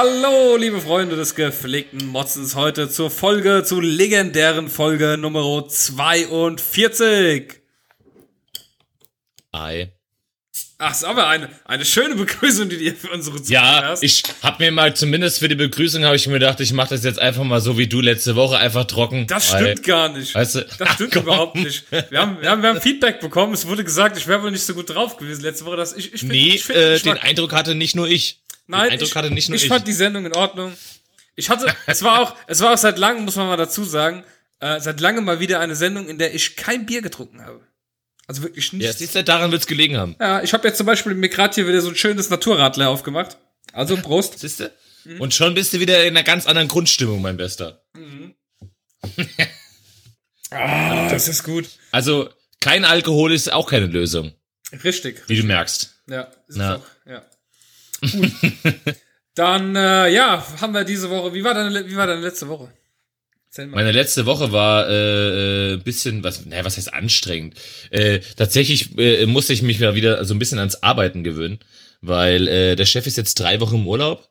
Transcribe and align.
Hallo, 0.00 0.54
liebe 0.56 0.80
Freunde 0.80 1.16
des 1.16 1.34
gepflegten 1.34 2.06
Motzens, 2.06 2.54
heute 2.54 2.88
zur 2.88 3.10
Folge, 3.10 3.64
zur 3.64 3.82
legendären 3.82 4.68
Folge 4.68 5.18
Nummer 5.18 5.66
42. 5.66 7.54
Ei. 9.50 9.90
Ach, 10.78 10.92
ist 10.92 11.02
aber 11.02 11.26
eine, 11.26 11.50
eine 11.64 11.84
schöne 11.84 12.14
Begrüßung, 12.14 12.68
die 12.68 12.76
dir 12.78 12.94
für 12.94 13.10
unsere 13.10 13.42
Zuhörer 13.42 13.60
Ja, 13.60 13.88
hast. 13.88 14.04
ich 14.04 14.22
hab 14.40 14.60
mir 14.60 14.70
mal 14.70 14.94
zumindest 14.94 15.40
für 15.40 15.48
die 15.48 15.56
Begrüßung 15.56 16.04
habe 16.04 16.14
ich 16.14 16.28
mir 16.28 16.34
gedacht, 16.34 16.60
ich 16.60 16.72
mache 16.72 16.90
das 16.90 17.02
jetzt 17.02 17.18
einfach 17.18 17.42
mal 17.42 17.60
so 17.60 17.76
wie 17.76 17.88
du 17.88 18.00
letzte 18.00 18.36
Woche 18.36 18.56
einfach 18.56 18.84
trocken. 18.84 19.26
Das 19.26 19.48
stimmt 19.48 19.82
gar 19.82 20.10
nicht. 20.10 20.32
Weißt 20.32 20.54
du, 20.54 20.64
das 20.78 20.92
stimmt 20.92 21.16
ach, 21.16 21.22
überhaupt 21.22 21.56
nicht. 21.56 21.90
Wir 21.90 22.20
haben, 22.20 22.40
wir, 22.40 22.48
haben, 22.48 22.62
wir 22.62 22.68
haben 22.68 22.80
Feedback 22.80 23.18
bekommen. 23.18 23.52
Es 23.52 23.66
wurde 23.66 23.82
gesagt, 23.82 24.16
ich 24.16 24.28
wäre 24.28 24.44
wohl 24.44 24.52
nicht 24.52 24.64
so 24.64 24.74
gut 24.74 24.90
drauf 24.90 25.16
gewesen 25.16 25.42
letzte 25.42 25.64
Woche. 25.64 25.74
Dass 25.74 25.92
ich, 25.92 26.14
ich 26.14 26.20
find, 26.20 26.30
Nee, 26.30 26.54
ich 26.54 26.62
find, 26.62 26.78
äh, 26.78 27.00
den 27.00 27.18
Eindruck 27.18 27.52
hatte 27.52 27.74
nicht 27.74 27.96
nur 27.96 28.06
ich. 28.06 28.38
Nein, 28.68 28.90
Eindruck 28.90 29.08
ich, 29.08 29.14
hatte 29.16 29.30
nicht 29.30 29.48
nur 29.48 29.56
ich 29.56 29.64
ich. 29.64 29.68
fand 29.68 29.88
die 29.88 29.92
Sendung 29.92 30.24
in 30.26 30.34
Ordnung. 30.34 30.72
Ich 31.34 31.50
hatte, 31.50 31.74
es 31.86 32.02
war 32.02 32.20
auch, 32.20 32.36
es 32.46 32.60
war 32.60 32.74
auch 32.74 32.78
seit 32.78 32.98
langem, 32.98 33.24
muss 33.24 33.36
man 33.36 33.46
mal 33.48 33.56
dazu 33.56 33.84
sagen, 33.84 34.24
äh, 34.60 34.80
seit 34.80 35.00
langem 35.00 35.24
mal 35.24 35.40
wieder 35.40 35.60
eine 35.60 35.74
Sendung, 35.74 36.08
in 36.08 36.18
der 36.18 36.34
ich 36.34 36.56
kein 36.56 36.86
Bier 36.86 37.02
getrunken 37.02 37.44
habe. 37.44 37.60
Also 38.26 38.42
wirklich 38.42 38.70
ja, 38.72 38.78
nichts. 38.78 38.98
siehst 38.98 39.14
du, 39.14 39.24
daran 39.24 39.50
wird's 39.52 39.66
gelegen 39.66 39.96
haben. 39.96 40.14
Ja, 40.20 40.42
ich 40.42 40.52
habe 40.52 40.68
jetzt 40.68 40.76
zum 40.76 40.86
Beispiel 40.86 41.14
mir 41.14 41.28
gerade 41.28 41.54
hier 41.54 41.66
wieder 41.66 41.80
so 41.80 41.88
ein 41.88 41.96
schönes 41.96 42.28
Naturradler 42.28 42.90
aufgemacht. 42.90 43.38
Also 43.72 43.96
Prost. 43.96 44.38
Siehst 44.38 44.60
du? 44.60 44.70
Mhm. 45.04 45.20
Und 45.20 45.34
schon 45.34 45.54
bist 45.54 45.72
du 45.72 45.80
wieder 45.80 46.04
in 46.04 46.14
einer 46.16 46.24
ganz 46.24 46.46
anderen 46.46 46.68
Grundstimmung, 46.68 47.22
mein 47.22 47.36
Bester. 47.36 47.82
Ah, 50.50 51.08
das 51.10 51.28
ist 51.28 51.44
gut. 51.44 51.68
Also, 51.92 52.30
kein 52.60 52.84
Alkohol 52.84 53.32
ist 53.32 53.52
auch 53.52 53.68
keine 53.68 53.86
Lösung, 53.86 54.32
Richtig. 54.82 55.22
wie 55.28 55.36
du 55.36 55.44
merkst. 55.44 56.02
Ja, 56.08 56.22
ist 56.46 56.56
Na. 56.56 56.76
auch, 56.76 56.82
ja. 57.06 57.22
Gut. 58.00 58.32
Dann, 59.34 59.76
äh, 59.76 60.12
ja, 60.12 60.44
haben 60.60 60.74
wir 60.74 60.84
diese 60.84 61.10
Woche. 61.10 61.32
Wie 61.32 61.44
war 61.44 61.54
deine, 61.54 61.88
wie 61.88 61.96
war 61.96 62.06
deine 62.06 62.20
letzte 62.22 62.48
Woche? 62.48 62.72
Meine 63.66 63.92
letzte 63.92 64.26
Woche 64.26 64.52
war 64.52 64.88
äh, 64.88 65.72
äh, 65.72 65.76
bisschen 65.78 66.22
was, 66.22 66.44
naja, 66.44 66.64
was 66.64 66.76
heißt 66.76 66.92
anstrengend? 66.92 67.54
Äh, 67.90 68.20
tatsächlich 68.36 68.96
äh, 68.98 69.26
musste 69.26 69.52
ich 69.52 69.62
mich 69.62 69.80
mal 69.80 69.94
wieder 69.94 70.24
so 70.24 70.34
ein 70.34 70.38
bisschen 70.38 70.58
ans 70.58 70.82
Arbeiten 70.82 71.24
gewöhnen, 71.24 71.58
weil 72.00 72.46
äh, 72.48 72.76
der 72.76 72.86
Chef 72.86 73.06
ist 73.06 73.16
jetzt 73.16 73.40
drei 73.40 73.60
Wochen 73.60 73.76
im 73.76 73.86
Urlaub. 73.86 74.28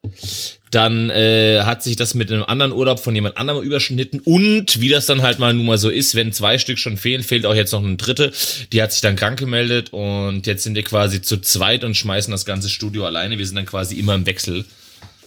Dann 0.71 1.09
äh, 1.09 1.61
hat 1.63 1.83
sich 1.83 1.95
das 1.95 2.13
mit 2.13 2.31
einem 2.31 2.43
anderen 2.43 2.71
Urlaub 2.71 2.99
von 2.99 3.15
jemand 3.15 3.37
anderem 3.37 3.63
überschnitten 3.63 4.19
und 4.19 4.81
wie 4.81 4.89
das 4.89 5.05
dann 5.05 5.21
halt 5.21 5.39
mal 5.39 5.53
nun 5.53 5.65
mal 5.65 5.77
so 5.77 5.89
ist, 5.89 6.15
wenn 6.15 6.33
zwei 6.33 6.57
Stück 6.57 6.77
schon 6.77 6.97
fehlen, 6.97 7.23
fehlt 7.23 7.45
auch 7.45 7.55
jetzt 7.55 7.71
noch 7.71 7.83
eine 7.83 7.95
dritte. 7.95 8.33
Die 8.73 8.81
hat 8.81 8.91
sich 8.91 9.01
dann 9.01 9.15
krank 9.15 9.39
gemeldet 9.39 9.93
und 9.93 10.45
jetzt 10.45 10.63
sind 10.63 10.75
wir 10.75 10.83
quasi 10.83 11.21
zu 11.21 11.37
zweit 11.37 11.83
und 11.83 11.95
schmeißen 11.95 12.31
das 12.31 12.45
ganze 12.45 12.69
Studio 12.69 13.05
alleine. 13.05 13.37
Wir 13.37 13.45
sind 13.45 13.55
dann 13.55 13.65
quasi 13.65 13.95
immer 13.95 14.15
im 14.15 14.25
Wechsel 14.25 14.65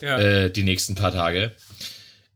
ja. 0.00 0.19
äh, 0.19 0.50
die 0.50 0.62
nächsten 0.62 0.94
paar 0.94 1.12
Tage. 1.12 1.52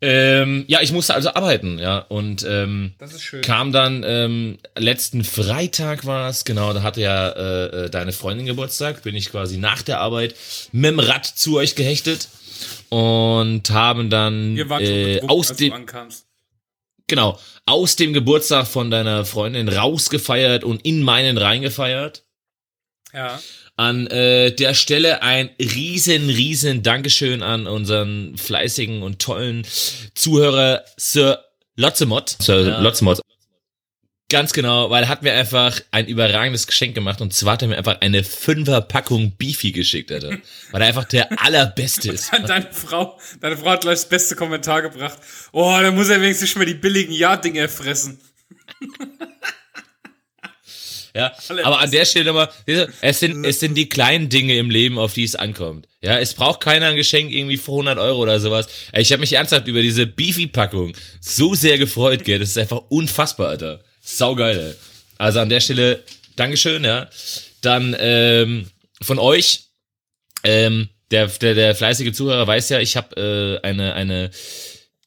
Ähm, 0.01 0.65
ja, 0.67 0.81
ich 0.83 0.93
musste 0.93 1.15
also 1.15 1.31
arbeiten, 1.31 1.79
ja, 1.79 1.99
und 1.99 2.45
ähm, 2.47 2.93
das 2.99 3.15
ist 3.15 3.23
schön. 3.23 3.41
kam 3.43 3.73
dann 3.73 4.05
ähm, 4.07 4.59
letzten 4.77 5.25
Freitag 5.25 6.05
war 6.05 6.29
es, 6.29 6.45
genau, 6.45 6.73
da 6.73 6.83
hatte 6.83 7.01
ja 7.01 7.29
äh, 7.31 7.85
äh, 7.85 7.91
deine 7.91 8.13
Freundin 8.13 8.45
Geburtstag, 8.45 9.03
bin 9.03 9.15
ich 9.15 9.31
quasi 9.31 9.57
nach 9.57 9.83
der 9.83 10.01
Arbeit 10.01 10.35
mit 10.73 10.91
dem 10.91 10.99
Rad 10.99 11.25
zu 11.25 11.57
euch 11.57 11.75
gehechtet 11.75 12.29
und 12.91 13.71
haben 13.71 14.11
dann 14.11 14.57
äh, 14.57 14.65
betrunken, 14.65 15.31
aus 15.31 15.57
dem 15.57 15.73
genau 17.07 17.39
aus 17.67 17.97
dem 17.97 18.13
Geburtstag 18.13 18.67
von 18.67 18.91
deiner 18.91 19.25
Freundin 19.25 19.69
rausgefeiert 19.69 20.65
und 20.65 20.85
in 20.85 21.03
meinen 21.03 21.39
reingefeiert. 21.39 22.25
Ja. 23.13 23.41
An 23.77 24.07
äh, 24.07 24.53
der 24.53 24.75
Stelle 24.75 25.23
ein 25.23 25.51
riesen, 25.59 26.29
riesen 26.29 26.83
Dankeschön 26.83 27.43
an 27.43 27.67
unseren 27.67 28.37
fleißigen 28.37 29.03
und 29.03 29.21
tollen 29.21 29.67
Zuhörer 30.15 30.85
Sir 30.97 31.45
Lotzemott. 31.77 32.37
Sir 32.41 32.67
Ja. 32.69 32.81
Lotzemott. 32.81 33.21
Ganz 34.31 34.53
genau, 34.53 34.91
weil 34.91 35.03
er 35.05 35.09
hat 35.09 35.23
mir 35.23 35.33
einfach 35.35 35.81
ein 35.91 36.07
überragendes 36.07 36.67
Geschenk 36.67 36.95
gemacht 36.95 37.21
und 37.21 37.35
zwar 37.35 37.55
hat 37.55 37.63
er 37.63 37.69
mir 37.69 37.77
einfach 37.77 38.01
eine 38.01 38.25
Fünfer-Packung 38.25 39.33
Beefy 39.37 39.71
geschickt, 39.71 40.11
Alter. 40.11 40.39
Weil 40.71 40.81
er 40.81 40.89
einfach 40.89 41.05
der 41.05 41.29
allerbeste 41.45 42.11
ist. 42.11 42.33
Deine 42.33 42.69
Frau, 42.73 43.19
deine 43.41 43.57
Frau 43.57 43.71
hat 43.71 43.83
gleich 43.83 44.01
das 44.01 44.09
beste 44.09 44.35
Kommentar 44.35 44.81
gebracht. 44.81 45.19
Oh, 45.53 45.77
da 45.79 45.91
muss 45.91 46.09
er 46.09 46.23
wenigstens 46.23 46.49
nicht 46.49 46.57
mehr 46.57 46.67
die 46.67 46.75
billigen 46.75 47.13
Ja-Dinger 47.13 47.69
fressen. 47.69 48.19
Ja, 51.17 51.33
aber 51.63 51.79
an 51.79 51.93
der 51.93 52.05
Stelle 52.07 52.25
nochmal, 52.25 52.51
es 53.01 53.21
sind, 53.21 53.45
es 53.45 53.61
sind 53.61 53.77
die 53.77 53.89
kleinen 53.89 54.29
Dinge 54.29 54.57
im 54.57 54.69
Leben, 54.69 54.99
auf 54.99 55.15
die 55.15 55.23
es 55.23 55.37
ankommt. 55.37 55.87
Ja, 56.03 56.19
es 56.19 56.35
braucht 56.35 56.61
keiner 56.61 56.89
ein 56.89 56.97
Geschenk 56.97 57.31
irgendwie 57.31 57.57
für 57.57 57.71
100 57.71 57.99
Euro 57.99 58.23
oder 58.23 58.41
sowas. 58.41 58.67
Ich 58.93 59.13
habe 59.13 59.21
mich 59.21 59.33
ernsthaft 59.33 59.69
über 59.69 59.81
diese 59.81 60.07
Beefy-Packung 60.07 60.93
so 61.21 61.55
sehr 61.55 61.79
gefreut, 61.79 62.25
gell. 62.25 62.41
Das 62.41 62.49
ist 62.49 62.59
einfach 62.59 62.83
unfassbar, 62.89 63.51
Alter. 63.51 63.85
Saugeil, 64.01 64.59
ey. 64.59 64.75
Also 65.17 65.39
an 65.39 65.49
der 65.49 65.61
Stelle, 65.61 66.03
Dankeschön, 66.35 66.83
ja. 66.83 67.09
Dann 67.61 67.95
ähm, 67.99 68.67
von 69.01 69.21
euch, 69.21 69.69
ähm, 70.43 70.89
der, 71.13 71.29
der, 71.29 71.55
der 71.55 71.77
fleißige 71.77 72.13
Zuhörer 72.13 72.45
weiß 72.45 72.71
ja, 72.71 72.81
ich 72.81 72.97
habe 72.97 73.61
äh, 73.63 73.67
eine, 73.67 73.95
eine, 73.95 74.33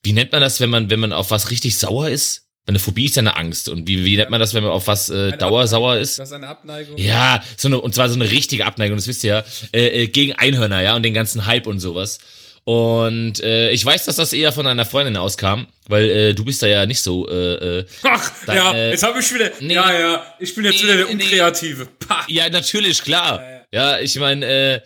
wie 0.03 0.13
nennt 0.13 0.31
man 0.31 0.39
das, 0.39 0.61
wenn 0.61 0.69
man, 0.69 0.89
wenn 0.89 1.01
man 1.01 1.11
auf 1.11 1.31
was 1.31 1.51
richtig 1.51 1.77
sauer 1.77 2.07
ist? 2.07 2.46
Eine 2.67 2.79
Phobie 2.79 3.05
ist 3.05 3.15
ja 3.15 3.21
eine 3.21 3.35
Angst. 3.37 3.69
Und 3.69 3.87
wie, 3.87 4.03
wie 4.03 4.17
nennt 4.17 4.29
man 4.29 4.39
das, 4.39 4.53
wenn 4.53 4.63
man 4.63 4.71
auf 4.73 4.87
was 4.87 5.09
äh, 5.09 5.31
dauersauer 5.37 5.97
ist? 5.97 6.19
Das 6.19 6.29
ist 6.29 6.33
eine 6.33 6.47
Abneigung. 6.47 6.97
Ja, 6.97 7.41
so 7.55 7.67
eine, 7.69 7.79
und 7.79 7.95
zwar 7.95 8.09
so 8.09 8.15
eine 8.15 8.29
richtige 8.29 8.65
Abneigung, 8.65 8.97
das 8.97 9.07
wisst 9.07 9.23
ihr 9.23 9.29
ja, 9.35 9.43
äh, 9.73 10.03
äh, 10.03 10.07
gegen 10.07 10.33
Einhörner, 10.33 10.81
ja, 10.81 10.95
und 10.95 11.03
den 11.03 11.13
ganzen 11.13 11.45
Hype 11.45 11.65
und 11.67 11.79
sowas. 11.79 12.19
Und 12.65 13.39
äh, 13.41 13.71
ich 13.71 13.85
weiß, 13.85 14.03
dass 14.05 14.17
das 14.17 14.33
eher 14.33 14.51
von 14.51 14.67
einer 14.67 14.83
Freundin 14.83 15.15
auskam, 15.15 15.67
weil 15.87 16.09
äh, 16.09 16.33
du 16.33 16.43
bist 16.43 16.61
da 16.61 16.67
ja 16.67 16.85
nicht 16.85 16.99
so. 17.01 17.29
Äh, 17.29 17.79
äh, 17.79 17.85
Ach, 18.03 18.29
Dann, 18.45 18.55
ja, 18.57 18.73
äh, 18.73 18.89
jetzt 18.91 19.03
habe 19.03 19.19
ich 19.21 19.33
wieder. 19.33 19.51
nee. 19.61 19.73
ja, 19.73 19.97
ja, 19.97 20.25
ich 20.37 20.53
bin 20.53 20.65
jetzt 20.65 20.75
Nee, 20.75 20.83
wieder 20.83 20.97
der 20.97 21.05
nee. 21.05 21.11
Unkreative. 21.13 21.87
Pah. 22.05 22.25
ja, 22.27 22.49
natürlich, 22.49 23.01
klar. 23.01 23.41
Ja, 23.71 23.93
Ja, 23.95 23.99
ich 24.01 24.17
meine, 24.17 24.45
äh, 24.45 24.81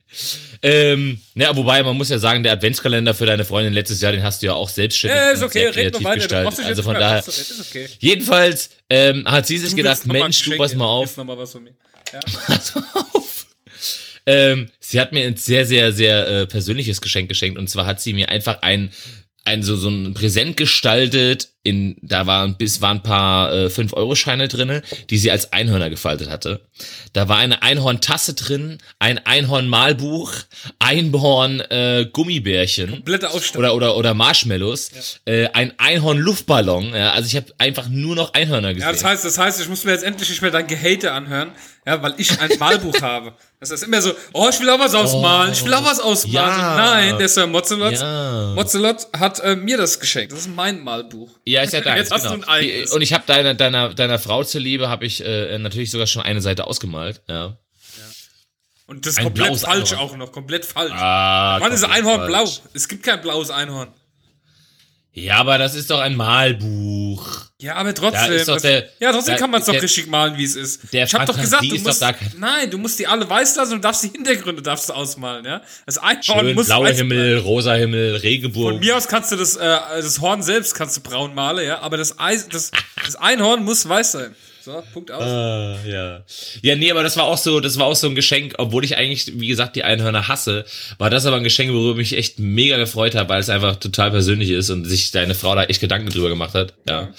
ähm, 0.62 1.20
ja, 1.34 1.54
wobei 1.56 1.82
man 1.82 1.96
muss 1.96 2.08
ja 2.08 2.18
sagen, 2.18 2.42
der 2.42 2.52
Adventskalender 2.52 3.14
für 3.14 3.26
deine 3.26 3.44
Freundin 3.44 3.72
letztes 3.72 4.00
Jahr, 4.00 4.12
den 4.12 4.22
hast 4.22 4.42
du 4.42 4.46
ja 4.46 4.54
auch 4.54 4.68
selbstständig 4.68 5.18
Ja, 5.18 5.30
ist 5.30 5.42
okay, 5.42 5.66
red 5.66 6.00
mal 6.00 6.10
weiter. 6.10 6.14
Du 6.14 6.44
gestaltet. 6.44 6.64
Also 6.64 6.82
von 6.82 6.94
daher, 6.94 7.24
okay. 7.68 7.88
jedenfalls 7.98 8.70
ähm, 8.88 9.24
hat 9.26 9.46
sie 9.46 9.58
sich 9.58 9.70
Du 9.70 9.76
gedacht, 9.76 10.06
Mensch, 10.06 10.42
du 10.44 10.56
pass 10.56 10.74
mal 10.74 10.86
auf. 10.86 11.16
Mal 11.16 11.38
was 11.38 11.52
von 11.52 11.64
mir. 11.64 11.74
Ja. 12.12 12.20
Pass 12.46 12.74
mal 12.74 12.84
auf. 13.12 13.46
Ähm, 14.26 14.68
sie 14.80 15.00
hat 15.00 15.12
mir 15.12 15.26
ein 15.26 15.36
sehr, 15.36 15.66
sehr, 15.66 15.92
sehr 15.92 16.26
äh, 16.26 16.46
persönliches 16.46 17.00
Geschenk 17.00 17.28
geschenkt. 17.28 17.58
Und 17.58 17.68
zwar 17.68 17.86
hat 17.86 18.00
sie 18.00 18.12
mir 18.12 18.28
einfach 18.28 18.62
ein, 18.62 18.90
ein 19.44 19.62
so, 19.62 19.76
so 19.76 19.88
ein 19.88 20.14
Präsent 20.14 20.56
gestaltet. 20.56 21.50
In, 21.66 21.96
da 22.00 22.26
waren 22.26 22.56
bis 22.56 22.80
waren 22.80 22.98
ein 22.98 23.02
paar 23.02 23.52
äh, 23.52 23.66
5-Euro-Scheine 23.66 24.46
drinne, 24.46 24.82
die 25.10 25.18
sie 25.18 25.32
als 25.32 25.52
Einhörner 25.52 25.90
gefaltet 25.90 26.30
hatte. 26.30 26.60
Da 27.12 27.28
war 27.28 27.38
eine 27.38 27.62
Einhorn-Tasse 27.62 28.34
drin, 28.34 28.78
ein 29.00 29.18
Einhorn-Malbuch, 29.26 30.32
Einhorn 30.78 31.60
äh, 31.62 32.06
Gummibärchen 32.12 32.90
Komplette 32.90 33.30
Ausstattung. 33.30 33.58
oder 33.60 33.74
oder 33.74 33.96
oder 33.96 34.14
Marshmallows, 34.14 34.90
äh, 35.24 35.48
ein 35.48 35.72
Einhorn-Luftballon. 35.78 36.94
Ja, 36.94 37.10
also 37.12 37.26
ich 37.26 37.36
habe 37.36 37.46
einfach 37.58 37.88
nur 37.88 38.14
noch 38.14 38.32
Einhörner 38.34 38.74
gesehen. 38.74 38.86
Ja, 38.86 38.92
das 38.92 39.02
heißt, 39.04 39.24
das 39.24 39.38
heißt, 39.38 39.60
ich 39.60 39.68
muss 39.68 39.84
mir 39.84 39.92
jetzt 39.92 40.04
endlich 40.04 40.28
nicht 40.28 40.42
mehr 40.42 40.50
dein 40.50 40.66
Gehate 40.66 41.12
anhören, 41.12 41.50
ja, 41.86 42.00
weil 42.02 42.14
ich 42.18 42.38
ein 42.40 42.50
Malbuch 42.58 43.00
habe. 43.02 43.32
Das 43.58 43.70
ist 43.70 43.82
immer 43.84 44.02
so, 44.02 44.12
oh, 44.34 44.48
ich 44.50 44.60
will 44.60 44.68
auch 44.68 44.78
was 44.78 44.94
ausmalen, 44.94 45.52
ich 45.52 45.64
will 45.64 45.72
auch 45.72 45.84
was 45.84 45.98
ausmalen. 45.98 46.60
Ja. 46.60 46.76
Nein, 46.76 47.18
der 47.18 47.28
Sir 47.28 47.46
Mozzelot, 47.46 47.92
Ja. 47.94 48.52
Mozzelot 48.54 49.06
hat 49.18 49.40
äh, 49.40 49.56
mir 49.56 49.78
das 49.78 49.98
geschenkt. 49.98 50.32
Das 50.32 50.40
ist 50.40 50.54
mein 50.54 50.84
Malbuch. 50.84 51.30
Ja, 51.46 51.55
ist 51.62 51.72
ja 51.72 51.80
deins, 51.82 51.98
Jetzt 52.00 52.12
hast 52.12 52.22
genau. 52.22 52.36
du 52.36 52.42
ein 52.42 52.48
eigenes. 52.48 52.92
Und 52.92 53.02
ich 53.02 53.12
habe 53.12 53.24
deiner, 53.26 53.54
deiner, 53.54 53.94
deiner 53.94 54.18
Frau 54.18 54.44
zuliebe, 54.44 54.88
habe 54.88 55.04
ich 55.06 55.24
äh, 55.24 55.58
natürlich 55.58 55.90
sogar 55.90 56.06
schon 56.06 56.22
eine 56.22 56.40
Seite 56.40 56.66
ausgemalt. 56.66 57.22
Ja. 57.28 57.56
Und 58.86 59.04
das 59.04 59.14
ist 59.14 59.18
Ein 59.18 59.24
komplett 59.24 59.56
falsch 59.58 59.92
Einhorn. 59.92 60.10
auch 60.10 60.16
noch, 60.16 60.32
komplett 60.32 60.64
falsch. 60.64 60.92
Ah, 60.94 61.58
Wann 61.60 61.72
ist 61.72 61.82
Einhorn 61.82 62.18
falsch. 62.18 62.28
blau? 62.28 62.70
Es 62.72 62.86
gibt 62.86 63.02
kein 63.02 63.20
blaues 63.20 63.50
Einhorn. 63.50 63.88
Ja, 65.18 65.36
aber 65.38 65.56
das 65.56 65.74
ist 65.74 65.90
doch 65.90 66.00
ein 66.00 66.14
Malbuch. 66.14 67.26
Ja, 67.58 67.76
aber 67.76 67.94
trotzdem. 67.94 68.36
Da 68.36 68.44
doch 68.44 68.60
der- 68.60 68.86
ja, 69.00 69.12
trotzdem 69.12 69.34
da- 69.34 69.40
kann 69.40 69.50
man 69.50 69.60
es 69.60 69.66
doch 69.66 69.72
der- 69.72 69.82
richtig 69.82 70.08
malen, 70.08 70.36
wie 70.36 70.44
es 70.44 70.56
ist. 70.56 70.92
der 70.92 71.04
ich 71.06 71.14
hab 71.14 71.24
doch 71.24 71.40
gesagt, 71.40 71.62
du 71.64 71.74
doch 71.74 71.84
musst. 71.84 72.02
da 72.02 72.12
kein- 72.12 72.32
nein, 72.38 72.70
du 72.70 72.76
musst 72.76 72.98
die 72.98 73.06
alle 73.06 73.28
weiß 73.28 73.56
lassen 73.56 73.72
und 73.74 73.82
darfst 73.84 74.02
die 74.04 74.08
Hintergründe 74.08 74.60
darfst 74.60 74.90
du 74.90 74.92
ausmalen, 74.92 75.46
ja? 75.46 75.62
Das 75.86 75.96
Einhorn 75.96 76.52
muss 76.52 76.66
blauer 76.66 76.88
Himmel, 76.90 77.38
rosa 77.38 77.72
Himmel, 77.74 78.12
Von 78.12 78.20
Regenbogen. 78.20 78.78
mir 78.78 78.94
aus 78.94 79.08
kannst 79.08 79.32
du 79.32 79.36
das, 79.36 79.56
äh, 79.56 79.60
das 79.96 80.20
Horn 80.20 80.42
selbst 80.42 80.74
kannst 80.74 80.98
du 80.98 81.00
braun 81.00 81.34
malen, 81.34 81.66
ja, 81.66 81.80
aber 81.80 81.96
das, 81.96 82.18
Eis, 82.18 82.46
das, 82.50 82.70
das 83.02 83.16
Einhorn 83.16 83.64
muss 83.64 83.88
weiß 83.88 84.12
sein. 84.12 84.34
So, 84.66 84.82
Punkt 84.92 85.12
aus. 85.12 85.22
Ah, 85.22 85.78
ja. 85.86 86.24
Ja, 86.60 86.74
nee, 86.74 86.90
aber 86.90 87.04
das 87.04 87.16
war 87.16 87.22
auch 87.26 87.38
so, 87.38 87.60
das 87.60 87.78
war 87.78 87.86
auch 87.86 87.94
so 87.94 88.08
ein 88.08 88.16
Geschenk, 88.16 88.54
obwohl 88.58 88.84
ich 88.84 88.96
eigentlich, 88.96 89.38
wie 89.38 89.46
gesagt, 89.46 89.76
die 89.76 89.84
Einhörner 89.84 90.26
hasse, 90.26 90.64
war 90.98 91.08
das 91.08 91.24
aber 91.24 91.36
ein 91.36 91.44
Geschenk, 91.44 91.72
worüber 91.72 92.00
ich 92.00 92.10
mich 92.10 92.18
echt 92.18 92.40
mega 92.40 92.76
gefreut 92.76 93.14
habe, 93.14 93.28
weil 93.28 93.38
es 93.40 93.48
einfach 93.48 93.76
total 93.76 94.10
persönlich 94.10 94.50
ist 94.50 94.70
und 94.70 94.84
sich 94.84 95.12
deine 95.12 95.36
Frau 95.36 95.54
da 95.54 95.62
echt 95.62 95.80
Gedanken 95.80 96.10
drüber 96.10 96.30
gemacht 96.30 96.54
hat. 96.54 96.74
Ja. 96.88 97.12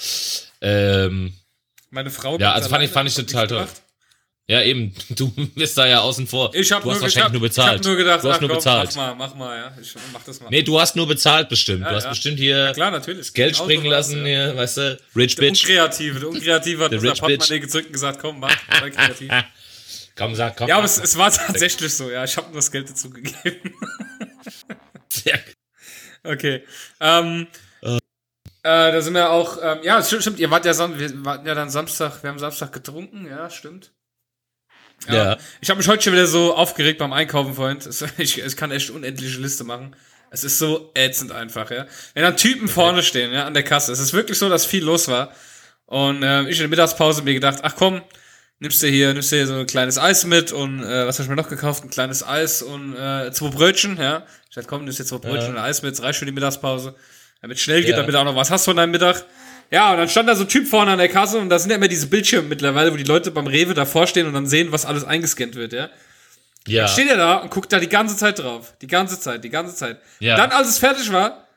Ähm, 0.59 1.35
Meine 1.89 2.09
Frau. 2.09 2.38
Ja, 2.38 2.51
also 2.51 2.67
fand 2.67 2.83
ich- 2.83 2.91
fand 2.91 3.07
ich 3.07 3.15
total 3.15 3.47
toll. 3.47 3.59
gebracht. 3.59 3.81
Ja, 4.49 4.61
eben. 4.61 4.94
Du 5.09 5.29
bist 5.55 5.77
da 5.77 5.85
ja 5.85 5.99
außen 5.99 6.25
vor. 6.25 6.55
Ich 6.55 6.71
hab 6.71 6.83
du 6.83 6.89
hast 6.89 6.97
nur, 6.97 7.03
wahrscheinlich 7.03 7.15
ich 7.15 7.23
hab, 7.23 7.31
nur 7.33 7.41
bezahlt. 7.41 7.81
Ich 7.81 7.85
hab 7.85 7.85
nur 7.85 7.95
gedacht, 7.97 8.23
du 8.23 8.29
hast 8.29 8.35
ach, 8.38 8.41
nur 8.41 8.49
komm, 8.49 8.57
bezahlt. 8.57 8.95
mach 8.95 8.95
mal, 8.95 9.15
mach 9.15 9.35
mal, 9.35 9.57
ja. 9.57 9.77
Ich 9.81 9.94
mach 10.13 10.23
das 10.23 10.39
mal. 10.39 10.49
Nee, 10.49 10.63
du 10.63 10.79
hast 10.79 10.95
nur 10.95 11.07
bezahlt 11.07 11.49
bestimmt. 11.49 11.81
Ja, 11.81 11.89
du 11.89 11.95
hast 11.95 12.03
ja. 12.05 12.09
bestimmt 12.09 12.39
hier 12.39 12.71
Klar, 12.73 12.91
natürlich. 12.91 13.33
Geld 13.33 13.55
Auto 13.55 13.65
springen 13.65 13.85
lassen, 13.85 14.19
ja. 14.19 14.25
hier, 14.25 14.55
weißt 14.55 14.77
du, 14.77 14.99
Rich 15.15 15.35
Der 15.35 15.41
Bitch. 15.44 15.63
Unkreative, 15.63 16.19
der 16.19 16.29
Unkreative 16.29 16.83
hat 16.85 16.94
unser. 16.94 17.13
Portemonnaie 17.15 17.59
gezückt 17.59 17.88
und 17.88 17.94
gesagt, 17.94 18.19
komm, 18.19 18.39
mach, 18.39 18.55
sei 18.79 18.89
kreativ. 18.89 19.31
Komm, 20.15 20.33
sag, 20.33 20.57
komm. 20.57 20.67
Ja, 20.67 20.77
aber 20.77 20.85
es, 20.85 20.97
es 20.97 21.15
war 21.15 21.31
tatsächlich 21.31 21.94
so, 21.94 22.09
ja. 22.09 22.23
Ich 22.23 22.35
habe 22.38 22.47
nur 22.47 22.55
das 22.55 22.71
Geld 22.71 22.89
dazu 22.89 23.11
gegeben. 23.11 23.75
Okay. 26.23 26.63
Ähm, 26.99 27.47
äh, 27.81 27.99
da 28.63 29.01
sind 29.01 29.13
wir 29.13 29.29
auch, 29.29 29.59
ähm, 29.61 29.79
ja, 29.83 30.03
stimmt, 30.03 30.23
stimmt, 30.23 30.39
ihr 30.39 30.51
wart 30.51 30.65
ja, 30.65 30.99
wir 30.99 31.25
warten 31.25 31.47
ja 31.47 31.55
dann 31.55 31.69
Samstag, 31.69 32.21
wir 32.21 32.29
haben 32.29 32.39
Samstag 32.39 32.73
getrunken, 32.73 33.25
ja, 33.27 33.49
stimmt. 33.49 33.91
Ja. 35.09 35.38
Ich 35.61 35.69
habe 35.69 35.77
mich 35.77 35.88
heute 35.88 36.03
schon 36.03 36.13
wieder 36.13 36.27
so 36.27 36.55
aufgeregt 36.55 36.99
beim 36.99 37.13
Einkaufen, 37.13 37.53
Freund. 37.53 37.85
Es- 37.85 38.03
Ich, 38.17 38.41
ich 38.44 38.57
kann 38.57 38.71
echt 38.71 38.89
unendliche 38.89 39.39
Liste 39.39 39.63
machen. 39.63 39.95
Es 40.31 40.44
ist 40.44 40.57
so 40.59 40.91
ätzend 40.95 41.31
einfach, 41.31 41.71
ja. 41.71 41.85
Wenn 42.13 42.23
dann 42.23 42.35
Typen 42.35 42.67
vorne 42.67 43.01
stehen, 43.03 43.31
ja, 43.31 43.45
an 43.45 43.53
der 43.53 43.63
Kasse. 43.63 43.91
Es 43.94 43.99
ist 43.99 44.11
wirklich 44.13 44.38
so, 44.38 44.49
dass 44.49 44.65
viel 44.65 44.83
los 44.83 45.07
war. 45.07 45.31
Und 45.85 46.21
ähm, 46.23 46.47
ich 46.47 46.57
in 46.57 46.63
der 46.63 46.67
Mittagspause 46.69 47.21
mir 47.21 47.33
gedacht, 47.33 47.59
ach 47.61 47.75
komm, 47.77 48.01
nimmst 48.59 48.83
du 48.83 48.88
hier, 48.88 49.13
nimmst 49.13 49.31
du 49.31 49.38
hier 49.38 49.47
so 49.47 49.53
ein 49.53 49.65
kleines 49.67 49.97
Eis 49.97 50.25
mit 50.25 50.51
und 50.51 50.83
äh, 50.83 51.07
was 51.07 51.17
hab 51.19 51.23
ich 51.25 51.29
mir 51.29 51.38
noch 51.38 51.47
gekauft? 51.47 51.83
Ein 51.85 51.89
kleines 51.89 52.27
Eis 52.27 52.61
und 52.61 52.94
äh, 52.97 53.31
zwei 53.31 53.49
Brötchen, 53.49 53.95
ja. 53.97 54.25
Ich 54.49 54.55
dachte, 54.55 54.67
komm, 54.67 54.83
nimmst 54.83 54.99
jetzt 54.99 55.09
zwei 55.09 55.19
Brötchen 55.19 55.41
Ja. 55.44 55.49
und 55.51 55.57
ein 55.59 55.63
Eis 55.63 55.81
mit, 55.81 56.01
reicht 56.01 56.19
für 56.19 56.25
die 56.25 56.33
Mittagspause. 56.33 56.95
Damit 57.41 57.59
schnell 57.59 57.81
geht, 57.81 57.91
Ja. 57.91 57.97
damit 57.97 58.13
du 58.13 58.19
auch 58.19 58.25
noch 58.25 58.35
was 58.35 58.51
hast 58.51 58.65
von 58.65 58.75
deinem 58.75 58.91
Mittag. 58.91 59.23
Ja, 59.72 59.92
und 59.92 59.98
dann 59.98 60.08
stand 60.10 60.30
da 60.30 60.36
so 60.36 60.44
ein 60.44 60.50
Typ 60.50 60.68
vorne 60.68 60.92
an 60.92 60.98
der 60.98 61.10
Kasse 61.10 61.38
und 61.40 61.50
da 61.50 61.60
sind 61.60 61.69
ja 61.72 61.75
immer 61.78 61.88
diese 61.90 62.08
Bildschirme 62.08 62.48
mittlerweile, 62.48 62.92
wo 62.94 62.96
die 62.98 63.04
Leute 63.04 63.31
beim 63.31 63.48
Rewe 63.48 63.74
davor 63.74 64.08
stehen 64.08 64.25
und 64.28 64.34
dann 64.34 64.48
sehen, 64.48 64.72
was 64.72 64.86
alles 64.86 65.04
eingescannt 65.04 65.56
wird, 65.56 65.74
ja. 65.74 65.90
Ja. 66.68 66.88
Steht 66.88 67.10
er 67.10 67.18
da 67.18 67.36
und 67.38 67.50
guckt 67.52 67.72
da 67.72 67.80
die 67.80 67.88
ganze 67.90 68.18
Zeit 68.18 68.40
drauf. 68.40 68.74
Die 68.81 68.88
ganze 68.88 69.19
Zeit, 69.19 69.44
die 69.44 69.50
ganze 69.50 69.74
Zeit. 69.75 70.00
Ja. 70.19 70.36
Dann, 70.36 70.52
als 70.52 70.68
es 70.68 70.78
fertig 70.78 71.12
war, 71.14 71.48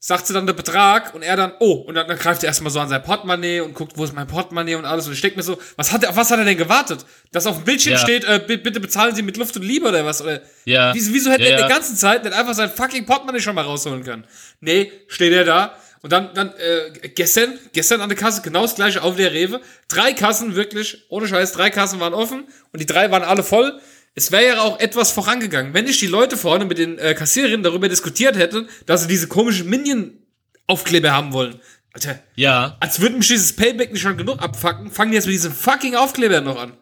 sagt 0.00 0.26
sie 0.26 0.32
dann 0.34 0.46
der 0.46 0.52
Betrag 0.52 1.14
und 1.14 1.22
er 1.22 1.36
dann, 1.36 1.52
oh, 1.58 1.72
und 1.86 1.94
dann, 1.94 2.06
dann 2.06 2.18
greift 2.18 2.42
er 2.42 2.48
erstmal 2.48 2.70
so 2.70 2.78
an 2.78 2.88
sein 2.88 3.02
Portemonnaie 3.02 3.60
und 3.60 3.72
guckt, 3.74 3.92
wo 3.96 4.04
ist 4.04 4.14
mein 4.14 4.26
Portemonnaie 4.26 4.74
und 4.76 4.84
alles. 4.84 5.06
Und 5.06 5.14
ich 5.14 5.20
denke 5.22 5.38
mir 5.38 5.42
so, 5.42 5.58
was 5.76 5.90
hat 5.90 6.04
er, 6.04 6.10
auf 6.10 6.16
was 6.16 6.30
hat 6.30 6.38
er 6.38 6.44
denn 6.44 6.56
gewartet? 6.58 7.04
Dass 7.32 7.46
auf 7.46 7.56
dem 7.56 7.64
Bildschirm 7.64 7.94
Ja. 7.94 7.98
steht, 7.98 8.24
äh, 8.24 8.40
bi- 8.46 8.58
bitte 8.58 8.78
bezahlen 8.78 9.14
Sie 9.14 9.22
mit 9.22 9.38
Luft 9.38 9.56
und 9.56 9.62
Liebe 9.62 9.88
oder 9.88 10.04
was? 10.04 10.20
Oder 10.22 10.40
Ja. 10.66 10.94
wieso, 10.94 11.12
wieso 11.14 11.30
hätte 11.30 11.44
Ja, 11.44 11.50
er 11.50 11.60
ja. 11.60 11.66
die 11.66 11.72
ganze 11.72 11.96
Zeit 11.96 12.22
nicht 12.24 12.34
einfach 12.36 12.54
sein 12.54 12.70
fucking 12.70 13.06
Portemonnaie 13.06 13.40
schon 13.40 13.54
mal 13.54 13.64
rausholen 13.64 14.04
können? 14.04 14.24
Nee, 14.60 14.92
steht 15.08 15.32
er 15.32 15.44
da. 15.44 15.74
Und 16.02 16.12
dann, 16.12 16.32
dann, 16.34 16.52
äh, 16.58 17.08
gestern, 17.08 17.58
gestern 17.72 18.00
an 18.00 18.08
der 18.08 18.16
Kasse, 18.18 18.42
genau 18.42 18.62
das 18.62 18.74
gleiche 18.76 19.02
auf 19.02 19.16
der 19.16 19.32
Rewe. 19.32 19.60
Drei 19.88 20.12
Kassen, 20.12 20.54
wirklich, 20.54 21.04
ohne 21.08 21.26
Scheiß, 21.26 21.52
drei 21.52 21.70
Kassen 21.70 21.98
waren 22.00 22.14
offen 22.14 22.44
und 22.72 22.80
die 22.80 22.86
drei 22.86 23.10
waren 23.10 23.22
alle 23.24 23.42
voll. 23.42 23.80
Es 24.14 24.30
wäre 24.32 24.46
ja 24.46 24.60
auch 24.62 24.80
etwas 24.80 25.12
vorangegangen, 25.12 25.74
wenn 25.74 25.84
nicht 25.84 26.00
die 26.00 26.06
Leute 26.06 26.36
vorne 26.36 26.64
mit 26.64 26.78
den 26.78 26.98
äh, 26.98 27.14
Kassiererinnen 27.14 27.62
darüber 27.62 27.88
diskutiert 27.88 28.36
hätten, 28.36 28.68
dass 28.86 29.02
sie 29.02 29.08
diese 29.08 29.28
komischen 29.28 29.68
Minion-Aufkleber 29.68 31.12
haben 31.12 31.32
wollen. 31.32 31.60
Alter, 31.92 32.20
Ja. 32.36 32.76
als 32.80 33.00
würden 33.00 33.18
mich 33.18 33.28
dieses 33.28 33.54
Payback 33.54 33.92
nicht 33.92 34.02
schon 34.02 34.16
genug 34.16 34.40
abfacken, 34.40 34.90
fangen 34.90 35.10
die 35.10 35.16
jetzt 35.16 35.26
mit 35.26 35.34
diesen 35.34 35.52
fucking 35.52 35.94
Aufklebern 35.96 36.44
noch 36.44 36.58
an. 36.60 36.72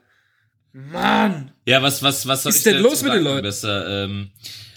Mann. 0.73 1.53
Ja, 1.65 1.83
was, 1.83 2.03
was, 2.03 2.27
was 2.27 2.43
soll 2.43 2.51
ist 2.51 2.59
ich 2.59 2.65
denn 2.65 2.83
los 2.83 3.03
mit 3.03 3.13
den 3.15 3.23
Leuten? 3.23 3.43
Besser, 3.43 4.05
ähm, 4.05 4.31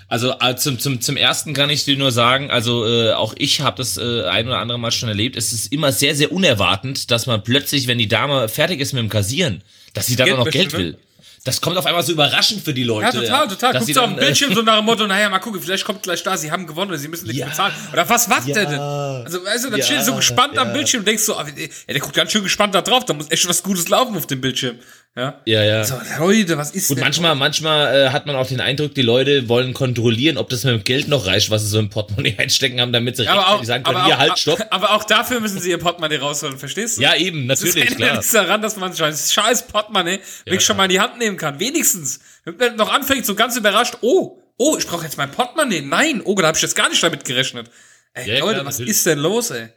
also 0.10 0.34
äh, 0.42 0.56
zum, 0.56 0.80
zum, 0.80 1.00
zum 1.02 1.16
ersten 1.18 1.54
kann 1.54 1.70
ich 1.70 1.86
dir 1.86 1.96
nur 1.98 2.12
sagen, 2.12 2.50
also 2.52 2.86
äh, 2.88 3.14
auch 3.14 3.34
ich 3.38 3.62
habe 3.62 3.78
das 3.78 3.98
äh, 3.98 4.24
ein 4.26 4.48
oder 4.48 4.58
andere 4.58 4.80
Mal 4.80 4.92
schon 4.92 5.08
erlebt, 5.10 5.38
es 5.38 5.54
ist 5.54 5.72
immer 5.72 5.92
sehr, 5.92 6.16
sehr 6.16 6.32
unerwartend, 6.32 7.12
dass 7.12 7.28
man 7.28 7.44
plötzlich, 7.44 7.88
wenn 7.88 7.98
die 8.00 8.08
Dame 8.08 8.50
fertig 8.50 8.80
ist 8.82 8.94
mit 8.94 9.02
dem 9.04 9.10
Kassieren, 9.10 9.64
dass 9.94 10.08
sie 10.08 10.16
dann 10.16 10.26
Geld 10.26 10.40
auch 10.40 10.46
noch 10.46 10.52
Geld 10.52 10.74
will. 10.74 10.98
Das 11.46 11.62
kommt 11.62 11.78
auf 11.78 11.86
einmal 11.86 12.04
so 12.04 12.12
überraschend 12.12 12.64
für 12.66 12.74
die 12.74 12.84
Leute. 12.84 13.06
Ja, 13.06 13.24
total, 13.24 13.48
total. 13.48 13.72
Guckst 13.72 13.88
sie 13.88 13.94
du 13.94 14.02
auf 14.02 14.10
dem 14.10 14.18
äh, 14.18 14.26
Bildschirm 14.26 14.54
so 14.54 14.62
nach 14.62 14.76
dem 14.78 14.86
Motto, 14.86 15.08
naja, 15.08 15.30
mal 15.30 15.40
gucken, 15.40 15.62
vielleicht 15.62 15.86
kommt 15.86 16.04
gleich 16.04 16.22
da, 16.22 16.36
sie 16.36 16.52
haben 16.52 16.68
gewonnen 16.68 16.92
oder 16.92 17.00
sie 17.00 17.08
müssen 17.08 17.28
nichts 17.28 17.40
Ja. 17.40 17.48
bezahlen. 17.48 17.74
Oder 17.94 18.10
was 18.10 18.28
macht 18.28 18.46
Ja. 18.48 18.56
der 18.56 18.66
denn? 18.66 18.80
Also, 18.80 19.46
weißt 19.46 19.66
du, 19.66 19.70
dann 19.70 19.80
Ja, 19.80 19.86
steht 19.86 20.04
so 20.04 20.16
gespannt 20.16 20.58
am 20.58 20.68
ja. 20.68 20.74
Bildschirm 20.74 21.00
und 21.02 21.08
denkst 21.08 21.24
so, 21.24 21.38
ah, 21.38 21.46
ja, 21.48 21.68
der 21.88 22.00
guckt 22.00 22.14
ganz 22.14 22.32
schön 22.34 22.44
gespannt 22.44 22.76
da 22.76 22.82
drauf, 22.82 23.06
da 23.06 23.14
muss 23.14 23.32
echt 23.32 23.48
was 23.48 23.64
Gutes 23.64 23.88
laufen 23.88 24.18
auf 24.18 24.28
dem 24.28 24.42
Bildschirm. 24.42 24.80
Ja. 25.20 25.42
Ja, 25.46 25.64
ja. 25.64 25.84
So, 25.84 25.96
Leute, 26.20 26.58
was 26.58 26.72
ist 26.72 26.88
Gut, 26.88 26.98
denn? 26.98 27.04
manchmal, 27.04 27.36
manchmal 27.36 27.94
äh, 27.94 28.10
hat 28.12 28.26
man 28.26 28.38
auch 28.38 28.48
den 28.48 28.62
Eindruck, 28.62 28.96
die 28.96 29.02
Leute 29.02 29.50
wollen 29.50 29.74
kontrollieren, 29.74 30.38
ob 30.38 30.48
das 30.50 30.64
mit 30.64 30.74
dem 30.74 30.84
Geld 30.86 31.10
noch 31.10 31.26
reicht, 31.26 31.50
was 31.52 31.64
sie 31.64 31.68
so 31.68 31.78
im 31.80 31.90
Portemonnaie 31.90 32.36
einstecken 32.40 32.80
haben, 32.80 32.94
damit 32.94 33.18
sie 33.18 33.28
aber 33.28 33.50
auch, 33.50 33.64
sagen 33.66 33.84
können, 33.84 33.98
aber, 33.98 34.06
hier, 34.06 34.16
auch, 34.16 34.20
halt, 34.20 34.40
stopp. 34.40 34.66
aber 34.70 34.92
auch 34.94 35.04
dafür 35.04 35.42
müssen 35.42 35.60
sie 35.60 35.72
ihr 35.72 35.78
Portemonnaie 35.78 36.18
rausholen, 36.20 36.58
verstehst 36.58 36.98
du? 36.98 37.02
Ja, 37.02 37.16
eben, 37.16 37.48
Das 37.50 37.62
natürlich, 37.62 37.90
ist 37.90 37.98
klar. 37.98 38.12
nichts 38.12 38.32
daran, 38.32 38.62
dass 38.62 38.78
man 38.78 38.94
sein 38.94 39.14
scheiß 39.14 39.68
Portemonnaie 39.68 40.20
wirklich 40.46 40.64
schon 40.64 40.78
mal 40.78 40.86
in 40.86 40.92
die 40.92 41.00
Hand 41.02 41.18
nehmen 41.20 41.36
kann. 41.36 41.60
Wenigstens. 41.60 42.22
Wenn 42.46 42.56
man 42.56 42.76
noch 42.78 42.92
anfängt, 42.94 43.26
so 43.26 43.36
ganz 43.36 43.58
überrascht, 43.58 43.96
oh, 44.02 44.38
oh, 44.58 44.78
ich 44.78 44.88
brauche 44.88 45.04
jetzt 45.04 45.18
mein 45.18 45.32
Portemonnaie. 45.32 45.82
Nein, 45.82 46.22
oh, 46.24 46.34
da 46.36 46.48
habe 46.48 46.56
ich 46.58 46.62
jetzt 46.62 46.76
gar 46.76 46.88
nicht 46.88 47.04
damit 47.04 47.26
gerechnet. 47.26 47.70
Ey, 48.14 48.28
Ja, 48.30 48.40
Leute, 48.40 48.54
klar, 48.56 48.66
was 48.68 48.76
natürlich. 48.76 48.92
ist 48.92 49.06
denn 49.06 49.20
los, 49.20 49.52
ey? 49.52 49.68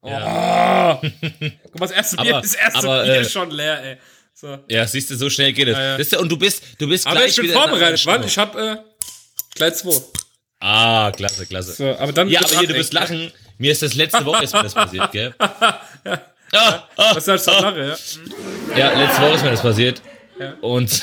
Oh. 0.00 0.08
Ja. 0.10 1.00
Guck 1.00 1.80
mal, 1.80 1.86
das 1.86 1.90
erste 1.92 2.16
Bier, 2.16 2.34
Aber- 2.34 2.42
das 2.42 2.54
erste 2.54 2.78
aber, 2.80 3.02
Bier 3.04 3.14
äh, 3.14 3.20
ist 3.22 3.32
schon 3.32 3.50
leer, 3.50 3.82
ey. 3.84 3.96
So. 4.40 4.56
Ja, 4.68 4.86
siehst 4.86 5.10
du, 5.10 5.16
so 5.16 5.28
schnell 5.28 5.52
geht 5.52 5.66
es. 5.66 5.76
Ja, 5.76 5.98
ja. 5.98 6.00
Ja- 6.00 6.18
Und 6.20 6.28
du 6.28 6.36
bist, 6.36 6.62
du 6.78 6.86
bist 6.88 7.04
Aber 7.08 7.16
gleich 7.16 7.36
ich 7.36 7.42
bin 7.44 7.50
vorbereitet, 7.50 8.06
Mann. 8.06 8.22
Ich 8.22 8.38
hab 8.38 8.54
äh, 8.54 8.76
gleich 9.56 9.74
zwei. 9.74 10.00
Ah, 10.60 11.10
klasse, 11.10 11.44
klasse. 11.44 11.72
So, 11.72 11.86
aber 11.98 12.12
dann 12.12 12.28
Ja, 12.28 12.38
aber 12.38 12.56
hier, 12.56 12.68
du 12.68 12.74
wirst 12.74 12.92
lachen. 12.92 13.32
Mir 13.58 13.72
ist 13.72 13.82
das 13.82 13.94
letzte 13.94 14.24
Woche 14.24 14.44
ist 14.44 14.54
mir 14.54 14.62
das 14.62 14.74
passiert, 14.74 15.10
gell? 15.10 15.34
Ah, 16.50 16.88
ah, 16.96 17.14
Was 17.14 17.26
sollst 17.26 17.46
du 17.46 17.50
ah. 17.50 17.76
ja? 17.76 17.96
Ja, 18.74 18.98
letzte 18.98 19.20
Woche 19.20 19.34
ist 19.34 19.42
mir 19.42 19.50
das 19.50 19.60
passiert. 19.60 20.00
Ja. 20.38 20.54
Und 20.62 21.02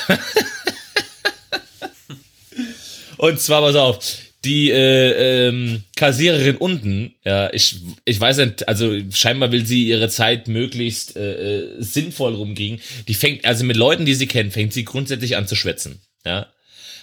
und 3.18 3.40
zwar 3.40 3.60
pass 3.60 3.76
auf, 3.76 3.98
die 4.44 4.70
äh, 4.70 5.48
ähm, 5.48 5.82
Kassiererin 5.96 6.56
unten, 6.56 7.14
ja, 7.24 7.52
ich 7.52 7.76
ich 8.04 8.20
weiß 8.20 8.38
nicht, 8.38 8.68
also 8.68 8.96
scheinbar 9.12 9.50
will 9.50 9.66
sie 9.66 9.88
ihre 9.88 10.08
Zeit 10.08 10.46
möglichst 10.46 11.16
äh, 11.16 11.58
äh, 11.58 11.82
sinnvoll 11.82 12.34
rumkriegen. 12.34 12.80
Die 13.08 13.14
fängt 13.14 13.44
also 13.44 13.64
mit 13.64 13.76
Leuten, 13.76 14.04
die 14.04 14.14
sie 14.14 14.26
kennt, 14.26 14.52
fängt 14.52 14.72
sie 14.72 14.84
grundsätzlich 14.84 15.36
an 15.36 15.48
zu 15.48 15.56
schwätzen, 15.56 16.00
ja. 16.24 16.46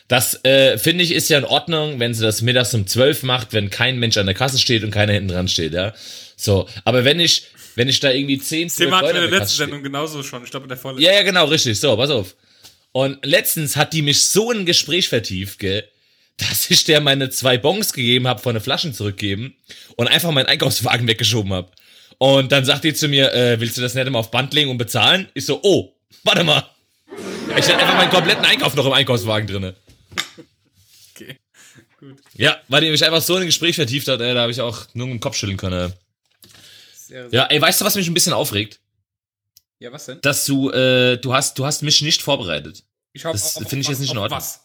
Das 0.10 0.44
äh, 0.44 0.78
finde 0.78 1.04
ich 1.04 1.12
ist 1.12 1.30
ja 1.30 1.38
in 1.38 1.46
Ordnung, 1.46 2.00
wenn 2.00 2.14
sie 2.14 2.24
das 2.24 2.42
mittags 2.42 2.74
um 2.74 2.86
12 2.86 3.24
macht, 3.24 3.54
wenn 3.54 3.70
kein 3.70 4.00
Mensch 4.00 4.18
an 4.18 4.26
der 4.26 4.36
Kasse 4.36 4.60
steht 4.60 4.84
und 4.84 4.92
keiner 4.92 5.14
hinten 5.14 5.30
dran 5.30 5.48
steht, 5.48 5.74
ja. 5.74 5.94
So, 6.36 6.68
aber 6.84 7.06
wenn 7.06 7.20
ich 7.20 7.48
wenn 7.76 7.90
ich 7.90 8.00
da 8.00 8.12
irgendwie 8.12 8.38
10, 8.38 8.70
12 8.70 8.78
Thema 8.86 8.98
hatten 8.98 9.08
Leute 9.08 9.18
in 9.18 9.32
der 9.32 9.40
Kasse 9.40 9.42
letzten 9.42 9.58
Sendung 9.58 9.84
genauso 9.84 10.24
schon. 10.24 10.44
Ich 10.44 10.52
glaube, 10.52 10.66
in 10.66 10.70
der 10.70 10.78
vorletzten. 10.78 11.06
ja, 11.06 11.14
ja, 11.14 11.24
genau, 11.24 11.46
richtig. 11.46 11.80
So, 11.80 11.96
pass 11.98 12.10
auf. 12.10 12.36
Und 12.92 13.26
letztens 13.26 13.76
hat 13.76 13.94
die 13.94 14.04
mich 14.04 14.24
so 14.26 14.52
in 14.52 14.60
ein 14.60 14.66
Gespräch 14.66 15.10
vertieft, 15.10 15.58
gell, 15.58 15.84
dass 16.38 16.70
ich 16.70 16.84
der 16.84 17.02
meine 17.02 17.30
zwei 17.30 17.58
Bons 17.58 17.94
gegeben 17.94 18.28
habe, 18.28 18.42
von 18.42 18.56
den 18.56 18.64
Flaschen 18.64 18.94
zurückgeben 18.94 19.56
und 19.96 20.08
einfach 20.08 20.32
meinen 20.32 20.48
Einkaufswagen 20.48 21.08
weggeschoben 21.08 21.54
habe. 21.54 21.72
Und 22.18 22.52
dann 22.52 22.66
sagt 22.66 22.84
die 22.84 22.94
zu 22.94 23.08
mir, 23.08 23.34
äh, 23.34 23.60
willst 23.60 23.78
du 23.78 23.82
das 23.82 23.94
nicht 23.96 24.08
immer 24.08 24.20
auf 24.20 24.32
Band 24.32 24.54
legen 24.54 24.70
und 24.70 24.78
bezahlen? 24.78 25.30
Ich 25.34 25.46
so, 25.46 25.60
oh, 25.64 25.94
warte 26.24 26.44
mal. 26.44 26.70
Ich 27.58 27.68
hatte 27.68 27.78
einfach 27.78 27.96
meinen 27.96 28.10
kompletten 28.10 28.46
Einkauf 28.46 28.76
noch 28.76 28.86
im 28.86 28.94
Einkaufswagen 28.94 29.48
drinne. 29.48 29.76
Okay. 31.16 31.38
Gut. 32.00 32.18
Ja, 32.36 32.58
weil 32.68 32.82
die 32.82 32.90
mich 32.90 33.06
einfach 33.06 33.22
so 33.22 33.36
in 33.36 33.42
ein 33.44 33.48
Gespräch 33.48 33.76
vertieft 33.76 34.08
hat, 34.08 34.22
ey, 34.22 34.34
da 34.34 34.42
habe 34.42 34.52
ich 34.52 34.62
auch 34.62 34.88
nur 34.94 35.08
den 35.08 35.20
Kopf 35.20 35.36
schütteln 35.36 35.58
können. 35.58 35.94
Sehr. 36.96 37.28
Ja, 37.32 37.46
ey, 37.46 37.62
weißt 37.62 37.82
du, 37.82 37.86
was 37.86 37.96
mich 37.96 38.08
ein 38.08 38.14
bisschen 38.14 38.34
aufregt? 38.34 38.80
ja, 39.80 39.92
was 39.92 40.06
denn? 40.06 40.20
Dass 40.22 40.46
du, 40.46 40.72
äh, 40.72 41.18
du 41.18 41.34
hast, 41.34 41.60
du 41.60 41.66
hast 41.66 41.84
mich 41.84 42.02
nicht 42.02 42.22
vorbereitet. 42.22 42.84
Ich 43.12 43.26
hab, 43.26 43.34
Das 43.34 43.54
finde 43.54 43.80
ich 43.80 43.88
jetzt 43.90 44.00
nicht 44.00 44.14
in 44.14 44.18
Ordnung. 44.18 44.40
Was? 44.40 44.62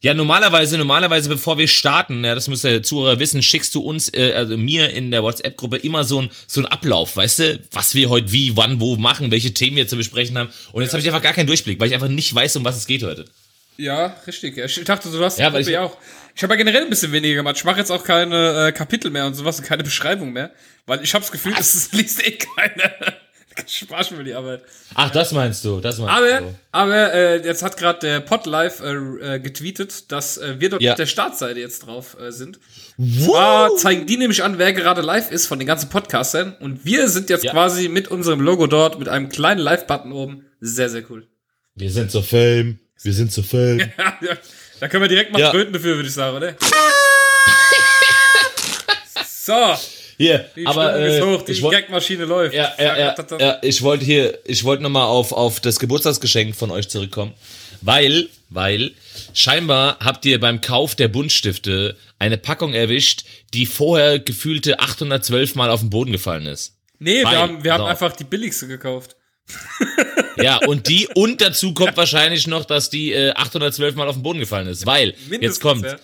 Ja, 0.00 0.14
normalerweise, 0.14 0.78
normalerweise, 0.78 1.28
bevor 1.28 1.58
wir 1.58 1.66
starten, 1.66 2.24
ja, 2.24 2.36
das 2.36 2.46
muss 2.46 2.62
der 2.62 2.84
Zuhörer 2.84 3.18
wissen, 3.18 3.42
schickst 3.42 3.74
du 3.74 3.80
uns, 3.80 4.08
äh, 4.14 4.32
also 4.32 4.56
mir 4.56 4.90
in 4.90 5.10
der 5.10 5.24
WhatsApp-Gruppe 5.24 5.78
immer 5.78 6.04
so 6.04 6.22
ein 6.22 6.30
so 6.46 6.60
ein 6.60 6.66
Ablauf, 6.66 7.16
weißt 7.16 7.38
du, 7.40 7.60
was 7.72 7.96
wir 7.96 8.08
heute 8.08 8.30
wie, 8.30 8.56
wann, 8.56 8.78
wo 8.80 8.94
machen, 8.96 9.32
welche 9.32 9.52
Themen 9.52 9.76
wir 9.76 9.88
zu 9.88 9.96
besprechen 9.96 10.38
haben. 10.38 10.50
Und 10.70 10.82
jetzt 10.82 10.92
habe 10.92 11.00
ich 11.00 11.08
einfach 11.08 11.22
gar 11.22 11.32
keinen 11.32 11.48
Durchblick, 11.48 11.80
weil 11.80 11.88
ich 11.88 11.94
einfach 11.94 12.06
nicht 12.08 12.32
weiß, 12.32 12.54
um 12.56 12.64
was 12.64 12.76
es 12.76 12.86
geht 12.86 13.02
heute. 13.02 13.24
Ja, 13.76 14.16
richtig. 14.26 14.56
Ja. 14.56 14.66
Ich 14.66 14.84
dachte, 14.84 15.10
du 15.10 15.22
hast 15.24 15.38
Ja, 15.40 15.52
weil 15.52 15.62
ich- 15.62 15.68
ja 15.68 15.82
auch. 15.82 15.96
Ich 16.36 16.42
habe 16.44 16.54
ja 16.54 16.58
generell 16.58 16.82
ein 16.84 16.90
bisschen 16.90 17.10
weniger 17.10 17.34
gemacht. 17.34 17.56
Ich 17.56 17.64
mache 17.64 17.78
jetzt 17.80 17.90
auch 17.90 18.04
keine 18.04 18.68
äh, 18.68 18.72
Kapitel 18.72 19.10
mehr 19.10 19.26
und 19.26 19.34
sowas 19.34 19.58
und 19.58 19.64
keine 19.66 19.82
Beschreibung 19.82 20.32
mehr. 20.32 20.52
Weil 20.86 21.02
ich 21.02 21.12
habe 21.12 21.22
das 21.24 21.32
Gefühl, 21.32 21.54
es 21.58 21.90
liest 21.92 22.24
eh 22.24 22.38
keiner. 22.38 22.92
Spaß 23.66 24.10
mir 24.12 24.24
die 24.24 24.34
Arbeit. 24.34 24.62
Ach, 24.94 25.10
das 25.10 25.32
meinst 25.32 25.64
du, 25.64 25.80
das 25.80 25.98
meinst 25.98 26.14
Aber, 26.14 26.40
du. 26.40 26.54
aber 26.72 27.12
äh, 27.14 27.44
jetzt 27.44 27.62
hat 27.62 27.76
gerade 27.76 27.98
der 28.00 28.20
Podlife 28.20 29.18
äh, 29.22 29.36
äh, 29.36 29.40
getweetet, 29.40 30.10
dass 30.12 30.38
äh, 30.38 30.60
wir 30.60 30.70
dort 30.70 30.82
Ja. 30.82 30.92
auf 30.92 30.96
der 30.96 31.06
Startseite 31.06 31.60
jetzt 31.60 31.86
drauf 31.86 32.16
äh, 32.20 32.30
sind. 32.30 32.58
Zwar 33.24 33.76
zeigen 33.76 34.06
die 34.06 34.16
nämlich 34.16 34.42
an, 34.42 34.58
wer 34.58 34.72
gerade 34.72 35.00
live 35.02 35.30
ist 35.30 35.46
von 35.46 35.58
den 35.58 35.66
ganzen 35.66 35.88
Podcastern. 35.88 36.56
Und 36.60 36.84
wir 36.84 37.08
sind 37.08 37.30
jetzt 37.30 37.44
Ja. 37.44 37.52
quasi 37.52 37.88
mit 37.88 38.08
unserem 38.08 38.40
Logo 38.40 38.66
dort, 38.66 38.98
mit 38.98 39.08
einem 39.08 39.28
kleinen 39.28 39.60
Live-Button 39.60 40.12
oben. 40.12 40.46
Sehr, 40.60 40.88
sehr 40.90 41.08
cool. 41.10 41.26
Wir 41.74 41.90
sind 41.90 42.10
so 42.10 42.22
Fame, 42.22 42.78
wir 43.02 43.12
sind 43.12 43.32
so 43.32 43.42
Fame. 43.42 43.90
Ja, 44.20 44.36
da 44.80 44.88
können 44.88 45.02
wir 45.02 45.08
direkt 45.08 45.32
mal 45.32 45.40
Ja. 45.40 45.50
tröten 45.50 45.72
dafür, 45.72 45.96
würde 45.96 46.08
ich 46.08 46.14
sagen, 46.14 46.36
oder? 46.36 46.54
so, 49.26 49.74
Hier, 50.18 50.44
Die 50.56 50.66
aber 50.66 50.90
Stimmung 50.90 51.06
ist 51.08 51.16
äh, 51.16 51.22
hoch, 51.22 51.42
die 51.42 51.52
ich 51.52 51.62
wollte 51.62 51.80
Gagmaschine 51.80 52.24
läuft. 52.24 52.54
ja, 52.54 52.72
ja, 52.78 52.98
ja, 52.98 53.14
ja, 53.38 53.58
ich 53.62 53.82
wollte 53.82 54.04
hier, 54.04 54.38
ich 54.44 54.64
wollte 54.64 54.82
nochmal 54.82 55.04
auf, 55.04 55.32
auf 55.32 55.60
das 55.60 55.78
Geburtstagsgeschenk 55.78 56.56
von 56.56 56.70
euch 56.72 56.88
zurückkommen. 56.88 57.32
Weil, 57.80 58.28
weil, 58.50 58.90
scheinbar 59.32 59.98
habt 60.00 60.24
ihr 60.26 60.40
beim 60.40 60.60
Kauf 60.60 60.96
der 60.96 61.06
Buntstifte 61.08 61.96
eine 62.18 62.36
Packung 62.36 62.74
erwischt, 62.74 63.22
die 63.54 63.64
vorher 63.66 64.18
gefühlte 64.18 64.80
812 64.80 65.54
Mal 65.54 65.70
auf 65.70 65.80
den 65.80 65.90
Boden 65.90 66.10
gefallen 66.10 66.46
ist. 66.46 66.74
Nee, 66.98 67.22
Weil- 67.22 67.32
wir 67.32 67.38
haben, 67.38 67.64
wir 67.64 67.72
haben 67.74 67.80
so. 67.82 67.86
einfach 67.86 68.12
die 68.16 68.24
billigste 68.24 68.66
gekauft. 68.66 69.14
Ja, 70.40 70.58
und 70.68 70.88
die, 70.88 71.08
und 71.16 71.40
dazu 71.40 71.74
kommt 71.74 71.96
wahrscheinlich 71.96 72.46
noch, 72.46 72.64
dass 72.64 72.90
die 72.90 73.12
äh, 73.12 73.32
812 73.32 73.96
Mal 73.96 74.06
auf 74.08 74.14
den 74.14 74.22
Boden 74.22 74.38
gefallen 74.38 74.68
ist. 74.68 74.86
Weil, 74.86 75.08
jetzt 75.08 75.28
Mindestens, 75.28 75.60
kommt, 75.60 75.84
ja. 75.84 75.96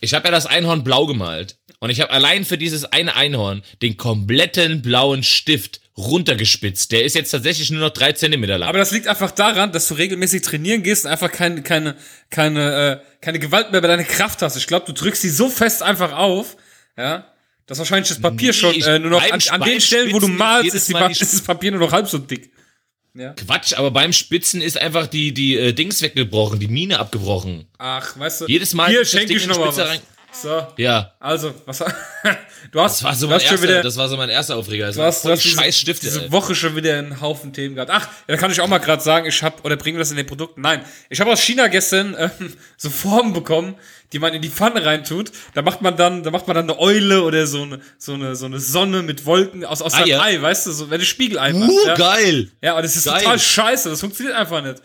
ich 0.00 0.14
habe 0.14 0.26
ja 0.26 0.30
das 0.30 0.46
Einhorn 0.46 0.84
blau 0.84 1.04
gemalt. 1.04 1.56
Und 1.84 1.90
ich 1.90 2.00
habe 2.00 2.10
allein 2.12 2.46
für 2.46 2.56
dieses 2.56 2.86
eine 2.86 3.14
Einhorn 3.14 3.62
den 3.82 3.98
kompletten 3.98 4.80
blauen 4.80 5.22
Stift 5.22 5.82
runtergespitzt. 5.98 6.90
Der 6.92 7.04
ist 7.04 7.14
jetzt 7.14 7.30
tatsächlich 7.30 7.70
nur 7.70 7.80
noch 7.82 7.90
drei 7.90 8.12
Zentimeter 8.12 8.56
lang. 8.56 8.70
Aber 8.70 8.78
das 8.78 8.90
liegt 8.90 9.06
einfach 9.06 9.30
daran, 9.30 9.70
dass 9.70 9.88
du 9.88 9.92
regelmäßig 9.94 10.40
trainieren 10.40 10.82
gehst 10.82 11.04
und 11.04 11.10
einfach 11.10 11.30
keine, 11.30 11.62
keine, 11.62 11.94
keine, 12.30 13.02
äh, 13.02 13.20
keine 13.20 13.38
Gewalt 13.38 13.70
mehr 13.70 13.82
bei 13.82 13.88
deiner 13.88 14.04
Kraft 14.04 14.40
hast. 14.40 14.56
Ich 14.56 14.66
glaube, 14.66 14.86
du 14.86 14.92
drückst 14.94 15.20
sie 15.20 15.28
so 15.28 15.50
fest 15.50 15.82
einfach 15.82 16.12
auf, 16.12 16.56
ja, 16.96 17.30
dass 17.66 17.76
wahrscheinlich 17.76 18.08
das 18.08 18.18
Papier 18.18 18.52
Nee, 18.52 18.58
schon 18.58 18.80
äh, 18.80 18.98
nur 18.98 19.10
noch 19.10 19.22
an, 19.22 19.42
an 19.50 19.60
den 19.60 19.82
Stellen, 19.82 20.10
wo 20.14 20.20
du 20.20 20.28
malst, 20.28 20.74
ist, 20.74 20.88
die 20.88 20.94
Mal 20.94 21.10
ist 21.12 21.20
das 21.20 21.42
Papier 21.42 21.70
nur 21.70 21.80
noch 21.80 21.92
halb 21.92 22.08
so 22.08 22.16
dick. 22.16 22.50
Quatsch, 23.36 23.74
aber 23.74 23.90
beim 23.90 24.14
Spitzen 24.14 24.62
ist 24.62 24.80
einfach 24.80 25.06
die, 25.06 25.34
die 25.34 25.58
äh, 25.58 25.74
Dings 25.74 26.00
weggebrochen, 26.00 26.60
die 26.60 26.68
Mine 26.68 26.98
abgebrochen. 26.98 27.66
Ach, 27.76 28.18
weißt 28.18 28.40
du. 28.40 28.46
Jedes 28.46 28.72
Mal 28.72 28.88
Hier 28.88 29.04
schenke 29.04 29.34
ich 29.34 29.42
in 29.42 29.50
die 29.50 29.54
noch 29.54 29.58
mal 29.58 29.66
Spitze 29.66 29.82
was. 29.82 29.90
rein- 29.90 30.00
So, 30.34 30.66
Ja, 30.76 31.12
also, 31.20 31.54
was 31.64 31.78
du 32.72 32.80
hast, 32.80 32.96
das 32.96 33.04
war 33.04 33.14
so 33.14 33.26
du 33.26 33.32
mein 33.32 33.40
erster, 33.40 33.62
wieder, 33.62 33.82
das 33.82 33.96
war 33.96 34.08
so 34.08 34.16
mein 34.16 34.28
erster 34.30 34.56
Aufreger. 34.56 34.86
Das 34.86 34.96
du 34.96 35.02
hast, 35.02 35.24
du 35.24 35.30
hast 35.30 35.44
diese, 35.44 35.72
Stifte. 35.72 36.06
diese 36.06 36.24
ey. 36.24 36.32
Woche 36.32 36.54
schon 36.54 36.74
wieder 36.74 36.98
einen 36.98 37.20
Haufen 37.20 37.52
Themen 37.52 37.76
gehabt. 37.76 37.90
Ach, 37.92 38.02
ja, 38.02 38.08
da 38.26 38.36
kann 38.36 38.50
ich 38.50 38.60
auch 38.60 38.66
mal 38.66 38.78
gerade 38.78 39.02
sagen, 39.02 39.26
ich 39.26 39.42
habe 39.42 39.62
oder 39.62 39.76
bringen 39.76 39.96
wir 39.96 40.00
das 40.00 40.10
in 40.10 40.16
den 40.16 40.26
Produkten? 40.26 40.60
Nein, 40.60 40.84
ich 41.08 41.20
habe 41.20 41.30
aus 41.30 41.40
China 41.40 41.68
gestern 41.68 42.16
ähm, 42.18 42.52
so 42.76 42.90
Formen 42.90 43.32
bekommen, 43.32 43.76
die 44.12 44.18
man 44.18 44.34
in 44.34 44.42
die 44.42 44.50
Pfanne 44.50 44.84
reintut. 44.84 45.30
Da 45.54 45.62
macht 45.62 45.82
man 45.82 45.96
dann, 45.96 46.24
da 46.24 46.30
macht 46.30 46.48
man 46.48 46.56
dann 46.56 46.68
eine 46.68 46.78
Eule 46.80 47.22
oder 47.22 47.46
so 47.46 47.62
eine 47.62 47.80
so 47.98 48.14
eine 48.14 48.34
so 48.34 48.46
eine 48.46 48.58
Sonne 48.58 49.02
mit 49.02 49.26
Wolken 49.26 49.64
aus 49.64 49.82
aus 49.82 49.94
Ah, 49.94 50.04
ja. 50.04 50.20
Ei, 50.20 50.40
weißt 50.42 50.66
du, 50.66 50.72
so 50.72 50.90
wenn 50.90 50.98
du 50.98 51.06
Spiegelei 51.06 51.52
machst. 51.52 51.70
Uh, 51.70 51.86
ja. 51.86 51.94
geil! 51.94 52.50
ja, 52.60 52.72
aber 52.72 52.82
das 52.82 52.96
ist 52.96 53.04
Geil. 53.04 53.20
total 53.20 53.38
scheiße, 53.38 53.88
das 53.90 54.00
funktioniert 54.00 54.36
einfach 54.36 54.62
nicht. 54.62 54.82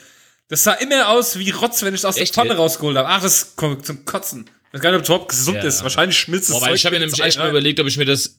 Das 0.50 0.64
sah 0.64 0.74
immer 0.74 1.10
aus 1.10 1.38
wie 1.38 1.50
Rotz, 1.52 1.84
wenn 1.84 1.94
ich 1.94 2.02
es 2.02 2.06
aus 2.06 2.18
Echt, 2.18 2.36
der 2.36 2.44
Pfanne 2.44 2.58
rausgeholt 2.58 2.98
habe. 2.98 3.08
Ach, 3.08 3.22
das 3.22 3.56
kommt 3.56 3.86
zum 3.86 4.04
Kotzen. 4.04 4.50
Ich 4.70 4.74
weiß 4.76 4.82
gar 4.82 4.92
nicht, 4.92 5.00
ob 5.02 5.06
überhaupt 5.06 5.30
gesund 5.30 5.58
Ja. 5.58 5.64
ist. 5.64 5.82
Wahrscheinlich 5.84 6.18
schmilzt 6.18 6.50
es 6.50 6.56
Boah, 6.60 6.68
weil 6.68 6.76
ich 6.76 6.86
habe 6.86 6.96
mir 6.96 7.00
nämlich 7.00 7.20
echt 7.22 7.38
mal 7.40 7.50
überlegt, 7.50 7.80
ob 7.80 7.88
ich 7.88 7.98
mir 7.98 8.06
das 8.06 8.36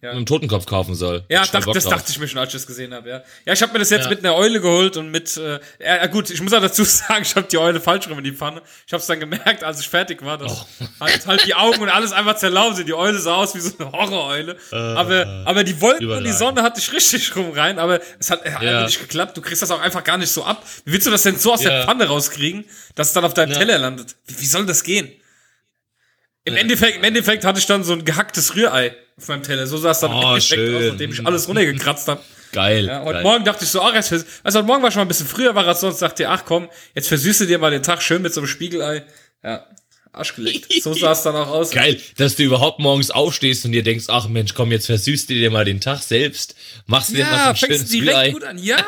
Ja. 0.00 0.08
mit 0.08 0.16
einem 0.16 0.26
Totenkopf 0.26 0.66
kaufen 0.66 0.96
soll. 0.96 1.22
Ja, 1.28 1.42
dacht, 1.46 1.54
das 1.68 1.84
drauf. 1.84 1.92
dachte 1.94 2.10
ich 2.10 2.18
mir 2.18 2.26
schon, 2.26 2.40
als 2.40 2.48
ich 2.48 2.54
das 2.54 2.66
gesehen 2.66 2.92
habe, 2.92 3.08
ja. 3.08 3.22
Ja, 3.46 3.52
ich 3.52 3.62
habe 3.62 3.72
mir 3.72 3.78
das 3.78 3.90
jetzt 3.90 4.04
Ja. 4.06 4.10
mit 4.10 4.18
einer 4.24 4.34
Eule 4.34 4.60
geholt 4.60 4.96
und 4.96 5.12
mit, 5.12 5.36
äh, 5.36 5.60
ja 5.78 6.04
gut, 6.08 6.28
ich 6.30 6.40
muss 6.40 6.52
auch 6.52 6.60
dazu 6.60 6.82
sagen, 6.84 7.22
ich 7.22 7.36
habe 7.36 7.46
die 7.46 7.56
Eule 7.58 7.80
falsch 7.80 8.08
rum 8.08 8.18
in 8.18 8.24
die 8.24 8.32
Pfanne. 8.32 8.62
Ich 8.84 8.92
habe 8.92 9.00
es 9.00 9.06
dann 9.06 9.20
gemerkt, 9.20 9.62
als 9.62 9.78
ich 9.78 9.88
fertig 9.88 10.20
war, 10.24 10.38
dass 10.38 10.52
Oh. 10.80 10.84
halt, 10.98 11.24
halt 11.28 11.46
die 11.46 11.54
Augen 11.54 11.80
und 11.80 11.88
alles 11.88 12.10
einfach 12.10 12.34
zerlaufen 12.34 12.74
sind. 12.74 12.88
Die 12.88 12.94
Eule 12.94 13.16
sah 13.20 13.36
aus 13.36 13.54
wie 13.54 13.60
so 13.60 13.70
eine 13.78 13.92
Horroreule. 13.92 14.56
aber, 14.72 15.44
aber 15.46 15.62
die 15.62 15.80
Wolken 15.80 16.10
und 16.10 16.24
die 16.24 16.30
Äh. 16.30 16.32
Sonne 16.32 16.64
hatte 16.64 16.80
ich 16.80 16.92
richtig 16.92 17.36
rum 17.36 17.52
rein, 17.52 17.78
aber 17.78 18.00
es 18.18 18.28
hat, 18.28 18.44
Ja. 18.44 18.58
einfach 18.58 18.86
nicht 18.86 18.98
geklappt. 18.98 19.36
Du 19.36 19.40
kriegst 19.40 19.62
das 19.62 19.70
auch 19.70 19.80
einfach 19.80 20.02
gar 20.02 20.18
nicht 20.18 20.32
so 20.32 20.42
ab. 20.44 20.66
Wie 20.84 20.94
willst 20.94 21.06
du 21.06 21.12
das 21.12 21.22
denn 21.22 21.38
so 21.38 21.52
aus 21.52 21.60
der. 21.60 21.84
Pfanne 21.84 22.06
rauskriegen, 22.08 22.64
dass 22.96 23.06
es 23.06 23.12
dann 23.12 23.24
auf 23.24 23.34
deinem. 23.34 23.52
Teller 23.54 23.78
landet? 23.78 24.16
Wie, 24.26 24.40
wie 24.40 24.46
soll 24.46 24.66
das 24.66 24.82
gehen? 24.82 25.12
Im 26.44 26.56
Endeffekt, 26.56 26.96
im 26.96 27.04
Endeffekt 27.04 27.44
hatte 27.44 27.58
ich 27.60 27.66
dann 27.66 27.84
so 27.84 27.92
ein 27.92 28.04
gehacktes 28.04 28.56
Rührei 28.56 28.96
auf 29.16 29.28
meinem 29.28 29.42
Teller. 29.44 29.66
So 29.66 29.76
sah 29.76 29.90
es 29.92 30.00
dann 30.00 30.10
im 30.10 30.16
Oh, 30.18 30.20
Endeffekt 30.34 30.44
schön. 30.60 30.74
aus, 30.76 30.82
nachdem 30.92 31.12
ich 31.12 31.26
alles 31.26 31.48
runtergekratzt 31.48 32.08
habe. 32.08 32.20
Geil. 32.52 32.86
Ja, 32.86 33.00
heute 33.02 33.12
geil. 33.14 33.22
Morgen 33.22 33.44
dachte 33.44 33.64
ich 33.64 33.70
so, 33.70 33.80
ach, 33.80 33.94
jetzt 33.94 34.12
also 34.12 34.58
heute 34.58 34.66
Morgen 34.66 34.82
war 34.82 34.90
schon 34.90 34.98
mal 34.98 35.04
ein 35.04 35.08
bisschen 35.08 35.26
früher 35.26 35.54
war 35.54 35.66
als 35.66 35.80
sonst, 35.80 36.02
dachte 36.02 36.24
ich, 36.24 36.28
ach 36.28 36.44
komm, 36.44 36.68
jetzt 36.94 37.08
versüße 37.08 37.46
dir 37.46 37.58
mal 37.58 37.70
den 37.70 37.82
Tag 37.82 38.02
schön 38.02 38.20
mit 38.22 38.34
so 38.34 38.40
einem 38.40 38.48
Spiegelei. 38.48 39.04
Ja, 39.42 39.66
Arsch 40.12 40.34
gelegt. 40.34 40.66
So 40.82 40.92
sah 40.94 41.12
es 41.12 41.22
dann 41.22 41.34
auch 41.36 41.46
aus. 41.48 41.70
Geil, 41.70 41.98
dass 42.18 42.36
du 42.36 42.42
überhaupt 42.42 42.80
morgens 42.80 43.10
aufstehst 43.10 43.64
und 43.64 43.72
dir 43.72 43.82
denkst, 43.82 44.06
ach 44.08 44.28
Mensch, 44.28 44.52
komm, 44.52 44.70
jetzt 44.72 44.86
versüßt 44.86 45.30
dir 45.30 45.50
mal 45.50 45.64
den 45.64 45.80
Tag 45.80 46.02
selbst, 46.02 46.54
machst 46.86 47.10
dir 47.16 47.24
mal 47.24 47.30
so 47.30 47.36
Ja, 47.36 47.50
ein 47.50 47.56
schönes 47.56 47.88
direkt 47.88 48.10
Rührei. 48.10 48.30
gut 48.32 48.44
an. 48.44 48.58
Ja, 48.58 48.84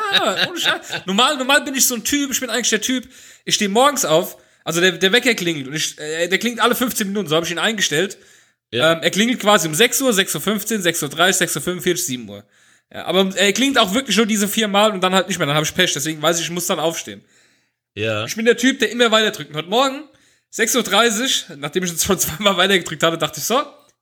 ohne 0.49 0.59
Scheiß. 0.59 1.05
Normal, 1.05 1.37
normal 1.37 1.61
bin 1.63 1.73
ich 1.73 1.87
so 1.87 1.95
ein 1.95 2.03
Typ, 2.03 2.31
ich 2.31 2.39
bin 2.41 2.49
eigentlich 2.51 2.69
der 2.69 2.81
Typ, 2.81 3.07
ich 3.45 3.55
stehe 3.55 3.69
morgens 3.69 4.05
auf, 4.05 4.37
also 4.65 4.81
der, 4.81 4.93
der 4.93 5.13
Wecker 5.13 5.33
klingelt 5.35 5.67
und 5.67 5.75
ich, 5.75 5.97
äh, 5.99 6.27
der 6.27 6.39
klingt 6.39 6.59
alle 6.59 6.75
15 6.75 7.07
Minuten, 7.07 7.29
so 7.29 7.35
habe 7.35 7.45
ich 7.45 7.51
ihn 7.51 7.59
eingestellt. 7.59 8.17
Ja. 8.71 8.93
Ähm, 8.93 8.99
er 9.01 9.11
klingelt 9.11 9.39
quasi 9.39 9.67
um 9.67 9.75
6 9.75 10.01
Uhr, 10.01 10.11
6.15 10.11 10.77
Uhr, 10.77 10.83
6.30 10.83 11.03
Uhr, 11.03 11.17
6.45 11.17 11.89
Uhr, 11.89 11.97
7 11.97 12.29
Uhr. 12.29 12.43
Ja, 12.91 13.05
aber 13.05 13.33
er 13.35 13.53
klingt 13.53 13.77
auch 13.77 13.93
wirklich 13.93 14.17
nur 14.17 14.25
diese 14.25 14.47
vier 14.47 14.67
Mal 14.67 14.91
und 14.91 15.01
dann 15.01 15.13
halt 15.13 15.27
nicht 15.27 15.37
mehr, 15.37 15.47
dann 15.47 15.55
habe 15.55 15.65
ich 15.65 15.73
Pech, 15.73 15.93
deswegen 15.93 16.21
weiß 16.21 16.39
ich, 16.39 16.45
ich 16.45 16.51
muss 16.51 16.67
dann 16.67 16.79
aufstehen. 16.79 17.23
Ja. 17.93 18.25
Ich 18.25 18.35
bin 18.35 18.45
der 18.45 18.57
Typ, 18.57 18.79
der 18.79 18.91
immer 18.91 19.11
weiter 19.11 19.31
drückt. 19.31 19.51
Und 19.51 19.55
heute 19.55 19.69
Morgen, 19.69 20.03
6.30 20.53 21.51
Uhr, 21.51 21.57
nachdem 21.57 21.83
ich 21.83 21.91
jetzt 21.91 22.03
schon 22.03 22.19
zweimal 22.19 22.57
weiter 22.57 22.77
gedrückt 22.77 23.03
hatte, 23.03 23.17
dachte 23.17 23.39
ich 23.39 23.45
so, 23.45 23.61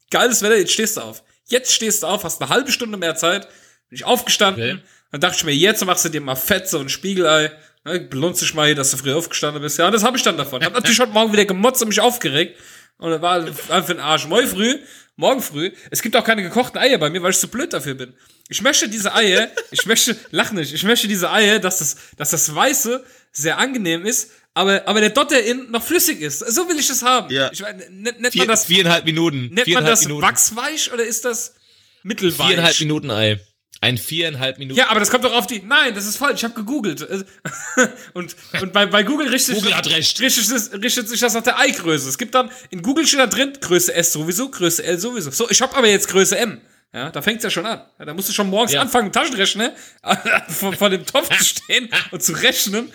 geiles 0.09 0.41
Wetter, 0.41 0.57
jetzt 0.57 0.71
stehst 0.71 0.97
du 0.97 1.01
auf. 1.01 1.23
Jetzt 1.47 1.73
stehst 1.73 2.03
du 2.03 2.07
auf, 2.07 2.23
hast 2.23 2.41
eine 2.41 2.49
halbe 2.49 2.71
Stunde 2.71 2.97
mehr 2.97 3.15
Zeit. 3.15 3.47
Bin 3.89 3.97
ich 3.97 4.05
aufgestanden. 4.05 4.77
Okay. 4.77 4.83
Dann 5.11 5.21
dachte 5.21 5.35
ich 5.37 5.43
mir, 5.43 5.53
jetzt 5.53 5.85
machst 5.85 6.05
du 6.05 6.09
dir 6.09 6.21
mal 6.21 6.35
so 6.35 6.79
ein 6.79 6.89
Spiegelei. 6.89 7.51
Ne, 7.85 7.99
belohnst 7.99 8.41
dich 8.41 8.53
mal 8.53 8.67
hier, 8.67 8.75
dass 8.75 8.91
du 8.91 8.97
früh 8.97 9.13
aufgestanden 9.13 9.61
bist. 9.61 9.77
Ja, 9.77 9.87
und 9.87 9.93
das 9.93 10.03
habe 10.03 10.15
ich 10.15 10.23
dann 10.23 10.37
davon. 10.37 10.63
Hab 10.63 10.73
natürlich 10.73 10.99
heute 10.99 11.11
Morgen 11.11 11.33
wieder 11.33 11.45
gemotzt 11.45 11.81
und 11.81 11.89
mich 11.89 11.99
aufgeregt. 11.99 12.57
Und 12.97 13.11
das 13.11 13.21
war 13.21 13.35
einfach 13.35 13.87
den 13.87 13.99
Arsch. 13.99 14.27
Morgen 14.27 14.47
früh, 14.47 14.79
morgen 15.15 15.41
früh, 15.41 15.71
es 15.91 16.01
gibt 16.01 16.15
auch 16.15 16.23
keine 16.23 16.43
gekochten 16.43 16.79
Eier 16.79 16.97
bei 16.97 17.09
mir, 17.09 17.21
weil 17.21 17.31
ich 17.31 17.39
zu 17.39 17.49
blöd 17.49 17.73
dafür 17.73 17.95
bin. 17.95 18.13
Ich 18.47 18.61
möchte 18.61 18.87
diese 18.87 19.13
Eier, 19.13 19.49
ich 19.71 19.85
möchte, 19.85 20.15
lach 20.31 20.51
nicht, 20.51 20.73
ich 20.73 20.83
möchte 20.83 21.07
diese 21.07 21.31
Eier, 21.31 21.59
dass 21.59 21.79
das, 21.79 21.97
dass 22.17 22.29
das 22.29 22.53
Weiße 22.53 23.03
sehr 23.31 23.57
angenehm 23.57 24.05
ist, 24.05 24.31
aber, 24.53 24.87
aber 24.87 25.01
der 25.01 25.09
Dotter 25.09 25.41
in 25.43 25.71
noch 25.71 25.83
flüssig 25.83 26.21
ist. 26.21 26.39
So 26.39 26.69
will 26.69 26.77
ich 26.77 26.87
das 26.87 27.01
haben. 27.03 27.33
Ja. 27.33 27.49
Ich 27.51 27.61
meine, 27.61 27.83
nennt, 27.89 28.31
Vier, 28.31 28.41
man 28.41 28.49
das, 28.49 28.65
viereinhalb 28.65 29.05
Minuten. 29.05 29.49
nennt 29.51 29.67
man 29.67 29.85
das 29.85 30.03
Minuten. 30.03 30.21
wachsweich 30.21 30.93
oder 30.93 31.03
ist 31.03 31.25
das 31.25 31.55
mittelweich? 32.03 32.47
Viereinhalb 32.47 32.79
Minuten 32.79 33.11
Ei. 33.11 33.39
Ein 33.83 33.97
viereinhalb 33.97 34.59
Minuten. 34.59 34.79
Ja, 34.79 34.87
aber 34.87 35.01
das 35.01 35.11
kommt 35.11 35.25
doch 35.25 35.33
auf 35.33 35.45
die. 35.45 35.61
Nein, 35.61 35.93
das 35.93 36.05
ist 36.05 36.15
falsch. 36.15 36.35
Ich 36.39 36.43
habe 36.45 36.53
gegoogelt. 36.53 37.05
Und, 38.13 38.35
und 38.61 38.71
bei, 38.71 38.85
bei 38.85 39.03
Google 39.03 39.27
richtet, 39.27 39.55
Google 39.55 39.75
hat 39.75 39.89
recht. 39.89 40.21
Richtet, 40.21 40.81
richtet 40.81 41.09
sich 41.09 41.19
das 41.19 41.33
nach 41.33 41.43
der 41.43 41.59
Eigröße. 41.59 42.07
Es 42.07 42.17
gibt 42.17 42.33
dann, 42.33 42.49
in 42.69 42.81
Google 42.81 43.05
steht 43.05 43.19
da 43.19 43.27
drin, 43.27 43.51
Größe 43.59 43.93
S 43.93 44.13
sowieso, 44.13 44.49
Größe 44.49 44.83
L 44.83 44.99
sowieso. 44.99 45.31
So, 45.31 45.49
ich 45.49 45.61
habe 45.61 45.75
aber 45.75 45.87
jetzt 45.87 46.07
Größe 46.07 46.37
M. 46.37 46.61
Ja, 46.95 47.09
da 47.09 47.23
fängt's 47.23 47.43
ja 47.43 47.49
schon 47.49 47.65
an. 47.65 47.81
Ja, 47.97 48.05
da 48.05 48.13
musst 48.13 48.29
du 48.29 48.33
schon 48.33 48.49
morgens 48.51 48.73
Ja. 48.73 48.81
anfangen, 48.81 49.11
Taschenrechner 49.11 49.73
vor, 50.47 50.73
vor 50.73 50.91
dem 50.91 51.03
Topf 51.07 51.27
zu 51.35 51.43
stehen 51.43 51.89
und 52.11 52.21
zu 52.21 52.33
rechnen. 52.33 52.93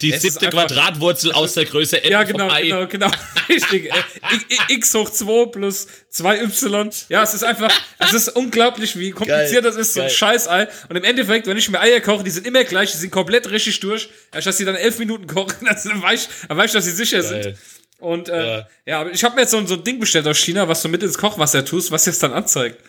Die 0.00 0.12
siebte 0.12 0.48
Quadratwurzel 0.48 1.32
aus 1.32 1.52
der 1.52 1.66
Größe 1.66 2.02
M 2.02 2.10
ja, 2.10 2.22
genau, 2.22 2.48
Ei. 2.50 2.62
genau, 2.62 2.86
genau. 2.86 3.10
Richtig. 3.48 3.92
Äh, 3.92 4.72
X 4.74 4.94
hoch 4.94 5.10
2 5.10 5.46
plus 5.50 5.86
2y. 6.14 7.04
Ja, 7.10 7.22
es 7.22 7.34
ist 7.34 7.42
einfach, 7.44 7.70
es 7.98 8.12
ist 8.14 8.28
unglaublich, 8.30 8.98
wie 8.98 9.10
kompliziert 9.10 9.50
Geil, 9.52 9.62
das 9.62 9.76
ist, 9.76 9.94
so 9.94 10.00
ein 10.00 10.06
geil. 10.06 10.16
Scheißei. 10.16 10.68
Und 10.88 10.96
im 10.96 11.04
Endeffekt, 11.04 11.46
wenn 11.46 11.56
ich 11.58 11.68
mir 11.68 11.80
Eier 11.80 12.00
koche, 12.00 12.24
die 12.24 12.30
sind 12.30 12.46
immer 12.46 12.64
gleich, 12.64 12.90
die 12.92 12.98
sind 12.98 13.10
komplett 13.10 13.50
richtig 13.50 13.80
durch. 13.80 14.08
Ja, 14.34 14.40
dass 14.40 14.56
die 14.56 14.64
dann 14.64 14.76
elf 14.76 14.98
Minuten 14.98 15.26
kochen, 15.26 15.56
dann 15.66 16.02
weiß 16.02 16.22
ich, 16.22 16.48
dann 16.48 16.56
weiß 16.56 16.66
ich 16.70 16.72
dass 16.72 16.84
sie 16.86 16.90
sicher 16.92 17.22
sind. 17.22 17.42
Geil. 17.42 17.58
Und 17.98 18.30
äh, 18.30 18.56
Ja. 18.60 18.68
ja, 18.86 19.00
aber 19.02 19.10
ich 19.10 19.22
habe 19.24 19.34
mir 19.34 19.42
jetzt 19.42 19.50
so, 19.50 19.58
ein- 19.58 19.66
so 19.66 19.74
ein 19.74 19.84
Ding 19.84 20.00
bestellt 20.00 20.26
aus 20.26 20.38
China, 20.38 20.66
was 20.68 20.80
du 20.80 20.88
mit 20.88 21.02
ins 21.02 21.18
Kochwasser 21.18 21.62
tust, 21.66 21.90
was 21.90 22.06
jetzt 22.06 22.22
dann 22.22 22.32
anzeigt. 22.32 22.82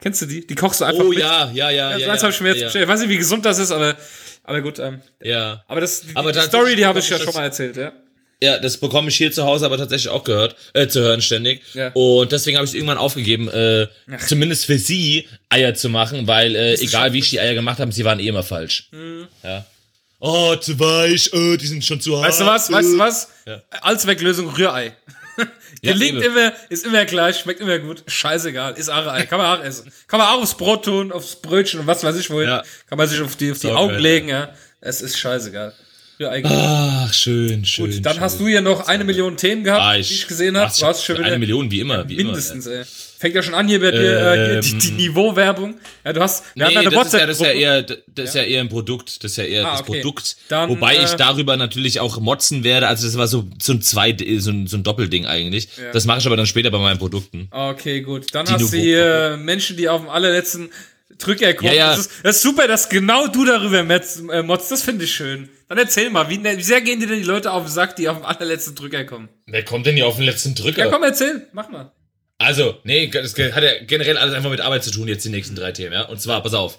Kennst 0.00 0.22
du 0.22 0.26
die? 0.26 0.46
Die 0.46 0.54
kochst 0.54 0.80
du 0.80 0.84
einfach 0.84 1.04
Oh 1.04 1.08
mit. 1.08 1.18
ja, 1.18 1.50
ja, 1.52 1.70
ja. 1.70 1.88
Also 1.88 2.06
ja, 2.06 2.12
eins 2.12 2.20
ja, 2.22 2.26
habe 2.26 2.34
ich 2.34 2.40
mir 2.40 2.48
jetzt 2.50 2.58
ja, 2.60 2.66
bestellt. 2.66 2.84
Ich 2.84 2.88
weiß 2.88 3.00
nicht, 3.00 3.08
wie 3.08 3.16
gesund 3.18 3.44
das 3.44 3.58
ist, 3.58 3.72
aber, 3.72 3.96
aber 4.44 4.60
gut. 4.60 4.78
Ähm, 4.78 5.00
ja. 5.22 5.64
aber 5.66 5.80
das, 5.80 6.02
die, 6.02 6.14
Aber 6.14 6.30
die 6.32 6.40
Story, 6.40 6.76
die 6.76 6.86
habe 6.86 7.00
ich 7.00 7.08
ja 7.10 7.16
schon 7.16 7.26
das- 7.26 7.34
mal 7.34 7.42
erzählt, 7.44 7.76
ja. 7.76 7.92
Ja, 8.40 8.56
das 8.60 8.76
bekomme 8.76 9.08
ich 9.08 9.16
hier 9.16 9.32
zu 9.32 9.42
Hause 9.44 9.66
aber 9.66 9.78
tatsächlich 9.78 10.10
auch 10.10 10.22
gehört, 10.22 10.54
äh, 10.72 10.86
zu 10.86 11.00
hören 11.00 11.20
ständig. 11.20 11.60
Ja. 11.74 11.90
Und 11.94 12.30
deswegen 12.30 12.56
habe 12.56 12.64
ich 12.66 12.70
es 12.70 12.74
irgendwann 12.76 12.96
aufgegeben, 12.96 13.48
äh, 13.48 13.88
zumindest 14.24 14.66
für 14.66 14.78
sie 14.78 15.26
Eier 15.48 15.74
zu 15.74 15.88
machen, 15.88 16.28
weil 16.28 16.54
äh, 16.54 16.74
egal 16.74 17.12
wie 17.12 17.18
ich 17.18 17.30
die 17.30 17.40
Eier 17.40 17.54
gemacht 17.54 17.80
habe, 17.80 17.90
sie 17.90 18.04
waren 18.04 18.20
eh 18.20 18.28
immer 18.28 18.44
falsch. 18.44 18.90
Mhm. 18.92 19.26
Ja. 19.42 19.66
Oh, 20.20 20.54
zu 20.54 20.78
weich, 20.78 21.32
äh, 21.32 21.56
die 21.56 21.66
sind 21.66 21.84
schon 21.84 22.00
zu 22.00 22.16
hart. 22.16 22.28
Weißt 22.28 22.40
du 22.40 22.46
was? 22.46 22.70
Weißt 22.70 22.92
du 22.92 22.98
was? 22.98 23.28
Ja. 23.44 23.60
Allzwecklösung 23.80 24.48
Rührei. 24.50 24.92
Ja, 25.82 25.92
Gelingt 25.92 26.22
eben. 26.22 26.32
immer, 26.36 26.52
ist 26.68 26.84
immer 26.86 27.04
gleich, 27.04 27.38
schmeckt 27.38 27.60
immer 27.60 27.78
gut. 27.78 28.02
Scheißegal, 28.06 28.74
ist 28.74 28.88
auch 28.88 29.06
Ei. 29.06 29.24
Kann 29.26 29.38
man 29.38 29.58
auch 29.60 29.64
essen. 29.64 29.90
Kann 30.08 30.18
man 30.18 30.28
auch 30.28 30.42
aufs 30.42 30.56
Brot 30.56 30.84
tun, 30.84 31.12
aufs 31.12 31.36
Brötchen 31.36 31.80
und 31.80 31.86
was 31.86 32.02
weiß 32.02 32.16
ich 32.16 32.30
wohin. 32.30 32.48
Ja. 32.48 32.62
Kann 32.88 32.98
man 32.98 33.06
sich 33.08 33.20
auf 33.20 33.36
die, 33.36 33.52
auf 33.52 33.58
die 33.58 33.68
So 33.68 33.74
Augen 33.74 33.92
geil. 33.92 34.00
legen, 34.02 34.28
ja. 34.28 34.52
Es 34.80 35.00
ist 35.02 35.18
scheißegal. 35.18 35.72
Rührei. 36.20 36.42
Ach, 36.44 37.12
schön, 37.12 37.64
schön. 37.64 37.90
Gut, 37.92 38.04
dann 38.04 38.14
schön. 38.14 38.22
hast 38.22 38.40
du 38.40 38.46
ja 38.48 38.60
noch 38.60 38.88
eine 38.88 39.04
Million 39.04 39.36
Themen 39.36 39.62
gehabt, 39.62 39.82
Ah, 39.82 39.94
die 39.94 40.00
ich 40.00 40.26
gesehen 40.26 40.56
habe. 40.58 40.72
Du 40.76 40.84
hast 40.86 41.04
schon 41.04 41.16
wieder 41.16 41.26
eine 41.26 41.38
Million, 41.38 41.70
wie 41.70 41.80
immer, 41.80 42.08
wie 42.08 42.16
mindestens, 42.16 42.66
ey. 42.66 42.84
Fängt 43.18 43.34
ja 43.34 43.42
schon 43.42 43.54
an 43.54 43.66
hier 43.66 43.80
bei 43.80 43.90
dir, 43.90 43.98
äh, 44.00 44.34
hier 44.52 44.60
die, 44.60 44.70
Ähm. 44.70 44.78
die 44.78 44.90
Niveauwerbung. 44.92 45.74
Ja, 46.04 46.12
du 46.12 46.20
hast, 46.20 46.44
wir 46.54 46.68
Nee, 46.68 46.76
haben 46.76 46.82
ja 46.84 46.88
eine 46.88 46.90
das, 46.90 47.06
ist 47.08 47.12
ja, 47.14 47.26
das 47.26 47.36
ist 47.40 47.46
ja 47.46 47.52
eher, 47.52 47.82
das 47.82 47.98
ist 48.28 48.34
ja 48.36 48.42
eher 48.42 48.60
ein 48.60 48.68
Produkt, 48.68 49.24
das 49.24 49.32
ist 49.32 49.36
ja 49.38 49.44
eher 49.44 49.66
Ah, 49.66 49.72
das 49.72 49.80
okay. 49.80 50.00
Produkt. 50.00 50.36
Dann, 50.48 50.68
Wobei 50.68 50.96
ich 50.98 51.12
äh, 51.12 51.16
darüber 51.16 51.56
natürlich 51.56 51.98
auch 51.98 52.20
motzen 52.20 52.62
werde. 52.62 52.86
Also 52.86 53.06
das 53.06 53.18
war 53.18 53.26
so, 53.26 53.48
so 53.60 53.72
ein 53.72 53.82
zwei, 53.82 54.16
so 54.38 54.50
ein, 54.50 54.68
so 54.68 54.76
ein 54.76 54.84
Doppelding 54.84 55.26
eigentlich. 55.26 55.68
Ja. 55.76 55.90
Das 55.92 56.04
mache 56.04 56.20
ich 56.20 56.26
aber 56.26 56.36
dann 56.36 56.46
später 56.46 56.70
bei 56.70 56.78
meinen 56.78 56.98
Produkten. 56.98 57.48
Okay, 57.50 58.02
gut. 58.02 58.26
Dann 58.32 58.46
Die 58.46 58.52
hast 58.52 58.72
du 58.72 58.76
hier 58.78 59.36
Menschen, 59.42 59.76
die 59.76 59.88
auf 59.88 60.00
dem 60.02 60.10
allerletzten 60.10 60.70
Drücker 61.18 61.52
kommen. 61.54 61.72
Ja, 61.72 61.76
ja. 61.76 61.90
Das, 61.90 61.98
ist, 62.06 62.10
das 62.22 62.36
ist 62.36 62.42
super, 62.42 62.68
dass 62.68 62.88
genau 62.88 63.26
du 63.26 63.44
darüber 63.44 63.80
äh, 63.80 64.42
motzt. 64.42 64.70
Das 64.70 64.82
finde 64.82 65.06
ich 65.06 65.12
schön. 65.12 65.48
Dann 65.68 65.78
erzähl 65.78 66.08
mal, 66.10 66.30
wie, 66.30 66.42
wie 66.42 66.62
sehr 66.62 66.80
gehen 66.82 67.00
dir 67.00 67.08
denn 67.08 67.18
die 67.18 67.24
Leute 67.26 67.50
auf 67.50 67.64
den 67.64 67.72
Sack, 67.72 67.96
die 67.96 68.08
auf 68.08 68.18
dem 68.18 68.24
allerletzten 68.26 68.76
Drücker 68.76 69.02
kommen? 69.04 69.28
Wer 69.46 69.64
kommt 69.64 69.86
denn 69.86 69.96
hier 69.96 70.06
auf 70.06 70.16
den 70.16 70.24
letzten 70.24 70.54
Drücker? 70.54 70.84
Ja, 70.84 70.90
komm, 70.90 71.02
erzähl. 71.02 71.48
Mach 71.52 71.68
mal. 71.68 71.90
Also, 72.38 72.76
nee, 72.84 73.08
das 73.08 73.36
hat 73.36 73.64
ja 73.64 73.82
generell 73.84 74.16
alles 74.16 74.34
einfach 74.34 74.50
mit 74.50 74.60
Arbeit 74.60 74.84
zu 74.84 74.92
tun, 74.92 75.08
jetzt 75.08 75.24
die 75.24 75.28
nächsten 75.28 75.56
drei 75.56 75.72
Themen, 75.72 75.92
ja. 75.92 76.02
Und 76.02 76.20
zwar, 76.20 76.40
pass 76.42 76.54
auf. 76.54 76.78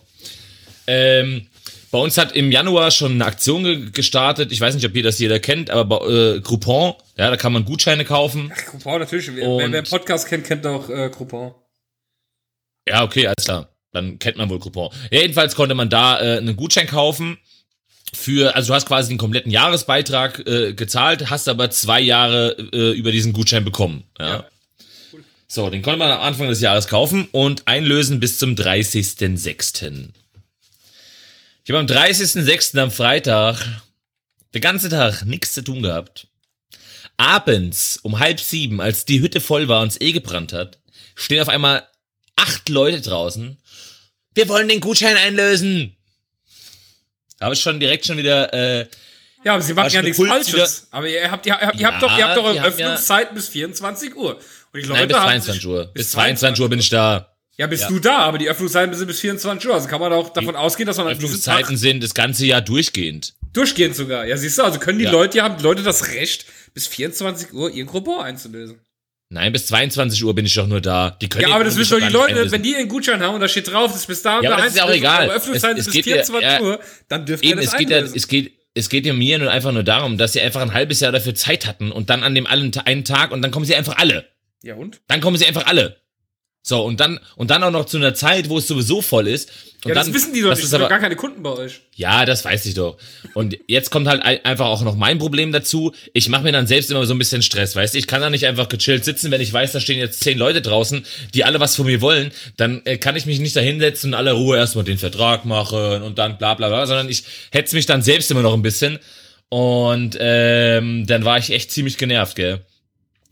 Ähm, 0.87 1.47
bei 1.91 1.97
uns 1.97 2.17
hat 2.17 2.33
im 2.33 2.51
Januar 2.51 2.91
schon 2.91 3.13
eine 3.13 3.25
Aktion 3.25 3.63
ge 3.63 3.89
gestartet. 3.91 4.51
Ich 4.51 4.61
weiß 4.61 4.75
nicht, 4.75 4.85
ob 4.85 4.95
ihr 4.95 5.03
das 5.03 5.19
jeder 5.19 5.39
kennt, 5.39 5.69
aber 5.69 5.99
bei, 5.99 6.07
äh, 6.07 6.39
Groupon, 6.39 6.93
ja, 7.17 7.29
da 7.29 7.35
kann 7.35 7.51
man 7.51 7.65
Gutscheine 7.65 8.05
kaufen. 8.05 8.51
Ach, 8.55 8.65
Coupon, 8.67 8.99
natürlich. 8.99 9.35
Wer, 9.35 9.47
wer, 9.47 9.71
wer 9.71 9.81
Podcast 9.81 10.27
kennt, 10.27 10.45
kennt 10.45 10.65
auch 10.65 10.89
äh, 10.89 11.09
Coupon. 11.09 11.53
Ja, 12.87 13.03
okay, 13.03 13.27
alles 13.27 13.45
klar. 13.45 13.69
Dann 13.91 14.19
kennt 14.19 14.37
man 14.37 14.49
wohl 14.49 14.59
Coupon. 14.59 14.89
Ja, 15.11 15.21
jedenfalls 15.21 15.55
konnte 15.55 15.75
man 15.75 15.89
da 15.89 16.19
äh, 16.21 16.37
einen 16.37 16.55
Gutschein 16.55 16.87
kaufen 16.87 17.37
für, 18.13 18.55
also 18.55 18.69
du 18.69 18.73
hast 18.75 18.87
quasi 18.87 19.09
den 19.09 19.17
kompletten 19.17 19.51
Jahresbeitrag 19.51 20.47
äh, 20.47 20.73
gezahlt, 20.73 21.29
hast 21.29 21.49
aber 21.49 21.69
zwei 21.71 21.99
Jahre 21.99 22.55
äh, 22.71 22.91
über 22.91 23.11
diesen 23.11 23.33
Gutschein 23.33 23.65
bekommen. 23.65 24.03
Ja. 24.19 24.27
Ja. 24.27 24.45
So, 25.51 25.71
den 25.71 25.81
konnte 25.81 25.97
man 25.97 26.11
am 26.11 26.21
Anfang 26.21 26.47
des 26.47 26.61
Jahres 26.61 26.87
kaufen 26.87 27.27
und 27.31 27.67
einlösen 27.67 28.19
bis 28.19 28.37
zum 28.37 28.53
30.06. 28.53 30.09
Ich 31.63 31.71
habe 31.71 31.79
am 31.79 31.87
30.06. 31.87 32.77
am 32.77 32.91
Freitag 32.91 33.57
den 34.53 34.61
ganzen 34.61 34.91
Tag 34.91 35.25
nichts 35.25 35.55
zu 35.55 35.63
tun 35.63 35.81
gehabt. 35.81 36.27
Abends 37.17 37.97
um 38.03 38.19
halb 38.19 38.39
sieben, 38.39 38.79
als 38.79 39.05
die 39.05 39.21
Hütte 39.21 39.41
voll 39.41 39.67
war 39.67 39.81
und 39.81 39.87
es 39.87 39.99
eh 39.99 40.11
gebrannt 40.11 40.53
hat, 40.53 40.77
stehen 41.15 41.41
auf 41.41 41.49
einmal 41.49 41.83
acht 42.35 42.69
Leute 42.69 43.01
draußen. 43.01 43.57
Wir 44.35 44.47
wollen 44.49 44.67
den 44.67 44.81
Gutschein 44.81 45.17
einlösen. 45.17 45.97
Da 47.39 47.45
habe 47.45 47.55
ich 47.55 47.61
schon 47.61 47.79
direkt 47.79 48.05
schon 48.05 48.17
wieder, 48.17 48.53
äh, 48.53 48.87
Ja, 49.43 49.53
aber 49.53 49.63
sie 49.63 49.73
machen 49.73 49.91
ja 49.91 50.03
nichts 50.03 50.23
Falsches. 50.23 50.87
Aber 50.91 51.07
ihr 51.07 51.31
habt, 51.31 51.47
ihr, 51.47 51.59
habt, 51.59 51.79
ihr 51.79 51.87
habt 51.87 52.03
doch, 52.03 52.17
ihr 52.17 52.27
habt 52.27 52.37
doch 52.37 52.45
Ja, 52.45 52.53
die 52.53 52.59
haben 52.59 52.67
Öffnungszeiten 52.67 53.33
bis 53.35 53.47
24 53.47 54.15
Uhr. 54.15 54.39
Und 54.73 54.83
die 54.83 54.87
Leute 54.87 54.99
nein, 54.99 55.07
bis 55.07 55.17
haben 55.17 55.23
22 55.29 55.61
sich- 55.61 55.65
Uhr. 55.71 55.91
Bis 55.93 56.11
22 56.11 56.61
Uhr 56.61 56.69
bin 56.69 56.79
ich 56.79 56.89
da. 56.89 57.35
Ja, 57.57 57.67
bist 57.67 57.83
Ja. 57.83 57.89
du 57.89 57.99
da, 57.99 58.17
aber 58.19 58.37
die 58.37 58.49
Öffnungszeiten 58.49 58.93
sind 58.95 59.07
bis 59.07 59.19
24 59.19 59.67
Uhr. 59.67 59.75
Also 59.75 59.87
kann 59.89 59.99
man 59.99 60.13
auch 60.13 60.29
davon 60.31 60.55
ausgehen, 60.55 60.87
dass 60.87 60.97
man 60.97 61.07
an 61.07 61.13
Tag 61.13 61.23
Öffnungszeiten 61.23 61.75
sind 61.77 62.01
das 62.03 62.13
ganze 62.13 62.45
Jahr 62.45 62.61
durchgehend. 62.61 63.33
durchgehend 63.51 63.95
sogar. 63.95 64.25
Ja, 64.25 64.37
siehst 64.37 64.57
du, 64.59 64.63
also 64.63 64.79
können 64.79 64.99
die 64.99 65.05
Ja. 65.05 65.11
Leute, 65.11 65.41
haben 65.41 65.57
die 65.57 65.63
Leute 65.63 65.81
das 65.83 66.09
Recht, 66.13 66.45
bis 66.73 66.87
24 66.87 67.51
Uhr 67.51 67.69
ihren 67.71 67.87
Coupon 67.87 68.21
einzulösen. 68.23 68.79
Nein, 69.31 69.51
bis 69.51 69.67
22 69.67 70.23
Uhr 70.23 70.33
bin 70.33 70.45
ich 70.45 70.53
doch 70.55 70.67
nur 70.67 70.81
da. 70.81 71.11
Die 71.21 71.27
können 71.29 71.49
Ja, 71.49 71.55
aber 71.55 71.63
das 71.63 71.75
wissen 71.77 71.99
doch 71.99 72.07
die 72.07 72.13
Leute, 72.13 72.29
einlösen. 72.33 72.51
wenn 72.51 72.63
die 72.63 72.71
ihren 72.71 72.87
Gutschein 72.87 73.21
haben 73.21 73.35
und 73.35 73.41
da 73.41 73.47
steht 73.47 73.67
drauf, 73.67 73.91
das 73.91 74.01
ist 74.01 74.07
bis 74.07 74.21
da 74.21 74.37
und 74.37 74.43
Ja, 74.43 74.51
da 74.51 74.55
aber 74.55 74.63
das 74.65 74.73
ist 74.75 74.81
auch 74.81 74.89
egal. 74.91 75.23
aber 75.25 75.33
Öffnungszeiten 75.33 75.77
Es- 75.77 75.87
es 75.87 75.93
bis 75.93 75.93
geht 75.95 76.05
ja- 76.07 76.13
24 76.23 76.49
ja. 76.51 76.61
Uhr, 76.61 76.79
dann 77.09 77.25
dürft 77.25 77.43
Eben, 77.43 77.59
ihr 77.59 77.65
das 77.65 77.73
es 77.73 77.77
geht, 77.77 77.89
ja, 77.89 77.97
es, 77.99 78.27
geht, 78.27 78.53
es 78.73 78.89
geht 78.89 79.05
ja 79.05 79.13
mir 79.13 79.37
nur 79.37 79.51
einfach 79.51 79.71
nur 79.71 79.83
darum, 79.83 80.17
dass 80.17 80.33
sie 80.33 80.41
einfach 80.41 80.61
ein 80.61 80.73
halbes 80.73 80.99
Jahr 81.01 81.11
dafür 81.11 81.35
Zeit 81.35 81.67
hatten 81.67 81.91
und 81.91 82.09
dann 82.09 82.23
an 82.23 82.33
dem 82.33 82.47
allen, 82.47 82.71
einen 82.85 83.03
Tag 83.05 83.31
und 83.31 83.41
dann 83.41 83.51
kommen 83.51 83.65
sie 83.65 83.75
einfach 83.75 83.97
alle. 83.97 84.25
Ja 84.63 84.75
und? 84.75 85.01
Dann 85.07 85.21
kommen 85.21 85.37
sie 85.37 85.45
einfach 85.45 85.65
alle. 85.67 85.97
So, 86.61 86.83
und 86.83 86.99
dann, 86.99 87.21
und 87.37 87.51
dann 87.51 87.63
auch 87.63 87.71
noch 87.71 87.85
zu 87.85 87.95
einer 87.95 88.13
Zeit, 88.13 88.49
wo 88.49 88.57
es 88.57 88.67
sowieso 88.67 89.01
voll 89.01 89.29
ist. 89.29 89.49
Und 89.85 89.89
Ja, 89.89 89.95
dann, 89.95 90.05
das 90.07 90.13
wissen 90.13 90.33
die 90.33 90.41
doch 90.41 90.49
das 90.49 90.59
nicht, 90.59 90.65
ist 90.65 90.73
aber, 90.73 90.89
gar 90.89 90.99
keine 90.99 91.15
Kunden 91.15 91.41
bei 91.41 91.51
euch. 91.51 91.79
Ja, 91.95 92.25
das 92.25 92.43
weiß 92.43 92.65
ich 92.65 92.73
doch. 92.73 92.97
Und 93.33 93.57
jetzt 93.67 93.91
kommt 93.91 94.09
halt 94.09 94.21
ein- 94.21 94.43
einfach 94.43 94.65
auch 94.65 94.81
noch 94.83 94.95
mein 94.97 95.19
Problem 95.19 95.53
dazu. 95.53 95.93
Ich 96.13 96.27
mache 96.27 96.43
mir 96.43 96.51
dann 96.51 96.67
selbst 96.67 96.91
immer 96.91 97.05
so 97.05 97.13
ein 97.13 97.17
bisschen 97.17 97.41
Stress, 97.41 97.77
weißt 97.77 97.93
du? 97.93 97.97
Ich 97.97 98.07
kann 98.07 98.19
da 98.19 98.29
nicht 98.29 98.45
einfach 98.45 98.67
gechillt 98.67 99.05
sitzen, 99.05 99.31
wenn 99.31 99.39
ich 99.39 99.53
weiß, 99.53 99.71
da 99.71 99.79
stehen 99.79 99.99
jetzt 99.99 100.19
zehn 100.19 100.37
Leute 100.37 100.61
draußen, 100.61 101.05
die 101.33 101.45
alle 101.45 101.61
was 101.61 101.77
von 101.77 101.85
mir 101.85 102.01
wollen. 102.01 102.31
Dann 102.57 102.81
äh, 102.85 102.97
kann 102.97 103.15
ich 103.15 103.25
mich 103.25 103.39
nicht 103.39 103.55
da 103.55 103.61
hinsetzen 103.61 104.09
und 104.11 104.15
aller 104.15 104.33
Ruhe 104.33 104.57
erstmal 104.57 104.83
den 104.83 104.97
Vertrag 104.97 105.45
machen 105.45 106.01
und 106.03 106.19
dann 106.19 106.37
bla 106.37 106.55
bla 106.55 106.67
bla, 106.67 106.85
sondern 106.85 107.07
ich 107.07 107.23
hetze 107.51 107.77
mich 107.77 107.85
dann 107.85 108.01
selbst 108.01 108.29
immer 108.31 108.41
noch 108.41 108.53
ein 108.53 108.61
bisschen. 108.61 108.99
Und 109.47 110.17
ähm, 110.19 111.07
dann 111.07 111.23
war 111.23 111.37
ich 111.37 111.51
echt 111.51 111.71
ziemlich 111.71 111.97
genervt, 111.97 112.35
gell? 112.35 112.65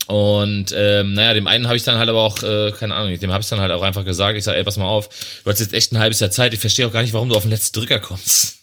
Und 0.08 0.74
ähm, 0.74 1.12
naja, 1.12 1.34
dem 1.34 1.46
einen 1.46 1.66
habe 1.66 1.76
ich 1.76 1.82
dann 1.82 1.98
halt 1.98 2.08
aber 2.08 2.22
auch, 2.22 2.42
äh, 2.42 2.72
keine 2.72 2.94
Ahnung, 2.94 3.18
dem 3.18 3.30
habe 3.30 3.42
ich 3.42 3.48
dann 3.50 3.60
halt 3.60 3.70
auch 3.72 3.82
einfach 3.82 4.06
gesagt, 4.06 4.38
ich 4.38 4.44
sage, 4.44 4.56
ey, 4.56 4.64
pass 4.64 4.78
mal 4.78 4.86
auf, 4.86 5.10
du 5.44 5.50
hast 5.50 5.60
jetzt 5.60 5.74
echt 5.74 5.92
ein 5.92 5.98
halbes 5.98 6.18
Jahr 6.18 6.30
Zeit, 6.30 6.54
ich 6.54 6.60
verstehe 6.60 6.86
auch 6.86 6.92
gar 6.92 7.02
nicht, 7.02 7.12
warum 7.12 7.28
du 7.28 7.34
auf 7.34 7.42
den 7.42 7.50
letzten 7.50 7.78
Drücker 7.78 8.00
kommst. 8.00 8.60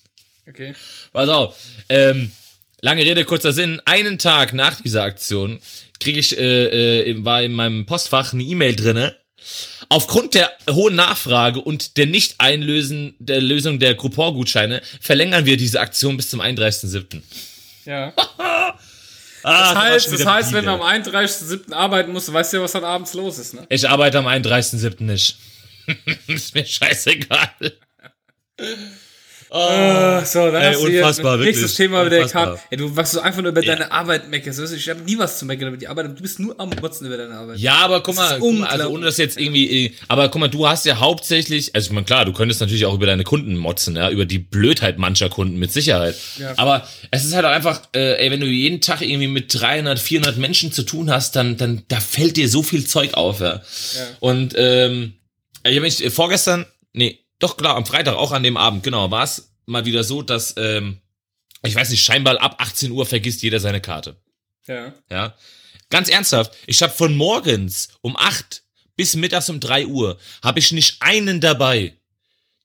Okay. 0.49 0.73
Pass 1.13 1.29
auf. 1.29 1.55
Ähm, 1.87 2.31
lange 2.81 3.03
Rede, 3.03 3.25
kurzer 3.25 3.53
Sinn. 3.53 3.79
Einen 3.85 4.17
Tag 4.17 4.53
nach 4.53 4.81
dieser 4.81 5.03
Aktion 5.03 5.59
kriege 5.99 6.19
ich, 6.19 6.35
äh, 6.35 7.11
äh, 7.11 7.23
war 7.23 7.43
in 7.43 7.53
meinem 7.53 7.85
Postfach 7.85 8.33
eine 8.33 8.41
E-Mail 8.41 8.75
drinne. 8.75 9.15
Aufgrund 9.89 10.33
der 10.33 10.51
hohen 10.67 10.95
Nachfrage 10.95 11.61
und 11.61 11.97
der 11.97 12.07
Nicht-Einlösen 12.07 13.13
der 13.19 13.39
Lösung 13.39 13.77
der 13.77 13.93
Coupon-Gutscheine 13.93 14.81
verlängern 14.99 15.45
wir 15.45 15.57
diese 15.57 15.79
Aktion 15.79 16.17
bis 16.17 16.31
zum 16.31 16.41
31.07. 16.41 17.21
Ja. 17.85 18.13
Ah, 19.47 19.73
Das 19.73 19.83
heißt, 19.83 20.11
das 20.13 20.25
heißt 20.25 20.53
wenn 20.53 20.65
du 20.65 20.71
am 20.71 20.81
31.07. 20.81 21.71
arbeiten 21.71 22.11
musst, 22.11 22.31
weißt 22.33 22.53
du 22.53 22.57
ja, 22.57 22.63
was 22.63 22.71
dann 22.71 22.83
abends 22.83 23.13
los 23.13 23.37
ist, 23.37 23.53
ne? 23.53 23.65
Ich 23.69 23.87
arbeite 23.87 24.17
am 24.17 24.27
31.07. 24.27 25.03
nicht. 25.03 25.37
ist 26.27 26.55
mir 26.55 26.65
scheißegal. 26.65 27.49
Äh, 29.55 30.25
so, 30.25 30.51
dann 30.51 30.61
Ey, 30.61 30.75
unfassbar, 30.75 31.37
nächstes 31.37 31.61
wirklich. 31.61 31.75
Thema 31.77 32.05
wieder 32.05 32.25
gehabt. 32.25 32.59
Ey, 32.69 32.77
du, 32.77 32.93
was 32.93 33.13
du 33.13 33.21
einfach 33.21 33.41
nur 33.41 33.51
über 33.51 33.61
deine 33.61 33.89
Arbeit 33.89 34.29
meckerst. 34.29 34.59
du, 34.59 34.63
Ich 34.75 34.89
habe 34.89 35.01
nie 35.01 35.17
was 35.17 35.39
zu 35.39 35.45
meckern 35.45 35.69
über 35.69 35.77
die 35.77 35.87
Arbeit, 35.87 36.07
du 36.07 36.21
bist 36.21 36.39
nur 36.39 36.59
am 36.59 36.71
Motzen 36.81 37.07
über 37.07 37.15
deine 37.15 37.35
Arbeit. 37.35 37.57
Ja, 37.57 37.75
aber 37.75 38.03
guck 38.03 38.15
mal, 38.15 38.37
guck 38.37 38.53
mal, 38.53 38.67
also 38.67 38.89
ohne 38.89 39.05
das 39.05 39.17
jetzt 39.17 39.39
irgendwie, 39.39 39.85
äh, 39.85 39.91
aber 40.09 40.27
guck 40.27 40.41
mal, 40.41 40.49
du 40.49 40.67
hast 40.67 40.85
ja 40.85 40.99
hauptsächlich, 40.99 41.73
also 41.73 41.87
ich 41.87 41.93
meine, 41.93 42.05
klar, 42.05 42.25
du 42.25 42.33
könntest 42.33 42.59
natürlich 42.59 42.85
auch 42.85 42.95
über 42.95 43.05
deine 43.05 43.23
Kunden 43.23 43.55
motzen, 43.55 43.95
ja, 43.95 44.09
über 44.09 44.25
die 44.25 44.39
Blödheit 44.39 44.97
mancher 44.97 45.29
Kunden 45.29 45.57
mit 45.57 45.71
Sicherheit. 45.71 46.15
Ja. 46.37 46.53
Aber 46.57 46.85
es 47.11 47.23
ist 47.23 47.33
halt 47.33 47.45
auch 47.45 47.51
einfach, 47.51 47.81
äh, 47.95 48.23
ey, 48.23 48.31
wenn 48.31 48.41
du 48.41 48.47
jeden 48.47 48.81
Tag 48.81 49.01
irgendwie 49.01 49.27
mit 49.27 49.53
300, 49.53 49.99
400 49.99 50.37
Menschen 50.37 50.73
zu 50.73 50.83
tun 50.83 51.09
hast, 51.09 51.37
dann, 51.37 51.55
dann, 51.55 51.83
da 51.87 52.01
fällt 52.01 52.35
dir 52.35 52.49
so 52.49 52.61
viel 52.61 52.85
Zeug 52.85 53.13
auf, 53.13 53.39
ja. 53.39 53.53
Ja. 53.53 53.61
Und, 54.19 54.53
ähm, 54.57 55.13
ich 55.63 55.71
habe 55.71 55.81
mich 55.81 56.03
äh, 56.03 56.09
vorgestern, 56.09 56.65
nee, 56.91 57.24
doch 57.45 57.57
klar, 57.57 57.75
am 57.75 57.85
Freitag, 57.85 58.15
auch 58.15 58.31
an 58.31 58.43
dem 58.43 58.57
Abend, 58.57 58.83
genau, 58.83 59.11
war 59.11 59.23
es 59.23 59.53
mal 59.65 59.85
wieder 59.85 60.03
so, 60.03 60.21
dass, 60.21 60.55
ähm, 60.57 60.99
ich 61.63 61.75
weiß 61.75 61.89
nicht, 61.89 62.03
scheinbar 62.03 62.41
ab 62.41 62.55
18 62.59 62.91
Uhr 62.91 63.05
vergisst 63.05 63.41
jeder 63.41 63.59
seine 63.59 63.81
Karte. 63.81 64.17
Ja. 64.67 64.93
Ja. 65.09 65.35
Ganz 65.89 66.09
ernsthaft, 66.09 66.53
ich 66.65 66.81
habe 66.81 66.93
von 66.93 67.15
morgens 67.15 67.89
um 68.01 68.15
8 68.17 68.63
bis 68.95 69.15
mittags 69.15 69.49
um 69.49 69.59
3 69.59 69.85
Uhr, 69.87 70.17
habe 70.43 70.59
ich 70.59 70.71
nicht 70.71 71.01
einen 71.01 71.39
dabei, 71.39 71.93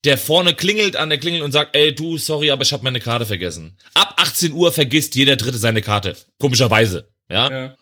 der 0.05 0.17
vorne 0.17 0.55
klingelt 0.55 0.97
an 0.97 1.11
der 1.11 1.19
Klingel 1.19 1.43
und 1.43 1.53
sagt, 1.53 1.77
ey 1.77 1.95
du, 1.95 2.17
sorry, 2.17 2.51
aber 2.51 2.63
ich 2.63 2.73
habe 2.73 2.85
meine 2.85 3.01
Karte 3.01 3.27
vergessen. 3.27 3.77
Ab 3.93 4.15
18 4.17 4.53
Uhr 4.53 4.73
vergisst 4.73 5.15
jeder 5.15 5.37
Dritte 5.37 5.59
seine 5.59 5.83
Karte. 5.83 6.17
Komischerweise. 6.39 7.11
Ja. 7.29 7.51
Ja. 7.51 7.77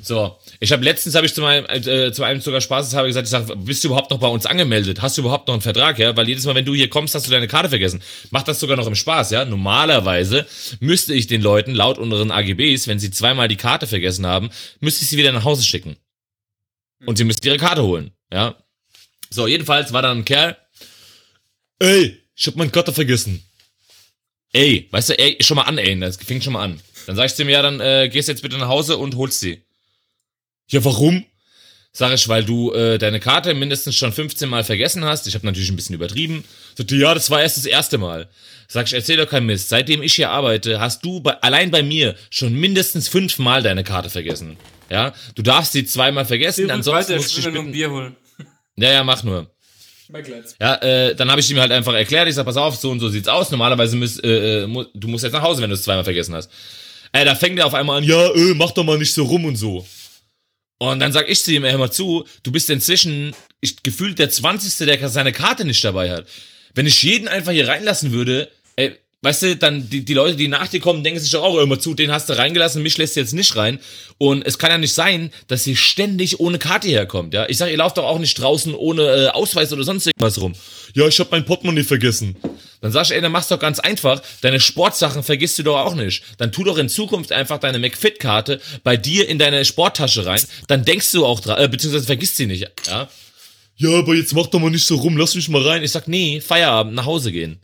So. 0.00 0.38
Ich 0.58 0.72
habe 0.72 0.84
letztens 0.84 1.14
habe 1.14 1.26
ich 1.26 1.34
zu 1.34 1.42
meinem 1.42 1.66
äh, 1.66 2.12
zu 2.12 2.24
einem 2.24 2.40
sogar 2.40 2.60
spaßeshalber 2.60 3.08
gesagt, 3.08 3.26
ich 3.26 3.30
sag, 3.30 3.46
bist 3.64 3.84
du 3.84 3.88
überhaupt 3.88 4.10
noch 4.10 4.18
bei 4.18 4.26
uns 4.26 4.46
angemeldet? 4.46 5.02
Hast 5.02 5.16
du 5.16 5.22
überhaupt 5.22 5.46
noch 5.48 5.54
einen 5.54 5.62
Vertrag, 5.62 5.98
ja? 5.98 6.16
Weil 6.16 6.28
jedes 6.28 6.44
Mal, 6.44 6.54
wenn 6.54 6.64
du 6.64 6.74
hier 6.74 6.88
kommst, 6.88 7.14
hast 7.14 7.26
du 7.26 7.30
deine 7.30 7.46
Karte 7.46 7.68
vergessen. 7.68 8.02
Mach 8.30 8.42
das 8.42 8.58
sogar 8.58 8.76
noch 8.76 8.86
im 8.86 8.94
Spaß, 8.94 9.30
ja? 9.30 9.44
Normalerweise 9.44 10.46
müsste 10.80 11.14
ich 11.14 11.26
den 11.26 11.42
Leuten 11.42 11.74
laut 11.74 11.98
unseren 11.98 12.30
AGBs, 12.30 12.88
wenn 12.88 12.98
sie 12.98 13.10
zweimal 13.10 13.48
die 13.48 13.56
Karte 13.56 13.86
vergessen 13.86 14.26
haben, 14.26 14.50
müsste 14.80 15.04
ich 15.04 15.10
sie 15.10 15.18
wieder 15.18 15.32
nach 15.32 15.44
Hause 15.44 15.62
schicken. 15.62 15.96
Und 17.04 17.18
sie 17.18 17.24
müssten 17.24 17.46
ihre 17.46 17.58
Karte 17.58 17.82
holen, 17.82 18.12
ja? 18.32 18.56
So, 19.30 19.46
jedenfalls 19.46 19.92
war 19.92 20.02
dann 20.02 20.18
ein 20.18 20.24
Kerl, 20.24 20.56
ey, 21.78 22.18
ich 22.34 22.46
hab 22.46 22.56
meine 22.56 22.70
Karte 22.70 22.92
vergessen. 22.92 23.42
Ey, 24.52 24.88
weißt 24.90 25.10
du, 25.10 25.18
ey, 25.18 25.38
schon 25.40 25.56
mal 25.56 25.62
an, 25.62 25.78
ey, 25.78 25.98
das 25.98 26.16
fängt 26.16 26.44
schon 26.44 26.52
mal 26.52 26.62
an. 26.62 26.80
Dann 27.06 27.16
sag 27.16 27.26
ich 27.26 27.34
zu 27.34 27.42
ihm, 27.42 27.48
ja, 27.48 27.62
dann 27.62 27.80
äh, 27.80 28.08
gehst 28.08 28.28
jetzt 28.28 28.42
bitte 28.42 28.58
nach 28.58 28.68
Hause 28.68 28.98
und 28.98 29.16
holst 29.16 29.40
sie. 29.40 29.62
Ja, 30.72 30.84
warum? 30.84 31.24
Sag 31.94 32.14
ich, 32.14 32.26
weil 32.26 32.42
du 32.42 32.72
äh, 32.72 32.96
deine 32.96 33.20
Karte 33.20 33.52
mindestens 33.52 33.96
schon 33.96 34.12
15 34.12 34.48
Mal 34.48 34.64
vergessen 34.64 35.04
hast. 35.04 35.26
Ich 35.26 35.34
habe 35.34 35.44
natürlich 35.44 35.70
ein 35.70 35.76
bisschen 35.76 35.94
übertrieben. 35.94 36.42
Sagte, 36.74 36.96
ja, 36.96 37.12
das 37.12 37.30
war 37.30 37.42
erst 37.42 37.58
das 37.58 37.66
erste 37.66 37.98
Mal. 37.98 38.30
Sag 38.66 38.86
ich, 38.86 38.94
erzähl 38.94 39.18
doch 39.18 39.28
kein 39.28 39.44
Mist. 39.44 39.68
Seitdem 39.68 40.02
ich 40.02 40.14
hier 40.14 40.30
arbeite, 40.30 40.80
hast 40.80 41.04
du 41.04 41.20
bei, 41.20 41.34
allein 41.42 41.70
bei 41.70 41.82
mir 41.82 42.14
schon 42.30 42.54
mindestens 42.54 43.08
fünfmal 43.08 43.62
deine 43.62 43.84
Karte 43.84 44.08
vergessen. 44.08 44.56
Ja, 44.88 45.12
du 45.34 45.42
darfst 45.42 45.72
sie 45.72 45.84
zweimal 45.84 46.24
vergessen, 46.24 46.70
ansonsten 46.70 47.16
musst 47.16 47.32
du 47.32 47.36
dich 47.36 47.46
ich 47.46 47.46
ein 47.48 47.52
bitten. 47.52 47.72
Bier 47.72 47.90
holen. 47.90 48.16
Ja, 48.76 48.90
ja, 48.90 49.04
mach 49.04 49.22
nur. 49.22 49.50
Ja, 50.60 50.76
äh, 50.76 51.14
dann 51.14 51.30
habe 51.30 51.42
ich 51.42 51.50
ihm 51.50 51.60
halt 51.60 51.72
einfach 51.72 51.92
erklärt, 51.94 52.26
ich 52.28 52.34
sag, 52.34 52.46
pass 52.46 52.56
auf, 52.56 52.76
so 52.76 52.90
und 52.90 53.00
so 53.00 53.10
sieht's 53.10 53.28
aus. 53.28 53.50
Normalerweise 53.50 53.96
müsst, 53.96 54.24
äh, 54.24 54.62
äh, 54.62 54.66
mu 54.66 54.84
du 54.94 55.08
musst 55.08 55.24
jetzt 55.24 55.34
nach 55.34 55.42
Hause, 55.42 55.60
wenn 55.60 55.68
du 55.68 55.74
es 55.74 55.82
zweimal 55.82 56.04
vergessen 56.04 56.34
hast. 56.34 56.50
Äh, 57.12 57.26
da 57.26 57.34
fängt 57.34 57.58
er 57.58 57.66
auf 57.66 57.74
einmal 57.74 57.98
an, 57.98 58.04
ja, 58.04 58.30
äh, 58.30 58.54
mach 58.54 58.70
doch 58.72 58.84
mal 58.84 58.96
nicht 58.98 59.12
so 59.12 59.24
rum 59.24 59.44
und 59.44 59.56
so. 59.56 59.86
Und 60.90 60.98
dann 60.98 61.12
sag 61.12 61.28
ich 61.28 61.40
zu 61.44 61.52
ihm, 61.52 61.62
hör 61.62 61.78
mal 61.78 61.92
zu, 61.92 62.24
du 62.42 62.50
bist 62.50 62.68
inzwischen 62.68 63.36
ich, 63.60 63.84
gefühlt 63.84 64.18
der 64.18 64.30
20. 64.30 64.84
der 64.84 65.08
seine 65.08 65.30
Karte 65.30 65.64
nicht 65.64 65.84
dabei 65.84 66.10
hat. 66.10 66.26
Wenn 66.74 66.86
ich 66.86 67.00
jeden 67.04 67.28
einfach 67.28 67.52
hier 67.52 67.68
reinlassen 67.68 68.10
würde, 68.10 68.50
ey, 68.74 68.96
weißt 69.20 69.42
du, 69.44 69.56
dann 69.56 69.88
die, 69.88 70.04
die 70.04 70.14
Leute, 70.14 70.34
die 70.34 70.48
nach 70.48 70.66
dir 70.66 70.80
kommen, 70.80 71.04
denken 71.04 71.20
sich 71.20 71.30
doch 71.30 71.44
auch 71.44 71.56
immer 71.58 71.78
zu, 71.78 71.94
den 71.94 72.10
hast 72.10 72.28
du 72.28 72.36
reingelassen, 72.36 72.82
mich 72.82 72.98
lässt 72.98 73.14
du 73.14 73.20
jetzt 73.20 73.32
nicht 73.32 73.54
rein. 73.54 73.78
Und 74.18 74.44
es 74.44 74.58
kann 74.58 74.72
ja 74.72 74.78
nicht 74.78 74.92
sein, 74.92 75.30
dass 75.46 75.62
sie 75.62 75.76
ständig 75.76 76.40
ohne 76.40 76.58
Karte 76.58 76.88
herkommt, 76.88 77.32
ja. 77.32 77.48
Ich 77.48 77.58
sag, 77.58 77.70
ihr 77.70 77.76
lauft 77.76 77.98
doch 77.98 78.04
auch 78.04 78.18
nicht 78.18 78.36
draußen 78.40 78.74
ohne 78.74 79.02
äh, 79.02 79.28
Ausweis 79.28 79.72
oder 79.72 79.84
sonst 79.84 80.08
irgendwas 80.08 80.40
rum. 80.40 80.54
Ja, 80.94 81.06
ich 81.06 81.20
hab 81.20 81.30
mein 81.30 81.44
Portemonnaie 81.44 81.84
vergessen. 81.84 82.34
Dann 82.82 82.92
sagst 82.92 83.10
du, 83.10 83.14
ey, 83.14 83.22
dann 83.22 83.32
machst 83.32 83.50
du 83.50 83.54
doch 83.54 83.60
ganz 83.60 83.78
einfach, 83.78 84.20
deine 84.42 84.60
Sportsachen 84.60 85.22
vergisst 85.22 85.58
du 85.58 85.62
doch 85.62 85.78
auch 85.78 85.94
nicht. 85.94 86.22
Dann 86.36 86.52
tu 86.52 86.64
doch 86.64 86.76
in 86.76 86.88
Zukunft 86.90 87.32
einfach 87.32 87.58
deine 87.58 87.78
McFit-Karte 87.78 88.60
bei 88.84 88.98
dir 88.98 89.28
in 89.28 89.38
deine 89.38 89.64
Sporttasche 89.64 90.26
rein, 90.26 90.42
dann 90.68 90.84
denkst 90.84 91.12
du 91.12 91.24
auch 91.24 91.40
dran, 91.40 91.58
äh, 91.62 91.68
beziehungsweise 91.68 92.04
vergisst 92.06 92.36
sie 92.36 92.46
nicht, 92.46 92.68
ja. 92.86 93.08
Ja, 93.76 93.98
aber 93.98 94.14
jetzt 94.14 94.34
mach 94.34 94.48
doch 94.48 94.58
mal 94.60 94.70
nicht 94.70 94.84
so 94.84 94.96
rum, 94.96 95.16
lass 95.16 95.34
mich 95.34 95.48
mal 95.48 95.62
rein. 95.62 95.82
Ich 95.82 95.92
sag, 95.92 96.06
nee, 96.08 96.40
Feierabend, 96.40 96.94
nach 96.94 97.06
Hause 97.06 97.32
gehen. 97.32 97.60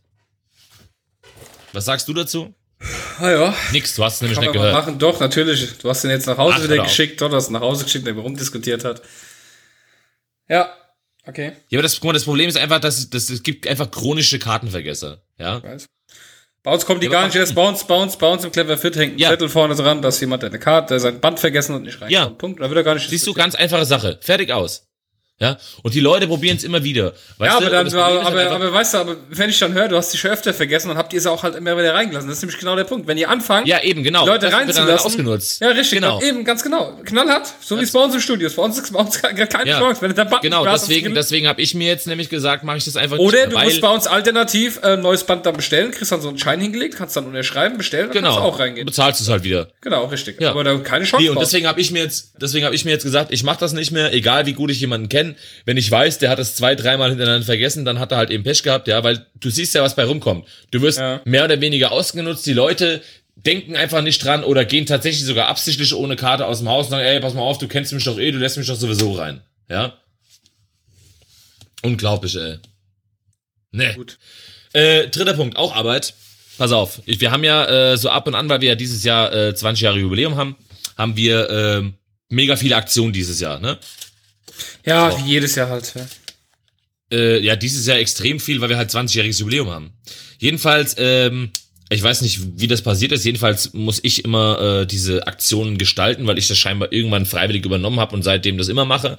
Was 1.72 1.84
sagst 1.84 2.08
du 2.08 2.14
dazu? 2.14 2.54
Ah 3.18 3.30
ja. 3.30 3.54
Nix, 3.72 3.94
du 3.96 4.04
hast 4.04 4.14
es 4.14 4.20
nämlich 4.20 4.36
Kann 4.36 4.44
nicht 4.44 4.52
gehört. 4.54 4.72
machen. 4.72 4.98
Doch, 4.98 5.18
natürlich. 5.20 5.78
Du 5.78 5.88
hast 5.90 6.04
ihn 6.04 6.10
jetzt 6.10 6.26
nach 6.26 6.38
Hause 6.38 6.56
Ach, 6.58 6.64
wieder 6.64 6.82
geschickt. 6.82 7.20
Doch, 7.20 7.28
du 7.28 7.36
hast 7.36 7.50
ihn 7.50 7.54
nach 7.54 7.60
Hause 7.60 7.84
geschickt, 7.84 8.06
der 8.06 8.14
rumdiskutiert 8.14 8.84
hat. 8.84 9.02
Ja. 10.48 10.72
Okay. 11.28 11.52
Ja, 11.68 11.78
aber 11.78 11.82
das, 11.82 11.94
guck 12.00 12.04
mal, 12.06 12.12
das 12.14 12.24
Problem 12.24 12.48
ist 12.48 12.56
einfach, 12.56 12.80
dass, 12.80 12.98
es- 12.98 13.10
dass 13.10 13.28
es 13.28 13.42
gibt 13.42 13.66
einfach 13.68 13.90
chronische 13.90 14.38
Kartenvergesser. 14.38 15.20
Ja. 15.38 15.62
Weiß. 15.62 15.86
Bei 16.62 16.72
uns 16.72 16.86
kommen 16.86 17.00
die 17.00 17.06
Ja, 17.06 17.12
gar 17.12 17.26
nicht 17.26 17.36
erst. 17.36 17.54
Bei 17.54 17.68
uns, 17.68 17.84
bei 17.86 17.94
uns, 17.94 18.16
bei 18.16 18.26
uns 18.28 18.44
im 18.44 18.50
Clever 18.50 18.76
Fit 18.78 18.96
hängt 18.96 19.14
ein 19.14 19.18
Ja. 19.18 19.28
Zettel 19.30 19.48
vorne 19.48 19.74
dran, 19.74 20.00
dass 20.02 20.20
jemand 20.20 20.42
eine 20.42 20.58
Karte, 20.58 20.98
sein 20.98 21.20
Band 21.20 21.38
vergessen 21.38 21.74
und 21.74 21.82
nicht 21.82 21.94
reinkommt. 22.00 22.10
Ja. 22.12 22.26
Punkt. 22.30 22.60
Da 22.60 22.68
wird 22.68 22.78
er 22.78 22.82
gar 22.82 22.94
nicht 22.94 23.08
Siehst 23.08 23.26
du, 23.26 23.34
ganz 23.34 23.54
einfache 23.54 23.84
Sache. 23.84 24.18
Fertig 24.22 24.52
aus. 24.52 24.87
Ja. 25.40 25.56
Und 25.84 25.94
die 25.94 26.00
Leute 26.00 26.26
probieren 26.26 26.56
es 26.56 26.64
immer 26.64 26.82
wieder. 26.82 27.12
Weißt 27.38 27.52
Ja, 27.54 27.60
du? 27.60 27.66
aber 27.66 27.70
dann, 27.70 27.86
aber, 27.94 28.04
halt 28.04 28.26
aber, 28.26 28.40
einfach- 28.40 28.54
aber 28.56 28.72
weißt 28.72 28.94
du, 28.94 28.98
aber 28.98 29.16
wenn 29.30 29.50
ich 29.50 29.58
dann 29.60 29.72
höre, 29.72 29.86
du 29.86 29.96
hast 29.96 30.12
die 30.12 30.18
schon 30.18 30.32
öfter 30.32 30.52
vergessen, 30.52 30.88
dann 30.88 30.98
habt 30.98 31.12
ihr 31.12 31.20
sie 31.20 31.30
auch 31.30 31.44
halt 31.44 31.54
immer 31.54 31.78
wieder 31.78 31.94
reingelassen. 31.94 32.28
Das 32.28 32.38
ist 32.38 32.42
nämlich 32.42 32.58
genau 32.58 32.74
der 32.74 32.82
Punkt. 32.84 33.06
Wenn 33.06 33.16
ihr 33.18 33.30
anfangt, 33.30 33.68
ja, 33.68 33.80
eben, 33.82 34.02
genau. 34.02 34.26
Leute 34.26 34.46
Das 34.46 34.50
dann 34.50 34.60
reinzulassen. 34.64 35.06
ausgenutzt. 35.06 35.60
Ja, 35.60 35.68
richtig, 35.68 35.90
Genau. 36.00 36.20
eben, 36.20 36.44
ganz 36.44 36.64
genau. 36.64 36.98
Knallhart, 37.04 37.52
so 37.60 37.78
wie 37.78 37.84
es 37.84 37.92
bei 37.92 38.00
uns 38.00 38.14
im 38.16 38.20
Studio 38.20 38.48
ist. 38.48 38.56
Bei 38.56 38.62
uns 38.64 38.78
ist 38.78 38.92
bei 38.92 38.98
uns 38.98 39.22
keine 39.22 39.38
Ja. 39.70 39.78
Chance. 39.78 40.02
Wenn 40.02 40.08
du 40.14 40.24
da 40.24 40.38
Genau, 40.40 40.66
hast, 40.66 40.88
deswegen, 40.88 41.14
deswegen 41.14 41.46
habe 41.46 41.62
ich 41.62 41.72
mir 41.74 41.86
jetzt 41.86 42.08
nämlich 42.08 42.28
gesagt, 42.30 42.64
mache 42.64 42.78
ich 42.78 42.84
das 42.84 42.96
einfach 42.96 43.18
Oder 43.18 43.46
nicht 43.46 43.52
du 43.56 43.58
musst 43.64 43.80
bei 43.80 43.90
uns 43.90 44.06
alternativ 44.08 44.80
äh, 44.82 44.94
ein 44.94 45.02
neues 45.02 45.22
Band 45.22 45.46
dann 45.46 45.56
bestellen, 45.56 45.92
kriegst 45.92 46.10
dann 46.10 46.20
so 46.20 46.28
einen 46.30 46.38
Schein 46.38 46.60
hingelegt, 46.60 46.96
kannst 46.96 47.16
dann 47.16 47.26
unterschreiben, 47.26 47.78
bestellen, 47.78 48.06
dann 48.08 48.12
genau, 48.14 48.28
kannst 48.34 48.40
du 48.40 48.48
auch 48.48 48.58
reingehen. 48.58 48.86
bezahlst 48.86 49.20
es 49.20 49.28
halt 49.28 49.44
wieder. 49.44 49.68
Genau, 49.82 50.06
richtig. 50.06 50.40
Ja. 50.40 50.50
Aber 50.50 50.64
da 50.64 50.76
keine 50.78 51.04
Chance. 51.04 51.22
Nee, 51.24 51.30
und 51.30 51.40
deswegen 51.40 51.68
habe 51.68 51.80
ich 51.80 51.92
mir 51.92 52.02
jetzt, 52.02 52.32
deswegen 52.40 52.64
habe 52.66 52.74
ich 52.74 52.84
mir 52.84 52.90
jetzt 52.90 53.04
gesagt, 53.04 53.32
ich 53.32 53.44
mache 53.44 53.60
das 53.60 53.72
nicht 53.72 53.92
mehr, 53.92 54.12
egal 54.12 54.46
wie 54.46 54.52
gut 54.54 54.70
ich 54.70 54.80
jemanden 54.80 55.08
kenne. 55.08 55.27
Wenn 55.64 55.76
ich 55.76 55.90
weiß, 55.90 56.18
der 56.18 56.30
hat 56.30 56.38
es 56.38 56.54
zwei, 56.54 56.74
dreimal 56.74 57.10
hintereinander 57.10 57.44
vergessen, 57.46 57.84
dann 57.84 57.98
hat 57.98 58.12
er 58.12 58.18
halt 58.18 58.30
eben 58.30 58.44
Pech 58.44 58.62
gehabt, 58.62 58.88
ja, 58.88 59.02
weil 59.04 59.26
du 59.40 59.50
siehst 59.50 59.74
ja, 59.74 59.82
was 59.82 59.94
bei 59.96 60.04
rumkommt. 60.04 60.46
Du 60.70 60.80
wirst 60.82 60.98
Ja. 60.98 61.20
mehr 61.24 61.44
oder 61.44 61.60
weniger 61.60 61.92
ausgenutzt, 61.92 62.46
die 62.46 62.52
Leute 62.52 63.02
denken 63.36 63.76
einfach 63.76 64.02
nicht 64.02 64.24
dran 64.24 64.42
oder 64.44 64.64
gehen 64.64 64.86
tatsächlich 64.86 65.24
sogar 65.24 65.46
absichtlich 65.48 65.94
ohne 65.94 66.16
Karte 66.16 66.46
aus 66.46 66.58
dem 66.58 66.68
Haus 66.68 66.86
und 66.86 66.90
sagen, 66.92 67.04
ey, 67.04 67.20
pass 67.20 67.34
mal 67.34 67.42
auf, 67.42 67.58
du 67.58 67.68
kennst 67.68 67.92
mich 67.92 68.04
doch 68.04 68.18
eh, 68.18 68.32
du 68.32 68.38
lässt 68.38 68.56
mich 68.56 68.66
doch 68.66 68.74
sowieso 68.76 69.12
rein. 69.12 69.40
Ja? 69.68 69.94
Unglaublich, 71.82 72.36
ey. 72.36 72.56
Nee. 73.70 73.92
Gut. 73.94 74.18
Äh, 74.72 75.08
dritter 75.08 75.34
Punkt, 75.34 75.56
auch 75.56 75.74
Arbeit. 75.74 76.14
Pass 76.58 76.72
auf, 76.72 77.00
ich, 77.06 77.20
wir 77.20 77.30
haben 77.30 77.44
ja 77.44 77.92
äh, 77.92 77.96
so 77.96 78.10
ab 78.10 78.26
und 78.26 78.34
an, 78.34 78.48
weil 78.48 78.60
wir 78.60 78.70
ja 78.70 78.74
dieses 78.74 79.04
Jahr 79.04 79.32
äh, 79.32 79.54
20 79.54 79.82
Jahre 79.82 79.98
Jubiläum 79.98 80.34
haben, 80.36 80.56
haben 80.96 81.16
wir 81.16 81.48
äh, 81.48 81.82
mega 82.28 82.56
viele 82.56 82.74
Aktionen 82.74 83.12
dieses 83.12 83.38
Jahr, 83.38 83.60
ne? 83.60 83.78
Ja, 84.84 85.16
wie 85.18 85.30
jedes 85.30 85.54
Jahr 85.54 85.68
halt. 85.68 85.92
Ja. 85.94 86.06
Äh, 87.10 87.40
ja, 87.40 87.56
dieses 87.56 87.86
Jahr 87.86 87.98
extrem 87.98 88.38
viel, 88.38 88.60
weil 88.60 88.68
wir 88.68 88.76
halt 88.76 88.90
20-jähriges 88.90 89.40
Jubiläum 89.40 89.70
haben. 89.70 89.92
Jedenfalls, 90.38 90.94
ähm, 90.98 91.50
ich 91.90 92.02
weiß 92.02 92.20
nicht, 92.20 92.60
wie 92.60 92.66
das 92.66 92.82
passiert 92.82 93.12
ist. 93.12 93.24
Jedenfalls 93.24 93.72
muss 93.72 94.00
ich 94.02 94.24
immer 94.24 94.60
äh, 94.60 94.86
diese 94.86 95.26
Aktionen 95.26 95.78
gestalten, 95.78 96.26
weil 96.26 96.36
ich 96.36 96.48
das 96.48 96.58
scheinbar 96.58 96.92
irgendwann 96.92 97.24
freiwillig 97.24 97.64
übernommen 97.64 97.98
habe 97.98 98.14
und 98.14 98.22
seitdem 98.22 98.58
das 98.58 98.68
immer 98.68 98.84
mache. 98.84 99.16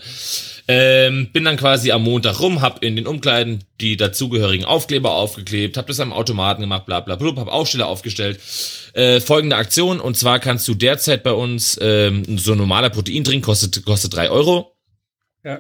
Ähm, 0.68 1.30
bin 1.34 1.46
dann 1.46 1.58
quasi 1.58 1.92
am 1.92 2.04
Montag 2.04 2.40
rum, 2.42 2.62
hab 2.62 2.84
in 2.84 2.96
den 2.96 3.08
Umkleiden 3.08 3.64
die 3.82 3.98
dazugehörigen 3.98 4.66
Aufkleber 4.66 5.14
aufgeklebt, 5.14 5.78
hab 5.78 5.88
das 5.88 6.00
am 6.00 6.14
Automaten 6.14 6.62
gemacht, 6.62 6.86
bla 6.86 7.00
bla 7.00 7.16
bla, 7.16 7.36
hab 7.38 7.48
Aufsteller 7.48 7.88
aufgestellt. 7.88 8.40
Äh, 8.94 9.20
folgende 9.20 9.56
Aktion, 9.56 10.00
und 10.00 10.16
zwar 10.16 10.38
kannst 10.38 10.68
du 10.68 10.76
derzeit 10.76 11.24
bei 11.24 11.32
uns 11.32 11.80
ähm, 11.82 12.38
so 12.38 12.52
ein 12.52 12.60
normaler 12.60 12.92
Proteindrink 12.92 13.44
kostet, 13.44 13.84
kostet 13.84 14.14
drei 14.14 14.30
Euro. 14.30 14.69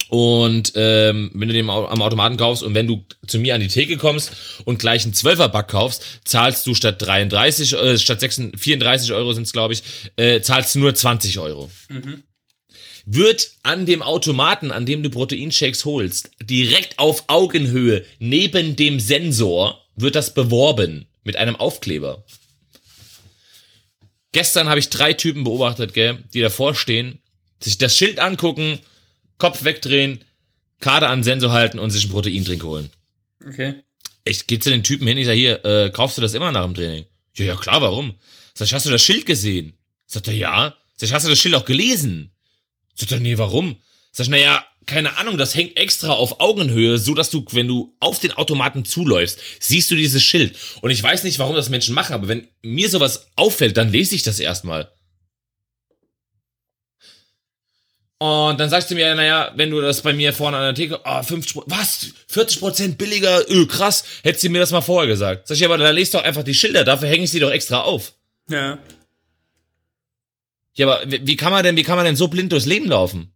Und 0.09 0.73
ähm, 0.75 1.31
wenn 1.33 1.47
du 1.47 1.53
den 1.53 1.69
am 1.69 2.01
Automaten 2.01 2.35
kaufst 2.35 2.63
und 2.63 2.73
wenn 2.73 2.87
du 2.87 3.05
zu 3.25 3.39
mir 3.39 3.55
an 3.55 3.61
die 3.61 3.69
Theke 3.69 3.97
kommst 3.97 4.31
und 4.65 4.79
gleich 4.79 5.03
einen 5.03 5.13
12er 5.13 5.47
Back 5.47 5.69
kaufst, 5.69 6.03
zahlst 6.25 6.67
du 6.67 6.75
statt 6.75 7.01
33, 7.01 7.73
äh, 7.73 7.97
statt 7.97 8.19
36, 8.19 8.61
34 8.61 9.13
Euro 9.13 9.31
sind 9.31 9.43
es, 9.43 9.53
glaube 9.53 9.73
ich, 9.73 9.83
äh, 10.17 10.41
zahlst 10.41 10.75
du 10.75 10.79
nur 10.79 10.93
20 10.93 11.39
Euro. 11.39 11.71
Wird 13.05 13.51
an 13.63 13.85
dem 13.85 14.01
Automaten, 14.01 14.71
an 14.71 14.85
dem 14.85 15.01
du 15.01 15.09
Proteinshakes 15.09 15.85
holst, 15.85 16.31
direkt 16.43 16.99
auf 16.99 17.23
Augenhöhe 17.27 18.05
neben 18.19 18.75
dem 18.75 18.99
Sensor, 18.99 19.81
wird 19.95 20.15
das 20.15 20.33
beworben 20.33 21.07
mit 21.23 21.37
einem 21.37 21.55
Aufkleber. 21.55 22.25
Gestern 24.31 24.67
habe 24.69 24.79
ich 24.79 24.89
drei 24.89 25.13
Typen 25.13 25.43
beobachtet, 25.43 25.93
gell, 25.93 26.19
die 26.33 26.41
davor 26.41 26.75
stehen, 26.75 27.19
sich 27.61 27.77
das 27.77 27.95
Schild 27.95 28.19
angucken, 28.19 28.79
Kopf 29.39 29.63
wegdrehen, 29.63 30.23
Karte 30.79 31.07
an 31.07 31.23
Sensor 31.23 31.51
halten 31.51 31.79
und 31.79 31.89
sich 31.89 32.03
einen 32.03 32.11
Proteindrink 32.11 32.63
holen. 32.63 32.89
Okay. 33.45 33.75
Ich 34.25 34.45
gehe 34.45 34.59
zu 34.59 34.69
den 34.69 34.83
Typen 34.83 35.07
hin, 35.07 35.17
ich 35.17 35.25
sag, 35.25 35.33
hier, 35.33 35.65
äh, 35.65 35.89
kaufst 35.89 36.17
du 36.17 36.21
das 36.21 36.33
immer 36.33 36.51
nach 36.51 36.65
dem 36.65 36.75
Training? 36.75 37.05
Ja, 37.35 37.45
ja, 37.45 37.55
klar, 37.55 37.81
warum? 37.81 38.15
Sag 38.53 38.67
ich, 38.67 38.73
hast 38.73 38.85
du 38.85 38.91
das 38.91 39.01
Schild 39.01 39.25
gesehen? 39.25 39.73
Sagt 40.05 40.27
er, 40.27 40.33
ja. 40.33 40.75
Sag 40.95 41.07
ich, 41.07 41.13
hast 41.13 41.25
du 41.25 41.29
das 41.29 41.39
Schild 41.39 41.55
auch 41.55 41.65
gelesen? 41.65 42.31
Sagt 42.95 43.11
er, 43.11 43.19
nee, 43.19 43.37
warum? 43.37 43.77
Sag 44.11 44.25
ich, 44.25 44.29
naja, 44.29 44.65
keine 44.85 45.17
Ahnung, 45.17 45.37
das 45.37 45.55
hängt 45.55 45.77
extra 45.77 46.09
auf 46.09 46.39
Augenhöhe, 46.39 46.97
so 46.97 47.13
dass 47.13 47.29
du, 47.29 47.45
wenn 47.51 47.67
du 47.67 47.95
auf 47.99 48.19
den 48.19 48.33
Automaten 48.33 48.85
zuläufst, 48.85 49.39
siehst 49.59 49.89
du 49.91 49.95
dieses 49.95 50.23
Schild. 50.23 50.55
Und 50.81 50.89
ich 50.91 51.01
weiß 51.01 51.23
nicht, 51.23 51.39
warum 51.39 51.55
das 51.55 51.69
Menschen 51.69 51.93
machen, 51.95 52.13
aber 52.13 52.27
wenn 52.27 52.47
mir 52.61 52.89
sowas 52.89 53.27
auffällt, 53.35 53.77
dann 53.77 53.91
lese 53.91 54.15
ich 54.15 54.23
das 54.23 54.39
erstmal. 54.39 54.91
Und 58.21 58.59
dann 58.59 58.69
sagst 58.69 58.91
du 58.91 58.95
mir, 58.95 59.15
naja, 59.15 59.53
wenn 59.55 59.69
du 59.71 59.79
das 59.79 60.01
bei 60.01 60.11
mir 60.11 60.33
vorne 60.33 60.57
an 60.57 60.63
der 60.63 60.75
Theke, 60.75 61.05
ah, 61.05 61.23
50, 61.23 61.53
Pro- 61.53 61.63
was? 61.67 62.07
40 62.27 62.59
Prozent 62.59 62.97
billiger, 62.97 63.49
öh, 63.49 63.65
krass, 63.65 64.03
hättest 64.23 64.43
du 64.43 64.49
mir 64.49 64.59
das 64.59 64.71
mal 64.71 64.81
vorher 64.81 65.07
gesagt. 65.07 65.47
Sag 65.47 65.55
ich, 65.55 65.63
aber 65.63 65.77
dann 65.77 65.95
lest 65.95 66.13
doch 66.13 66.23
einfach 66.23 66.43
die 66.43 66.53
Schilder, 66.53 66.83
dafür 66.83 67.07
hänge 67.07 67.23
ich 67.23 67.31
sie 67.31 67.39
doch 67.39 67.49
extra 67.51 67.79
auf. 67.81 68.13
Ja. 68.49 68.77
Ja, 70.75 70.87
aber 70.87 71.03
wie 71.09 71.35
kann 71.37 71.51
man 71.51 71.63
denn, 71.63 71.77
wie 71.77 71.83
kann 71.83 71.95
man 71.95 72.05
denn 72.05 72.15
so 72.17 72.27
blind 72.27 72.51
durchs 72.51 72.65
Leben 72.65 72.87
laufen? 72.87 73.31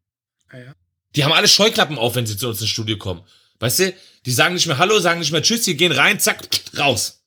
Ah, 0.50 0.58
ja. 0.58 0.76
Die 1.16 1.24
haben 1.24 1.32
alle 1.34 1.48
Scheuklappen 1.48 1.98
auf, 1.98 2.16
wenn 2.16 2.26
sie 2.26 2.36
zu 2.38 2.50
uns 2.50 2.60
ins 2.60 2.70
Studio 2.70 2.98
kommen. 2.98 3.22
Weißt 3.60 3.80
du, 3.80 3.94
die 4.26 4.32
sagen 4.32 4.54
nicht 4.54 4.68
mehr 4.68 4.78
Hallo, 4.80 5.00
sagen 5.00 5.20
nicht 5.20 5.32
mehr 5.32 5.42
Tschüss, 5.44 5.64
die 5.64 5.78
gehen 5.78 5.92
rein, 5.94 6.20
zack, 6.20 6.46
raus. 6.78 7.24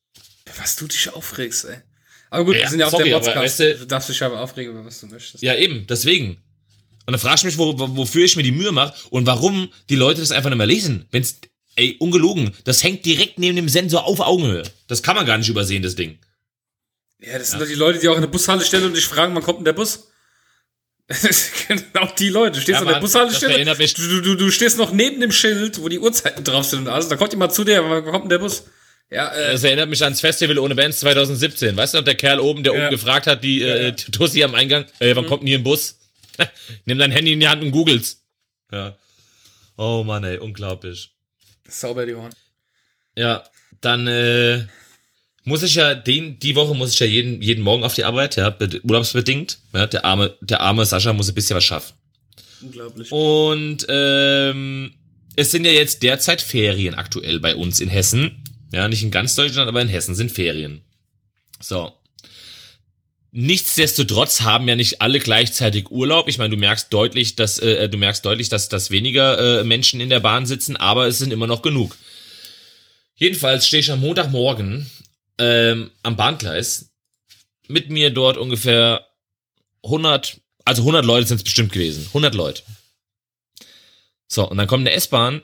Was 0.59 0.77
du 0.77 0.87
dich 0.87 1.09
aufregst, 1.13 1.65
ey. 1.67 1.79
Aber 2.31 2.45
gut, 2.45 2.57
Ja, 2.57 2.63
wir 2.63 2.69
sind 2.69 2.81
ja 2.81 2.87
auf 2.87 2.93
sorry, 2.93 3.09
der 3.11 3.17
Podcast. 3.19 3.37
weißt 3.37 3.61
du- 3.61 3.75
du 3.79 3.87
darfst 3.87 4.09
dich 4.11 4.23
aber 4.23 4.41
aufregen, 4.41 4.73
über 4.73 4.85
was 4.85 5.01
du 5.01 5.07
möchtest. 5.07 5.43
Ja, 5.43 5.55
eben, 5.55 5.87
deswegen. 5.87 6.43
Und 7.07 7.13
dann 7.13 7.21
fragst 7.21 7.45
du 7.45 7.47
mich, 7.47 7.57
wo, 7.59 7.79
wo, 7.79 7.97
wofür 7.97 8.25
ich 8.25 8.37
mir 8.37 8.43
die 8.43 8.51
Mühe 8.53 8.73
mache 8.73 8.95
und 9.11 9.27
warum 9.27 9.69
die 9.89 9.97
Leute 9.97 10.21
das 10.21 10.33
einfach 10.33 10.51
nicht 10.51 10.59
mehr 10.59 10.67
lesen. 10.67 11.07
Wenn's, 11.13 11.39
ey, 11.77 11.97
ungelogen, 12.01 12.53
das 12.65 12.83
hängt 12.83 13.05
direkt 13.07 13.39
neben 13.39 13.57
dem 13.57 13.69
Sensor 13.69 14.05
auf 14.05 14.21
Augenhöhe. 14.21 14.65
Das 14.89 15.03
kann 15.03 15.15
man 15.17 15.25
gar 15.27 15.39
nicht 15.39 15.49
übersehen, 15.49 15.83
das 15.83 15.95
Ding. 15.95 16.19
Ja, 17.21 17.39
das 17.39 17.51
sind 17.51 17.61
doch 17.63 17.67
die 17.67 17.75
Leute, 17.75 17.99
die 17.99 18.09
auch 18.09 18.15
in 18.17 18.21
der 18.23 18.29
Bushalle 18.29 18.65
stehen 18.65 18.85
und 18.85 18.95
dich 18.97 19.07
fragen, 19.07 19.35
wann 19.35 19.43
kommt 19.43 19.59
denn 19.61 19.65
der 19.65 19.73
Bus? 19.73 20.09
Das 21.09 21.21
sind 21.69 21.93
genau 21.93 22.09
die 22.19 22.31
Leute. 22.31 22.57
Du 22.57 22.61
stehst 22.63 22.81
Ja, 22.81 22.87
an 22.87 22.93
der 22.93 23.01
Bushaltestelle, 23.01 23.77
mich- 23.77 23.95
du, 23.95 24.21
du, 24.23 24.35
du 24.35 24.51
stehst 24.51 24.77
noch 24.77 24.91
neben 24.93 25.21
dem 25.21 25.31
Schild, 25.31 25.81
wo 25.81 25.89
die 25.89 26.01
Uhrzeiten 26.01 26.43
drauf 26.43 26.65
sind 26.67 26.81
und 26.81 26.89
alles. 26.89 27.07
Da 27.09 27.15
kommt 27.17 27.33
jemand 27.33 27.53
zu 27.55 27.63
dir, 27.63 27.85
wann 27.89 28.05
kommt 28.05 28.25
denn 28.25 28.31
der 28.31 28.39
Bus? 28.39 28.65
Ja, 29.09 29.33
äh, 29.33 29.53
Das 29.53 29.63
erinnert 29.63 29.89
mich 29.89 30.03
ans 30.03 30.21
Festival 30.21 30.59
ohne 30.59 30.75
Bands 30.75 30.99
2017. 30.99 31.77
Weißt 31.77 31.95
du 31.95 31.99
noch, 31.99 32.05
der 32.05 32.17
Kerl 32.17 32.41
oben, 32.41 32.65
der 32.65 32.75
Ja. 32.75 32.81
oben 32.81 32.91
gefragt 32.91 33.29
hat, 33.29 33.45
die 33.45 33.63
äh, 33.63 33.93
Tussi 33.93 34.43
am 34.43 34.57
Eingang, 34.57 34.85
äh, 34.99 35.15
wann 35.15 35.27
kommt 35.27 35.43
denn 35.43 35.47
hier 35.49 35.59
ein 35.59 35.63
Bus? 35.63 35.97
Nimm 36.85 36.99
dein 36.99 37.11
Handy 37.13 37.33
in 37.33 37.41
die 37.41 37.49
Hand 37.49 37.63
und 37.63 37.71
googelst. 37.71 38.23
Ja. 38.73 38.97
Oh 39.77 40.03
Mann, 40.05 40.25
ey, 40.25 40.39
unglaublich. 40.39 41.11
sauber 41.69 42.07
die 42.07 42.15
Ohren. 42.15 42.33
Ja, 43.17 43.45
dann 43.81 44.07
äh, 44.07 44.67
muss 45.45 45.63
ich 45.63 45.75
ja 45.75 45.95
den 45.95 46.39
die 46.39 46.55
Woche 46.57 46.75
muss 46.75 46.93
ich 46.93 46.99
ja 46.99 47.07
jeden 47.07 47.41
jeden 47.43 47.63
Morgen 47.63 47.85
auf 47.85 47.95
die 47.95 48.05
Arbeit, 48.05 48.37
ja, 48.37 48.51
be- 48.51 48.81
urlaubsbedingt. 48.83 49.59
Ja, 49.73 49.87
der 49.87 50.05
arme 50.05 50.37
der 50.41 50.61
arme 50.61 50.85
Sascha 50.85 51.13
muss 51.13 51.29
ein 51.29 51.35
bisschen 51.35 51.57
was 51.57 51.65
schaffen. 51.65 51.95
Unglaublich. 52.63 53.13
Und 53.13 53.87
ähm, 53.89 54.95
es 55.37 55.51
sind 55.51 55.65
ja 55.67 55.73
jetzt 55.73 56.03
derzeit 56.03 56.41
Ferien 56.41 56.95
aktuell 56.95 57.39
bei 57.41 57.55
uns 57.55 57.81
in 57.81 57.89
Hessen. 57.91 58.43
Ja, 58.73 58.89
nicht 58.89 59.03
in 59.03 59.11
ganz 59.11 59.35
Deutschland, 59.35 59.69
aber 59.69 59.83
in 59.83 59.89
Hessen 59.89 60.15
sind 60.15 60.33
Ferien. 60.33 60.83
So. 61.61 61.93
Nichtsdestotrotz 63.39 64.41
haben 64.41 64.67
ja 64.67 64.77
nicht 64.77 65.03
alle 65.03 65.19
gleichzeitig 65.19 65.91
Urlaub. 65.91 66.27
Ich 66.27 66.39
meine, 66.39 66.55
du 66.55 66.57
merkst 66.57 66.91
deutlich, 66.91 67.37
dass 67.37 67.59
äh, 67.59 67.87
du 67.87 67.99
merkst 67.99 68.25
deutlich, 68.25 68.49
dass, 68.49 68.71
dass 68.71 68.91
weniger 68.91 69.61
äh, 69.61 69.63
Menschen 69.63 70.01
in 70.01 70.09
der 70.09 70.21
Bahn 70.21 70.47
sitzen, 70.47 70.75
aber 70.75 71.07
es 71.07 71.19
sind 71.19 71.35
immer 71.35 71.47
noch 71.47 71.61
genug. 71.61 71.99
Jedenfalls 73.15 73.67
stehe 73.67 73.81
ich 73.81 73.93
am 73.93 74.01
Montagmorgen 74.01 74.91
ähm, 75.37 75.91
am 76.03 76.17
Bahngleis. 76.17 76.95
Mit 77.69 77.91
mir 77.91 78.09
dort 78.09 78.39
ungefähr 78.39 79.07
100, 79.85 80.41
also 80.65 80.81
100 80.81 81.05
Leute 81.05 81.27
sind 81.27 81.37
es 81.37 81.45
bestimmt 81.45 81.73
gewesen. 81.73 82.07
100 82.07 82.35
Leute. 82.35 82.63
So, 84.29 84.49
und 84.49 84.57
dann 84.57 84.67
kommt 84.67 84.89
eine 84.89 84.97
S-Bahn, 84.97 85.43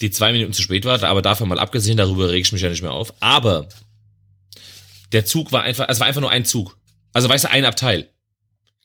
die 0.00 0.10
zwei 0.10 0.32
Minuten 0.32 0.52
zu 0.52 0.62
spät 0.62 0.84
war, 0.84 1.00
aber 1.04 1.22
davon 1.22 1.48
mal 1.48 1.60
abgesehen, 1.60 1.96
darüber 1.96 2.28
reg 2.28 2.44
ich 2.44 2.50
mich 2.50 2.62
ja 2.62 2.70
nicht 2.70 2.82
mehr 2.82 2.90
auf. 2.90 3.14
Aber 3.20 3.68
der 5.12 5.24
Zug 5.24 5.52
war 5.52 5.62
einfach, 5.62 5.86
es 5.88 6.00
war 6.00 6.08
einfach 6.08 6.22
nur 6.22 6.32
ein 6.32 6.44
Zug. 6.44 6.79
Also 7.12 7.28
weißt 7.28 7.44
du, 7.44 7.50
ein 7.50 7.64
Abteil. 7.64 8.08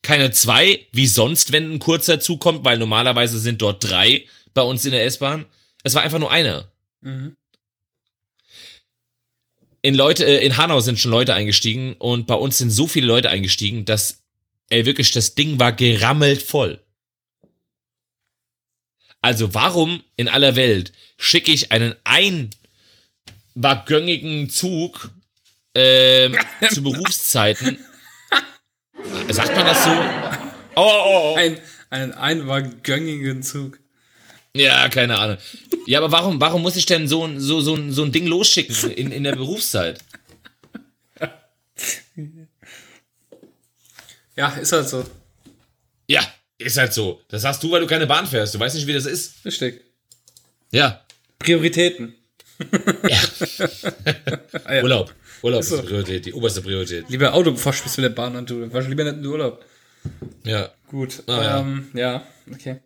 Keine 0.01 0.31
zwei, 0.31 0.87
wie 0.91 1.07
sonst, 1.07 1.51
wenn 1.51 1.73
ein 1.73 1.79
kurzer 1.79 2.19
Zug 2.19 2.39
kommt, 2.39 2.63
weil 2.63 2.77
normalerweise 2.77 3.39
sind 3.39 3.61
dort 3.61 3.83
drei 3.83 4.25
bei 4.53 4.61
uns 4.61 4.85
in 4.85 4.91
der 4.91 5.05
S-Bahn. 5.05 5.45
Es 5.83 5.93
war 5.95 6.03
einfach 6.03 6.19
nur 6.19 6.31
einer. 6.31 6.71
Mhm. 7.01 7.35
In 9.81 9.95
Leute, 9.95 10.25
äh, 10.25 10.43
in 10.43 10.57
Hanau 10.57 10.79
sind 10.79 10.99
schon 10.99 11.11
Leute 11.11 11.33
eingestiegen 11.35 11.93
und 11.93 12.25
bei 12.27 12.35
uns 12.35 12.57
sind 12.57 12.71
so 12.71 12.87
viele 12.87 13.07
Leute 13.07 13.29
eingestiegen, 13.29 13.85
dass, 13.85 14.23
ey, 14.69 14.85
wirklich, 14.85 15.11
das 15.11 15.35
Ding 15.35 15.59
war 15.59 15.73
gerammelt 15.73 16.41
voll. 16.41 16.81
Also 19.21 19.53
warum 19.53 20.03
in 20.17 20.27
aller 20.27 20.55
Welt 20.55 20.91
schicke 21.17 21.51
ich 21.51 21.71
einen 21.71 21.95
einwagöngigen 23.55 24.49
Zug 24.49 25.11
ähm, 25.73 26.37
zu 26.71 26.83
Berufszeiten 26.83 27.79
Sagt 29.29 29.55
man 29.55 29.65
das 29.65 29.83
so? 29.83 29.89
Oh, 30.75 30.81
oh, 30.81 31.33
oh. 31.33 31.35
Ein, 31.35 31.57
einen 31.89 32.13
einwagöngigen 32.13 33.43
Zug. 33.43 33.79
Ja, 34.53 34.87
keine 34.89 35.17
Ahnung. 35.17 35.37
Ja, 35.85 35.99
aber 35.99 36.11
warum, 36.11 36.39
warum 36.39 36.61
muss 36.61 36.75
ich 36.75 36.85
denn 36.85 37.07
so, 37.07 37.29
so, 37.37 37.61
so, 37.61 37.91
so 37.91 38.03
ein 38.03 38.11
Ding 38.11 38.25
losschicken 38.25 38.91
in, 38.91 39.11
in 39.11 39.23
der 39.23 39.35
Berufszeit? 39.35 39.99
Ja, 44.35 44.49
ist 44.49 44.71
halt 44.71 44.89
so. 44.89 45.05
Ja, 46.07 46.21
ist 46.57 46.77
halt 46.77 46.93
so. 46.93 47.21
Das 47.29 47.43
hast 47.43 47.63
du, 47.63 47.71
weil 47.71 47.81
du 47.81 47.87
keine 47.87 48.07
Bahn 48.07 48.27
fährst. 48.27 48.53
Du 48.53 48.59
weißt 48.59 48.75
nicht, 48.75 48.87
wie 48.87 48.93
das 48.93 49.05
ist. 49.05 49.45
Richtig. 49.45 49.81
Ja. 50.71 51.05
Prioritäten. 51.39 52.15
Ja. 53.07 53.19
ah, 54.65 54.73
ja. 54.73 54.83
Urlaub. 54.83 55.13
Urlaub 55.45 55.61
ist, 55.61 55.69
so. 55.69 55.77
die 55.77 55.87
Priorität, 55.87 56.25
die 56.25 56.33
oberste 56.33 56.61
Priorität. 56.61 57.05
Lieber 57.07 57.33
Auto, 57.33 57.51
du 57.51 57.57
mit 57.59 57.97
der 57.97 58.09
Bahn 58.09 58.35
und 58.35 58.49
du 58.49 58.73
warst 58.73 58.89
lieber 58.89 59.03
nicht 59.03 59.17
in 59.17 59.25
Urlaub. 59.25 59.63
Ja. 60.43 60.71
Gut. 60.87 61.21
Ah, 61.27 61.59
ähm, 61.59 61.89
ja. 61.93 61.99
ja, 62.13 62.27
okay. 62.51 62.79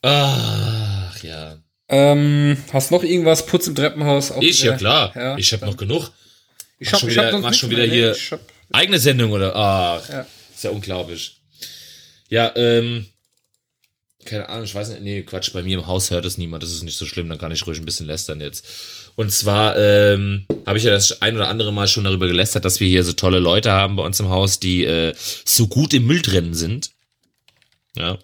Ach, 0.00 1.22
ja. 1.22 1.58
Ähm, 1.88 2.56
hast 2.72 2.90
noch 2.92 3.02
irgendwas 3.02 3.44
Putz 3.44 3.66
im 3.66 3.74
Treppenhaus? 3.74 4.32
Ich, 4.40 4.62
ja 4.62 4.76
klar. 4.76 5.12
Ja, 5.14 5.36
ich 5.36 5.52
habe 5.52 5.66
noch 5.66 5.76
genug. 5.76 6.10
Ich 6.78 6.90
mach 6.90 7.00
schon 7.00 7.10
wieder, 7.10 7.38
mach 7.38 7.52
schon 7.52 7.68
wieder 7.68 7.84
hier 7.84 8.16
hab, 8.30 8.40
eigene 8.72 8.98
Sendung 8.98 9.32
oder? 9.32 9.54
Ach, 9.54 10.08
ja. 10.08 10.26
ist 10.54 10.64
ja 10.64 10.70
unglaublich. 10.70 11.42
Ja, 12.30 12.52
ähm, 12.56 13.06
keine 14.24 14.48
Ahnung, 14.48 14.64
ich 14.64 14.74
weiß 14.74 14.90
nicht, 14.90 15.02
nee, 15.02 15.22
Quatsch, 15.22 15.52
bei 15.52 15.62
mir 15.62 15.78
im 15.78 15.86
Haus 15.86 16.10
hört 16.10 16.24
es 16.24 16.38
niemand, 16.38 16.62
das 16.62 16.70
ist 16.70 16.84
nicht 16.84 16.96
so 16.96 17.04
schlimm, 17.06 17.28
dann 17.28 17.38
kann 17.38 17.52
ich 17.52 17.66
ruhig 17.66 17.78
ein 17.78 17.84
bisschen 17.84 18.06
lästern 18.06 18.40
jetzt. 18.40 18.66
Und 19.16 19.30
zwar 19.32 19.76
ähm, 19.76 20.46
habe 20.66 20.78
ich 20.78 20.84
ja 20.84 20.90
das 20.90 21.22
ein 21.22 21.36
oder 21.36 21.48
andere 21.48 21.72
Mal 21.72 21.88
schon 21.88 22.04
darüber 22.04 22.26
gelästert, 22.26 22.64
dass 22.64 22.80
wir 22.80 22.88
hier 22.88 23.04
so 23.04 23.12
tolle 23.12 23.38
Leute 23.38 23.72
haben 23.72 23.96
bei 23.96 24.04
uns 24.04 24.20
im 24.20 24.28
Haus, 24.28 24.60
die 24.60 24.84
äh, 24.84 25.14
so 25.16 25.66
gut 25.66 25.92
im 25.94 26.06
Müll 26.06 26.22
drin 26.22 26.54
sind. 26.54 26.90
Ja. 27.96 28.18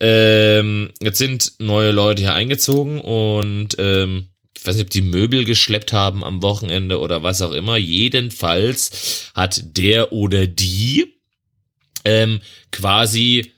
Ähm, 0.00 0.90
jetzt 1.00 1.18
sind 1.18 1.52
neue 1.58 1.92
Leute 1.92 2.22
hier 2.22 2.34
eingezogen 2.34 3.00
und 3.00 3.76
ähm, 3.78 4.28
ich 4.56 4.66
weiß 4.66 4.74
nicht, 4.76 4.84
ob 4.84 4.90
die 4.90 5.02
Möbel 5.02 5.44
geschleppt 5.44 5.92
haben 5.92 6.22
am 6.24 6.42
Wochenende 6.42 7.00
oder 7.00 7.22
was 7.22 7.40
auch 7.42 7.52
immer. 7.52 7.76
Jedenfalls 7.76 9.30
hat 9.34 9.62
der 9.76 10.12
oder 10.12 10.46
die 10.46 11.14
ähm, 12.04 12.40
quasi 12.70 13.52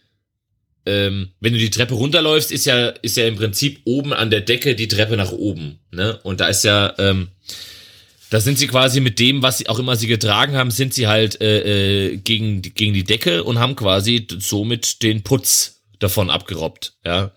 ähm, 0.85 1.31
wenn 1.41 1.53
du 1.53 1.59
die 1.59 1.71
Treppe 1.71 1.95
runterläufst, 1.95 2.51
ist 2.51 2.67
ja, 2.67 2.89
ist 2.89 3.17
ja 3.17 3.27
im 3.27 3.37
Prinzip 3.37 3.81
oben 3.85 4.13
an 4.13 4.31
der 4.31 4.41
Decke 4.41 4.75
die 4.75 4.89
Treppe 4.89 5.17
nach 5.17 5.33
oben. 5.33 5.79
Ne? 5.91 6.19
Und 6.23 6.41
da 6.41 6.47
ist 6.47 6.65
ja, 6.65 6.95
ähm, 6.99 7.29
da 8.31 8.41
sind 8.41 8.59
sie 8.59 8.67
quasi 8.67 9.01
mit 9.01 9.19
dem, 9.19 9.43
was 9.43 9.59
sie 9.59 9.69
auch 9.69 9.79
immer 9.79 9.95
sie 9.95 10.07
getragen 10.07 10.57
haben, 10.57 10.71
sind 10.71 10.95
sie 10.95 11.07
halt 11.07 11.41
äh, 11.41 12.13
äh, 12.13 12.17
gegen, 12.17 12.63
gegen 12.63 12.95
die 12.95 13.05
Decke 13.05 13.45
und 13.45 13.59
haben 13.59 13.77
quasi 13.77 14.27
somit 14.39 15.03
den 15.03 15.23
Putz 15.23 15.83
davon 15.99 16.31
abgerobbt, 16.31 16.95
ja. 17.05 17.33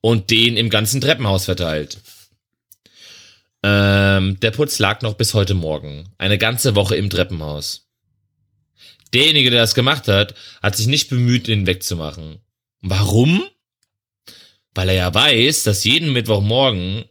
Und 0.00 0.30
den 0.30 0.56
im 0.56 0.70
ganzen 0.70 1.00
Treppenhaus 1.00 1.46
verteilt. 1.46 1.98
Ähm, 3.64 4.38
der 4.40 4.52
Putz 4.52 4.78
lag 4.78 5.02
noch 5.02 5.14
bis 5.14 5.34
heute 5.34 5.54
Morgen. 5.54 6.10
Eine 6.18 6.38
ganze 6.38 6.76
Woche 6.76 6.94
im 6.94 7.10
Treppenhaus. 7.10 7.88
Derjenige, 9.14 9.50
der 9.50 9.62
das 9.62 9.74
gemacht 9.74 10.06
hat, 10.06 10.34
hat 10.62 10.76
sich 10.76 10.86
nicht 10.86 11.08
bemüht, 11.08 11.48
den 11.48 11.66
wegzumachen. 11.66 12.38
Warum? 12.80 13.44
Weil 14.74 14.90
er 14.90 14.94
ja 14.94 15.14
weiß, 15.14 15.64
dass 15.64 15.84
jeden 15.84 16.12
Mittwochmorgen 16.12 17.04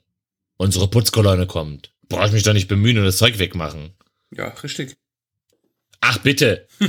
unsere 0.58 0.88
Putzkolonne 0.88 1.48
kommt. 1.48 1.92
Brauche 2.10 2.28
ich 2.28 2.32
mich 2.32 2.44
doch 2.44 2.54
nicht 2.54 2.68
bemühen 2.68 2.98
und 2.98 3.06
das 3.06 3.18
Zeug 3.18 3.40
wegmachen. 3.40 3.92
Ja, 4.32 4.50
richtig. 4.64 4.98
Ach, 6.00 6.20
bitte. 6.20 6.68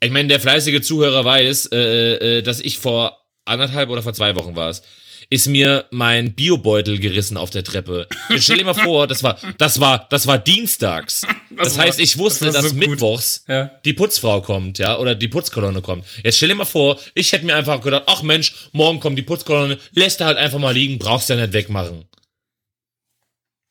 ich 0.00 0.10
meine, 0.10 0.28
der 0.28 0.40
fleißige 0.40 0.82
Zuhörer 0.82 1.24
weiß, 1.24 1.70
äh, 1.72 2.38
äh, 2.38 2.42
dass 2.42 2.60
ich 2.60 2.78
vor 2.78 3.26
anderthalb 3.44 3.88
oder 3.90 4.02
vor 4.02 4.12
zwei 4.12 4.34
Wochen 4.36 4.56
war 4.56 4.70
es, 4.70 4.82
ist 5.30 5.46
mir 5.46 5.86
mein 5.90 6.34
Biobeutel 6.34 6.98
gerissen 6.98 7.36
auf 7.36 7.50
der 7.50 7.64
Treppe. 7.64 8.06
Ich 8.30 8.44
stell 8.44 8.58
dir 8.58 8.64
mal 8.64 8.74
vor, 8.74 9.06
das 9.06 9.22
war, 9.22 9.38
das 9.58 9.80
war, 9.80 10.06
das 10.10 10.26
war 10.26 10.38
dienstags. 10.38 11.22
Das, 11.50 11.74
das 11.74 11.78
heißt, 11.78 12.00
ich 12.00 12.18
wusste, 12.18 12.46
das 12.46 12.54
dass 12.54 12.70
so 12.70 12.74
mittwochs 12.74 13.44
ja. 13.48 13.70
die 13.84 13.92
Putzfrau 13.92 14.42
kommt, 14.42 14.78
ja, 14.78 14.98
oder 14.98 15.14
die 15.14 15.28
Putzkolonne 15.28 15.82
kommt. 15.82 16.04
Jetzt 16.22 16.36
stell 16.36 16.50
dir 16.50 16.54
mal 16.54 16.64
vor, 16.64 16.98
ich 17.14 17.32
hätte 17.32 17.46
mir 17.46 17.56
einfach 17.56 17.80
gedacht, 17.80 18.04
ach 18.06 18.22
Mensch, 18.22 18.68
morgen 18.72 19.00
kommt 19.00 19.18
die 19.18 19.22
Putzkolonne, 19.22 19.78
lässt 19.92 20.20
er 20.20 20.26
halt 20.26 20.38
einfach 20.38 20.58
mal 20.58 20.74
liegen, 20.74 20.98
brauchst 20.98 21.28
ja 21.28 21.36
nicht 21.36 21.52
wegmachen. 21.52 22.04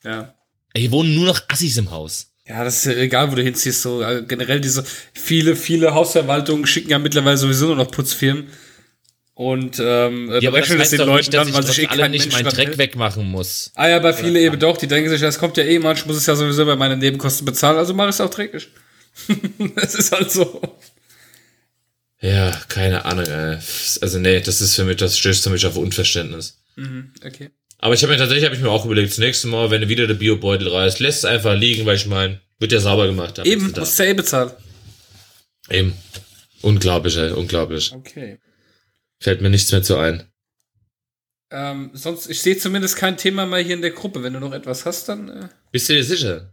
Ja. 0.03 0.33
Hier 0.75 0.91
wohnen 0.91 1.15
nur 1.15 1.27
noch 1.27 1.41
Assis 1.47 1.77
im 1.77 1.91
Haus. 1.91 2.31
Ja, 2.47 2.63
das 2.63 2.77
ist 2.77 2.85
ja 2.85 3.01
egal, 3.01 3.31
wo 3.31 3.35
du 3.35 3.41
hinziehst. 3.41 3.81
So 3.81 4.03
also 4.03 4.23
generell 4.25 4.61
diese 4.61 4.85
viele, 5.13 5.55
viele 5.55 5.93
Hausverwaltungen 5.93 6.67
schicken 6.67 6.91
ja 6.91 6.99
mittlerweile 6.99 7.37
sowieso 7.37 7.67
nur 7.67 7.75
noch 7.75 7.89
Putzfirmen 7.89 8.49
und 9.35 9.81
ähm, 9.81 10.31
ja, 10.39 10.49
berechnen 10.49 10.79
es 10.79 10.91
den 10.91 10.99
Leuten 11.01 11.17
nicht, 11.17 11.33
dann, 11.33 11.53
weil 11.53 11.63
sich 11.63 11.83
eh 11.83 11.87
kein 11.87 12.09
nicht 12.09 12.31
meinen 12.31 12.49
Dreck 12.49 12.77
wegmachen 12.77 13.29
muss. 13.29 13.69
Ah 13.75 13.89
ja, 13.89 13.99
bei 13.99 14.13
viele 14.13 14.39
eben 14.39 14.57
doch, 14.57 14.77
die 14.77 14.87
denken 14.87 15.09
sich, 15.09 15.19
das 15.19 15.37
kommt 15.37 15.57
ja 15.57 15.63
eh 15.65 15.77
mal, 15.77 15.93
ich 15.93 16.05
muss 16.05 16.15
es 16.15 16.25
ja 16.25 16.35
sowieso 16.35 16.65
bei 16.65 16.77
meinen 16.77 16.99
Nebenkosten 16.99 17.45
bezahlen, 17.45 17.77
also 17.77 17.93
mache 17.93 18.09
ich 18.09 18.15
es 18.15 18.21
auch 18.21 18.29
dreckig. 18.29 18.69
das 19.75 19.93
ist 19.93 20.13
halt 20.13 20.31
so. 20.31 20.61
Ja, 22.21 22.51
keine 22.69 23.03
Ahnung, 23.03 23.25
ey. 23.25 23.57
Also 24.01 24.19
nee, 24.19 24.39
das 24.39 24.61
ist 24.61 24.75
für 24.75 24.85
mich, 24.85 24.97
das 24.97 25.17
stößt 25.17 25.43
für 25.43 25.49
mich 25.49 25.65
auf 25.65 25.75
Unverständnis. 25.75 26.61
Mhm, 26.77 27.11
okay. 27.25 27.49
Aber 27.79 27.93
ich 27.93 28.01
habe 28.03 28.13
mir 28.13 28.17
tatsächlich, 28.17 28.45
habe 28.45 28.55
ich 28.55 28.61
mir 28.61 28.71
auch 28.71 28.85
überlegt, 28.85 29.11
das 29.11 29.17
nächste 29.17 29.47
Mal, 29.47 29.69
wenn 29.69 29.81
du 29.81 29.89
wieder 29.89 30.07
der 30.07 30.13
Biobeutel 30.13 30.69
reißt, 30.69 31.01
lässt 31.01 31.19
es 31.19 31.25
einfach 31.25 31.55
liegen, 31.55 31.85
weil 31.85 31.97
ich 31.97 32.05
meine, 32.05 32.39
wird 32.57 32.71
ja 32.71 32.79
sauber 32.79 33.05
gemacht. 33.05 33.39
Eben, 33.43 33.73
musst 33.77 33.99
du 33.99 34.03
ja 34.03 34.09
eh 34.09 34.13
bezahlen. 34.13 34.51
Eben. 35.69 35.93
Unglaublich, 36.61 37.17
ey, 37.17 37.31
unglaublich. 37.31 37.91
Okay. 37.93 38.39
Fällt 39.25 39.41
mir 39.41 39.49
nichts 39.49 39.71
mehr 39.71 39.81
zu 39.81 39.97
ein. 39.97 40.21
Ähm, 41.49 41.89
sonst, 41.93 42.29
ich 42.29 42.43
sehe 42.43 42.59
zumindest 42.59 42.95
kein 42.95 43.17
Thema 43.17 43.47
mehr 43.47 43.61
hier 43.61 43.73
in 43.73 43.81
der 43.81 43.89
Gruppe. 43.89 44.21
Wenn 44.21 44.33
du 44.33 44.39
noch 44.39 44.53
etwas 44.53 44.85
hast, 44.85 45.09
dann. 45.09 45.29
Äh, 45.29 45.49
bist 45.71 45.89
du 45.89 45.93
dir 45.93 46.03
sicher? 46.03 46.51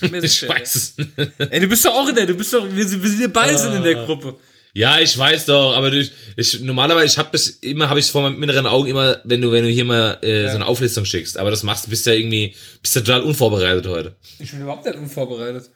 Mir 0.00 0.20
ich 0.24 0.48
weiß 0.48 0.74
es. 0.74 0.94
Ey, 1.38 1.60
du 1.60 1.68
bist 1.68 1.84
doch 1.84 1.94
auch 1.94 2.08
in 2.08 2.16
der, 2.16 2.26
du 2.26 2.34
bist 2.34 2.52
doch, 2.52 2.64
wir, 2.64 2.74
wir 2.76 2.84
sind 3.08 3.20
ja 3.20 3.28
beide 3.28 3.56
sind 3.56 3.72
in 3.72 3.84
der 3.84 3.98
ah. 3.98 4.04
Gruppe. 4.04 4.34
Ja, 4.72 4.98
ich 4.98 5.16
weiß 5.16 5.46
doch, 5.46 5.76
aber 5.76 5.92
du, 5.92 6.04
ich, 6.34 6.58
normalerweise, 6.58 7.06
ich 7.06 7.18
habe 7.18 7.30
bis 7.30 7.50
immer, 7.50 7.88
habe 7.88 8.00
ich 8.00 8.10
vor 8.10 8.22
meinem 8.22 8.42
inneren 8.42 8.66
Augen 8.66 8.88
immer, 8.88 9.20
wenn 9.22 9.40
du, 9.40 9.52
wenn 9.52 9.62
du 9.62 9.70
hier 9.70 9.84
mal 9.84 10.18
äh, 10.24 10.42
ja. 10.42 10.50
so 10.50 10.56
eine 10.56 10.66
Auflistung 10.66 11.04
schickst, 11.04 11.38
aber 11.38 11.52
das 11.52 11.62
machst, 11.62 11.88
bist 11.88 12.04
ja 12.04 12.14
irgendwie, 12.14 12.52
bist 12.82 12.96
ja 12.96 13.02
total 13.02 13.20
unvorbereitet 13.20 13.86
heute. 13.86 14.16
Ich 14.40 14.50
bin 14.50 14.62
überhaupt 14.62 14.86
nicht 14.86 14.98
unvorbereitet. 14.98 15.70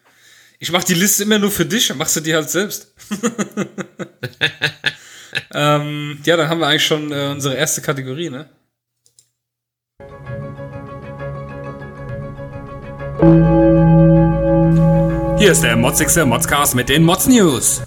Ich 0.59 0.72
mach 0.72 0.83
die 0.83 0.94
Liste 0.94 1.22
immer 1.22 1.38
nur 1.38 1.52
für 1.52 1.66
dich 1.66 1.94
machst 1.94 2.16
du 2.16 2.20
die 2.20 2.35
halt 2.35 2.50
selbst. 2.50 2.92
ähm, 5.55 6.18
ja, 6.25 6.37
dann 6.37 6.49
haben 6.49 6.61
wir 6.61 6.66
eigentlich 6.66 6.87
schon 6.87 7.12
äh, 7.12 7.29
unsere 7.31 7.55
erste 7.55 7.81
Kategorie, 7.81 8.31
ne? 8.31 8.49
Hier 15.38 15.53
ist 15.53 15.62
der 15.62 15.77
motzigste 15.77 16.25
Modscast 16.25 16.75
mit 16.75 16.88
den 16.88 17.05
Mods 17.05 17.27
News. 17.27 17.83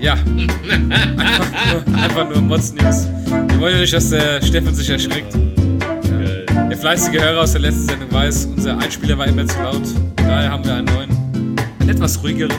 Ja. 0.00 0.14
einfach, 0.14 1.86
nur, 1.86 2.02
einfach 2.02 2.28
nur 2.28 2.40
Mods 2.40 2.74
News. 2.74 3.08
Wir 3.26 3.60
wollen 3.60 3.74
ja 3.74 3.80
nicht, 3.80 3.92
dass 3.92 4.10
der 4.10 4.42
Steffen 4.42 4.74
sich 4.74 4.88
erschreckt. 4.88 5.34
Ja. 5.34 6.68
Der 6.68 6.76
fleißige 6.76 7.20
Hörer 7.20 7.42
aus 7.42 7.52
der 7.52 7.62
letzten 7.62 7.86
Sendung 7.86 8.12
weiß, 8.12 8.46
unser 8.46 8.78
Einspieler 8.78 9.18
war 9.18 9.26
immer 9.26 9.46
zu 9.46 9.60
laut. 9.62 9.82
Daher 10.16 10.50
haben 10.50 10.64
wir 10.64 10.74
einen 10.74 10.86
neuen. 10.86 11.56
etwas 11.88 12.22
ruhigeren 12.22 12.52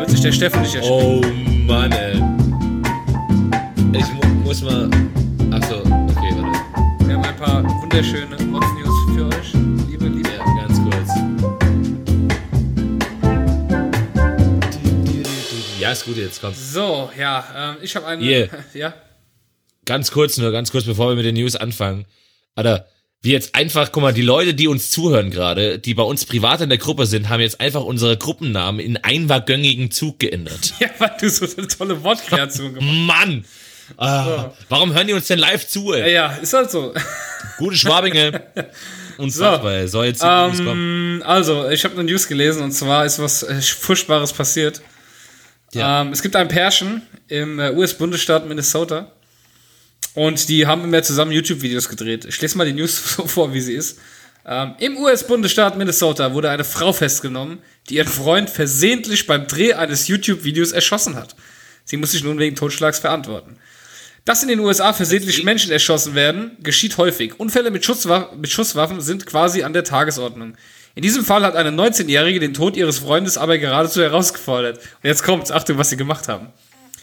wird 0.00 0.10
sich 0.10 0.20
der 0.22 0.32
Steffen 0.32 0.62
nicht 0.62 0.74
erschrecken. 0.74 1.20
Oh 1.66 1.72
Mann, 1.72 1.92
ey. 1.92 2.49
Ich 3.92 4.06
mu 4.12 4.20
muss 4.44 4.62
mal. 4.62 4.88
Achso, 5.50 5.80
okay, 5.80 6.32
warte. 6.36 7.06
Wir 7.06 7.14
haben 7.16 7.24
ein 7.24 7.36
paar 7.36 7.64
wunderschöne 7.64 8.36
Mods 8.44 8.66
News 8.78 8.94
für 9.14 9.26
euch. 9.26 9.52
Liebe, 9.88 10.06
liebe. 10.06 10.28
Ja, 10.28 10.44
ganz 10.66 10.80
kurz. 10.82 11.10
Ja, 15.80 15.92
ist 15.92 16.04
gut, 16.04 16.16
jetzt 16.16 16.40
kommt. 16.40 16.56
So, 16.56 17.10
ja, 17.18 17.44
ähm, 17.56 17.76
ich 17.82 17.96
habe 17.96 18.06
eine. 18.06 18.22
Yeah. 18.22 18.48
Ja. 18.74 18.94
Ganz 19.86 20.12
kurz 20.12 20.38
nur, 20.38 20.52
ganz 20.52 20.70
kurz, 20.70 20.84
bevor 20.84 21.08
wir 21.08 21.16
mit 21.16 21.24
den 21.24 21.34
News 21.34 21.56
anfangen. 21.56 22.06
Alter, 22.54 22.86
wie 23.22 23.32
jetzt 23.32 23.54
einfach, 23.54 23.90
guck 23.92 24.02
mal, 24.02 24.14
die 24.14 24.22
Leute, 24.22 24.54
die 24.54 24.68
uns 24.68 24.90
zuhören 24.90 25.30
gerade, 25.30 25.78
die 25.78 25.94
bei 25.94 26.04
uns 26.04 26.24
privat 26.24 26.60
in 26.60 26.68
der 26.68 26.78
Gruppe 26.78 27.06
sind, 27.06 27.28
haben 27.28 27.40
jetzt 27.40 27.60
einfach 27.60 27.82
unsere 27.82 28.16
Gruppennamen 28.16 28.80
in 28.80 28.96
einwaggöngigen 28.98 29.90
Zug 29.90 30.20
geändert. 30.20 30.74
Ja, 30.80 30.88
weil 30.98 31.12
du 31.20 31.28
so 31.28 31.44
eine 31.56 31.66
tolle 31.66 32.02
Wortkreation 32.04 32.74
gemacht 32.74 32.96
Mann! 32.96 33.44
Ah, 33.96 34.52
warum 34.68 34.94
hören 34.94 35.06
die 35.06 35.12
uns 35.12 35.26
denn 35.26 35.38
live 35.38 35.66
zu, 35.66 35.92
ey? 35.92 36.12
Ja, 36.14 36.32
ist 36.36 36.52
halt 36.52 36.70
so. 36.70 36.94
Gute 37.58 37.76
Schwabinge. 37.76 38.42
Unfassbar, 39.18 39.74
ey. 39.74 39.88
So, 39.88 40.02
jetzt 40.02 40.22
die. 40.22 40.26
Ähm, 40.26 41.22
also, 41.26 41.68
ich 41.68 41.84
habe 41.84 41.94
eine 41.94 42.04
News 42.04 42.26
gelesen 42.26 42.62
und 42.62 42.72
zwar 42.72 43.04
ist 43.04 43.18
was 43.18 43.42
äh, 43.42 43.60
Furchtbares 43.60 44.32
passiert. 44.32 44.80
Ja. 45.72 46.02
Ähm, 46.02 46.12
es 46.12 46.22
gibt 46.22 46.36
ein 46.36 46.48
Pärchen 46.48 47.02
im 47.28 47.58
äh, 47.58 47.72
US-Bundesstaat 47.72 48.48
Minnesota 48.48 49.12
und 50.14 50.48
die 50.48 50.66
haben 50.66 50.84
immer 50.84 51.02
zusammen 51.02 51.32
YouTube-Videos 51.32 51.88
gedreht. 51.88 52.24
Ich 52.24 52.40
lese 52.40 52.58
mal 52.58 52.66
die 52.66 52.72
News 52.72 53.14
so 53.16 53.26
vor, 53.26 53.52
wie 53.52 53.60
sie 53.60 53.74
ist. 53.74 53.98
Ähm, 54.46 54.74
Im 54.78 54.96
US-Bundesstaat 54.96 55.76
Minnesota 55.76 56.32
wurde 56.32 56.50
eine 56.50 56.64
Frau 56.64 56.92
festgenommen, 56.92 57.58
die 57.88 57.96
ihren 57.96 58.08
Freund 58.08 58.48
versehentlich 58.48 59.26
beim 59.26 59.46
Dreh 59.46 59.74
eines 59.74 60.08
YouTube-Videos 60.08 60.72
erschossen 60.72 61.14
hat. 61.14 61.36
Sie 61.84 61.96
muss 61.96 62.12
sich 62.12 62.24
nun 62.24 62.38
wegen 62.38 62.56
Totschlags 62.56 62.98
verantworten. 62.98 63.58
Dass 64.24 64.42
in 64.42 64.48
den 64.48 64.60
USA 64.60 64.92
versehentlich 64.92 65.44
Menschen 65.44 65.72
erschossen 65.72 66.14
werden, 66.14 66.56
geschieht 66.62 66.98
häufig. 66.98 67.38
Unfälle 67.40 67.70
mit, 67.70 67.84
Schusswa 67.84 68.30
mit 68.36 68.50
Schusswaffen 68.50 69.00
sind 69.00 69.26
quasi 69.26 69.62
an 69.62 69.72
der 69.72 69.84
Tagesordnung. 69.84 70.54
In 70.94 71.02
diesem 71.02 71.24
Fall 71.24 71.42
hat 71.42 71.56
eine 71.56 71.70
19-Jährige 71.70 72.40
den 72.40 72.52
Tod 72.52 72.76
ihres 72.76 72.98
Freundes 72.98 73.38
aber 73.38 73.58
geradezu 73.58 74.02
herausgefordert. 74.02 74.78
Und 74.78 75.04
jetzt 75.04 75.22
kommt's, 75.22 75.50
Achtung, 75.50 75.78
was 75.78 75.90
sie 75.90 75.96
gemacht 75.96 76.28
haben. 76.28 76.48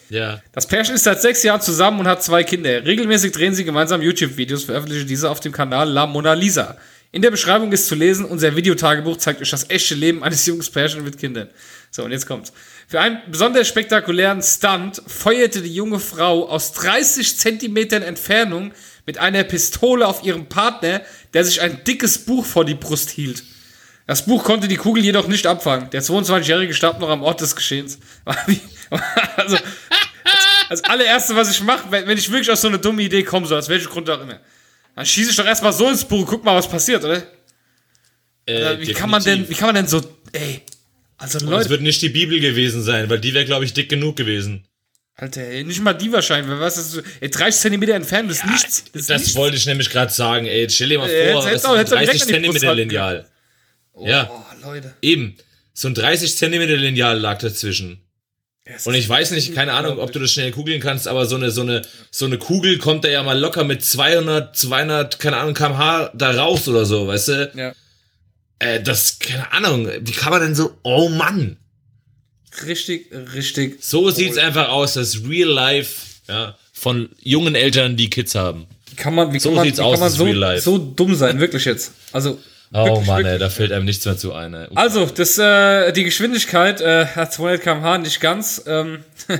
Ja. 0.09 0.41
Das 0.51 0.67
Pärchen 0.67 0.95
ist 0.95 1.03
seit 1.03 1.21
sechs 1.21 1.43
Jahren 1.43 1.61
zusammen 1.61 1.99
und 1.99 2.07
hat 2.07 2.23
zwei 2.23 2.43
Kinder. 2.43 2.85
Regelmäßig 2.85 3.31
drehen 3.31 3.53
sie 3.53 3.65
gemeinsam 3.65 4.01
YouTube-Videos, 4.01 4.65
veröffentlichen 4.65 5.07
diese 5.07 5.29
auf 5.29 5.39
dem 5.39 5.51
Kanal 5.51 5.89
La 5.89 6.05
Mona 6.05 6.33
Lisa. 6.33 6.77
In 7.11 7.21
der 7.21 7.31
Beschreibung 7.31 7.71
ist 7.71 7.87
zu 7.87 7.95
lesen, 7.95 8.25
unser 8.25 8.55
Videotagebuch 8.55 9.17
zeigt 9.17 9.41
euch 9.41 9.49
das 9.49 9.69
echte 9.69 9.95
Leben 9.95 10.23
eines 10.23 10.45
jungen 10.45 10.65
Pärchens 10.71 11.03
mit 11.03 11.17
Kindern. 11.17 11.49
So, 11.89 12.03
und 12.03 12.11
jetzt 12.11 12.27
kommt's. 12.27 12.51
Für 12.89 13.01
einen 13.01 13.19
besonders 13.29 13.67
spektakulären 13.67 14.41
Stunt 14.41 15.01
feuerte 15.07 15.61
die 15.61 15.73
junge 15.73 15.99
Frau 15.99 16.47
aus 16.47 16.71
30 16.71 17.37
Zentimetern 17.37 18.01
Entfernung 18.01 18.71
mit 19.05 19.17
einer 19.17 19.43
Pistole 19.43 20.07
auf 20.07 20.23
ihren 20.23 20.47
Partner, 20.47 21.01
der 21.33 21.43
sich 21.43 21.59
ein 21.59 21.83
dickes 21.83 22.19
Buch 22.19 22.45
vor 22.45 22.63
die 22.63 22.75
Brust 22.75 23.09
hielt. 23.09 23.43
Das 24.05 24.25
Buch 24.25 24.45
konnte 24.45 24.69
die 24.69 24.77
Kugel 24.77 25.03
jedoch 25.03 25.27
nicht 25.27 25.45
abfangen. 25.47 25.89
Der 25.89 26.01
22-Jährige 26.01 26.73
starb 26.73 27.01
noch 27.01 27.09
am 27.09 27.23
Ort 27.23 27.41
des 27.41 27.57
Geschehens. 27.57 27.99
also, 29.35 29.57
das 30.69 30.81
allererste, 30.85 31.35
was 31.35 31.51
ich 31.51 31.61
mache, 31.61 31.91
wenn, 31.91 32.17
ich 32.17 32.31
wirklich 32.31 32.49
auf 32.49 32.59
so 32.59 32.69
eine 32.69 32.79
dumme 32.79 33.01
Idee 33.01 33.23
komme, 33.23 33.47
so 33.47 33.57
aus 33.57 33.67
welchem 33.67 33.89
Grund 33.89 34.09
auch 34.09 34.21
immer, 34.21 34.39
dann 34.95 35.05
schieße 35.05 35.31
ich 35.31 35.35
doch 35.35 35.45
erstmal 35.45 35.73
so 35.73 35.89
ins 35.89 36.05
Buch, 36.05 36.25
guck 36.25 36.45
mal, 36.45 36.55
was 36.55 36.69
passiert, 36.69 37.03
oder? 37.03 37.21
Äh, 38.45 38.79
wie 38.79 38.93
kann 38.93 39.09
man 39.09 39.21
denn, 39.21 39.49
wie 39.49 39.55
kann 39.55 39.67
man 39.67 39.75
denn 39.75 39.87
so, 39.87 40.01
ey, 40.31 40.63
also 41.17 41.37
Es 41.37 41.43
Leute, 41.43 41.69
wird 41.69 41.81
nicht 41.81 42.01
die 42.01 42.09
Bibel 42.09 42.39
gewesen 42.39 42.81
sein, 42.83 43.09
weil 43.09 43.19
die 43.19 43.33
wäre, 43.33 43.45
glaube 43.45 43.65
ich, 43.65 43.73
dick 43.73 43.89
genug 43.89 44.15
gewesen. 44.15 44.65
Alter, 45.15 45.41
ey, 45.41 45.63
nicht 45.63 45.81
mal 45.81 45.93
die 45.93 46.11
wahrscheinlich, 46.11 46.47
wer 46.49 46.59
weiß, 46.59 46.75
das 46.75 46.85
ist 46.85 46.91
so, 46.91 47.01
ey, 47.21 47.29
30 47.29 47.59
Zentimeter 47.59 47.95
entfernt, 47.95 48.29
das 48.29 48.37
ist 48.37 48.45
nichts. 48.45 48.83
Das, 48.93 49.01
ist 49.01 49.09
Das 49.09 49.21
nichts. 49.23 49.35
wollte 49.35 49.57
ich 49.57 49.65
nämlich 49.65 49.89
gerade 49.89 50.11
sagen, 50.13 50.45
ey. 50.45 50.69
Stell 50.69 50.89
dir 50.89 50.99
mal 50.99 51.09
Äh, 51.09 51.31
vor, 51.33 51.43
hättest 51.47 51.65
das 51.65 51.71
du- 51.71 51.73
ist 51.75 51.79
hättest 51.79 51.91
du 51.91 51.95
ein 51.95 52.01
direkt 52.05 52.21
30 52.21 52.21
an 52.21 52.27
die 52.27 52.47
Brust 52.47 52.59
Zentimeter 52.59 52.75
Lineal. 52.75 53.25
Ja, 53.99 54.29
Oh, 54.29 54.67
Leute. 54.67 54.93
eben. 55.01 55.35
So 55.73 55.87
ein 55.87 55.95
30 55.95 56.35
Zentimeter 56.37 56.77
Lineal 56.77 57.17
lag 57.19 57.39
dazwischen. 57.39 58.01
Das 58.65 58.85
Und 58.85 58.93
ist 58.95 58.99
ich 59.05 59.09
weiß 59.09 59.31
nicht, 59.31 59.55
keine 59.55 59.73
Ahnung, 59.73 59.97
ob 59.97 60.11
du 60.11 60.19
das 60.19 60.29
schnell 60.31 60.51
kugeln 60.51 60.81
kannst, 60.81 61.07
aber 61.07 61.25
so 61.25 61.35
eine, 61.35 61.49
so 61.51 61.61
eine, 61.61 61.83
so 62.11 62.25
eine 62.25 62.37
Kugel 62.37 62.77
kommt 62.77 63.05
da 63.05 63.07
ja 63.07 63.23
mal 63.23 63.39
locker 63.39 63.63
mit 63.63 63.83
200, 63.83 64.55
200, 64.57 65.19
keine 65.19 65.37
Ahnung, 65.37 65.53
kmh 65.53 66.11
da 66.13 66.31
raus 66.31 66.67
oder 66.67 66.85
so, 66.85 67.07
weißt 67.07 67.27
du? 67.29 67.51
Ja. 67.55 67.73
Äh, 68.59 68.81
das, 68.81 69.19
keine 69.19 69.51
Ahnung, 69.53 69.89
wie 70.01 70.11
kann 70.11 70.31
man 70.31 70.41
denn 70.41 70.55
so, 70.55 70.77
oh 70.83 71.09
Mann. 71.09 71.57
Richtig, 72.65 73.11
richtig. 73.35 73.83
So 73.83 74.09
sieht's 74.09 74.37
einfach 74.37 74.69
aus, 74.69 74.93
das 74.93 75.23
Real 75.27 75.49
Life, 75.49 76.01
ja, 76.27 76.57
von 76.73 77.09
jungen 77.21 77.55
Eltern, 77.55 77.95
die 77.97 78.09
Kids 78.09 78.33
haben. 78.35 78.65
Kann 78.95 79.13
man, 79.13 79.31
wie 79.31 79.39
So 79.39 79.49
kann 79.49 79.57
man, 79.57 79.65
sieht's 79.65 79.77
wie 79.77 79.83
aus, 79.83 79.91
kann 79.93 79.99
man 80.01 80.09
so, 80.09 80.23
Real 80.23 80.35
Life. 80.37 80.61
so 80.63 80.77
dumm 80.77 81.15
sein, 81.15 81.39
wirklich 81.39 81.65
jetzt? 81.65 81.93
Also, 82.11 82.39
Oh 82.73 82.83
wirklich, 82.85 83.07
Mann, 83.07 83.17
wirklich. 83.19 83.33
ey, 83.33 83.39
da 83.39 83.49
fällt 83.49 83.71
einem 83.71 83.85
nichts 83.85 84.05
mehr 84.05 84.17
zu 84.17 84.33
ein, 84.33 84.53
ey. 84.53 84.67
Also, 84.75 85.05
das, 85.05 85.37
äh, 85.37 85.93
die 85.93 86.03
Geschwindigkeit, 86.03 86.81
äh, 86.81 87.05
hat 87.05 87.31
200 87.31 87.61
km/h 87.61 87.97
nicht 87.99 88.19
ganz. 88.19 88.63
Ähm, 88.67 89.03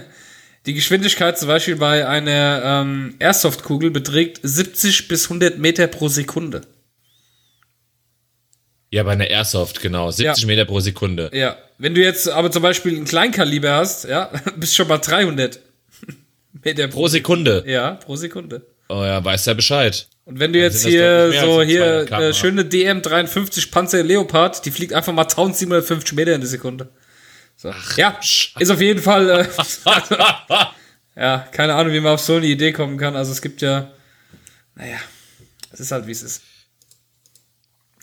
die 0.66 0.74
Geschwindigkeit 0.74 1.38
zum 1.38 1.48
Beispiel 1.48 1.76
bei 1.76 2.08
einer 2.08 2.62
ähm, 2.64 3.16
Airsoft-Kugel 3.20 3.90
beträgt 3.92 4.40
70 4.44 5.08
bis 5.08 5.26
100 5.26 5.58
Meter 5.58 5.88
pro 5.88 6.08
Sekunde. 6.08 6.62
Ja, 8.90 9.04
bei 9.04 9.12
einer 9.12 9.28
Airsoft, 9.28 9.82
genau. 9.82 10.10
70 10.12 10.44
Ja. 10.44 10.48
Meter 10.48 10.66
pro 10.66 10.80
Sekunde. 10.80 11.30
Ja. 11.34 11.58
Wenn 11.78 11.94
du 11.94 12.02
jetzt 12.02 12.30
aber 12.30 12.50
zum 12.52 12.64
Beispiel 12.64 12.96
ein 12.98 13.06
Kleinkaliber 13.06 13.74
hast, 13.74 14.06
ja, 14.06 14.32
bist 14.56 14.76
schon 14.76 14.88
bei 14.88 14.98
300 14.98 15.60
Meter 16.64 16.88
pro 16.88 17.08
Sekunde. 17.08 17.64
Ja, 17.68 17.92
pro 17.92 18.16
Sekunde. 18.16 18.66
Oh 18.90 19.04
ja, 19.04 19.24
weiß 19.24 19.46
ja 19.46 19.54
Bescheid. 19.54 20.08
Und 20.24 20.40
wenn 20.40 20.54
du 20.54 20.60
jetzt 20.60 20.82
sind 20.82 20.94
das 20.94 21.32
hier 21.32 21.42
so 21.42 21.62
hier 21.62 21.80
200 22.06 22.08
km/h. 22.08 22.22
äh, 22.30 22.34
schöne 22.34 22.64
DM53 22.64 23.72
Panzer 23.72 24.04
Leopard, 24.04 24.66
die 24.66 24.72
fliegt 24.72 24.94
einfach 24.94 25.14
mal 25.14 25.24
1750 25.24 26.14
Meter 26.16 26.34
in 26.34 26.42
der 26.42 26.50
Sekunde. 26.50 26.90
So. 27.58 27.74
ja, 27.98 28.18
ist 28.60 28.70
auf 28.72 28.80
jeden 28.82 29.02
Fall. 29.02 29.30
Äh, 29.30 29.48
ja, 31.16 31.48
keine 31.52 31.74
Ahnung, 31.76 31.92
wie 31.94 32.00
man 32.00 32.14
auf 32.14 32.22
so 32.22 32.36
eine 32.36 32.46
Idee 32.46 32.72
kommen 32.72 32.98
kann. 32.98 33.16
Also 33.16 33.32
es 33.32 33.42
gibt 33.42 33.62
ja, 33.62 33.92
naja, 34.76 34.98
es 35.72 35.80
ist 35.80 35.92
halt 35.92 36.08
wie 36.08 36.12
es 36.12 36.24
ist. 36.24 36.42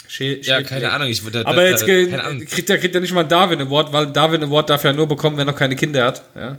Schä 0.08 0.40
Ja, 0.42 0.62
keine 0.62 0.92
Ahnung, 0.92 1.08
ich 1.08 1.24
würde 1.24 1.46
Aber 1.46 1.66
jetzt 1.66 1.86
keine 1.86 2.22
Ahnung. 2.22 2.44
kriegt 2.44 2.68
er 2.70 2.78
kriegt 2.78 2.94
er 2.94 3.00
nicht 3.00 3.12
mal 3.12 3.20
einen 3.20 3.28
Darwin 3.28 3.60
Award, 3.60 3.92
weil 3.92 4.06
Darwin 4.08 4.42
Award 4.44 4.70
darf 4.70 4.84
ja 4.84 4.92
nur 4.92 5.08
bekommen, 5.08 5.36
wer 5.36 5.44
noch 5.44 5.56
keine 5.56 5.76
Kinder 5.76 6.04
hat. 6.04 6.22
Ja. 6.34 6.58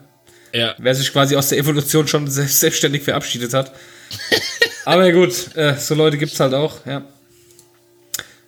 Ja. 0.53 0.75
Wer 0.77 0.95
sich 0.95 1.11
quasi 1.11 1.35
aus 1.35 1.49
der 1.49 1.57
Evolution 1.57 2.07
schon 2.07 2.27
selbst, 2.29 2.59
selbstständig 2.59 3.03
verabschiedet 3.03 3.53
hat. 3.53 3.73
Aber 4.85 5.11
gut, 5.11 5.55
äh, 5.55 5.75
so 5.75 5.95
Leute 5.95 6.17
gibt's 6.17 6.39
halt 6.39 6.53
auch, 6.53 6.85
ja. 6.85 7.03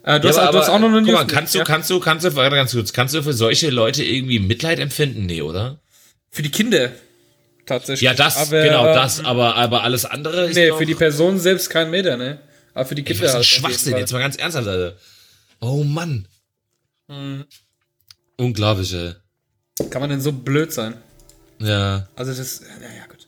Äh, 0.04 0.20
du, 0.22 0.28
Ja, 0.28 0.34
hast, 0.34 0.40
aber, 0.40 0.52
du 0.54 0.58
hast 0.60 0.70
auch 0.70 0.80
noch 0.80 0.88
eine 0.88 1.02
guck 1.02 1.12
mal, 1.12 1.28
kannst 1.28 1.54
du, 1.54 1.58
ja? 1.60 1.66
kannst 1.66 1.90
du, 1.90 2.00
kannst 2.00 2.24
du, 2.26 2.32
ganz 2.32 2.72
kurz, 2.72 2.94
kannst 2.94 3.14
du 3.14 3.22
für 3.24 3.34
solche 3.34 3.70
Leute 3.72 4.04
irgendwie 4.04 4.40
Mitleid 4.40 4.80
empfinden? 4.80 5.26
Nee, 5.26 5.42
oder? 5.42 5.80
Für 6.32 6.44
die 6.44 6.52
Kinder. 6.52 6.92
Tatsächlich. 7.66 8.02
Ja, 8.04 8.14
das, 8.14 8.38
aber, 8.38 8.64
genau, 8.64 8.88
äh, 8.88 8.94
das, 8.94 9.26
aber, 9.26 9.56
aber 9.56 9.84
alles 9.84 10.06
andere 10.06 10.46
ist 10.46 10.56
Nee, 10.56 10.70
doch, 10.70 10.78
für 10.78 10.86
die 10.86 10.96
Person 10.96 11.40
selbst 11.40 11.70
kein 11.70 11.90
Meter, 11.92 12.16
ne? 12.16 12.40
Aber 12.78 12.86
für 12.86 12.94
die 12.94 13.02
Ey, 13.02 13.08
Kinder 13.08 13.24
was 13.24 13.32
ein 13.32 13.36
halt. 13.38 13.46
Schwachsinn, 13.48 13.98
jetzt 13.98 14.12
mal 14.12 14.20
ganz 14.20 14.36
ernsthaft, 14.36 14.68
Alter. 14.68 14.96
Oh 15.62 15.84
Mann. 15.84 16.28
Mhm. 17.08 17.46
Unglaublich, 18.38 18.94
ey. 18.94 19.14
Kann 19.90 20.00
man 20.00 20.12
denn 20.12 20.22
so 20.22 20.32
blöd 20.32 20.72
sein? 20.72 20.94
Ja. 21.58 22.08
Also 22.16 22.36
das, 22.36 22.62
naja, 22.62 23.08
gut. 23.10 23.28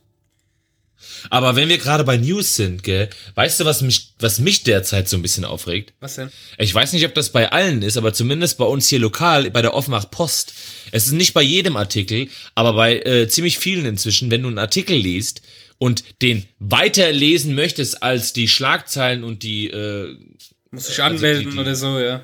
Aber 1.32 1.56
wenn 1.56 1.68
wir 1.68 1.80
gerade 1.80 2.04
bei 2.04 2.18
News 2.18 2.56
sind, 2.58 2.84
gell, 2.84 3.10
weißt 3.34 3.60
du, 3.60 3.66
was 3.66 3.82
mich, 3.82 4.14
was 4.20 4.38
mich 4.38 4.62
derzeit 4.62 5.10
so 5.10 5.18
ein 5.18 5.24
bisschen 5.24 5.46
aufregt? 5.46 5.94
Was 6.00 6.16
denn? 6.16 6.30
Ich 6.60 6.74
weiß 6.74 6.94
nicht, 6.94 7.06
ob 7.06 7.16
das 7.16 7.32
bei 7.32 7.52
allen 7.52 7.82
ist, 7.82 7.98
aber 7.98 8.14
zumindest 8.14 8.60
bei 8.60 8.66
uns 8.66 8.88
hier 8.88 9.00
lokal, 9.00 9.50
bei 9.50 9.64
der 9.64 9.74
Offenbach 9.74 10.12
Post. 10.12 10.54
Es 10.92 11.08
ist 11.08 11.14
nicht 11.14 11.34
bei 11.34 11.42
jedem 11.42 11.76
Artikel, 11.76 12.30
aber 12.54 12.74
bei 12.74 13.00
äh, 13.00 13.28
ziemlich 13.28 13.58
vielen 13.58 13.88
inzwischen, 13.88 14.30
wenn 14.30 14.44
du 14.44 14.48
einen 14.50 14.60
Artikel 14.60 14.96
liest 14.96 15.42
und 15.80 16.04
den 16.22 16.46
weiterlesen 16.60 17.56
möchtest 17.56 18.04
als 18.04 18.32
die 18.34 18.48
Schlagzeilen 18.48 19.24
und 19.24 19.42
die, 19.44 19.68
äh, 19.72 20.16
Muss 20.72 20.90
ich 20.90 21.02
anmelden 21.02 21.46
die- 21.46 21.56
die- 21.56 21.60
oder 21.60 21.74
so, 21.76 21.98
ja. 22.00 22.22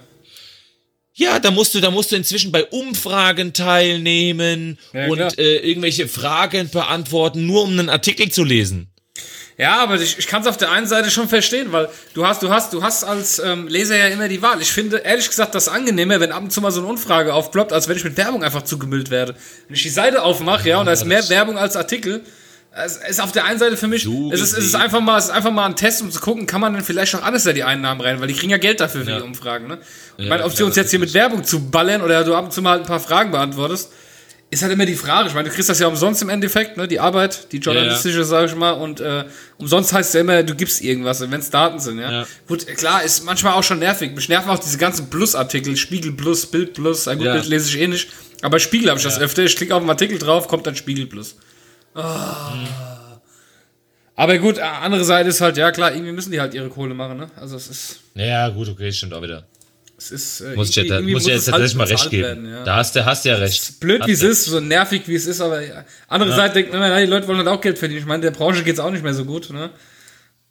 ja, 1.14 1.40
da 1.40 1.50
musst 1.52 1.74
du, 1.74 1.80
da 1.80 1.90
musst 1.90 2.12
du 2.12 2.16
inzwischen 2.16 2.52
bei 2.52 2.66
Umfragen 2.66 3.54
teilnehmen 3.54 4.78
Ja, 4.94 5.08
und 5.08 5.40
äh, 5.40 5.58
irgendwelche 5.60 6.08
Fragen 6.08 6.70
beantworten, 6.70 7.46
nur 7.48 7.64
um 7.64 7.72
einen 7.72 7.90
Artikel 7.90 8.30
zu 8.30 8.44
lesen. 8.44 8.88
Ja, 9.58 9.78
aber 9.82 10.02
ich, 10.02 10.18
ich 10.20 10.28
kann 10.28 10.42
es 10.42 10.48
auf 10.50 10.58
der 10.58 10.70
einen 10.72 10.86
Seite 10.86 11.10
schon 11.10 11.30
verstehen, 11.30 11.72
weil 11.72 11.88
du 12.14 12.28
hast, 12.28 12.44
du 12.44 12.50
hast, 12.50 12.74
du 12.74 12.84
hast 12.84 13.06
als 13.06 13.40
ähm, 13.40 13.70
Leser 13.70 13.96
ja 13.98 14.08
immer 14.08 14.28
die 14.28 14.42
Wahl. 14.42 14.62
Ich 14.62 14.68
finde 14.70 14.98
ehrlich 14.98 15.30
gesagt 15.30 15.56
das 15.56 15.70
angenehmer, 15.70 16.20
wenn 16.20 16.34
ab 16.34 16.44
und 16.44 16.52
zu 16.52 16.60
mal 16.60 16.72
so 16.72 16.82
eine 16.82 16.90
Umfrage 16.90 17.34
aufploppt, 17.34 17.72
als 17.72 17.88
wenn 17.88 17.96
ich 17.96 18.04
mit 18.04 18.18
Werbung 18.18 18.44
einfach 18.44 18.64
zugemüllt 18.64 19.12
werde. 19.12 19.34
Wenn 19.70 19.76
ich 19.78 19.84
die 19.84 19.90
Seite 19.90 20.24
aufmache, 20.24 20.68
ja, 20.68 20.82
und 20.82 20.88
da 20.88 20.92
ist 20.92 21.06
mehr 21.06 21.30
Werbung 21.30 21.58
als 21.58 21.78
Artikel, 21.78 22.22
Es 22.78 22.98
ist 22.98 23.22
auf 23.22 23.32
der 23.32 23.46
einen 23.46 23.58
Seite 23.58 23.78
für 23.78 23.88
mich, 23.88 24.04
So 24.04 24.32
es, 24.34 24.42
ist, 24.42 24.52
es 24.58 24.66
ist 24.66 24.76
einfach 24.76 25.00
mal, 25.00 25.18
es 25.18 25.26
ist 25.26 25.32
einfach 25.32 25.52
mal 25.52 25.66
ein 25.66 25.78
Test, 25.78 26.02
um 26.02 26.12
zu 26.12 26.20
gucken, 26.20 26.46
kann 26.46 26.60
man 26.60 26.74
denn 26.74 26.84
vielleicht 26.84 27.14
noch 27.14 27.24
alles 27.24 27.44
da 27.46 27.54
die 27.54 27.64
Einnahmen 27.64 28.02
rein, 28.02 28.20
weil 28.20 28.28
die 28.28 28.34
kriegen 28.34 28.50
ja 28.52 28.58
Geld 28.58 28.82
dafür 28.82 29.06
für 29.06 29.12
Ja. 29.12 29.18
die 29.20 29.24
Umfragen, 29.24 29.68
ne? 29.68 29.78
Ich 30.18 30.26
Ja, 30.26 30.30
meine, 30.30 30.44
ob 30.44 30.52
sie 30.54 30.64
uns 30.64 30.76
jetzt 30.76 30.90
hier 30.90 31.00
mit. 31.00 31.14
Werbung 31.14 31.46
zu 31.46 31.70
ballern 31.70 32.02
oder 32.02 32.24
du 32.26 32.36
ab 32.36 32.44
und 32.46 32.52
zu 32.52 32.62
mal 32.62 32.72
halt 32.72 32.82
ein 32.82 32.88
paar 32.88 33.00
Fragen 33.00 33.32
beantwortest, 33.32 33.94
ist 34.52 34.62
halt 34.62 34.74
immer 34.74 34.86
die 34.86 34.96
Frage. 34.96 35.30
Ich 35.30 35.34
meine, 35.34 35.48
du 35.48 35.56
kriegst 35.56 35.70
das 35.70 35.80
ja 35.80 35.88
umsonst 35.88 36.22
im 36.22 36.28
Endeffekt, 36.30 36.76
ne? 36.76 36.86
Die 36.88 37.00
Arbeit, 37.00 37.52
die 37.54 37.58
journalistische, 37.60 38.26
sag 38.26 38.48
ich 38.48 38.56
mal, 38.56 38.72
und 38.72 39.00
äh, 39.00 39.24
umsonst 39.58 39.94
heißt 39.94 40.10
es 40.10 40.14
ja 40.14 40.20
immer, 40.22 40.44
du 40.44 40.54
gibst 40.54 40.82
irgendwas, 40.82 41.22
wenn 41.22 41.32
es 41.40 41.50
Daten 41.50 41.80
sind, 41.80 42.00
ja? 42.00 42.12
Ja. 42.12 42.28
Gut, 42.46 42.68
klar, 42.76 43.04
ist 43.04 43.24
manchmal 43.24 43.54
auch 43.54 43.64
schon 43.64 43.80
nervig. 43.80 44.14
Mich 44.14 44.28
nerven 44.28 44.50
auch 44.50 44.60
diese 44.60 44.78
ganzen 44.78 45.10
Plus-Artikel, 45.10 45.78
Spiegel 45.78 46.12
Plus, 46.12 46.46
Bild 46.46 46.74
Plus, 46.74 47.08
ein 47.08 47.18
gut, 47.20 47.28
Ja. 47.28 47.34
Bild 47.36 47.48
lese 47.48 47.70
ich 47.70 47.80
eh 47.82 47.88
nicht. 47.88 48.10
Aber 48.42 48.60
Spiegel 48.60 48.90
habe 48.90 48.98
ich 49.00 49.06
das 49.06 49.16
Ja. 49.16 49.22
öfter. 49.24 49.44
Ich 49.44 49.56
klicke 49.56 49.74
auf 49.74 49.80
einen 49.82 49.90
Artikel 49.90 50.20
drauf, 50.20 50.50
kommt 50.50 50.68
dann 50.68 50.76
Spiegel 50.76 51.06
Plus. 51.08 51.38
Ah. 51.96 52.54
Aber 54.18 54.38
gut, 54.38 54.60
andere 54.60 55.04
Seite 55.04 55.30
ist 55.30 55.42
halt, 55.42 55.58
ja 55.58 55.72
klar, 55.72 55.92
irgendwie 55.94 56.12
müssen 56.14 56.32
die 56.32 56.40
halt 56.40 56.54
ihre 56.54 56.70
Kohle 56.70 56.94
machen, 56.94 57.18
ne? 57.18 57.28
Also 57.36 57.58
es 57.58 57.68
ist, 57.68 58.00
Ja, 58.16 58.48
gut, 58.50 58.70
okay, 58.70 58.92
stimmt 58.92 59.14
auch 59.14 59.22
wieder. 59.22 59.46
es 59.98 60.12
ist, 60.12 60.42
äh, 60.42 60.56
Muss 60.56 60.70
ich, 60.70 60.76
jetzt, 60.78 60.90
muss 61.02 61.24
ich 61.24 61.28
jetzt 61.34 61.48
es 61.48 61.52
halt 61.52 61.62
tatsächlich 61.62 61.76
mal 61.76 61.88
recht 61.88 62.10
geben. 62.10 62.24
werden, 62.24 62.50
ja. 62.50 62.64
Da 62.64 62.76
hast 62.78 62.96
du, 62.96 63.06
hast 63.06 63.26
du 63.26 63.30
ja 63.30 63.36
recht. 63.36 63.80
Blöd 63.80 64.02
Hast 64.02 64.08
wie 64.08 64.14
es 64.14 64.24
ist, 64.24 64.46
so 64.46 64.60
nervig 64.60 65.04
wie 65.08 65.16
es 65.16 65.26
ist, 65.26 65.42
aber 65.42 65.62
ja. 65.62 65.84
andere 66.08 66.34
Seite 66.34 66.54
denkt, 66.56 66.74
man, 66.74 66.98
die 67.02 67.08
Leute 67.08 67.28
wollen 67.28 67.40
halt 67.40 67.48
auch 67.50 67.60
Geld 67.62 67.78
verdienen. 67.78 68.00
Ich 68.02 68.06
meine, 68.06 68.22
der 68.22 68.32
Branche 68.32 68.64
geht's 68.64 68.80
auch 68.80 68.92
nicht 68.92 69.04
mehr 69.04 69.14
so 69.14 69.26
gut, 69.26 69.50
ne? 69.52 69.70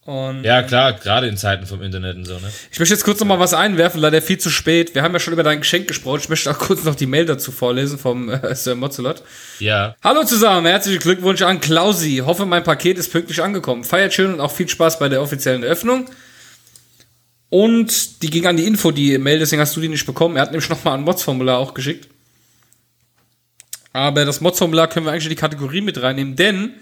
Und 0.04 0.44
Ja, 0.44 0.62
klar, 0.62 0.92
gerade 0.92 1.28
in 1.28 1.38
Zeiten 1.38 1.66
vom 1.66 1.80
Internet 1.80 2.16
und 2.16 2.26
so, 2.26 2.34
ne? 2.34 2.52
ich 2.70 2.78
möchte 2.78 2.94
jetzt 2.94 3.04
kurz 3.04 3.20
noch 3.20 3.26
mal 3.26 3.38
was 3.38 3.54
einwerfen, 3.54 4.00
leider 4.00 4.20
viel 4.20 4.36
zu 4.36 4.50
spät. 4.50 4.94
Wir 4.94 5.02
haben 5.02 5.14
ja 5.14 5.18
schon 5.18 5.32
über 5.32 5.42
dein 5.42 5.60
Geschenk 5.60 5.88
gesprochen. 5.88 6.20
Ich 6.22 6.28
möchte 6.28 6.50
auch 6.50 6.58
kurz 6.58 6.84
noch 6.84 6.94
die 6.94 7.06
Mail 7.06 7.24
dazu 7.24 7.50
vorlesen 7.52 7.98
vom 7.98 8.28
äh, 8.28 8.54
Sir 8.54 8.74
Mozzelot. 8.74 9.22
Ja. 9.60 9.96
Hallo 10.04 10.24
zusammen, 10.24 10.66
herzlichen 10.66 11.00
Glückwunsch 11.00 11.40
an 11.40 11.58
Klausi. 11.58 12.22
Hoffe, 12.24 12.44
mein 12.44 12.62
Paket 12.62 12.98
ist 12.98 13.12
pünktlich 13.12 13.42
angekommen. 13.42 13.82
Feiert 13.82 14.12
schön 14.12 14.34
und 14.34 14.40
auch 14.40 14.52
viel 14.52 14.68
Spaß 14.68 14.98
bei 14.98 15.08
der 15.08 15.22
offiziellen 15.22 15.62
Eröffnung. 15.62 16.06
Und 17.48 18.22
die 18.22 18.28
ging 18.28 18.46
an 18.46 18.58
die 18.58 18.66
Info, 18.66 18.90
die 18.90 19.16
Mail, 19.16 19.38
deswegen 19.38 19.62
hast 19.62 19.74
du 19.74 19.80
die 19.80 19.88
nicht 19.88 20.04
bekommen. 20.04 20.36
Er 20.36 20.42
hat 20.42 20.50
nämlich 20.50 20.68
nochmal 20.68 20.98
ein 20.98 21.04
Mods-Formular 21.04 21.58
auch 21.58 21.72
geschickt. 21.72 22.08
Aber 23.94 24.26
das 24.26 24.42
Mods-Formular 24.42 24.88
können 24.88 25.06
wir 25.06 25.12
eigentlich 25.12 25.24
in 25.24 25.30
die 25.30 25.36
Kategorie 25.36 25.80
mit 25.80 26.02
reinnehmen, 26.02 26.36
denn 26.36 26.74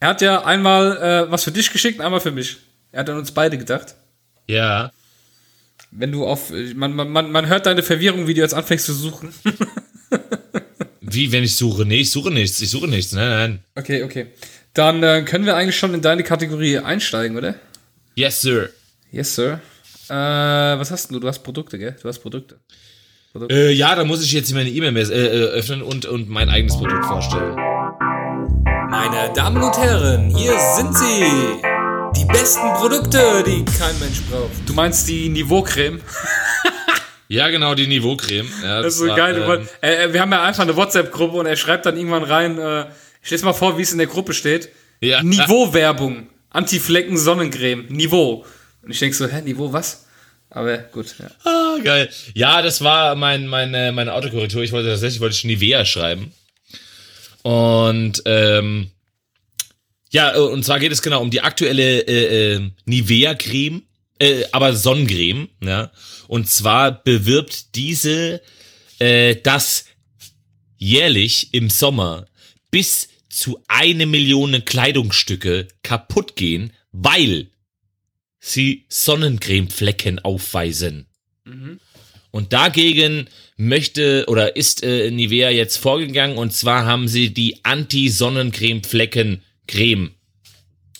er 0.00 0.08
hat 0.08 0.20
ja 0.20 0.44
einmal 0.44 0.96
äh, 0.96 1.30
was 1.30 1.44
für 1.44 1.52
dich 1.52 1.72
geschickt 1.72 2.00
einmal 2.00 2.20
für 2.20 2.32
mich. 2.32 2.58
Er 2.92 3.00
hat 3.00 3.10
an 3.10 3.18
uns 3.18 3.32
beide 3.32 3.58
gedacht. 3.58 3.94
Ja. 4.46 4.90
Wenn 5.90 6.12
du 6.12 6.26
auf, 6.26 6.50
man, 6.74 6.94
man, 6.94 7.08
man, 7.08 7.30
man 7.30 7.46
hört 7.46 7.66
deine 7.66 7.82
Verwirrung, 7.82 8.26
wie 8.26 8.34
du 8.34 8.40
jetzt 8.40 8.54
anfängst 8.54 8.86
zu 8.86 8.94
suchen. 8.94 9.32
Wie, 11.14 11.30
wenn 11.30 11.44
ich 11.44 11.54
suche? 11.54 11.84
Nee, 11.84 12.00
ich 12.00 12.10
suche 12.10 12.30
nichts. 12.30 12.60
Ich 12.60 12.70
suche 12.70 12.88
nichts. 12.88 13.12
Nein, 13.12 13.28
nein. 13.28 13.64
Okay, 13.76 14.02
okay. 14.02 14.28
Dann 14.72 15.02
äh, 15.02 15.22
können 15.22 15.46
wir 15.46 15.54
eigentlich 15.54 15.78
schon 15.78 15.94
in 15.94 16.02
deine 16.02 16.24
Kategorie 16.24 16.78
einsteigen, 16.78 17.36
oder? 17.36 17.54
Yes, 18.16 18.40
sir. 18.40 18.70
Yes, 19.12 19.36
Sir. 19.36 19.60
Äh, 20.08 20.12
was 20.12 20.90
hast 20.90 21.08
denn 21.08 21.14
du? 21.14 21.20
Du 21.20 21.28
hast 21.28 21.40
Produkte, 21.40 21.78
gell? 21.78 21.94
Du 22.02 22.08
hast 22.08 22.18
Produkte. 22.18 22.58
Äh, 23.48 23.72
ja, 23.72 23.94
da 23.94 24.04
muss 24.04 24.24
ich 24.24 24.32
jetzt 24.32 24.52
meine 24.52 24.70
E-Mail 24.70 24.96
äh, 24.96 25.02
äh, 25.02 25.44
öffnen 25.50 25.82
und, 25.82 26.04
und 26.06 26.28
mein 26.28 26.48
eigenes 26.48 26.76
Produkt 26.76 27.04
vorstellen. 27.04 27.56
Meine 28.96 29.32
Damen 29.34 29.60
und 29.60 29.76
Herren, 29.76 30.30
hier 30.36 30.56
sind 30.76 30.96
sie. 30.96 31.24
Die 32.16 32.24
besten 32.26 32.72
Produkte, 32.74 33.42
die 33.44 33.64
kein 33.64 33.98
Mensch 33.98 34.20
braucht. 34.30 34.52
Du 34.66 34.72
meinst 34.72 35.08
die 35.08 35.28
Niveaucreme? 35.28 36.00
Ja, 37.26 37.48
genau, 37.48 37.74
die 37.74 37.86
Niveaucreme. 37.88 38.46
Ja, 38.62 38.82
Das 38.82 38.92
ist 38.94 39.00
so 39.00 39.08
war, 39.08 39.16
geil. 39.16 39.42
Ähm, 39.42 39.68
äh, 39.80 40.04
äh, 40.04 40.12
wir 40.12 40.20
haben 40.20 40.30
ja 40.30 40.44
einfach 40.44 40.62
eine 40.62 40.76
WhatsApp-Gruppe 40.76 41.38
und 41.38 41.46
er 41.46 41.56
schreibt 41.56 41.86
dann 41.86 41.96
irgendwann 41.96 42.22
rein, 42.22 42.58
äh, 42.58 42.84
ich 43.22 43.30
lese 43.30 43.44
mal 43.46 43.54
vor, 43.54 43.76
wie 43.78 43.82
es 43.82 43.90
in 43.92 43.98
der 43.98 44.06
Gruppe 44.06 44.34
steht. 44.34 44.68
Ja. 45.00 45.22
Niveau-Werbung. 45.22 46.28
Anti-Flecken 46.50 47.16
Sonnencreme. 47.16 47.86
Niveau. 47.88 48.44
Und 48.82 48.90
ich 48.90 48.98
denk 49.00 49.14
so, 49.14 49.26
hä, 49.26 49.40
Niveau 49.42 49.72
was? 49.72 50.06
Aber 50.50 50.76
gut, 50.76 51.16
ja. 51.18 51.26
Ah, 51.50 51.78
geil. 51.82 52.10
Ja, 52.34 52.62
das 52.62 52.84
war 52.84 53.16
mein, 53.16 53.48
meine, 53.48 53.90
meine 53.90 54.12
Autokorrektur. 54.12 54.62
Ich 54.62 54.70
wollte 54.70 54.90
tatsächlich 54.90 55.20
wollte 55.20 55.34
ich 55.34 55.44
Nivea 55.44 55.84
schreiben. 55.84 56.32
Und 57.44 58.22
ähm, 58.24 58.90
ja, 60.10 60.34
äh, 60.34 60.38
und 60.38 60.64
zwar 60.64 60.80
geht 60.80 60.92
es 60.92 61.02
genau 61.02 61.20
um 61.20 61.30
die 61.30 61.42
aktuelle 61.42 62.00
äh, 62.00 62.54
äh, 62.54 62.70
Nivea-Creme, 62.86 63.82
äh, 64.18 64.44
aber 64.50 64.74
Sonnencreme. 64.74 65.50
Ja? 65.62 65.92
Und 66.26 66.48
zwar 66.48 67.04
bewirbt 67.04 67.74
diese, 67.74 68.40
äh, 68.98 69.36
dass 69.36 69.84
jährlich 70.78 71.52
im 71.52 71.68
Sommer 71.68 72.26
bis 72.70 73.08
zu 73.28 73.62
eine 73.68 74.06
Million 74.06 74.64
Kleidungsstücke 74.64 75.68
kaputt 75.82 76.36
gehen, 76.36 76.72
weil 76.92 77.48
sie 78.40 78.86
Sonnencremeflecken 78.88 80.18
aufweisen. 80.20 81.06
Und 82.30 82.52
dagegen 82.52 83.28
möchte 83.56 84.24
oder 84.28 84.56
ist 84.56 84.82
äh, 84.82 85.10
Nivea 85.10 85.50
jetzt 85.50 85.76
vorgegangen 85.76 86.38
und 86.38 86.52
zwar 86.52 86.86
haben 86.86 87.08
sie 87.08 87.32
die 87.32 87.64
Anti-Sonnencremeflecken-Creme 87.64 90.10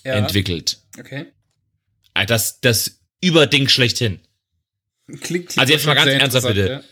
ja. 0.05 0.15
entwickelt. 0.15 0.79
Okay. 0.99 1.27
Ah, 2.15 2.25
Das, 2.25 2.61
das 2.61 3.01
Überding 3.21 3.69
schlechthin. 3.69 4.21
Klingt, 5.21 5.59
Also 5.59 5.73
jetzt 5.73 5.87
mal 5.87 5.95
ganz 5.95 6.11
ernsthaft, 6.11 6.47
bitte. 6.47 6.85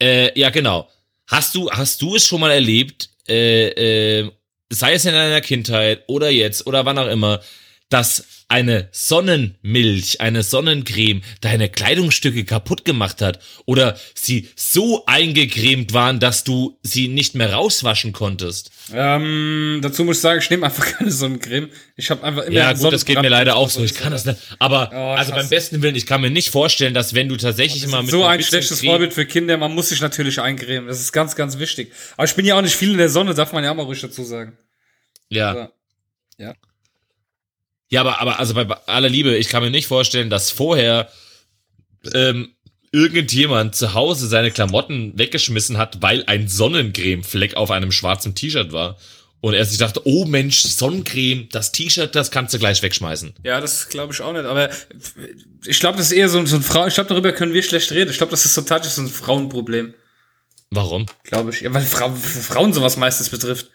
Äh, 0.00 0.38
ja, 0.38 0.50
genau. 0.50 0.88
Hast 1.26 1.54
du, 1.54 1.70
hast 1.70 2.02
du 2.02 2.16
es 2.16 2.26
schon 2.26 2.40
mal 2.40 2.50
erlebt, 2.50 3.10
äh, 3.28 4.20
äh, 4.20 4.30
sei 4.70 4.94
es 4.94 5.04
in 5.04 5.12
deiner 5.12 5.40
Kindheit 5.40 6.04
oder 6.08 6.30
jetzt 6.30 6.66
oder 6.66 6.84
wann 6.84 6.98
auch 6.98 7.08
immer, 7.08 7.40
dass 7.88 8.24
eine 8.50 8.88
Sonnenmilch, 8.92 10.22
eine 10.22 10.42
Sonnencreme 10.42 11.20
deine 11.42 11.68
Kleidungsstücke 11.68 12.44
kaputt 12.44 12.86
gemacht 12.86 13.20
hat 13.20 13.40
oder 13.66 13.98
sie 14.14 14.48
so 14.56 15.04
eingecremt 15.04 15.92
waren, 15.92 16.18
dass 16.18 16.44
du 16.44 16.78
sie 16.82 17.08
nicht 17.08 17.34
mehr 17.34 17.52
rauswaschen 17.52 18.12
konntest? 18.12 18.70
Ähm, 18.92 19.80
dazu 19.82 20.04
muss 20.04 20.16
ich 20.16 20.22
sagen, 20.22 20.40
ich 20.40 20.48
nehme 20.48 20.64
einfach 20.64 20.86
keine 20.98 21.10
Sonnencreme. 21.10 21.68
Ich 21.96 22.10
habe 22.10 22.24
einfach 22.24 22.44
immer 22.44 22.56
Ja, 22.56 22.72
gut, 22.72 22.90
das 22.90 23.04
geht 23.04 23.20
mir 23.20 23.28
leider 23.28 23.56
auch 23.56 23.68
so. 23.68 23.84
Ich 23.84 23.94
kann 23.94 24.12
das 24.12 24.24
nicht. 24.24 24.38
Aber 24.58 24.90
Oh, 24.94 25.14
also 25.14 25.32
beim 25.32 25.48
besten 25.48 25.82
Willen, 25.82 25.94
ich 25.94 26.06
kann 26.06 26.22
mir 26.22 26.30
nicht 26.30 26.48
vorstellen, 26.48 26.94
dass 26.94 27.14
wenn 27.14 27.28
du 27.28 27.36
tatsächlich 27.36 27.86
mal 27.86 28.02
mit 28.02 28.10
so 28.10 28.24
ein 28.24 28.42
schlechtes 28.42 28.80
Vorbild 28.80 29.12
für 29.12 29.26
Kinder. 29.26 29.58
Man 29.58 29.74
muss 29.74 29.90
sich 29.90 30.00
natürlich 30.00 30.40
eincremen. 30.40 30.88
Das 30.88 31.00
ist 31.00 31.12
ganz, 31.12 31.36
ganz 31.36 31.58
wichtig. 31.58 31.92
Aber 32.16 32.24
ich 32.24 32.34
bin 32.34 32.46
ja 32.46 32.56
auch 32.56 32.62
nicht 32.62 32.76
viel 32.76 32.92
in 32.92 32.98
der 32.98 33.10
Sonne, 33.10 33.34
darf 33.34 33.52
man 33.52 33.62
ja 33.62 33.72
auch 33.72 33.76
mal 33.76 33.82
ruhig 33.82 34.00
dazu 34.00 34.24
sagen. 34.24 34.56
Ja. 35.28 35.70
Ja. 36.38 36.54
Ja, 37.90 38.00
aber, 38.02 38.20
aber 38.20 38.38
also 38.38 38.54
bei 38.54 38.66
aller 38.86 39.08
Liebe, 39.08 39.36
ich 39.36 39.48
kann 39.48 39.62
mir 39.62 39.70
nicht 39.70 39.86
vorstellen, 39.86 40.28
dass 40.30 40.50
vorher 40.50 41.08
ähm, 42.14 42.50
irgendjemand 42.92 43.74
zu 43.76 43.94
Hause 43.94 44.28
seine 44.28 44.50
Klamotten 44.50 45.12
weggeschmissen 45.18 45.78
hat, 45.78 46.00
weil 46.02 46.24
ein 46.26 46.48
Sonnencremefleck 46.48 47.54
auf 47.56 47.70
einem 47.70 47.92
schwarzen 47.92 48.34
T-Shirt 48.34 48.72
war. 48.72 48.98
Und 49.40 49.54
er 49.54 49.64
sich 49.64 49.78
dachte, 49.78 50.00
oh 50.04 50.24
Mensch, 50.24 50.62
Sonnencreme, 50.62 51.48
das 51.52 51.70
T-Shirt, 51.70 52.14
das 52.16 52.30
kannst 52.32 52.54
du 52.54 52.58
gleich 52.58 52.82
wegschmeißen. 52.82 53.34
Ja, 53.44 53.60
das 53.60 53.88
glaube 53.88 54.12
ich 54.12 54.20
auch 54.20 54.32
nicht. 54.32 54.44
Aber 54.46 54.68
ich 55.64 55.78
glaube, 55.78 55.96
das 55.96 56.06
ist 56.06 56.12
eher 56.12 56.28
so, 56.28 56.38
ein- 56.40 56.46
so 56.46 56.56
ein 56.56 56.62
Frau. 56.62 56.86
Ich 56.88 56.94
glaube, 56.94 57.08
darüber 57.08 57.30
können 57.32 57.52
wir 57.54 57.62
schlecht 57.62 57.92
reden. 57.92 58.10
Ich 58.10 58.16
glaube, 58.16 58.30
das 58.32 58.44
ist 58.44 58.54
so 58.54 58.62
tatsächlich 58.62 58.94
so 58.94 59.02
ein 59.02 59.08
Frauenproblem. 59.08 59.94
Warum? 60.70 61.06
Glaube 61.22 61.50
ich. 61.50 61.60
Ja, 61.60 61.72
weil 61.72 61.82
Frau, 61.82 62.10
Frauen 62.14 62.72
sowas 62.72 62.96
meistens 62.96 63.28
betrifft. 63.30 63.70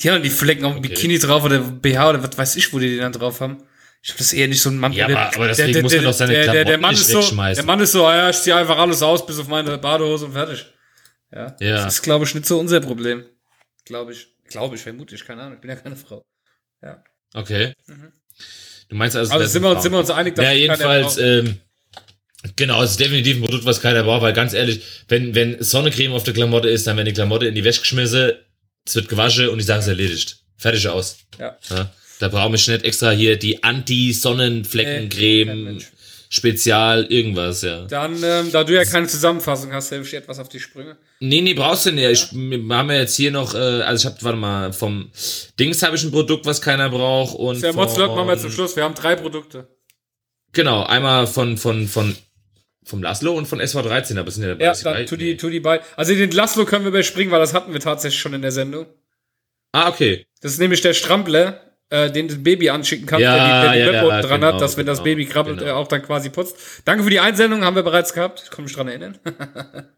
Die 0.00 0.08
haben 0.08 0.16
dann 0.16 0.22
die 0.22 0.30
Flecken 0.30 0.64
auf 0.64 0.74
dem 0.74 0.82
Bikini 0.82 1.18
drauf 1.18 1.42
oder 1.44 1.58
BH 1.58 2.10
oder 2.10 2.22
was 2.22 2.36
weiß 2.38 2.56
ich, 2.56 2.72
wo 2.72 2.78
die 2.78 2.88
die 2.90 2.98
dann 2.98 3.12
drauf 3.12 3.40
haben. 3.40 3.58
Ich 4.02 4.08
glaube, 4.08 4.18
das 4.18 4.26
ist 4.28 4.32
eher 4.32 4.48
nicht 4.48 4.60
so 4.60 4.70
ein 4.70 4.78
Mann. 4.78 4.92
Ja, 4.92 5.06
aber- 5.06 5.34
aber 5.36 5.48
deswegen 5.48 5.82
muss 5.82 5.94
man 5.94 6.04
doch 6.04 6.12
seine 6.12 6.32
der, 6.32 6.52
der, 6.52 6.64
der 6.64 6.78
Mann 6.78 6.94
ist 6.94 7.08
so. 7.08 7.20
Der 7.20 7.62
Mann 7.64 7.80
ist 7.80 7.92
so, 7.92 8.06
ah 8.06 8.16
ja, 8.16 8.30
ich 8.30 8.36
ziehe 8.36 8.54
einfach 8.56 8.78
alles 8.78 9.00
aus, 9.02 9.24
bis 9.24 9.38
auf 9.38 9.48
meine 9.48 9.78
Badehose 9.78 10.26
und 10.26 10.32
fertig. 10.32 10.66
Ja. 11.32 11.56
Ja. 11.60 11.84
Das 11.84 11.94
ist, 11.94 12.02
glaube 12.02 12.24
ich, 12.24 12.34
nicht 12.34 12.46
so 12.46 12.58
unser 12.58 12.80
Problem. 12.80 13.24
Glaube 13.84 14.12
ich. 14.12 14.28
Glaube 14.48 14.76
ich, 14.76 14.82
vermutlich, 14.82 15.24
keine 15.24 15.42
Ahnung. 15.42 15.54
Ich 15.54 15.60
bin 15.60 15.70
ja 15.70 15.76
keine 15.76 15.96
Frau. 15.96 16.22
Ja. 16.82 17.02
Okay. 17.34 17.72
Du 18.88 18.96
meinst 18.96 19.16
also, 19.16 19.32
Also 19.32 19.46
sind 19.46 19.62
wir, 19.62 19.70
uns, 19.70 19.82
sind 19.82 19.92
wir 19.92 19.98
uns 19.98 20.10
einig, 20.10 20.36
Ja, 20.36 20.44
keiner 20.44 20.56
jedenfalls, 20.58 21.16
ähm, 21.18 21.58
genau, 22.56 22.82
es 22.82 22.90
ist 22.92 23.00
definitiv 23.00 23.36
ein 23.36 23.42
Produkt, 23.42 23.64
was 23.64 23.80
keiner 23.80 24.02
braucht, 24.02 24.22
weil 24.22 24.32
ganz 24.34 24.52
ehrlich, 24.52 24.82
wenn, 25.08 25.34
wenn 25.34 25.62
Sonnencreme 25.62 26.12
auf 26.12 26.24
der 26.24 26.34
Klamotte 26.34 26.68
ist, 26.68 26.86
dann 26.86 26.96
werden 26.96 27.06
die 27.06 27.12
Klamotte 27.14 27.46
in 27.46 27.54
die 27.54 27.64
Wäsche 27.64 27.80
geschmissen, 27.80 28.32
es 28.84 28.94
wird 28.94 29.08
gewaschen 29.08 29.48
und 29.48 29.58
die 29.58 29.64
Sache 29.64 29.80
ist 29.80 29.88
erledigt. 29.88 30.38
Fertig 30.56 30.88
aus. 30.88 31.18
Ja. 31.38 31.56
Ja, 31.68 31.92
da 32.20 32.28
brauche 32.28 32.54
ich 32.54 32.68
nicht 32.68 32.84
extra 32.84 33.10
hier 33.10 33.36
die 33.36 33.62
Anti-Sonnenfleckencreme, 33.62 35.64
Mensch. 35.64 35.88
Spezial, 36.28 37.04
irgendwas, 37.10 37.60
ja. 37.60 37.84
Dann, 37.84 38.22
ähm, 38.22 38.50
da 38.50 38.64
du 38.64 38.74
ja 38.74 38.86
keine 38.86 39.06
Zusammenfassung 39.06 39.70
hast, 39.70 39.90
helfe 39.90 40.06
ich 40.06 40.14
etwas 40.14 40.38
auf 40.38 40.48
die 40.48 40.60
Sprünge. 40.60 40.96
Nee, 41.20 41.42
nee, 41.42 41.52
brauchst 41.52 41.84
du 41.84 41.92
nicht. 41.92 42.10
Ich, 42.10 42.32
wir 42.32 42.74
haben 42.74 42.90
ja 42.90 43.00
jetzt 43.00 43.16
hier 43.16 43.30
noch, 43.30 43.54
äh, 43.54 43.58
also 43.58 44.08
ich 44.08 44.14
hab, 44.14 44.22
warte 44.22 44.38
mal, 44.38 44.72
vom 44.72 45.10
Dings 45.60 45.82
habe 45.82 45.94
ich 45.94 46.04
ein 46.04 46.10
Produkt, 46.10 46.46
was 46.46 46.62
keiner 46.62 46.88
braucht 46.88 47.34
und 47.34 47.62
Der 47.62 47.74
Motzlot 47.74 48.16
machen 48.16 48.28
wir 48.28 48.38
zum 48.38 48.50
Schluss. 48.50 48.76
Wir 48.76 48.84
haben 48.84 48.94
drei 48.94 49.14
Produkte. 49.14 49.68
Genau, 50.52 50.84
einmal 50.84 51.26
von, 51.26 51.58
von, 51.58 51.86
von, 51.86 52.16
vom 52.84 53.02
Laszlo 53.02 53.32
und 53.32 53.46
von 53.46 53.60
SV13, 53.60 54.18
aber 54.18 54.28
es 54.28 54.34
sind 54.34 54.44
ja 54.44 54.54
Ja, 54.58 54.74
dann 54.74 55.06
tu 55.06 55.16
die, 55.16 55.36
tu 55.36 55.50
die 55.50 55.60
beiden. 55.60 55.86
Also 55.96 56.14
den 56.14 56.30
Laszlo 56.32 56.64
können 56.64 56.84
wir 56.84 56.88
überspringen, 56.90 57.30
weil 57.30 57.40
das 57.40 57.54
hatten 57.54 57.72
wir 57.72 57.80
tatsächlich 57.80 58.20
schon 58.20 58.34
in 58.34 58.42
der 58.42 58.52
Sendung. 58.52 58.86
Ah, 59.72 59.88
okay. 59.88 60.26
Das 60.40 60.52
ist 60.52 60.58
nämlich 60.58 60.80
der 60.80 60.92
Strampler. 60.94 61.60
äh, 61.90 62.10
den 62.10 62.26
das 62.26 62.42
Baby 62.42 62.70
anschicken 62.70 63.06
kann, 63.06 63.20
Ja, 63.20 63.36
der 63.36 63.44
die, 63.44 63.78
der 63.78 63.90
die 63.90 63.96
ja, 63.96 64.08
ja, 64.08 64.22
dran 64.22 64.40
genau, 64.40 64.54
hat, 64.54 64.60
dass 64.62 64.76
wenn 64.78 64.86
das 64.86 64.98
genau, 64.98 65.04
Baby 65.04 65.26
krabbelt, 65.26 65.58
genau. 65.58 65.70
er 65.70 65.76
auch 65.76 65.88
dann 65.88 66.02
quasi 66.02 66.30
putzt. 66.30 66.56
Danke 66.86 67.04
für 67.04 67.10
die 67.10 67.20
Einsendung, 67.20 67.64
haben 67.64 67.76
wir 67.76 67.82
bereits 67.82 68.14
gehabt. 68.14 68.42
Ich 68.44 68.50
kann 68.50 68.64
mich 68.64 68.74
dran 68.74 68.88
erinnern. 68.88 69.18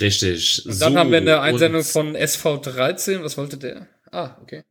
Richtig. 0.00 0.62
Und 0.66 0.80
dann 0.80 0.98
haben 0.98 1.10
wir 1.10 1.18
eine 1.18 1.40
Einsendung 1.40 1.82
von 1.84 2.14
SV13. 2.16 3.22
Was 3.22 3.38
wollte 3.38 3.56
der? 3.56 3.86
Ah, 4.12 4.36
okay. 4.42 4.62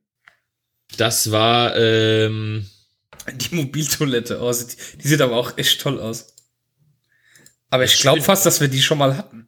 Das 0.97 1.31
war, 1.31 1.75
ähm, 1.75 2.67
Die 3.33 3.55
Mobiltoilette. 3.55 4.39
Oh, 4.39 4.51
sieht, 4.51 4.77
die 5.03 5.07
sieht 5.07 5.21
aber 5.21 5.35
auch 5.35 5.57
echt 5.57 5.81
toll 5.81 5.99
aus. 5.99 6.34
Aber 7.75 7.83
ich 7.83 7.99
glaube 7.99 8.21
fast, 8.21 8.45
dass 8.45 8.59
wir 8.61 8.67
die 8.67 8.81
schon 8.81 8.97
mal 8.97 9.15
hatten. 9.17 9.47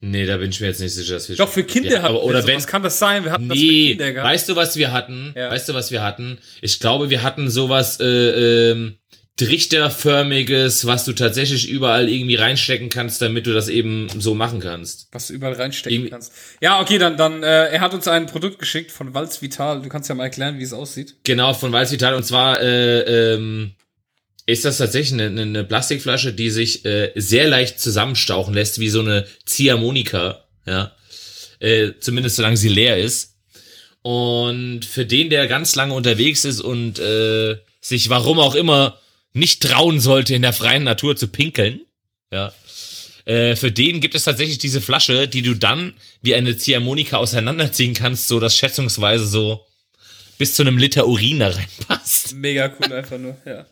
nee, 0.00 0.24
da 0.26 0.36
bin 0.36 0.50
ich 0.50 0.60
mir 0.60 0.68
jetzt 0.68 0.80
nicht 0.80 0.94
sicher, 0.94 1.14
dass 1.14 1.28
wir 1.28 1.36
Doch, 1.36 1.48
für 1.48 1.64
Kinder 1.64 1.90
ja, 1.90 1.96
hatten 2.02 2.06
aber, 2.14 2.22
oder 2.24 2.40
wir 2.42 2.46
wenn, 2.48 2.56
Was 2.56 2.66
kann 2.66 2.82
das 2.82 2.98
sein? 2.98 3.24
Wir 3.24 3.32
hatten 3.32 3.48
das 3.48 3.58
für 3.58 3.64
Nee, 3.64 3.88
Kinder 3.90 4.12
gehabt. 4.12 4.28
weißt 4.32 4.48
du, 4.48 4.56
was 4.56 4.76
wir 4.76 4.92
hatten? 4.92 5.32
Ja. 5.36 5.50
Weißt 5.50 5.68
du, 5.68 5.74
was 5.74 5.90
wir 5.90 6.02
hatten? 6.02 6.38
Ich 6.60 6.78
glaube, 6.80 7.10
wir 7.10 7.22
hatten 7.22 7.50
sowas 7.50 7.98
äh, 8.00 8.70
ähm, 8.70 8.96
trichterförmiges, 9.36 10.86
was 10.86 11.04
du 11.04 11.12
tatsächlich 11.12 11.68
überall 11.68 12.08
irgendwie 12.08 12.36
reinstecken 12.36 12.88
kannst, 12.88 13.20
damit 13.20 13.46
du 13.46 13.52
das 13.52 13.68
eben 13.68 14.08
so 14.18 14.34
machen 14.34 14.60
kannst. 14.60 15.08
was 15.12 15.26
du 15.28 15.34
überall 15.34 15.52
reinstecken 15.54 15.92
Irgendwie- 15.94 16.10
kannst. 16.10 16.32
Ja, 16.62 16.80
okay, 16.80 16.96
dann, 16.98 17.16
dann, 17.16 17.42
äh, 17.42 17.66
er 17.68 17.80
hat 17.80 17.92
uns 17.94 18.08
ein 18.08 18.26
Produkt 18.26 18.58
geschickt 18.58 18.90
von 18.92 19.12
Valz 19.14 19.42
Vital. 19.42 19.82
Du 19.82 19.88
kannst 19.88 20.08
ja 20.08 20.14
mal 20.14 20.24
erklären, 20.24 20.58
wie 20.58 20.62
es 20.62 20.72
aussieht. 20.72 21.16
Genau, 21.24 21.52
von 21.52 21.72
Valsvital. 21.72 22.14
Und 22.14 22.24
zwar 22.24 22.60
äh, 22.62 23.34
ähm, 23.34 23.72
ist 24.46 24.64
das 24.64 24.78
tatsächlich 24.78 25.20
eine, 25.20 25.42
eine 25.42 25.64
Plastikflasche, 25.64 26.32
die 26.32 26.50
sich 26.50 26.84
äh, 26.84 27.12
sehr 27.16 27.48
leicht 27.48 27.80
zusammenstauchen 27.80 28.54
lässt, 28.54 28.78
wie 28.78 28.88
so 28.88 29.00
eine 29.00 29.26
Ziehharmonika. 29.44 30.44
Ja. 30.66 30.92
Äh, 31.58 31.92
zumindest 32.00 32.36
solange 32.36 32.56
sie 32.56 32.68
leer 32.68 32.96
ist. 32.96 33.34
Und 34.02 34.84
für 34.84 35.04
den, 35.04 35.30
der 35.30 35.48
ganz 35.48 35.74
lange 35.74 35.94
unterwegs 35.94 36.44
ist 36.44 36.60
und 36.60 37.00
äh, 37.00 37.56
sich 37.80 38.08
warum 38.08 38.38
auch 38.38 38.54
immer 38.54 39.00
nicht 39.32 39.62
trauen 39.62 39.98
sollte, 39.98 40.34
in 40.34 40.42
der 40.42 40.52
freien 40.52 40.84
Natur 40.84 41.16
zu 41.16 41.26
pinkeln, 41.26 41.80
ja, 42.32 42.52
äh, 43.24 43.56
für 43.56 43.72
den 43.72 44.00
gibt 44.00 44.14
es 44.14 44.24
tatsächlich 44.24 44.58
diese 44.58 44.80
Flasche, 44.80 45.26
die 45.26 45.42
du 45.42 45.54
dann 45.54 45.94
wie 46.22 46.36
eine 46.36 46.56
Ziehharmonika 46.56 47.16
auseinanderziehen 47.16 47.94
kannst, 47.94 48.28
so 48.28 48.38
dass 48.38 48.56
schätzungsweise 48.56 49.26
so 49.26 49.66
bis 50.38 50.54
zu 50.54 50.62
einem 50.62 50.78
Liter 50.78 51.08
Urin 51.08 51.40
da 51.40 51.48
reinpasst. 51.48 52.34
Mega 52.34 52.72
cool 52.78 52.92
einfach 52.92 53.18
nur, 53.18 53.36
ja. 53.44 53.66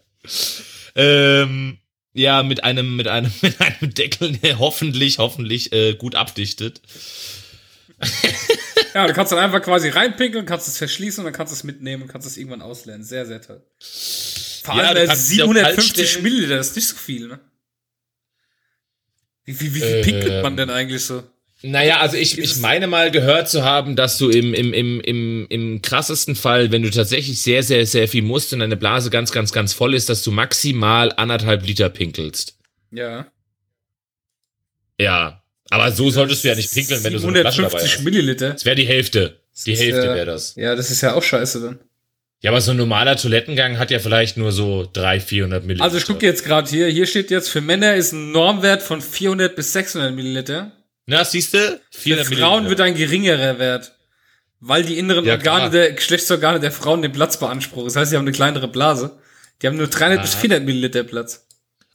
Ähm, 0.95 1.79
ja, 2.13 2.43
mit 2.43 2.63
einem, 2.65 2.97
mit 2.97 3.09
einem, 3.09 3.33
mit 3.43 3.61
einem 3.61 3.95
Deckel, 3.95 4.37
der 4.39 4.59
hoffentlich, 4.59 5.19
hoffentlich 5.19 5.73
äh, 5.73 5.95
gut 5.95 6.15
abdichtet. 6.15 6.81
Ja, 8.95 9.07
du 9.09 9.13
kannst 9.13 9.33
dann 9.33 9.41
einfach 9.41 9.61
quasi 9.63 9.89
reinpinkeln, 9.89 10.47
kannst 10.47 10.69
es 10.69 10.79
verschließen 10.79 11.21
und 11.21 11.25
dann 11.25 11.35
kannst 11.35 11.53
du 11.53 11.57
es 11.57 11.65
mitnehmen 11.65 12.05
und 12.05 12.09
kannst 12.09 12.27
es 12.29 12.37
irgendwann 12.37 12.63
auslernen. 12.63 13.03
Sehr, 13.03 13.27
sehr 13.27 13.43
toll. 13.43 13.63
Vor 14.63 14.75
allem 14.75 14.97
äh, 14.97 15.05
ja 15.05 15.05
auch 15.05 15.09
kalt 15.09 15.19
750 15.19 16.11
stellen. 16.11 16.23
Milliliter, 16.23 16.57
das 16.57 16.69
ist 16.69 16.77
nicht 16.77 16.89
so 16.89 16.97
viel, 16.97 17.27
ne? 17.27 17.41
Wie, 19.45 19.61
wie, 19.61 19.75
wie 19.75 19.81
viel 19.81 19.97
Ähm. 19.97 20.03
pinkelt 20.05 20.43
man 20.43 20.57
denn 20.57 20.71
eigentlich 20.71 21.05
so? 21.05 21.23
Naja, 21.67 22.01
also 22.01 22.19
ich, 22.19 22.37
ich 22.37 22.59
meine 22.59 22.87
mal 22.87 23.11
gehört 23.11 23.49
zu 23.49 23.65
haben, 23.65 23.97
dass 23.97 24.19
du 24.19 24.29
im, 24.29 24.53
im, 24.53 24.75
im, 24.75 25.01
im, 25.01 25.47
im 25.49 25.81
krassesten 25.81 26.37
Fall, 26.37 26.71
wenn 26.73 26.83
du 26.83 26.91
tatsächlich 26.91 27.41
sehr, 27.41 27.63
sehr, 27.63 27.87
sehr 27.87 28.07
viel 28.07 28.21
musst 28.21 28.53
und 28.53 28.59
deine 28.59 28.77
Blase 28.77 29.09
ganz, 29.09 29.33
ganz, 29.33 29.51
ganz 29.51 29.73
voll 29.73 29.95
ist, 29.95 30.11
dass 30.11 30.23
du 30.23 30.31
maximal 30.31 31.11
anderthalb 31.17 31.67
Liter 31.67 31.89
pinkelst. 31.89 32.59
Ja. 32.91 33.29
Ja. 35.01 35.43
Aber 35.71 35.91
so 35.91 36.11
solltest 36.11 36.45
du 36.45 36.49
ja 36.49 36.55
nicht 36.55 36.71
pinkeln, 36.71 37.03
wenn 37.03 37.15
du 37.15 37.19
so 37.19 37.29
eine 37.29 37.41
Flasche 37.41 37.63
dabei 37.63 37.79
750 37.79 37.97
hast. 37.97 38.05
Milliliter. 38.05 38.51
Das 38.51 38.65
wäre 38.67 38.77
die 38.77 38.87
Hälfte. 38.87 39.41
Die 39.65 39.75
Hälfte 39.75 40.03
wäre 40.03 40.27
das. 40.27 40.57
Ja, 40.57 40.77
das 40.77 40.91
ist 40.91 41.01
ja 41.01 41.15
auch 41.15 41.23
scheiße 41.23 41.63
dann. 41.63 41.79
Ja, 42.43 42.51
aber 42.51 42.61
so 42.61 42.73
ein 42.73 42.77
normaler 42.77 43.17
Toilettengang 43.17 43.79
hat 43.79 43.91
ja 43.91 44.01
vielleicht 44.01 44.37
nur 44.37 44.53
so 44.53 44.87
300, 44.93 45.23
400 45.23 45.63
Milliliter. 45.63 45.85
Also 45.85 45.97
ich 45.97 46.05
gucke 46.05 46.27
jetzt 46.27 46.45
gerade 46.45 46.69
hier, 46.69 46.89
hier 46.89 47.07
steht 47.07 47.31
jetzt, 47.31 47.49
für 47.49 47.63
Männer 47.63 47.95
ist 47.95 48.13
ein 48.13 48.33
Normwert 48.33 48.83
von 48.83 49.01
400 49.01 49.57
bis 49.57 49.73
600 49.73 50.15
Milliliter. 50.15 50.71
Na, 51.07 51.25
siehst 51.25 51.55
du? 51.55 51.81
Für 51.91 52.01
400 52.01 52.27
Frauen 52.27 52.63
Milliliter. 52.65 52.69
wird 52.71 52.81
ein 52.81 52.95
geringerer 52.95 53.59
Wert. 53.59 53.93
Weil 54.61 54.83
die 54.85 54.99
inneren 54.99 55.25
Ja, 55.27 55.35
Organe 55.35 55.59
klar. 55.61 55.71
der 55.71 55.93
Geschlechtsorgane 55.93 56.61
der 56.61 56.73
Frauen 56.73 57.03
den 57.03 57.13
Platz 57.13 57.39
beanspruchen. 57.39 57.85
Das 57.87 57.97
heißt, 57.97 58.11
sie 58.11 58.17
haben 58.17 58.25
eine 58.25 58.33
kleinere 58.33 58.69
Blase. 58.69 59.19
Die 59.61 59.67
haben 59.67 59.77
nur 59.77 59.89
300 59.89 60.23
bis 60.23 60.35
400 60.35 60.65
Milliliter 60.65 61.05
Platz. 61.05 61.47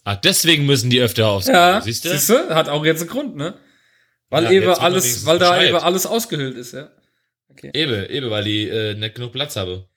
Ah, 0.04 0.16
deswegen 0.16 0.66
müssen 0.66 0.90
die 0.90 1.02
öfter 1.02 1.28
aufs 1.28 1.48
Ja, 1.48 1.82
siehst 1.82 2.06
du? 2.06 2.50
Hat 2.54 2.70
auch 2.70 2.86
jetzt 2.86 3.02
einen 3.02 3.10
Grund, 3.10 3.36
ne? 3.36 3.56
Weil 4.30 4.44
Ja, 4.46 4.52
eben 4.52 4.70
alles, 4.70 5.26
weil 5.26 5.40
da 5.40 5.62
eben 5.62 5.76
alles 5.78 6.06
ausgehöhlt 6.06 6.56
ist, 6.58 6.74
ja. 6.74 6.90
Eben, 7.74 8.06
eben, 8.10 8.30
weil 8.30 8.44
die 8.44 8.70
äh, 8.70 8.94
nicht 8.94 9.16
genug 9.16 9.34
Platz 9.34 9.56
habe. 9.56 9.88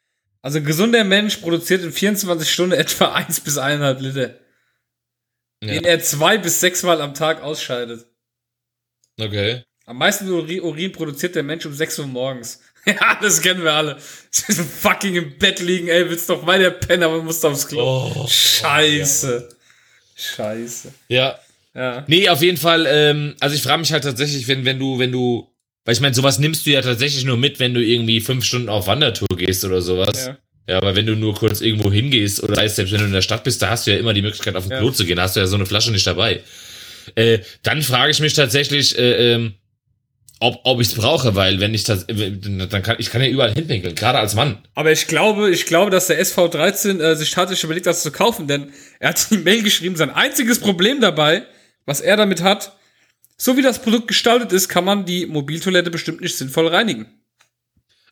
Also 0.40 0.58
ein 0.58 0.64
gesunder 0.64 1.04
Mensch 1.04 1.36
produziert 1.36 1.82
in 1.82 1.92
24 1.92 2.50
Stunden 2.50 2.72
etwa 2.72 3.12
1 3.14 3.40
bis 3.40 3.58
1,5 3.58 4.00
Liter, 4.00 4.20
Ja. 5.62 5.74
den 5.74 5.84
er 5.84 6.00
zwei 6.00 6.38
bis 6.38 6.60
sechs 6.60 6.82
Mal 6.82 7.00
am 7.02 7.14
Tag 7.14 7.42
ausscheidet. 7.42 8.06
Okay. 9.20 9.62
Am 9.86 9.98
meisten 9.98 10.28
Uri- 10.28 10.60
Urin 10.60 10.92
produziert 10.92 11.34
der 11.34 11.42
Mensch 11.42 11.66
um 11.66 11.74
6 11.74 11.98
Uhr 12.00 12.06
morgens. 12.06 12.60
Ja, 12.84 13.16
das 13.22 13.40
kennen 13.40 13.62
wir 13.62 13.72
alle. 13.72 13.96
fucking 14.80 15.14
im 15.14 15.38
Bett 15.38 15.60
liegen, 15.60 15.86
ey, 15.86 16.10
willst 16.10 16.28
doch 16.28 16.44
weiter 16.44 16.72
pennen, 16.72 17.04
aber 17.04 17.22
musst 17.22 17.44
aufs 17.46 17.68
Klo. 17.68 17.80
Oh, 18.12 18.26
Scheiße. 18.28 19.48
Scheiße. 20.16 20.92
Ja. 21.08 21.38
Ja. 21.74 22.04
Nee, 22.08 22.28
auf 22.28 22.42
jeden 22.42 22.58
Fall, 22.58 22.86
ähm, 22.88 23.34
also 23.38 23.54
ich 23.54 23.62
frage 23.62 23.78
mich 23.78 23.92
halt 23.92 24.02
tatsächlich, 24.02 24.48
wenn, 24.48 24.64
wenn 24.64 24.80
du, 24.80 24.98
wenn 24.98 25.12
du, 25.12 25.48
weil 25.84 25.94
ich 25.94 26.00
meine, 26.00 26.14
sowas 26.14 26.40
nimmst 26.40 26.66
du 26.66 26.70
ja 26.70 26.82
tatsächlich 26.82 27.24
nur 27.24 27.36
mit, 27.36 27.60
wenn 27.60 27.72
du 27.72 27.80
irgendwie 27.80 28.20
fünf 28.20 28.44
Stunden 28.44 28.68
auf 28.68 28.88
Wandertour 28.88 29.28
gehst 29.36 29.64
oder 29.64 29.80
sowas. 29.80 30.26
Ja. 30.26 30.38
Ja, 30.68 30.76
aber 30.78 30.94
wenn 30.96 31.06
du 31.06 31.14
nur 31.16 31.34
kurz 31.34 31.60
irgendwo 31.60 31.90
hingehst 31.90 32.42
oder 32.42 32.68
selbst 32.68 32.92
wenn 32.92 33.00
du 33.00 33.06
in 33.06 33.12
der 33.12 33.22
Stadt 33.22 33.42
bist, 33.44 33.62
da 33.62 33.70
hast 33.70 33.86
du 33.86 33.92
ja 33.92 33.98
immer 33.98 34.12
die 34.14 34.22
Möglichkeit, 34.22 34.54
auf 34.54 34.64
den 34.64 34.72
Ja. 34.72 34.78
Klo 34.78 34.90
zu 34.90 35.04
gehen, 35.04 35.16
da 35.16 35.22
hast 35.22 35.34
du 35.36 35.40
ja 35.40 35.46
so 35.46 35.56
eine 35.56 35.66
Flasche 35.66 35.90
nicht 35.92 36.06
dabei. 36.06 36.40
Äh, 37.14 37.40
dann 37.62 37.82
frage 37.82 38.10
ich 38.10 38.20
mich 38.20 38.34
tatsächlich, 38.34 38.98
äh, 38.98 39.34
ähm, 39.34 39.54
ob, 40.42 40.60
ob 40.64 40.80
ich 40.80 40.88
es 40.88 40.94
brauche, 40.94 41.36
weil 41.36 41.60
wenn 41.60 41.72
ich 41.72 41.84
das, 41.84 42.04
äh, 42.04 42.32
dann 42.32 42.82
kann 42.82 42.96
ich 42.98 43.10
kann 43.10 43.22
ja 43.22 43.28
überall 43.28 43.54
hinpinkeln, 43.54 43.94
gerade 43.94 44.18
als 44.18 44.34
Mann. 44.34 44.58
Aber 44.74 44.90
ich 44.90 45.06
glaube, 45.06 45.50
ich 45.50 45.66
glaube, 45.66 45.90
dass 45.90 46.08
der 46.08 46.20
SV13 46.20 47.00
äh, 47.00 47.14
sich 47.14 47.30
tatsächlich 47.30 47.64
überlegt, 47.64 47.86
das 47.86 48.02
zu 48.02 48.10
kaufen, 48.10 48.48
denn 48.48 48.72
er 48.98 49.10
hat 49.10 49.30
die 49.30 49.38
Mail 49.38 49.62
geschrieben, 49.62 49.94
sein 49.94 50.10
einziges 50.10 50.58
Problem 50.58 51.00
dabei, 51.00 51.44
was 51.86 52.00
er 52.00 52.16
damit 52.16 52.42
hat, 52.42 52.76
so 53.36 53.56
wie 53.56 53.62
das 53.62 53.82
Produkt 53.82 54.08
gestaltet 54.08 54.52
ist, 54.52 54.68
kann 54.68 54.84
man 54.84 55.04
die 55.04 55.26
Mobiltoilette 55.26 55.90
bestimmt 55.90 56.20
nicht 56.20 56.36
sinnvoll 56.36 56.68
reinigen. 56.68 57.21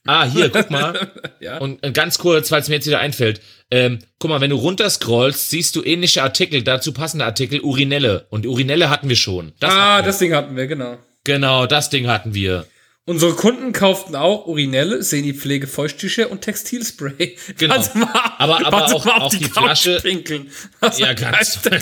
Ah, 0.06 0.24
hier, 0.24 0.48
guck 0.48 0.70
mal. 0.70 1.12
Ja. 1.40 1.56
Und 1.58 1.80
ganz 1.94 2.18
kurz, 2.18 2.50
weil 2.50 2.60
es 2.60 2.68
mir 2.68 2.74
jetzt 2.74 2.86
wieder 2.86 2.98
einfällt. 3.00 3.40
Ähm, 3.70 4.00
guck 4.18 4.28
mal, 4.30 4.40
wenn 4.42 4.50
du 4.50 4.56
runterscrollst, 4.56 5.48
siehst 5.48 5.74
du 5.74 5.82
ähnliche 5.82 6.22
Artikel, 6.22 6.62
dazu 6.62 6.92
passende 6.92 7.24
Artikel, 7.24 7.60
Urinelle. 7.60 8.26
Und 8.28 8.44
Urinelle 8.46 8.90
hatten 8.90 9.08
wir 9.08 9.16
schon. 9.16 9.52
Das 9.58 9.72
ah, 9.72 9.98
wir. 9.98 10.02
das 10.02 10.18
Ding 10.18 10.34
hatten 10.34 10.54
wir, 10.56 10.66
genau. 10.66 10.98
Genau, 11.24 11.64
das 11.66 11.88
Ding 11.88 12.08
hatten 12.08 12.34
wir. 12.34 12.66
Unsere 13.06 13.32
Kunden 13.32 13.72
kauften 13.72 14.14
auch 14.16 14.46
Urinelle, 14.46 15.02
Senipflege, 15.02 15.66
Feuchttücher 15.66 16.30
und 16.30 16.42
Textilspray. 16.42 17.36
Genau. 17.58 17.74
Also 17.76 17.98
mal, 17.98 18.08
Aber- 18.38 18.66
aber 18.66 18.84
auch- 18.94 19.04
mal 19.06 19.12
auf 19.14 19.22
auch 19.22 19.30
die, 19.30 19.38
die 19.38 19.44
Flasche- 19.44 20.00
pinkeln. 20.02 20.50
Also 20.80 21.02
Ja, 21.02 21.12
ganz 21.14 21.62
toll. 21.62 21.80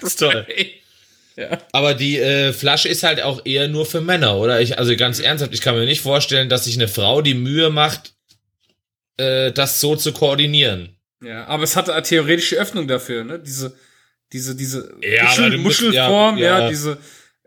Ganz 0.00 0.16
toll. 0.16 0.46
Ja. 1.36 1.58
Aber 1.72 1.94
die 1.94 2.18
äh, 2.18 2.52
Flasche 2.52 2.88
ist 2.88 3.02
halt 3.02 3.22
auch 3.22 3.44
eher 3.46 3.68
nur 3.68 3.86
für 3.86 4.00
Männer, 4.00 4.36
oder? 4.36 4.60
Ich, 4.60 4.78
also 4.78 4.94
ganz 4.96 5.20
ernsthaft, 5.20 5.54
ich 5.54 5.60
kann 5.60 5.74
mir 5.74 5.86
nicht 5.86 6.00
vorstellen, 6.02 6.48
dass 6.48 6.64
sich 6.64 6.74
eine 6.76 6.88
Frau 6.88 7.22
die 7.22 7.34
Mühe 7.34 7.70
macht, 7.70 8.14
äh, 9.16 9.52
das 9.52 9.80
so 9.80 9.96
zu 9.96 10.12
koordinieren. 10.12 10.96
ja, 11.22 11.46
aber 11.46 11.62
es 11.64 11.76
hatte 11.76 11.92
eine 11.94 12.02
theoretische 12.02 12.56
Öffnung 12.56 12.88
dafür, 12.88 13.24
ne? 13.24 13.38
Diese, 13.38 13.76
diese, 14.32 14.54
diese 14.56 14.92
Ja, 15.02 15.24
Muschel, 15.24 15.58
musst- 15.58 15.82
Muschelform, 15.82 16.38
ja, 16.38 16.44
ja, 16.44 16.60
ja. 16.60 16.68
diese, 16.68 16.98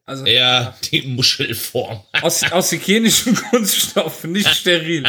also 0.06 0.26
Eher 0.26 0.76
die 0.92 1.02
Muschelform. 1.04 2.02
aus, 2.22 2.44
aus 2.52 2.72
hygienischen 2.72 3.36
Kunststoffen, 3.50 4.32
nicht 4.32 4.50
steril, 4.56 5.04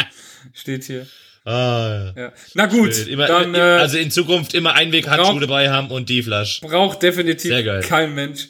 steht 0.53 0.85
hier. 0.85 1.07
Ah, 1.47 2.13
ja. 2.17 2.23
Ja. 2.23 2.33
Na 2.55 2.67
gut, 2.67 2.97
Immer, 3.07 3.27
dann 3.27 3.55
äh, 3.55 3.59
also 3.59 3.99
in 3.99 4.11
Zukunft 4.11 4.55
immer 4.55 4.73
Einweghandschuhe 4.75 5.41
dabei 5.41 5.71
haben 5.71 5.91
und 5.91 6.09
die 6.09 6.23
Flasche. 6.23 6.61
braucht 6.67 7.03
definitiv 7.03 7.53
kein 7.87 8.15
Mensch. 8.15 8.49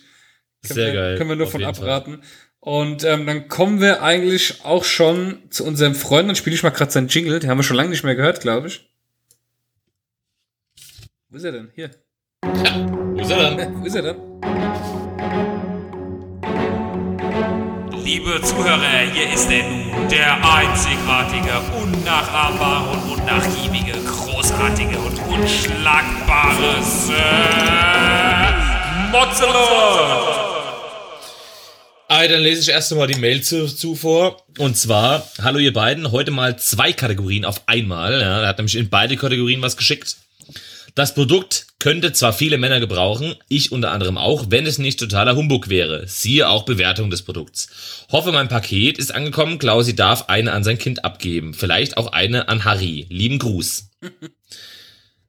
Können 0.64 0.74
Sehr 0.74 0.92
wir, 0.92 1.00
geil. 1.00 1.18
Können 1.18 1.30
wir 1.30 1.36
nur 1.36 1.46
von 1.46 1.60
jeden 1.60 1.74
Fall. 1.74 1.84
abraten. 1.84 2.22
Und 2.60 3.04
ähm, 3.04 3.26
dann 3.26 3.48
kommen 3.48 3.80
wir 3.82 4.02
eigentlich 4.02 4.64
auch 4.64 4.84
schon 4.84 5.42
zu 5.50 5.64
unserem 5.66 5.94
Freund. 5.94 6.28
Dann 6.28 6.36
spiele 6.36 6.56
ich 6.56 6.62
mal 6.62 6.70
gerade 6.70 6.90
seinen 6.90 7.08
Jingle. 7.08 7.38
Den 7.38 7.50
haben 7.50 7.58
wir 7.58 7.62
schon 7.62 7.76
lange 7.76 7.90
nicht 7.90 8.04
mehr 8.04 8.14
gehört, 8.14 8.40
glaube 8.40 8.68
ich. 8.68 8.88
Wo 11.28 11.36
ist 11.36 11.44
er 11.44 11.52
denn? 11.52 11.70
Hier. 11.74 11.90
Wo 12.42 13.20
ist 13.20 13.30
er 13.30 13.54
dann? 13.54 13.74
Wo 13.82 13.86
ist 13.86 13.94
er 13.94 14.02
denn? 14.02 14.16
Liebe 18.02 18.40
Zuhörer, 18.42 19.10
hier 19.12 19.32
ist 19.32 19.50
er 19.50 19.62
nun, 19.68 20.08
der 20.08 20.34
einzigartige, 20.36 21.60
unnachahmbare 21.82 22.90
und 22.92 23.18
unnachgiebige, 23.18 23.92
großartige 24.06 24.98
und 24.98 25.18
unschlagbare 25.26 26.82
Sir 26.82 28.14
Mozzelot. 29.10 30.43
Ah, 32.06 32.28
dann 32.28 32.42
lese 32.42 32.60
ich 32.60 32.68
erst 32.68 32.92
einmal 32.92 33.06
die 33.06 33.18
Mail 33.18 33.42
zu, 33.42 33.66
zu. 33.66 33.98
Und 34.58 34.76
zwar, 34.76 35.26
hallo 35.40 35.58
ihr 35.58 35.72
beiden, 35.72 36.12
heute 36.12 36.30
mal 36.30 36.58
zwei 36.58 36.92
Kategorien 36.92 37.46
auf 37.46 37.62
einmal. 37.66 38.20
Ja, 38.20 38.42
er 38.42 38.48
hat 38.48 38.58
nämlich 38.58 38.76
in 38.76 38.90
beide 38.90 39.16
Kategorien 39.16 39.62
was 39.62 39.78
geschickt. 39.78 40.16
Das 40.94 41.14
Produkt 41.14 41.66
könnte 41.78 42.12
zwar 42.12 42.34
viele 42.34 42.58
Männer 42.58 42.78
gebrauchen, 42.78 43.34
ich 43.48 43.72
unter 43.72 43.90
anderem 43.90 44.18
auch, 44.18 44.46
wenn 44.50 44.66
es 44.66 44.78
nicht 44.78 45.00
totaler 45.00 45.34
Humbug 45.34 45.70
wäre. 45.70 46.06
Siehe 46.06 46.48
auch 46.48 46.64
Bewertung 46.64 47.10
des 47.10 47.22
Produkts. 47.22 48.06
Hoffe, 48.12 48.32
mein 48.32 48.48
Paket 48.48 48.98
ist 48.98 49.12
angekommen. 49.12 49.58
Klausi 49.58 49.96
darf 49.96 50.28
eine 50.28 50.52
an 50.52 50.62
sein 50.62 50.78
Kind 50.78 51.04
abgeben. 51.04 51.54
Vielleicht 51.54 51.96
auch 51.96 52.12
eine 52.12 52.48
an 52.48 52.64
Harry. 52.64 53.06
Lieben 53.08 53.38
Gruß. 53.38 53.88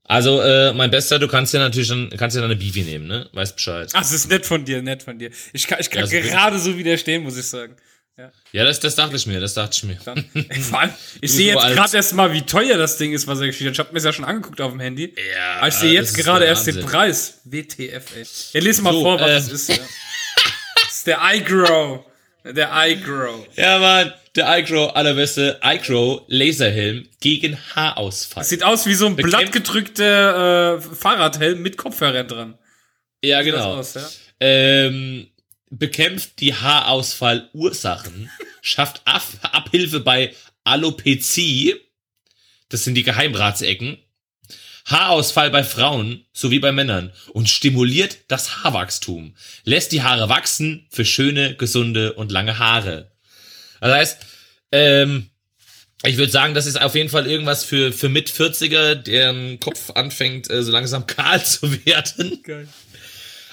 Also, 0.08 0.42
äh, 0.42 0.72
mein 0.74 0.92
Bester, 0.92 1.18
du 1.18 1.28
kannst 1.28 1.54
ja 1.54 1.60
natürlich 1.60 1.90
dann, 1.90 2.10
kannst 2.12 2.36
ja 2.36 2.42
dann 2.42 2.52
eine 2.52 2.60
Beefy 2.60 2.84
nehmen, 2.84 3.08
ne? 3.08 3.28
Weißt 3.34 3.56
Bescheid. 3.56 3.90
Ach, 3.94 4.02
das 4.02 4.12
ist 4.12 4.30
nett 4.30 4.46
von 4.46 4.64
dir, 4.64 4.82
nett 4.82 5.04
von 5.04 5.18
dir. 5.18 5.32
Ich 5.52 5.68
kann, 5.68 5.80
ich 5.80 5.90
kann 5.90 6.02
Ja, 6.02 6.08
so 6.08 6.30
gerade 6.30 6.60
so 6.60 6.78
widerstehen, 6.78 7.24
muss 7.24 7.38
ich 7.38 7.46
sagen. 7.48 7.76
Ja, 8.54 8.64
das, 8.64 8.80
das 8.80 8.96
dachte 8.96 9.18
ich 9.18 9.28
mir, 9.28 9.42
das 9.42 9.56
dachte 9.56 9.76
ich 9.76 9.84
mir. 9.84 9.98
Dann, 10.06 10.24
ey, 10.34 10.62
vor 10.62 10.80
allem, 10.80 10.94
ich 11.20 11.34
sehe 11.34 11.54
jetzt 11.54 11.68
gerade 11.68 11.98
erst 11.98 12.14
mal, 12.14 12.32
wie 12.32 12.44
teuer 12.44 12.78
das 12.78 12.98
Ding 12.98 13.12
ist, 13.12 13.28
was 13.28 13.42
er 13.42 13.48
geschickt 13.48 13.68
hat. 13.68 13.74
Ich 13.74 13.80
habe 13.80 13.90
mir 13.90 13.96
das 13.96 14.06
ja 14.06 14.14
schon 14.14 14.24
angeguckt 14.24 14.62
auf 14.62 14.72
dem 14.72 14.80
Handy. 14.80 15.14
Ja, 15.36 15.58
Aber 15.58 15.68
ich 15.68 15.74
sehe 15.74 15.92
jetzt 15.92 16.16
gerade 16.16 16.46
erst 16.46 16.66
den. 16.68 16.80
Preis. 16.86 17.42
WTF, 17.44 18.16
ey. 18.16 18.26
Ja, 18.54 18.62
lese 18.62 18.82
mal 18.84 18.94
So, 18.94 19.02
vor, 19.02 19.20
was 19.20 19.30
äh, 19.30 19.34
das 19.34 19.48
ist. 19.50 19.70
Ja. 19.70 19.76
Das 20.82 20.94
ist 20.94 21.08
der 21.08 21.20
iGrow. 21.34 22.06
Der 22.46 22.72
iGrow. 22.74 23.48
Ja, 23.58 23.80
Mann, 23.80 24.14
der 24.36 24.60
iCrow, 24.60 24.96
allerbeste 24.96 25.60
iCrow 25.64 26.24
Laserhelm 26.28 27.08
gegen 27.22 27.58
Haarausfall. 27.76 28.44
Sieht 28.44 28.64
aus 28.64 28.86
wie 28.86 28.96
so 28.96 29.08
ein 29.08 29.16
blattgedrückter 29.16 30.76
äh, 30.78 30.82
Fahrradhelm 30.82 31.62
mit 31.62 31.78
Kopfhörern 31.78 32.28
dran. 32.28 32.58
ja, 33.24 33.44
Sieht 33.44 33.54
genau. 33.54 33.76
aus, 33.76 33.94
ja? 33.94 34.08
Ähm, 34.40 35.28
bekämpft 35.70 36.40
die 36.40 36.54
Haarausfallursachen, 36.54 38.30
schafft 38.62 39.02
Ab 39.06 39.24
Abhilfe 39.42 40.02
bei 40.02 40.34
Alopezie, 40.64 41.76
das 42.70 42.84
sind 42.84 42.96
die 42.96 43.04
Geheimratsecken, 43.04 43.98
Haarausfall 44.86 45.50
bei 45.50 45.64
Frauen 45.64 46.26
sowie 46.32 46.60
bei 46.60 46.72
Männern 46.72 47.12
und 47.34 47.50
stimuliert 47.50 48.20
das 48.28 48.64
Haarwachstum, 48.64 49.36
lässt 49.64 49.92
die 49.92 50.04
Haare 50.04 50.30
wachsen 50.30 50.86
für 50.92 51.06
schöne, 51.06 51.56
gesunde 51.56 52.14
und 52.14 52.32
lange 52.32 52.60
Haare. 52.60 53.12
Das 53.88 53.98
heißt, 53.98 54.18
ähm, 54.72 55.30
ich 56.04 56.18
würde 56.18 56.32
sagen, 56.32 56.54
das 56.54 56.66
ist 56.66 56.82
auf 56.82 56.96
jeden 56.96 57.10
Fall 57.10 57.28
irgendwas 57.28 57.64
für, 57.64 57.92
für 57.92 58.10
Mit-40er, 58.10 58.96
deren 58.96 59.60
Kopf 59.60 59.92
anfängt, 59.92 60.50
äh, 60.50 60.64
so 60.64 60.72
langsam 60.72 61.08
kahl 61.08 61.44
zu 61.44 61.86
werden. 61.86 62.42
Geil. 62.44 62.68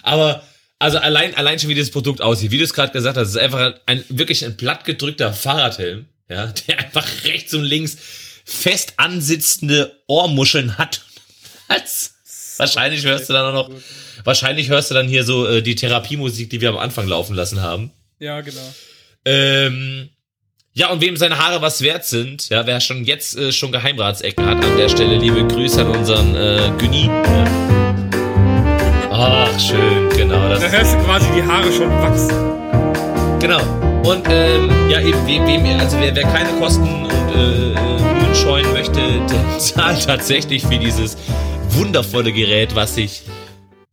Aber 0.03 0.43
also 0.78 0.99
allein, 0.99 1.35
allein 1.37 1.59
schon 1.59 1.70
wie 1.70 1.74
dieses 1.74 1.93
Produkt 1.93 2.20
aussieht, 2.20 2.51
wie 2.51 2.59
du 2.59 2.64
es 2.64 2.74
gerade 2.74 2.93
gesagt 2.93 3.16
hast, 3.16 3.28
es 3.28 3.35
ist 3.35 3.41
einfach 3.41 3.74
ein 3.87 4.05
wirklich 4.09 4.45
ein 4.45 4.57
plattgedrückter 4.57 5.33
Fahrradhelm, 5.33 6.07
ja, 6.28 6.47
der 6.47 6.78
einfach 6.80 7.07
rechts 7.24 7.55
und 7.55 7.62
links 7.62 7.97
fest 8.45 8.95
ansitzende 8.97 10.03
Ohrmuscheln 10.09 10.78
hat. 10.78 11.05
Als, 11.68 12.14
wahrscheinlich 12.57 13.05
hörst 13.05 13.28
du 13.28 13.33
dann 13.33 13.55
auch 13.55 13.68
noch, 13.68 13.80
wahrscheinlich 14.24 14.68
hörst 14.68 14.91
du 14.91 14.95
dann 14.95 15.09
hier 15.09 15.24
so 15.24 15.47
äh, 15.47 15.62
die 15.62 15.76
Therapiemusik, 15.76 16.51
die 16.51 16.61
wir 16.61 16.70
am 16.70 16.78
Anfang 16.78 17.07
laufen 17.07 17.37
lassen 17.37 17.62
haben. 17.62 17.93
Ja, 18.18 18.41
genau. 18.41 18.74
Ähm, 19.24 20.11
ja, 20.75 20.91
und 20.91 21.03
wem 21.03 21.16
seine 21.16 21.39
Haare 21.39 21.61
was 21.61 21.83
wert 21.83 22.07
sind, 22.07 22.49
ja, 22.49 22.66
wer 22.66 22.81
schon 22.81 23.05
jetzt 23.05 23.37
äh, 23.37 23.53
schon 23.53 23.73
Geheimratsecken 23.73 24.47
hat, 24.47 24.64
an 24.64 24.77
der 24.79 24.89
Stelle 24.89 25.18
liebe 25.18 25.47
Grüße 25.47 25.83
an 25.83 25.89
unseren 25.89 26.35
äh, 26.35 26.70
Günni. 26.79 27.07
Ja. 27.07 27.45
Ach, 29.11 29.61
schön, 29.61 30.09
genau. 30.16 30.49
Das 30.49 30.61
Da 30.61 30.68
hörst 30.68 30.95
du 30.95 30.99
quasi 31.05 31.27
die 31.37 31.43
Haare 31.43 31.70
schon 31.70 31.91
wachsen. 31.91 33.39
Genau. 33.39 33.61
Und 34.09 34.27
ähm, 34.31 34.70
ja, 34.89 35.01
eben, 35.01 35.27
wem, 35.27 35.47
wem, 35.47 35.79
also 35.79 35.99
wer, 36.01 36.16
wer 36.16 36.23
keine 36.23 36.51
Kosten 36.59 37.05
und 37.05 37.37
äh, 37.37 37.73
äh, 37.73 37.75
Mühen 37.75 38.35
scheuen 38.35 38.73
möchte, 38.73 38.95
der 39.31 39.59
zahlt 39.59 40.07
tatsächlich 40.07 40.62
für 40.62 40.79
dieses 40.79 41.18
wundervolle 41.68 42.33
Gerät, 42.33 42.75
was 42.75 42.95
sich 42.95 43.23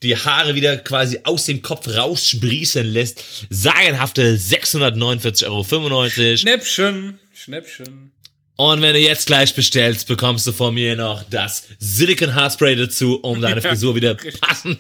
die 0.04 0.16
Haare 0.16 0.56
wieder 0.56 0.78
quasi 0.78 1.20
aus 1.24 1.46
dem 1.46 1.62
Kopf 1.62 1.88
raussprießen 1.88 2.86
lässt. 2.86 3.24
Sagenhafte 3.50 4.38
649,95 4.38 5.46
Euro. 5.46 6.38
Schnäppchen. 6.38 7.20
Schnäppchen. 7.34 8.12
Und 8.56 8.82
wenn 8.82 8.94
du 8.94 9.00
jetzt 9.00 9.28
gleich 9.28 9.56
bestellst, 9.56 10.08
bekommst 10.08 10.46
du 10.46 10.52
von 10.52 10.74
mir 10.74 10.96
noch 10.98 11.24
das 11.30 11.64
Silicon 11.80 12.36
Haarspray 12.36 12.76
dazu, 12.76 13.18
um 13.22 13.40
deine 13.42 13.62
Ja, 13.62 13.70
Frisur 13.70 13.96
wieder 13.96 14.16
richtig. 14.22 14.42
passend. 14.42 14.80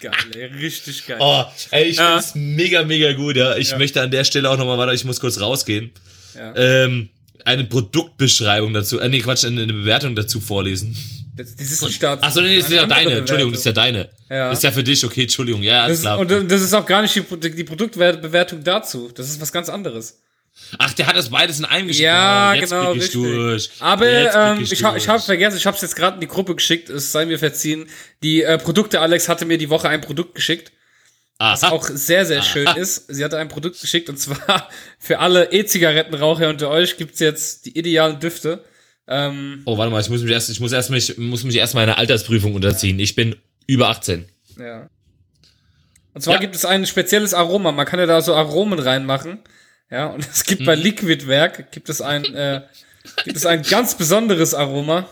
Geil, 0.00 0.12
ey. 0.34 0.44
Richtig 0.58 1.06
geil. 1.06 1.18
oh, 1.20 1.44
ey, 1.70 1.84
ich 1.90 1.96
Ja. 1.96 2.12
find's 2.20 2.34
mega, 2.34 2.84
mega 2.84 3.12
gut, 3.12 3.36
ja. 3.36 3.56
Ich 3.56 3.70
Ja. 3.72 3.78
möchte 3.78 4.00
an 4.00 4.10
der 4.10 4.24
Stelle 4.24 4.48
auch 4.50 4.56
nochmal 4.56 4.78
weiter, 4.78 4.94
ich 4.94 5.04
muss 5.04 5.20
kurz 5.20 5.38
rausgehen. 5.40 5.90
Ja. 6.34 6.54
ähm, 6.56 7.10
eine 7.44 7.64
Produktbeschreibung 7.64 8.72
dazu, 8.74 8.98
äh, 8.98 9.08
nee, 9.08 9.20
Quatsch, 9.20 9.44
eine 9.44 9.66
Bewertung 9.66 10.14
dazu 10.16 10.40
vorlesen. 10.40 10.96
Das, 11.38 11.56
das 11.56 11.72
ist 11.72 11.82
ein 11.84 11.90
Start. 11.92 12.22
Achso, 12.22 12.40
nee, 12.40 12.56
das 12.58 12.66
ist 12.68 12.72
ja 12.74 12.86
deine, 12.86 13.12
Entschuldigung, 13.18 13.52
das 13.52 13.60
ist 13.60 13.66
ja 13.66 13.72
Bewertung. 13.72 14.08
deine. 14.28 14.38
Ja. 14.40 14.48
Das 14.50 14.58
ist 14.58 14.64
ja 14.64 14.72
für 14.72 14.82
dich, 14.84 15.04
okay, 15.04 15.22
Entschuldigung, 15.22 15.62
ja, 15.62 15.84
alles 15.84 16.02
Das, 16.02 16.02
klar. 16.02 16.18
und 16.18 16.50
das 16.50 16.60
ist 16.62 16.74
auch 16.74 16.84
gar 16.86 17.02
nicht 17.02 17.14
die, 17.14 17.50
die 17.50 17.64
Produktbewertung 17.64 18.62
dazu. 18.64 19.10
Das 19.14 19.28
ist 19.30 19.40
was 19.40 19.50
ganz 19.52 19.68
anderes. 19.68 20.20
Ach, 20.78 20.92
der 20.92 21.06
hat 21.06 21.16
das 21.16 21.30
beides 21.30 21.60
in 21.60 21.64
einem 21.64 21.86
geschickt. 21.86 22.04
Ja, 22.04 22.50
Oh, 22.50 22.54
jetzt 22.60 22.70
genau, 22.70 22.92
ich 22.92 23.02
richtig. 23.02 23.12
durch. 23.22 23.70
Aber 23.78 24.06
ähm, 24.06 24.60
ich, 24.60 24.70
durch. 24.70 24.96
ich 24.96 25.08
habe 25.08 25.20
vergessen, 25.20 25.56
ich 25.56 25.66
habe 25.66 25.76
es 25.76 25.82
jetzt 25.82 25.94
gerade 25.94 26.16
in 26.16 26.20
die 26.20 26.26
Gruppe 26.26 26.54
geschickt, 26.56 26.90
es 26.90 27.12
sei 27.12 27.24
mir 27.26 27.38
verziehen. 27.38 27.88
Die 28.22 28.42
äh, 28.42 28.58
Produkte, 28.58 29.00
Alex 29.00 29.28
hatte 29.28 29.44
mir 29.46 29.56
die 29.56 29.70
Woche 29.70 29.88
ein 29.88 30.00
Produkt 30.00 30.34
geschickt, 30.34 30.72
was 31.38 31.62
Aha. 31.62 31.70
auch 31.72 31.84
sehr, 31.88 32.26
sehr 32.26 32.42
schön 32.42 32.66
ist. 32.76 33.04
Sie 33.06 33.24
hatte 33.24 33.38
ein 33.38 33.46
Produkt 33.48 33.80
geschickt 33.80 34.08
und 34.10 34.18
zwar 34.18 34.68
für 34.98 35.20
alle 35.20 35.52
E-Zigarettenraucher 35.52 36.48
unter 36.48 36.68
euch 36.70 36.96
gibt's 36.96 37.20
jetzt 37.20 37.64
die 37.66 37.78
idealen 37.78 38.18
Düfte. 38.18 38.64
Ähm, 39.08 39.62
Oh, 39.64 39.78
warte 39.78 39.90
mal, 39.90 40.00
ich 40.00 40.08
muss 40.10 40.20
mich 40.22 40.30
erst, 40.30 40.50
ich 40.50 40.60
muss 40.60 40.72
erst 40.72 40.90
mich, 40.90 41.16
muss 41.18 41.42
mich 41.44 41.56
erst 41.56 41.74
mal 41.74 41.82
einer 41.82 41.96
Altersprüfung 41.98 42.54
unterziehen. 42.54 42.98
Ich 42.98 43.14
bin 43.14 43.36
über 43.66 43.88
18. 43.88 44.26
ja. 44.58 44.88
Und 46.14 46.22
zwar 46.22 46.34
Ja. 46.34 46.40
gibt 46.40 46.54
es 46.56 46.64
ein 46.64 46.84
spezielles 46.86 47.32
Aroma. 47.32 47.70
Man 47.70 47.86
kann 47.86 48.00
ja 48.00 48.06
da 48.06 48.20
so 48.20 48.34
Aromen 48.34 48.78
reinmachen. 48.78 49.38
Ja, 49.90 50.06
und 50.08 50.26
es 50.28 50.44
gibt 50.44 50.64
bei 50.64 50.74
Mhm. 50.76 50.82
Liquidwerk 50.82 51.70
gibt 51.72 51.88
es 51.88 52.00
ein 52.00 52.24
äh, 52.34 52.62
gibt 53.24 53.36
es 53.36 53.46
ein 53.46 53.62
ganz 53.62 53.96
besonderes 53.96 54.52
Aroma. 54.52 55.08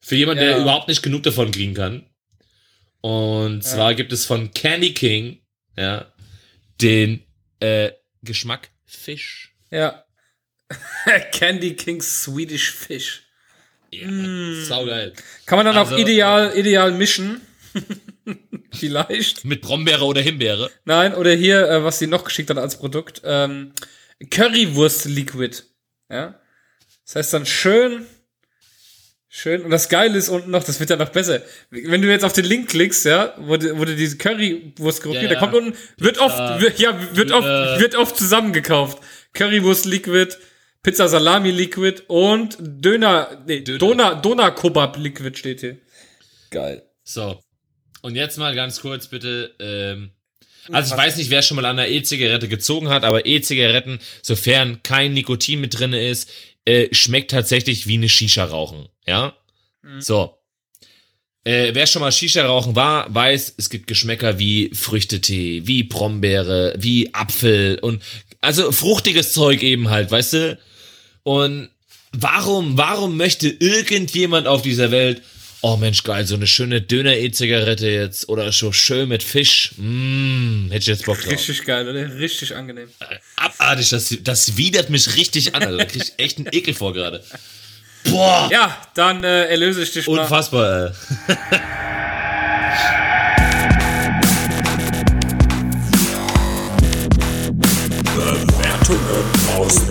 Für 0.00 0.14
jemanden, 0.16 0.42
Ja. 0.44 0.50
der 0.50 0.58
überhaupt 0.60 0.88
nicht 0.88 1.02
genug 1.02 1.22
davon 1.24 1.50
kriegen 1.50 1.74
kann. 1.74 2.06
Und 3.00 3.62
zwar 3.64 3.94
gibt 3.94 4.12
es 4.12 4.24
von 4.24 4.52
Candy 4.54 4.94
King, 4.94 5.40
ja, 5.76 6.06
den 6.80 7.22
äh, 7.60 7.90
Geschmack 8.22 8.70
Fisch. 8.86 9.54
Ja. 9.70 10.03
Candy 11.32 11.74
King's 11.74 12.22
Swedish 12.24 12.70
Fish. 12.72 13.22
Ja, 13.90 14.08
saugeil. 14.64 15.12
Kann 15.46 15.56
man 15.58 15.66
dann 15.66 15.76
Also, 15.76 15.94
auch 15.94 15.98
ideal, 15.98 16.52
ideal 16.56 16.90
mischen. 16.92 17.40
Vielleicht. 18.72 19.44
Mit 19.44 19.60
Brombeere 19.60 20.04
oder 20.04 20.20
Himbeere. 20.20 20.70
Nein, 20.84 21.14
oder 21.14 21.32
hier, 21.32 21.68
äh, 21.68 21.84
was 21.84 21.98
sie 21.98 22.06
noch 22.06 22.24
geschickt 22.24 22.50
hat 22.50 22.58
als 22.58 22.78
Produkt. 22.78 23.22
Ähm, 23.24 23.72
Currywurst 24.30 25.04
Liquid. 25.06 25.62
Ja. 26.10 26.40
Das 27.04 27.16
heißt 27.16 27.32
dann 27.34 27.46
schön, 27.46 28.06
schön. 29.28 29.62
Und 29.62 29.70
das 29.70 29.88
Geile 29.88 30.16
ist 30.16 30.28
unten 30.28 30.50
noch, 30.50 30.64
das 30.64 30.80
wird 30.80 30.90
ja 30.90 30.96
noch 30.96 31.10
besser. 31.10 31.42
Wenn 31.70 32.00
du 32.02 32.08
jetzt 32.08 32.24
auf 32.24 32.32
den 32.32 32.44
Link 32.46 32.70
klickst, 32.70 33.04
ja, 33.04 33.34
wo 33.38 33.56
du 33.56 33.96
diese 33.96 34.16
Currywurst 34.16 35.02
gruppiert, 35.02 35.24
Ja, 35.24 35.28
da 35.28 35.34
ja. 35.34 35.40
kommt 35.40 35.54
unten, 35.54 35.76
wird 35.98 36.18
oft, 36.18 36.38
wird, 36.60 36.78
ja, 36.78 36.98
wird 37.16 37.30
oft, 37.32 37.46
Äh. 37.46 37.80
wird 37.80 37.94
oft 37.96 38.16
zusammengekauft. 38.16 38.98
Currywurst 39.34 39.84
Liquid, 39.84 40.34
Pizza 40.84 41.08
Salami 41.08 41.50
Liquid 41.50 42.02
und 42.08 42.58
Döner, 42.60 43.42
nee, 43.46 43.60
Döner. 43.60 43.78
Dona, 43.78 44.14
Dona 44.14 44.50
Kebab 44.50 44.98
Liquid 44.98 45.36
steht 45.36 45.60
hier. 45.60 45.78
Geil. 46.50 46.82
So. 47.02 47.40
Und 48.02 48.16
jetzt 48.16 48.36
mal 48.36 48.54
ganz 48.54 48.82
kurz 48.82 49.08
bitte, 49.08 49.54
ähm, 49.58 50.10
also 50.70 50.94
ich 50.94 51.00
weiß 51.00 51.16
nicht, 51.16 51.30
wer 51.30 51.40
schon 51.40 51.56
mal 51.56 51.64
an 51.64 51.78
einer 51.78 51.88
E-Zigarette 51.88 52.48
gezogen 52.48 52.90
hat, 52.90 53.02
aber 53.02 53.24
E-Zigaretten, 53.24 53.98
sofern 54.20 54.82
kein 54.82 55.14
Nikotin 55.14 55.62
mit 55.62 55.78
drinne 55.78 56.06
ist, 56.06 56.30
äh, 56.66 56.94
schmeckt 56.94 57.30
tatsächlich 57.30 57.86
wie 57.86 57.94
eine 57.94 58.10
Shisha 58.10 58.44
rauchen, 58.44 58.88
ja? 59.06 59.34
So. 60.00 60.38
Äh, 61.44 61.74
wer 61.74 61.86
schon 61.86 62.00
mal 62.00 62.12
Shisha 62.12 62.44
rauchen 62.44 62.76
war, 62.76 63.12
weiß, 63.14 63.54
es 63.56 63.70
gibt 63.70 63.86
Geschmäcker 63.86 64.38
wie 64.38 64.70
Früchtetee, 64.74 65.62
wie 65.64 65.82
Brombeere, 65.82 66.74
wie 66.76 67.14
Apfel 67.14 67.78
und 67.80 68.02
also 68.42 68.70
fruchtiges 68.70 69.32
Zeug 69.32 69.62
eben 69.62 69.88
halt, 69.88 70.10
weißt 70.10 70.32
du? 70.34 70.58
Und 71.24 71.70
warum, 72.12 72.76
warum 72.78 73.16
möchte 73.16 73.48
irgendjemand 73.48 74.46
auf 74.46 74.60
dieser 74.62 74.90
Welt, 74.90 75.22
oh 75.62 75.76
Mensch, 75.78 76.02
geil, 76.02 76.26
so 76.26 76.34
eine 76.34 76.46
schöne 76.46 76.82
Döner-E-Zigarette 76.82 77.88
jetzt 77.88 78.28
oder 78.28 78.52
so 78.52 78.72
schön 78.72 79.08
mit 79.08 79.22
Fisch, 79.22 79.72
mm, 79.78 80.66
hätte 80.66 80.80
ich 80.82 80.86
jetzt 80.86 81.06
Bock 81.06 81.18
drauf. 81.20 81.32
Richtig 81.32 81.64
geil, 81.64 81.88
oder? 81.88 82.18
Richtig 82.18 82.54
angenehm. 82.54 82.88
Abartig, 83.36 83.88
das, 83.88 84.14
das 84.22 84.56
widert 84.58 84.90
mich 84.90 85.16
richtig 85.16 85.54
an, 85.54 85.62
also 85.62 85.78
da 85.78 85.84
krieg 85.86 86.02
ich 86.04 86.12
echt 86.22 86.36
einen 86.38 86.48
Ekel 86.52 86.74
vor 86.74 86.92
gerade. 86.92 87.24
Boah, 88.04 88.50
Ja, 88.52 88.86
dann 88.94 89.24
äh, 89.24 89.46
erlöse 89.46 89.82
ich 89.82 89.92
dich 89.92 90.06
mal. 90.06 90.18
unfassbar, 90.20 90.88
ey. 90.88 90.92
Bewertungen 98.14 99.33
aus 99.74 99.86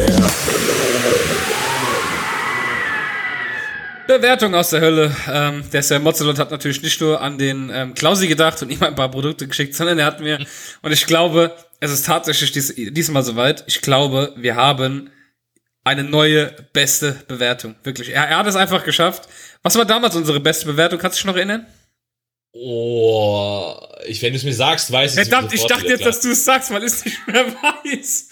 der 4.08 4.18
Bewertung 4.18 4.56
aus 4.56 4.70
der 4.70 4.82
Hölle. 4.82 5.16
Ähm, 5.30 5.64
der 5.72 5.84
Sir 5.84 6.00
Mozzelot 6.00 6.40
hat 6.40 6.52
natürlich 6.52 6.82
nicht 6.82 7.00
nur 7.02 7.22
an 7.22 7.38
den 7.38 7.70
ähm, 7.74 7.94
Klausi 7.94 8.28
gedacht 8.28 8.62
und 8.62 8.70
ihm 8.70 8.82
ein 8.84 8.96
paar 8.96 9.10
Produkte 9.10 9.48
geschickt, 9.48 9.76
sondern 9.76 10.00
er 10.00 10.06
hat 10.06 10.20
mir, 10.20 10.46
und 10.82 10.92
ich 10.92 11.06
glaube, 11.06 11.56
es 11.80 11.92
ist 11.92 12.06
tatsächlich 12.06 12.52
dies, 12.52 12.74
diesmal 12.76 13.24
soweit, 13.24 13.64
ich 13.68 13.82
glaube, 13.82 14.34
wir 14.38 14.56
haben 14.56 15.10
eine 15.84 16.04
neue 16.04 16.54
beste 16.72 17.18
Bewertung. 17.28 17.76
Wirklich. 17.84 18.10
Er, 18.10 18.28
er 18.28 18.38
hat 18.38 18.48
es 18.48 18.56
einfach 18.56 18.86
geschafft. 18.86 19.28
Was 19.64 19.76
war 19.76 19.86
damals 19.86 20.16
unsere 20.16 20.40
beste 20.40 20.66
Bewertung? 20.66 21.00
Kannst 21.00 21.18
du 21.18 21.22
dich 21.22 21.26
noch 21.26 21.36
erinnern? 21.36 21.66
Oh, 22.54 23.76
ich, 24.06 24.22
wenn 24.22 24.32
du 24.32 24.38
es 24.38 24.44
mir 24.44 24.54
sagst, 24.54 24.92
weiß 24.92 25.16
ich 25.16 25.20
es 25.20 25.28
Verdammt, 25.28 25.54
ich 25.54 25.66
dachte 25.66 25.88
jetzt, 25.88 26.06
dass 26.06 26.22
du 26.22 26.32
es 26.32 26.46
sagst, 26.46 26.72
weil 26.72 26.84
ich 26.84 26.94
es 26.94 27.06
nicht 27.06 27.28
mehr 27.28 27.46
weiß. 27.84 28.30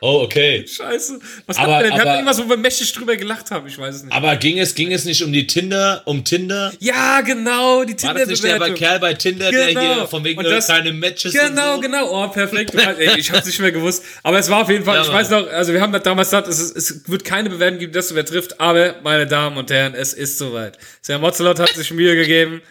Oh, 0.00 0.20
okay. 0.22 0.64
Scheiße. 0.66 1.18
Was 1.46 1.56
Aber- 1.58 1.76
hat 1.76 1.84
er 1.84 1.90
denn? 1.90 2.00
Aber- 2.00 2.14
irgendwas, 2.14 2.38
wo 2.38 2.48
wir 2.48 2.56
mächtig 2.56 2.92
drüber 2.92 3.16
gelacht 3.16 3.50
haben. 3.50 3.66
Ich 3.66 3.76
weiß 3.78 3.96
es 3.96 4.02
nicht. 4.04 4.12
Aber 4.12 4.36
ging 4.36 4.58
es, 4.58 4.74
ging 4.74 4.92
es 4.92 5.04
nicht 5.04 5.22
um 5.24 5.32
die 5.32 5.46
Tinder, 5.46 6.02
um 6.04 6.22
Tinder? 6.24 6.72
ja, 6.78 7.20
genau, 7.22 7.84
die 7.84 8.00
War 8.04 8.14
das 8.14 8.28
nicht 8.28 8.44
der 8.44 8.58
bei. 8.58 8.70
Kerl 8.70 9.00
bei 9.00 9.14
Tinder, 9.14 9.50
der 9.50 9.68
Genau. 9.68 9.80
hier 9.94 10.06
von 10.06 10.22
wegen 10.24 10.42
das- 10.42 10.68
keine 10.68 10.92
Matches 10.92 11.32
Genau, 11.32 11.74
so? 11.76 11.80
genau. 11.80 12.24
Oh, 12.24 12.28
perfekt. 12.28 12.74
Ey, 12.74 13.18
ich 13.18 13.32
hab's 13.32 13.46
nicht 13.46 13.58
mehr 13.58 13.72
gewusst. 13.72 14.04
Aber 14.22 14.38
es 14.38 14.48
war 14.48 14.62
auf 14.62 14.68
jeden 14.70 14.84
Fall, 14.84 14.96
Ja, 14.96 15.02
ich 15.02 15.08
Mann. 15.08 15.16
weiß 15.16 15.30
noch, 15.30 15.48
also 15.48 15.72
wir 15.72 15.80
haben 15.80 15.92
damals 16.02 16.28
gesagt, 16.28 16.48
es, 16.48 16.60
ist, 16.60 16.76
es 16.76 17.08
wird 17.08 17.24
keine 17.24 17.50
Bewertung 17.50 17.78
geben, 17.80 17.92
dass 17.92 18.08
du 18.08 18.14
wer 18.14 18.24
trifft. 18.24 18.60
Aber, 18.60 18.94
meine 19.02 19.26
Damen 19.26 19.56
und 19.56 19.70
Herren, 19.70 19.94
es 19.94 20.12
ist 20.12 20.38
soweit. 20.38 20.78
Sir 21.02 21.18
Mozzelot 21.18 21.58
hat 21.58 21.70
sich 21.70 21.90
Mühe 21.90 22.14
gegeben 22.14 22.62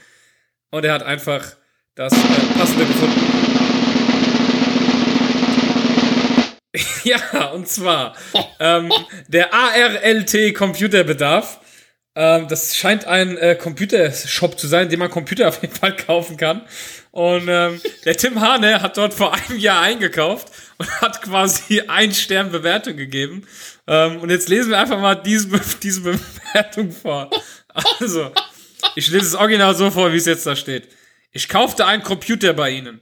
und 0.72 0.86
er 0.86 0.94
hat 0.94 1.04
einfach 1.04 1.44
das 1.96 2.14
äh, 2.14 2.18
Passende 2.58 2.86
gefunden. 2.86 3.37
ja, 7.34 7.46
und 7.48 7.68
zwar 7.68 8.16
ähm, 8.60 8.92
der 9.28 9.54
ARLT 9.54 10.54
Computerbedarf. 10.56 11.60
Ähm, 12.16 12.48
das 12.48 12.76
scheint 12.76 13.06
ein 13.06 13.38
äh, 13.38 13.56
Computershop 13.56 14.60
zu 14.60 14.68
sein, 14.68 14.90
den 14.90 15.00
man 15.00 15.12
Computer 15.12 15.48
auf 15.50 15.62
jeden 15.62 15.76
Fall 15.76 15.96
kaufen 15.96 16.38
kann. 16.38 16.62
Und 17.12 17.48
ähm, 17.48 17.82
der 18.06 18.16
Tim 18.18 18.42
Hane 18.42 18.82
hat 18.82 18.98
dort 18.98 19.14
vor 19.14 19.34
einem 19.34 19.60
Jahr 19.60 19.82
eingekauft 19.82 20.48
und 20.78 20.90
hat 21.02 21.22
quasi 21.22 21.82
ein 21.88 22.14
Stern 22.14 22.52
Bewertung 22.52 22.96
gegeben. 22.98 23.48
Ähm, 23.88 24.20
und 24.20 24.30
jetzt 24.30 24.50
lesen 24.50 24.70
wir 24.72 24.80
einfach 24.80 25.00
mal 25.00 25.16
diese, 25.16 25.48
Be- 25.48 25.62
diese 25.84 26.02
Bewertung 26.02 26.92
vor. 26.92 27.30
Also, 28.00 28.32
ich 28.96 29.08
lese 29.10 29.26
es 29.26 29.36
original 29.36 29.76
so 29.76 29.92
vor, 29.92 30.12
wie 30.12 30.18
es 30.18 30.26
jetzt 30.26 30.46
da 30.46 30.56
steht. 30.56 30.90
Ich 31.32 31.48
kaufte 31.50 31.86
einen 31.86 32.04
Computer 32.04 32.54
bei 32.54 32.72
Ihnen. 32.72 33.00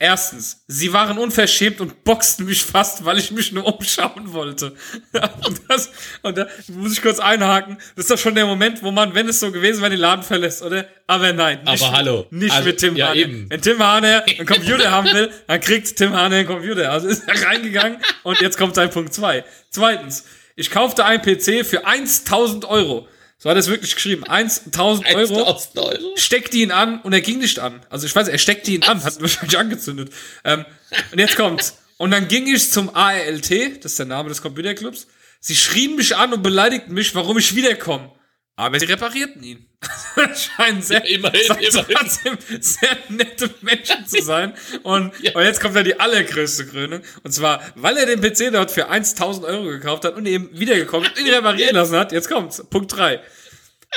Erstens, 0.00 0.64
sie 0.66 0.92
waren 0.92 1.18
unverschämt 1.18 1.80
und 1.80 2.02
boxten 2.02 2.46
mich 2.46 2.64
fast, 2.64 3.04
weil 3.04 3.16
ich 3.18 3.30
mich 3.30 3.52
nur 3.52 3.64
umschauen 3.64 4.32
wollte. 4.32 4.74
und, 5.46 5.60
das, 5.68 5.90
und 6.22 6.36
da 6.36 6.48
muss 6.68 6.92
ich 6.92 7.00
kurz 7.00 7.20
einhaken. 7.20 7.78
Das 7.94 8.06
ist 8.06 8.10
doch 8.10 8.18
schon 8.18 8.34
der 8.34 8.44
Moment, 8.46 8.82
wo 8.82 8.90
man, 8.90 9.14
wenn 9.14 9.28
es 9.28 9.38
so 9.38 9.52
gewesen 9.52 9.80
wäre, 9.80 9.90
den 9.90 10.00
Laden 10.00 10.24
verlässt, 10.24 10.62
oder? 10.62 10.86
Aber 11.06 11.32
nein. 11.32 11.60
Nicht, 11.64 11.82
Aber 11.82 11.96
hallo. 11.96 12.26
Nicht 12.30 12.52
Also, 12.52 12.66
mit 12.66 12.78
Tim 12.78 12.96
ja, 12.96 13.10
Hane. 13.10 13.20
eben. 13.20 13.46
Wenn 13.48 13.62
Tim 13.62 13.78
Hane 13.78 14.24
einen 14.26 14.46
Computer 14.46 14.90
haben 14.90 15.12
will, 15.12 15.30
dann 15.46 15.60
kriegt 15.60 15.96
Tim 15.96 16.12
Hane 16.12 16.36
einen 16.36 16.46
Computer. 16.48 16.90
Also 16.90 17.06
ist 17.06 17.22
er 17.28 17.46
reingegangen 17.46 17.98
und 18.24 18.40
jetzt 18.40 18.58
kommt 18.58 18.74
sein 18.74 18.90
Punkt 18.90 19.14
zwei. 19.14 19.44
Zweitens, 19.70 20.24
ich 20.56 20.70
kaufte 20.70 21.04
einen 21.04 21.22
PC 21.22 21.64
für 21.64 21.86
1000 21.86 22.64
Euro. 22.64 23.08
So 23.44 23.50
hat 23.50 23.58
er 23.58 23.60
es 23.60 23.68
wirklich 23.68 23.94
geschrieben. 23.94 24.24
1000 24.24 25.14
Euro 25.14 25.40
1000 25.40 25.78
Euro? 25.78 26.16
steckte 26.16 26.56
ihn 26.56 26.70
an 26.70 27.02
und 27.02 27.12
er 27.12 27.20
ging 27.20 27.40
nicht 27.40 27.58
an. 27.58 27.84
Also 27.90 28.06
ich 28.06 28.16
weiß, 28.16 28.28
er 28.28 28.38
steckte 28.38 28.70
ihn 28.70 28.82
an, 28.84 29.04
hat 29.04 29.16
ihn 29.16 29.20
wahrscheinlich 29.20 29.58
angezündet. 29.58 30.14
Ähm, 30.44 30.64
und 31.12 31.18
jetzt 31.18 31.36
kommt's. 31.36 31.76
Und 31.98 32.12
dann 32.12 32.26
ging 32.26 32.46
ich 32.46 32.70
zum 32.70 32.96
ARLT, 32.96 33.84
das 33.84 33.92
ist 33.92 33.98
der 33.98 34.06
Name 34.06 34.30
des 34.30 34.40
Computerclubs. 34.40 35.08
Sie 35.40 35.54
schrien 35.54 35.94
mich 35.94 36.16
an 36.16 36.32
und 36.32 36.42
beleidigten 36.42 36.94
mich, 36.94 37.14
warum 37.14 37.36
ich 37.36 37.54
wiederkomme. 37.54 38.10
Aber 38.56 38.78
sie 38.78 38.86
reparierten 38.86 39.42
ihn. 39.42 39.66
Scheinen 40.34 40.80
sehr, 40.80 41.00
Ja, 41.06 41.16
immerhin, 41.16 41.40
sehr, 41.42 41.88
immerhin. 41.88 42.62
sehr 42.62 42.98
nette 43.08 43.50
Menschen 43.62 44.06
zu 44.06 44.22
sein. 44.22 44.54
Und, 44.84 45.12
und 45.34 45.42
jetzt 45.42 45.60
kommt 45.60 45.74
dann 45.76 45.84
die 45.84 45.98
allergrößte 45.98 46.66
Krönung. 46.66 47.02
Und 47.24 47.32
zwar, 47.32 47.60
weil 47.74 47.96
er 47.96 48.06
den 48.06 48.20
PC 48.20 48.52
dort 48.52 48.70
für 48.70 48.88
1000 48.88 49.44
Euro 49.44 49.64
gekauft 49.64 50.04
hat 50.04 50.14
und 50.16 50.26
eben 50.26 50.48
wiedergekommen 50.58 51.08
und 51.10 51.18
ihn 51.18 51.28
reparieren 51.34 51.74
lassen 51.74 51.96
hat. 51.96 52.12
Jetzt 52.12 52.28
kommt's. 52.30 52.62
Punkt 52.70 52.94
drei 52.96 53.20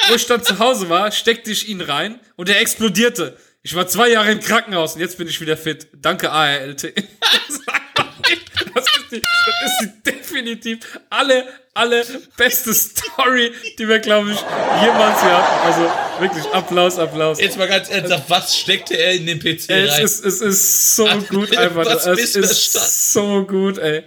wo 0.09 0.13
ich 0.13 0.27
dann 0.27 0.43
zu 0.43 0.59
Hause 0.59 0.89
war, 0.89 1.11
steckte 1.11 1.49
ich 1.51 1.69
ihn 1.69 1.81
rein 1.81 2.19
und 2.35 2.49
er 2.49 2.61
explodierte. 2.61 3.35
Ich 3.63 3.73
war 3.73 3.87
zwei 3.87 4.09
Jahre 4.09 4.31
im 4.31 4.39
Krankenhaus 4.39 4.93
und 4.93 5.01
jetzt 5.01 5.17
bin 5.17 5.27
ich 5.27 5.41
wieder 5.41 5.57
fit. 5.57 5.87
Danke, 5.91 6.31
ARLT. 6.31 6.83
Das 6.83 7.49
ist 7.49 7.67
einfach 7.67 8.13
nicht- 8.29 8.51
das 9.11 9.19
ist 9.19 9.21
die, 9.21 9.21
das 9.61 9.71
ist 9.71 9.81
die 10.05 10.11
definitiv 10.11 10.79
alle, 11.09 11.45
alle 11.73 12.03
beste 12.37 12.73
Story, 12.73 13.51
die 13.77 13.87
wir, 13.87 13.99
glaube 13.99 14.31
ich, 14.31 14.37
jemals 14.81 15.21
hier 15.21 15.37
hatten. 15.37 15.65
Also 15.65 16.21
wirklich 16.21 16.45
Applaus, 16.53 16.97
Applaus. 16.99 17.39
Jetzt 17.39 17.57
mal 17.57 17.67
ganz 17.67 17.89
ernsthaft, 17.89 18.29
was 18.29 18.57
steckte 18.57 18.95
er 18.97 19.13
in 19.13 19.25
den 19.25 19.39
PC 19.39 19.69
Es 19.69 19.91
rein? 19.91 20.03
ist, 20.05 20.25
es 20.25 20.41
ist 20.41 20.95
so 20.95 21.07
gut 21.29 21.55
einfach. 21.57 21.85
Was 21.85 22.05
es 22.05 22.35
ist 22.35 23.13
so 23.13 23.45
gut, 23.45 23.77
ey. 23.77 24.03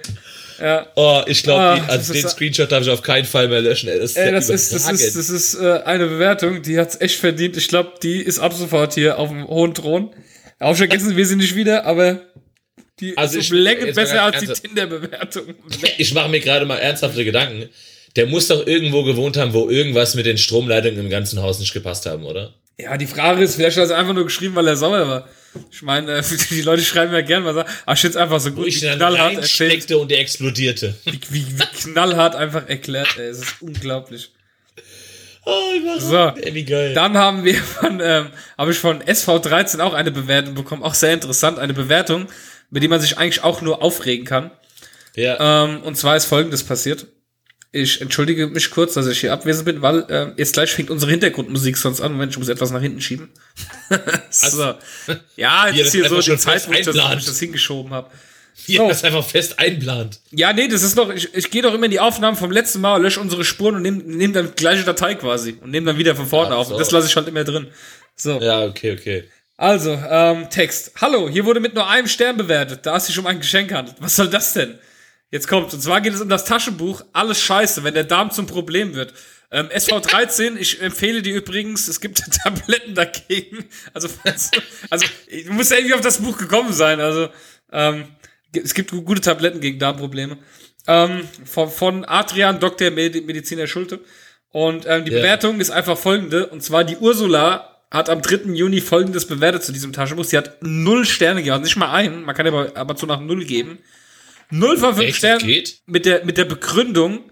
oh, 0.97 1.23
ich 1.27 1.43
glaube, 1.43 1.61
Ah, 1.63 1.87
also 1.89 2.13
den 2.13 2.29
Screenshot 2.29 2.71
darf 2.71 2.83
ich 2.83 2.91
auf 2.91 3.03
keinen 3.03 3.25
Fall 3.25 3.49
mehr 3.49 3.63
löschen. 3.63 3.89
Ey, 3.89 3.99
das 3.99 4.11
ist, 4.11 4.17
Ey, 4.17 4.27
ja 4.27 4.33
das 4.33 4.49
ist, 4.51 4.73
das 4.75 4.91
ist, 4.91 5.17
das 5.17 5.31
ist 5.31 5.55
äh, 5.55 5.81
eine 5.85 6.07
Bewertung, 6.07 6.63
die 6.63 6.79
hat's 6.79 7.01
echt 7.01 7.19
verdient. 7.19 7.57
Ich 7.57 7.69
glaube, 7.69 7.95
die 8.03 8.21
ist 8.21 8.39
ab 8.39 8.53
sofort 8.53 8.95
hier 8.95 9.19
auf 9.19 9.31
dem 9.31 9.47
hohen 9.47 9.75
Thron. 9.75 10.15
Auch 10.59 10.77
vergessen 10.77 11.17
wir 11.17 11.25
sie 11.25 11.37
nicht 11.37 11.55
wieder, 11.57 11.87
aber 11.87 12.21
die 13.01 13.17
Also 13.17 13.39
ist 13.39 13.51
mal 13.53 13.93
besser 13.93 14.23
als 14.23 14.41
die. 14.41 14.47
Tinder-Bewertung. 14.47 15.55
Ich 15.99 16.15
mache 16.15 16.29
mir 16.29 16.41
gerade 16.41 16.67
mal 16.67 16.77
ernsthafte 16.77 17.25
Gedanken. 17.25 17.69
Der 18.17 18.27
muss 18.27 18.49
doch 18.49 18.67
irgendwo 18.67 19.05
gewohnt 19.05 19.37
haben, 19.37 19.53
wo 19.53 19.69
irgendwas 19.69 20.15
mit 20.15 20.27
den 20.27 20.39
Stromleitungen 20.39 20.99
im 20.99 21.11
ganzen 21.11 21.41
Haus 21.43 21.61
nicht 21.61 21.73
gepasst 21.73 22.07
haben, 22.07 22.25
oder? 22.25 22.55
Ja, 22.79 22.97
die 22.97 23.07
Frage 23.07 23.43
ist, 23.43 23.57
vielleicht 23.57 23.77
hat 23.77 23.83
er 23.85 23.87
es 23.87 23.91
einfach 23.93 24.15
nur 24.15 24.25
geschrieben, 24.25 24.55
weil 24.55 24.67
er 24.67 24.77
sauer 24.77 25.07
war. 25.07 25.29
Ich 25.71 25.83
meine, 25.83 26.19
äh, 26.19 26.23
die 26.51 26.63
Leute 26.63 26.83
schreiben 26.83 27.13
ja 27.13 27.21
gern 27.21 27.45
was. 27.45 27.65
Ah, 27.87 27.93
ich 27.93 28.17
einfach 28.17 28.41
so 28.41 28.51
Wo 28.51 28.57
gut, 28.57 28.69
ich 28.69 28.83
wie 28.83 28.89
knallhart 28.89 29.37
erzählt, 29.37 29.91
und 29.93 30.11
der 30.11 30.21
explodierte. 30.21 30.95
wie, 31.05 31.21
wie, 31.31 31.59
wie 31.59 31.91
knallhart 31.91 32.35
einfach 32.35 32.69
erklärt, 32.69 33.17
ey. 33.19 33.29
Es 33.29 33.39
ist 33.39 33.57
unglaublich. 33.61 34.31
Oh. 35.45 35.99
So. 35.99 36.33
Ey, 36.43 36.55
wie 36.55 36.65
geil. 36.65 36.95
Dann 36.95 37.17
haben 37.17 37.45
wir 37.45 37.55
von, 37.57 38.01
ähm, 38.03 38.27
habe 38.59 38.73
ich 38.73 38.79
von 38.79 39.03
SV13 39.03 39.81
auch 39.81 39.95
eine 39.95 40.11
Bewertung 40.11 40.55
bekommen, 40.55 40.83
auch 40.83 40.95
sehr 40.95 41.13
interessant, 41.13 41.59
eine 41.59 41.75
Bewertung, 41.75 42.27
mit 42.71 42.83
der 42.83 42.91
man 42.91 43.01
sich 43.01 43.19
eigentlich 43.19 43.43
auch 43.43 43.61
nur 43.61 43.83
aufregen 43.83 44.25
kann. 44.25 44.51
ja. 45.15 45.65
Ähm, 45.65 45.83
und 45.83 45.97
zwar 45.97 46.17
ist 46.17 46.27
folgendes 46.27 46.65
passiert. 46.65 47.07
Ich 47.73 48.01
entschuldige 48.01 48.49
mich 48.49 48.71
kurz, 48.71 48.95
dass 48.95 49.07
ich 49.07 49.21
hier 49.21 49.33
abwesend 49.33 49.65
bin, 49.65 49.81
weil 49.81 50.05
ähm, 50.09 50.33
jetzt 50.37 50.55
gleich 50.55 50.73
fängt 50.73 50.91
unsere 50.91 51.13
Hintergrundmusik 51.13 51.77
sonst 51.77 52.01
an. 52.01 52.13
Moment, 52.13 52.33
ich 52.33 52.39
muss 52.39 52.49
etwas 52.49 52.73
nach 52.73 52.81
hinten 52.81 53.01
schieben. 53.01 53.29
so. 54.31 54.75
Ja, 55.37 55.69
jetzt 55.69 55.93
Hier, 55.93 56.05
ist 56.05 56.11
das 56.11 56.11
hier 56.11 56.23
so 56.23 56.33
die 56.33 56.39
Zeit, 56.39 56.69
wo 56.69 56.73
ich 56.73 56.85
das, 56.85 57.25
das 57.25 57.39
hingeschoben 57.39 57.93
habe. 57.93 58.11
Hier 58.67 58.79
so. 58.79 58.91
ist 58.91 59.05
einfach 59.05 59.25
fest 59.25 59.59
einplant. 59.59 60.21
Ja, 60.33 60.53
nee, 60.53 60.69
das 60.69 60.83
ist 60.83 60.99
doch, 60.99 61.11
ich, 61.11 61.33
ich 61.33 61.51
gehe 61.51 61.63
doch 61.63 61.73
immer 61.73 61.87
in 61.87 61.91
die 61.91 62.01
Aufnahmen 62.01 62.37
vom 62.37 62.51
letzten 62.51 62.81
Mal, 62.81 63.01
lösche 63.01 63.21
unsere 63.21 63.45
Spuren 63.45 63.77
und 63.77 63.83
nehme 63.83 64.03
nehm 64.03 64.33
dann 64.33 64.55
gleiche 64.55 64.83
Datei 64.85 65.15
quasi 65.15 65.57
und 65.61 65.71
nehme 65.71 65.87
dann 65.87 65.99
wieder 65.99 66.15
von 66.15 66.27
vorne 66.27 66.55
Ach 66.55 66.59
auf. 66.59 66.67
so. 66.67 66.75
Und 66.75 66.81
das 66.81 66.91
lasse 66.91 67.07
ich 67.07 67.17
halt 67.17 67.29
immer 67.29 67.45
drin. 67.45 67.69
So. 68.17 68.41
Ja, 68.41 68.65
okay, 68.65 68.97
okay. 68.99 69.25
Also, 69.61 69.91
ähm, 70.09 70.49
Text. 70.49 70.93
Hallo, 71.03 71.29
hier 71.29 71.45
wurde 71.45 71.61
mit 71.61 71.75
nur 71.75 71.87
einem 71.87 72.09
Stern 72.09 72.39
bewertet, 72.39 72.87
da 72.87 72.97
es 72.97 73.05
sich 73.07 73.19
um 73.19 73.27
ein 73.27 73.41
Geschenk 73.41 73.71
handelt. 73.75 73.95
Was 74.01 74.17
soll 74.17 74.29
das 74.31 74.55
denn? 74.55 74.79
Jetzt 75.31 75.49
kommt. 75.49 75.75
Und 75.75 75.83
zwar 75.83 76.01
geht 76.01 76.15
es 76.15 76.23
um 76.23 76.31
das 76.31 76.47
Taschenbuch 76.47 77.03
Alles 77.13 77.43
Scheiße, 77.43 77.85
wenn 77.85 77.93
der 77.93 78.05
Darm 78.05 78.31
zum 78.31 78.47
Problem 78.47 78.95
wird. 78.95 79.13
Ähm, 79.51 79.67
SV13, 79.69 80.57
ich 80.57 80.81
empfehle 80.81 81.21
dir 81.21 81.35
übrigens, 81.35 81.89
es 81.89 82.01
gibt 82.01 82.23
Tabletten 82.43 82.95
dagegen. 82.95 83.67
Also, 83.93 84.09
also 84.89 85.07
du 85.29 85.53
musst 85.53 85.71
ja 85.71 85.77
irgendwie 85.77 85.95
auf 85.95 86.01
das 86.01 86.23
Buch 86.23 86.39
gekommen 86.39 86.73
sein. 86.73 86.99
Also, 86.99 87.29
ähm, 87.71 88.05
es 88.55 88.73
gibt 88.73 88.93
gu- 88.93 89.03
gute 89.03 89.21
Tabletten 89.21 89.61
gegen 89.61 89.79
Darmprobleme. 89.79 90.39
Ähm, 90.87 91.29
von, 91.45 91.69
von 91.71 92.05
Adrian 92.07 92.61
Dr. 92.61 92.91
Med 92.93 93.27
Mediziner 93.27 93.67
Schulte. 93.67 94.01
Und 94.53 94.87
ähm, 94.89 95.05
die 95.05 95.13
Ja. 95.13 95.19
Bewertung 95.19 95.61
ist 95.61 95.69
einfach 95.69 95.99
folgende. 95.99 96.47
Und 96.47 96.63
zwar 96.63 96.83
die 96.83 96.97
Ursula 96.97 97.70
hat 97.91 98.09
am 98.09 98.23
3. 98.23 98.53
Juni 98.55 98.81
folgendes 98.81 99.27
bewertet 99.27 99.65
zu 99.65 99.73
diesem 99.73 99.93
Taschenbuch. 99.93 100.25
Sie 100.25 100.37
hat 100.39 100.59
null 100.63 101.05
Sterne 101.05 101.41
gegeben, 101.41 101.55
also 101.55 101.65
nicht 101.65 101.77
mal 101.77 101.93
einen. 101.93 102.25
Man 102.25 102.35
kann 102.35 102.47
aber, 102.47 102.77
aber 102.77 102.97
zu 102.97 103.07
nach 103.07 103.21
null 103.21 103.45
geben. 103.45 103.79
Null 104.51 104.77
von 104.77 104.95
fünf 104.95 105.09
Echt? 105.09 105.19
Sternen 105.19 105.47
Geht? 105.47 105.81
mit 105.87 106.07
der, 106.07 106.25
mit 106.25 106.37
der 106.37 106.45
Begründung, 106.45 107.31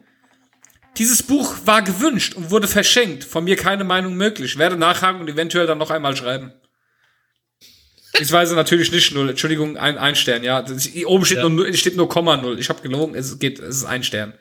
dieses 0.96 1.22
Buch 1.22 1.56
war 1.64 1.82
gewünscht 1.82 2.34
und 2.34 2.50
wurde 2.50 2.66
verschenkt. 2.66 3.24
Von 3.24 3.44
mir 3.44 3.56
keine 3.56 3.84
Meinung 3.84 4.14
möglich. 4.14 4.58
Werde 4.58 4.76
nachhaken 4.76 5.20
und 5.20 5.28
eventuell 5.28 5.66
dann 5.66 5.78
noch 5.78 5.90
einmal 5.90 6.16
schreiben. 6.16 6.52
Ich 8.20 8.32
weiß 8.32 8.52
natürlich 8.52 8.90
nicht 8.90 9.14
null. 9.14 9.30
Entschuldigung, 9.30 9.76
ein, 9.76 9.96
ein 9.96 10.16
Stern, 10.16 10.42
ja. 10.42 10.62
Das, 10.62 10.88
oben 11.04 11.24
steht, 11.24 11.38
Ja. 11.38 11.48
nur, 11.48 11.72
steht 11.74 11.96
nur 11.96 12.08
Komma 12.08 12.36
null. 12.36 12.58
Ich 12.58 12.68
habe 12.68 12.82
gelogen, 12.82 13.14
es 13.14 13.38
geht, 13.38 13.60
es 13.60 13.76
ist 13.76 13.84
ein 13.84 14.02
Stern. 14.02 14.34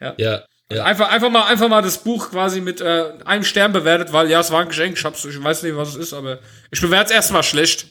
Ja. 0.00 0.14
ja. 0.16 0.44
Einfach, 0.70 1.08
einfach 1.08 1.30
mal, 1.30 1.46
einfach 1.46 1.68
mal 1.68 1.80
das 1.80 2.04
Buch 2.04 2.30
quasi 2.30 2.60
mit 2.60 2.82
äh, 2.82 3.12
einem 3.24 3.42
Stern 3.42 3.72
bewertet, 3.72 4.12
weil 4.12 4.28
ja, 4.28 4.40
es 4.40 4.50
war 4.50 4.60
ein 4.60 4.68
Geschenk. 4.68 4.98
Ich, 4.98 5.04
hab's, 5.04 5.24
ich 5.24 5.42
weiß 5.42 5.62
nicht, 5.62 5.74
was 5.76 5.90
es 5.90 5.96
ist, 5.96 6.12
aber 6.12 6.40
ich 6.70 6.80
bewerte 6.80 7.10
es 7.10 7.16
erstmal 7.16 7.42
schlecht. 7.42 7.88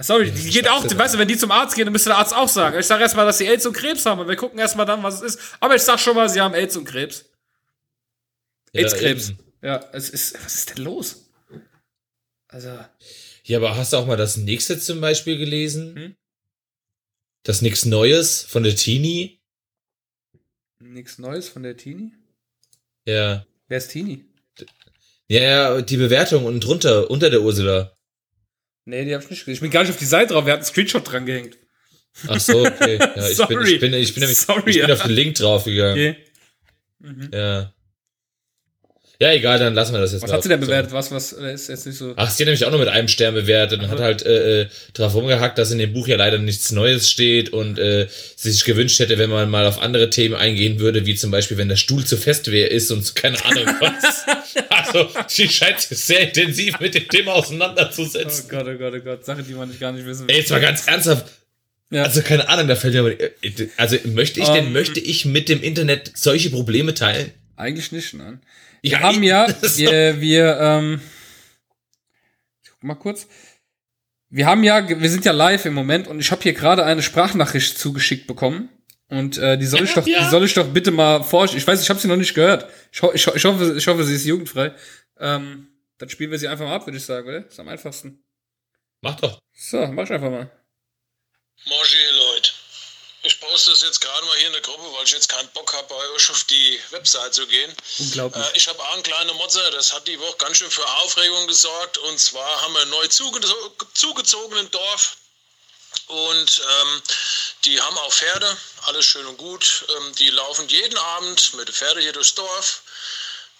Sorry, 0.00 0.30
die 0.30 0.50
geht 0.50 0.68
auch, 0.68 0.84
weißt 0.84 1.14
du, 1.14 1.18
wenn 1.18 1.28
die 1.28 1.38
zum 1.38 1.50
Arzt 1.50 1.74
gehen, 1.74 1.86
dann 1.86 1.92
müsste 1.92 2.10
der 2.10 2.18
Arzt 2.18 2.34
auch 2.34 2.48
sagen. 2.48 2.78
Ich 2.78 2.84
sage 2.84 3.02
erstmal, 3.02 3.24
dass 3.24 3.38
sie 3.38 3.46
AIDS 3.46 3.64
und 3.64 3.72
Krebs 3.72 4.04
haben 4.04 4.20
und 4.20 4.28
wir 4.28 4.36
gucken 4.36 4.58
erstmal 4.58 4.84
dann, 4.84 5.02
was 5.02 5.14
es 5.14 5.34
ist. 5.34 5.40
Aber 5.60 5.76
ich 5.76 5.82
sag 5.82 5.98
schon 5.98 6.14
mal, 6.14 6.28
sie 6.28 6.42
haben 6.42 6.52
AIDS 6.52 6.76
und 6.76 6.84
Krebs. 6.84 7.24
Ja, 8.74 8.82
AIDS-Krebs. 8.82 9.30
eben. 9.30 9.38
Ja, 9.62 9.82
es 9.92 10.10
ist, 10.10 10.34
was 10.44 10.56
ist 10.56 10.76
denn 10.76 10.84
los? 10.84 11.30
Also, 12.48 12.78
Ja, 13.44 13.58
aber 13.58 13.76
hast 13.76 13.94
du 13.94 13.96
auch 13.96 14.06
mal 14.06 14.18
das 14.18 14.36
nächste 14.36 14.78
zum 14.78 15.00
Beispiel 15.00 15.38
gelesen? 15.38 15.94
Hm? 15.96 16.16
Das 17.44 17.62
nix 17.62 17.86
Neues 17.86 18.42
von 18.42 18.62
der 18.62 18.76
Teenie? 18.76 19.40
Nichts 20.94 21.18
Neues 21.18 21.48
von 21.48 21.62
der 21.62 21.76
Tini? 21.76 22.12
Ja. 23.06 23.46
Wer 23.68 23.78
ist 23.78 23.88
Tini? 23.88 24.24
Ja, 25.28 25.42
ja, 25.42 25.82
die 25.82 25.96
Bewertung 25.96 26.44
und 26.44 26.60
drunter, 26.60 27.10
unter 27.10 27.30
der 27.30 27.42
Ursula. 27.42 27.96
Nee, 28.84 29.04
die 29.04 29.14
hab 29.14 29.22
ich 29.22 29.30
nicht 29.30 29.40
gesehen. 29.40 29.54
Ich 29.54 29.60
bin 29.60 29.70
gar 29.70 29.80
nicht 29.82 29.90
auf 29.90 29.98
die 29.98 30.04
Seite 30.04 30.34
drauf, 30.34 30.44
wir 30.46 30.52
hatten 30.52 30.62
einen 30.62 30.70
Screenshot 30.70 31.10
dran 31.10 31.26
gehängt. 31.26 31.58
Ach 32.28 32.40
so, 32.40 32.64
okay. 32.66 32.98
Ja, 33.16 33.28
ich, 33.28 33.36
bin, 33.38 33.46
Sorry. 33.48 33.74
ich, 33.74 33.80
bin, 33.80 33.94
ich 33.94 34.14
bin 34.14 34.20
nämlich 34.20 34.38
Sorry, 34.38 34.70
ich 34.70 34.78
bin 34.78 34.88
ja. 34.88 34.94
auf 34.94 35.02
den 35.02 35.10
Link 35.10 35.34
draufgegangen. 35.36 35.92
Okay. 35.92 36.16
Ja. 37.32 37.72
Ja, 39.20 39.32
egal, 39.32 39.60
dann 39.60 39.74
lassen 39.74 39.92
wir 39.92 40.00
das 40.00 40.12
jetzt 40.12 40.22
Was 40.22 40.30
mal 40.30 40.36
hat 40.36 40.42
sie 40.42 40.48
denn 40.48 40.60
bewertet? 40.60 40.92
Was, 40.92 41.12
was, 41.12 41.32
äh, 41.32 41.54
ist 41.54 41.68
jetzt 41.68 41.86
nicht 41.86 41.96
so. 41.96 42.14
Ach, 42.16 42.28
sie 42.28 42.42
hat 42.42 42.46
nämlich 42.46 42.64
auch 42.64 42.70
nur 42.70 42.80
mit 42.80 42.88
einem 42.88 43.06
Stern 43.06 43.34
bewertet 43.34 43.80
und 43.80 43.88
hat 43.88 44.00
halt 44.00 44.26
äh, 44.26 44.62
äh, 44.62 44.66
drauf 44.92 45.14
rumgehackt, 45.14 45.56
dass 45.56 45.70
in 45.70 45.78
dem 45.78 45.92
Buch 45.92 46.08
ja 46.08 46.16
leider 46.16 46.38
nichts 46.38 46.72
Neues 46.72 47.08
steht 47.08 47.50
und 47.50 47.78
äh, 47.78 48.08
sie 48.34 48.50
sich 48.50 48.64
gewünscht 48.64 48.98
hätte, 48.98 49.16
wenn 49.18 49.30
man 49.30 49.48
mal 49.50 49.66
auf 49.66 49.80
andere 49.80 50.10
Themen 50.10 50.34
eingehen 50.34 50.80
würde, 50.80 51.06
wie 51.06 51.14
zum 51.14 51.30
Beispiel, 51.30 51.56
wenn 51.56 51.68
der 51.68 51.76
Stuhl 51.76 52.04
zu 52.04 52.16
fest 52.16 52.50
wer 52.50 52.72
ist 52.72 52.90
und 52.90 53.14
keine 53.14 53.42
Ahnung 53.44 53.66
was. 53.78 54.24
also, 54.68 55.08
sie 55.28 55.48
scheint 55.48 55.80
sich 55.80 55.98
sehr 55.98 56.20
intensiv 56.20 56.80
mit 56.80 56.94
dem 56.94 57.08
Thema 57.08 57.34
Oh 57.34 57.38
auseinanderzusetzen. 57.38 58.48
Gott, 58.48 58.66
oh 58.66 58.76
Gott, 58.76 58.94
oh 58.96 59.00
Gott. 59.00 59.24
Sachen, 59.24 59.46
die 59.46 59.54
man 59.54 59.68
nicht 59.68 59.80
gar 59.80 59.92
nicht 59.92 60.06
wissen 60.06 60.26
will. 60.26 60.34
Ey, 60.34 60.40
jetzt 60.40 60.50
mal 60.50 60.60
ganz 60.60 60.86
ernsthaft. 60.86 61.26
Ja. 61.90 62.02
Also, 62.02 62.22
keine 62.22 62.48
Ahnung, 62.48 62.66
da 62.66 62.74
fällt 62.74 62.94
mir 62.94 63.00
aber, 63.00 63.20
äh, 63.20 63.30
also, 63.76 63.96
möchte 64.04 64.40
ich 64.40 64.48
denn, 64.48 64.66
Ähm. 64.66 64.72
möchte 64.72 64.98
ich 64.98 65.24
mit 65.24 65.48
dem 65.48 65.62
Internet 65.62 66.10
solche 66.14 66.50
Probleme 66.50 66.94
teilen? 66.94 67.30
Eigentlich 67.56 67.92
nicht, 67.92 68.14
nein. 68.14 68.40
Ja, 68.84 68.98
Wir 68.98 69.00
haben 69.00 69.22
ja, 69.22 69.46
wir, 69.76 70.20
wir, 70.20 70.60
ähm, 70.60 71.00
ich 72.62 72.70
guck 72.70 72.82
mal 72.84 72.94
kurz. 72.94 73.26
Wir 74.28 74.46
haben 74.46 74.62
ja, 74.62 74.86
wir 74.88 75.08
sind 75.10 75.24
ja 75.24 75.32
live 75.32 75.64
im 75.64 75.74
Moment 75.74 76.06
und 76.06 76.20
ich 76.20 76.30
habe 76.30 76.42
hier 76.42 76.52
gerade 76.52 76.84
eine 76.84 77.02
Sprachnachricht 77.02 77.78
zugeschickt 77.78 78.26
bekommen. 78.26 78.68
Und 79.08 79.38
äh, 79.38 79.56
die 79.56 79.66
soll 79.66 79.84
ich 79.84 79.94
doch, 79.94 80.06
Ja. 80.06 80.24
die 80.24 80.30
soll 80.30 80.44
ich 80.44 80.54
doch 80.54 80.66
bitte 80.68 80.90
mal 80.90 81.22
vorstellen. 81.22 81.60
Ich 81.62 81.66
weiß, 81.66 81.80
ich 81.80 81.88
habe 81.88 82.00
sie 82.00 82.08
noch 82.08 82.16
nicht 82.16 82.34
gehört. 82.34 82.68
Ich, 82.92 83.00
ho 83.00 83.10
ich, 83.14 83.26
ho 83.26 83.32
ich, 83.34 83.44
hoffe, 83.44 83.74
ich 83.76 83.86
hoffe, 83.86 84.04
sie 84.04 84.14
ist 84.14 84.24
jugendfrei. 84.24 84.74
Ähm, 85.18 85.68
dann 85.98 86.08
spielen 86.08 86.30
wir 86.30 86.38
sie 86.38 86.48
einfach 86.48 86.64
mal 86.66 86.74
ab, 86.74 86.86
würde 86.86 86.98
ich 86.98 87.04
sagen, 87.04 87.26
oder? 87.28 87.46
Ist 87.46 87.60
am 87.60 87.68
einfachsten. 87.68 88.22
Mach 89.00 89.14
doch. 89.20 89.38
So, 89.54 89.86
mach 89.86 90.04
ich 90.04 90.10
einfach 90.12 90.30
mal. 90.30 90.50
Moin, 91.66 91.78
ihr 91.92 92.16
Leute. 92.34 92.50
Ich 93.26 93.40
poste 93.40 93.70
das 93.70 93.80
jetzt 93.80 94.02
gerade 94.02 94.24
mal 94.26 94.36
hier 94.36 94.48
in 94.48 94.52
der 94.52 94.60
Gruppe, 94.60 94.84
weil 94.94 95.04
ich 95.04 95.10
jetzt 95.10 95.30
keinen 95.30 95.48
Bock 95.48 95.72
habe, 95.72 95.88
bei 95.88 96.10
euch 96.10 96.30
auf 96.30 96.44
die 96.44 96.78
Website 96.90 97.32
zu 97.34 97.46
gehen. 97.46 97.74
Unglaublich. 97.98 98.44
Äh, 98.44 98.56
ich 98.56 98.68
habe 98.68 98.78
auch 98.78 98.92
einen 98.92 99.02
kleinen 99.02 99.34
Motzer, 99.36 99.70
das 99.70 99.94
hat 99.94 100.06
die 100.06 100.20
Woche 100.20 100.36
ganz 100.36 100.58
schön 100.58 100.70
für 100.70 100.86
Aufregung 100.98 101.46
gesorgt. 101.46 101.96
Und 101.98 102.18
zwar 102.20 102.60
haben 102.60 102.74
wir 102.74 102.82
ein 102.82 102.90
neu 102.90 103.08
zuge 103.08 103.40
zugezogenen 103.94 104.70
Dorf. 104.70 105.16
Und 106.06 106.60
ähm, 106.60 107.02
die 107.64 107.80
haben 107.80 107.96
auch 107.96 108.12
Pferde, 108.12 108.56
alles 108.82 109.06
schön 109.06 109.24
und 109.24 109.38
gut. 109.38 109.86
Ähm, 109.96 110.14
die 110.16 110.28
laufen 110.28 110.68
jeden 110.68 110.98
Abend 110.98 111.54
mit 111.54 111.68
den 111.68 111.74
Pferden 111.74 112.02
hier 112.02 112.12
durchs 112.12 112.34
Dorf 112.34 112.82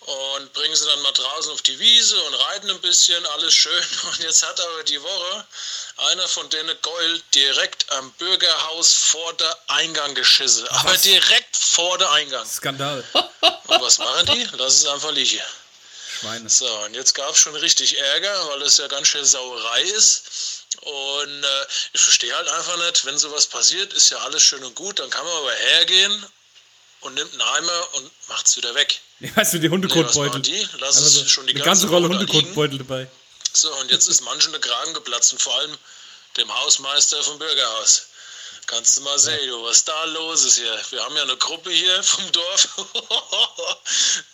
und 0.04 0.52
bringen 0.52 0.76
sie 0.76 0.84
dann 0.84 1.00
mal 1.00 1.12
draußen 1.12 1.50
auf 1.52 1.62
die 1.62 1.78
Wiese 1.78 2.20
und 2.24 2.34
reiten 2.34 2.70
ein 2.70 2.80
bisschen, 2.80 3.24
alles 3.26 3.54
schön. 3.54 3.84
Und 4.04 4.18
jetzt 4.18 4.46
hat 4.46 4.60
aber 4.60 4.84
die 4.84 5.02
Woche 5.02 5.46
einer 6.10 6.28
von 6.28 6.48
denen 6.50 6.76
Geul 6.82 7.22
direkt 7.34 7.90
am 7.92 8.12
Bürgerhaus 8.12 8.92
vor 8.92 9.32
der 9.34 9.58
Eingang 9.68 10.14
geschissen. 10.14 10.68
Aber 10.68 10.94
direkt 10.98 11.56
vor 11.56 11.96
der 11.96 12.10
Eingang. 12.12 12.46
Skandal. 12.46 13.02
Und 13.12 13.80
was 13.80 13.98
machen 13.98 14.26
die? 14.26 14.48
Lass 14.58 14.74
es 14.74 14.86
einfach 14.86 15.12
liegen. 15.12 15.40
Schweine. 16.20 16.48
So, 16.48 16.68
und 16.84 16.94
jetzt 16.94 17.14
gab 17.14 17.30
es 17.30 17.38
schon 17.38 17.56
richtig 17.56 17.98
Ärger, 17.98 18.48
weil 18.48 18.62
es 18.62 18.76
ja 18.76 18.86
ganz 18.88 19.08
schön 19.08 19.24
Sauerei 19.24 19.82
ist. 19.82 20.64
Und 20.82 21.44
äh, 21.44 21.66
ich 21.92 22.00
verstehe 22.00 22.34
halt 22.36 22.48
einfach 22.48 22.76
nicht, 22.76 23.04
wenn 23.04 23.18
sowas 23.18 23.46
passiert, 23.46 23.92
ist 23.94 24.10
ja 24.10 24.18
alles 24.18 24.42
schön 24.42 24.62
und 24.62 24.74
gut, 24.74 24.98
dann 24.98 25.10
kann 25.10 25.24
man 25.24 25.36
aber 25.38 25.52
hergehen 25.52 26.26
und 27.04 27.14
nimmt 27.14 27.32
einen 27.32 27.42
Eimer 27.42 27.88
und 27.94 28.10
macht 28.28 28.46
es 28.46 28.56
wieder 28.56 28.74
weg. 28.74 29.00
Weißt 29.34 29.54
du, 29.54 29.58
die 29.58 29.68
Nee, 29.68 29.72
Hundekotbeutel. 29.74 30.28
machen 30.30 30.42
die? 30.42 30.68
Lass 30.78 30.96
Also, 30.96 31.26
schon 31.26 31.46
die 31.46 31.54
eine 31.54 31.64
ganze 31.64 31.88
Rolle. 31.88 32.08
Hundekotbeutel 32.08 32.78
dabei. 32.78 33.08
So, 33.52 33.72
und 33.76 33.90
jetzt 33.90 34.08
ist 34.08 34.20
manchen 34.22 34.50
der 34.52 34.60
Kragen 34.60 34.92
geplatzt 34.94 35.32
und 35.32 35.40
vor 35.40 35.56
allem 35.60 35.76
dem 36.36 36.52
Hausmeister 36.52 37.22
vom 37.22 37.38
Bürgerhaus. 37.38 38.06
Kannst 38.66 38.96
du 38.96 39.02
mal 39.02 39.18
sehen, 39.18 39.46
du, 39.46 39.62
was 39.64 39.84
da 39.84 40.04
los 40.04 40.42
ist 40.42 40.56
hier. 40.56 40.80
Wir 40.90 41.04
haben 41.04 41.14
ja 41.16 41.22
eine 41.22 41.36
Gruppe 41.36 41.70
hier 41.70 42.02
vom 42.02 42.32
Dorf. 42.32 42.68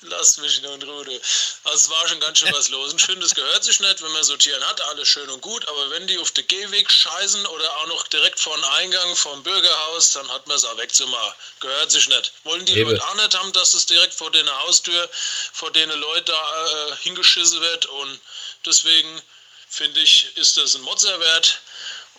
Lass 0.03 0.39
mich 0.39 0.63
nur 0.63 0.75
in 0.75 0.83
Ruhe. 0.83 1.21
Also 1.65 1.77
es 1.77 1.91
war 1.91 2.09
schon 2.09 2.21
ganz 2.21 2.39
schön 2.39 2.53
was 2.53 2.69
los. 2.69 2.95
Ich 2.95 3.03
finde, 3.03 3.27
es 3.27 3.35
gehört 3.35 3.65
sich 3.65 3.81
nicht, 3.81 4.03
wenn 4.03 4.13
man 4.13 4.23
so 4.23 4.37
Tieren 4.37 4.65
hat, 4.69 4.81
alles 4.83 5.09
schön 5.09 5.29
und 5.31 5.41
gut. 5.41 5.67
Aber 5.69 5.91
wenn 5.91 6.07
die 6.07 6.19
auf 6.19 6.31
den 6.31 6.47
Gehweg 6.47 6.91
scheißen 6.91 7.45
oder 7.47 7.77
auch 7.79 7.87
noch 7.89 8.07
direkt 8.07 8.39
vor 8.39 8.55
den 8.55 8.65
Eingang 8.65 9.17
vom 9.17 9.43
Bürgerhaus, 9.43 10.13
dann 10.13 10.31
hat 10.31 10.47
man 10.47 10.57
es 10.57 10.65
auch 10.65 10.77
wegzumachen. 10.77 11.35
Gehört 11.59 11.91
sich 11.91 12.09
nicht. 12.09 12.33
Wollen 12.45 12.65
die 12.67 12.79
Eben. 12.79 12.91
Leute 12.91 13.05
auch 13.09 13.15
nicht 13.17 13.37
haben, 13.37 13.53
dass 13.53 13.75
es 13.75 13.87
direkt 13.87 14.15
vor 14.15 14.31
der 14.31 14.47
Haustür, 14.61 15.09
vor 15.53 15.73
denen 15.73 15.99
Leute 15.99 16.33
da 16.33 16.67
äh, 16.67 16.97
hingeschissen 17.01 17.61
wird. 17.61 17.87
Und 17.87 18.21
deswegen 18.65 19.23
finde 19.69 20.01
ich, 20.01 20.37
ist 20.37 20.57
das 20.57 20.77
ein 20.77 20.83
Motzer 20.83 21.19
wert 21.19 21.61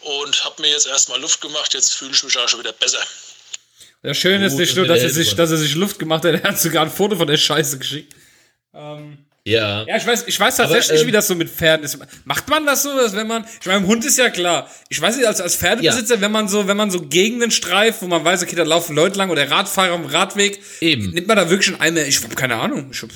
und 0.03 0.45
habe 0.45 0.61
mir 0.61 0.69
jetzt 0.69 0.87
erstmal 0.87 1.19
Luft 1.19 1.41
gemacht. 1.41 1.73
Jetzt 1.73 1.93
fühle 1.93 2.11
ich 2.11 2.23
mich 2.23 2.37
auch 2.37 2.47
schon 2.47 2.59
wieder 2.59 2.73
besser. 2.73 2.99
Das 4.03 4.17
Schöne 4.17 4.45
ist 4.47 4.57
nicht 4.57 4.75
nur, 4.75 4.87
dass 4.87 5.01
er, 5.01 5.09
sich, 5.09 5.35
dass 5.35 5.51
er 5.51 5.57
sich 5.57 5.75
Luft 5.75 5.99
gemacht 5.99 6.25
hat, 6.25 6.33
er 6.33 6.43
hat 6.43 6.59
sogar 6.59 6.83
ein 6.83 6.91
Foto 6.91 7.15
von 7.15 7.27
der 7.27 7.37
Scheiße 7.37 7.77
geschickt. 7.77 8.15
Ja. 9.43 9.85
Ja, 9.87 9.97
ich 9.97 10.05
weiß, 10.05 10.25
ich 10.27 10.39
weiß 10.39 10.57
tatsächlich 10.57 10.91
nicht, 10.91 11.01
ähm, 11.01 11.07
wie 11.07 11.11
das 11.11 11.27
so 11.27 11.33
mit 11.33 11.49
Pferden 11.49 11.83
ist. 11.83 11.97
Macht 12.25 12.47
man 12.47 12.65
das 12.65 12.83
so, 12.83 12.95
dass 12.95 13.15
wenn 13.15 13.27
man, 13.27 13.43
ich 13.59 13.65
meine, 13.65 13.79
im 13.79 13.87
Hund 13.87 14.05
ist 14.05 14.17
ja 14.19 14.29
klar. 14.29 14.69
Ich 14.89 15.01
weiß 15.01 15.17
nicht, 15.17 15.25
als, 15.25 15.41
als 15.41 15.55
Pferdebesitzer, 15.55 16.21
wenn 16.21 16.31
man 16.31 16.47
so, 16.47 16.67
wenn 16.67 16.77
man 16.77 16.91
so 16.91 17.01
Gegenden 17.01 17.49
streift, 17.49 18.03
wo 18.03 18.07
man 18.07 18.23
weiß, 18.23 18.43
okay, 18.43 18.55
da 18.55 18.63
laufen 18.63 18.95
Leute 18.95 19.17
lang 19.17 19.31
oder 19.31 19.49
Radfahrer 19.49 19.93
am 19.93 20.05
Radweg, 20.05 20.61
Eben. 20.79 21.09
nimmt 21.09 21.27
man 21.27 21.37
da 21.37 21.49
wirklich 21.49 21.69
einen 21.69 21.81
Eimer? 21.81 22.07
Ich 22.07 22.23
habe 22.23 22.35
keine 22.35 22.55
Ahnung. 22.57 22.89
Ich 22.91 23.01
hab, 23.01 23.09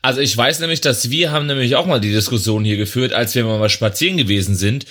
Also 0.00 0.20
ich 0.20 0.36
weiß 0.36 0.60
nämlich, 0.60 0.80
dass 0.80 1.10
wir 1.10 1.32
haben 1.32 1.46
nämlich 1.46 1.74
auch 1.74 1.86
mal 1.86 2.00
die 2.00 2.12
Diskussion 2.12 2.64
hier 2.64 2.76
geführt, 2.76 3.12
als 3.12 3.34
wir 3.34 3.44
mal 3.44 3.68
spazieren 3.68 4.16
gewesen 4.16 4.54
sind. 4.54 4.86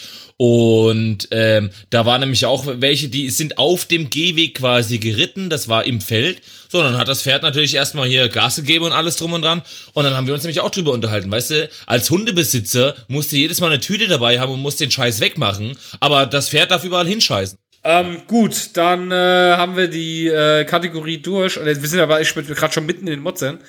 Und 0.46 1.30
ähm, 1.32 1.70
da 1.90 2.06
waren 2.06 2.20
nämlich 2.20 2.46
auch 2.46 2.66
welche, 2.68 3.08
die 3.08 3.30
sind 3.30 3.58
auf 3.58 3.86
dem 3.86 4.10
Gehweg 4.10 4.56
quasi 4.56 4.98
geritten, 4.98 5.50
das 5.50 5.70
war 5.70 5.86
im 5.86 6.02
Feld. 6.02 6.42
So, 6.68 6.84
dann 6.84 6.98
hat 6.98 7.08
das 7.08 7.22
Pferd 7.22 7.44
natürlich 7.44 7.76
erstmal 7.76 8.10
hier 8.10 8.28
Gas 8.28 8.58
gegeben 8.58 8.84
und 8.84 8.92
alles 8.92 9.16
drum 9.16 9.32
und 9.32 9.42
dran. 9.44 9.62
Und 9.94 10.04
dann 10.04 10.16
haben 10.18 10.28
wir 10.28 10.34
uns 10.34 10.44
nämlich 10.44 10.60
auch 10.60 10.70
drüber 10.70 10.92
unterhalten. 10.92 11.32
Weißt 11.32 11.52
du, 11.52 11.70
als 11.86 12.10
Hundebesitzer 12.10 12.94
musst 13.08 13.32
du 13.32 13.38
jedes 13.38 13.62
Mal 13.62 13.68
eine 13.68 13.80
Tüte 13.80 14.10
dabei 14.10 14.38
haben 14.42 14.52
und 14.52 14.60
musst 14.60 14.82
den 14.82 14.92
Scheiß 14.92 15.22
wegmachen. 15.22 15.78
Aber 16.02 16.26
das 16.26 16.50
Pferd 16.50 16.72
darf 16.72 16.84
überall 16.84 17.08
hinscheißen. 17.08 17.58
ähm, 17.86 18.24
gut, 18.28 18.72
dann 18.74 19.12
äh, 19.12 19.16
haben 19.16 19.78
wir 19.78 19.88
die 19.88 20.28
äh, 20.28 20.66
Kategorie 20.66 21.20
durch. 21.22 21.58
Und 21.58 21.68
jetzt, 21.68 21.82
wir 21.82 21.88
sind 21.88 22.02
aber, 22.02 22.20
ich 22.20 22.36
bin 22.36 22.46
gerade 22.46 22.74
schon 22.74 22.86
mitten 22.86 23.08
in 23.08 23.14
den 23.14 23.22
Motzern. 23.22 23.60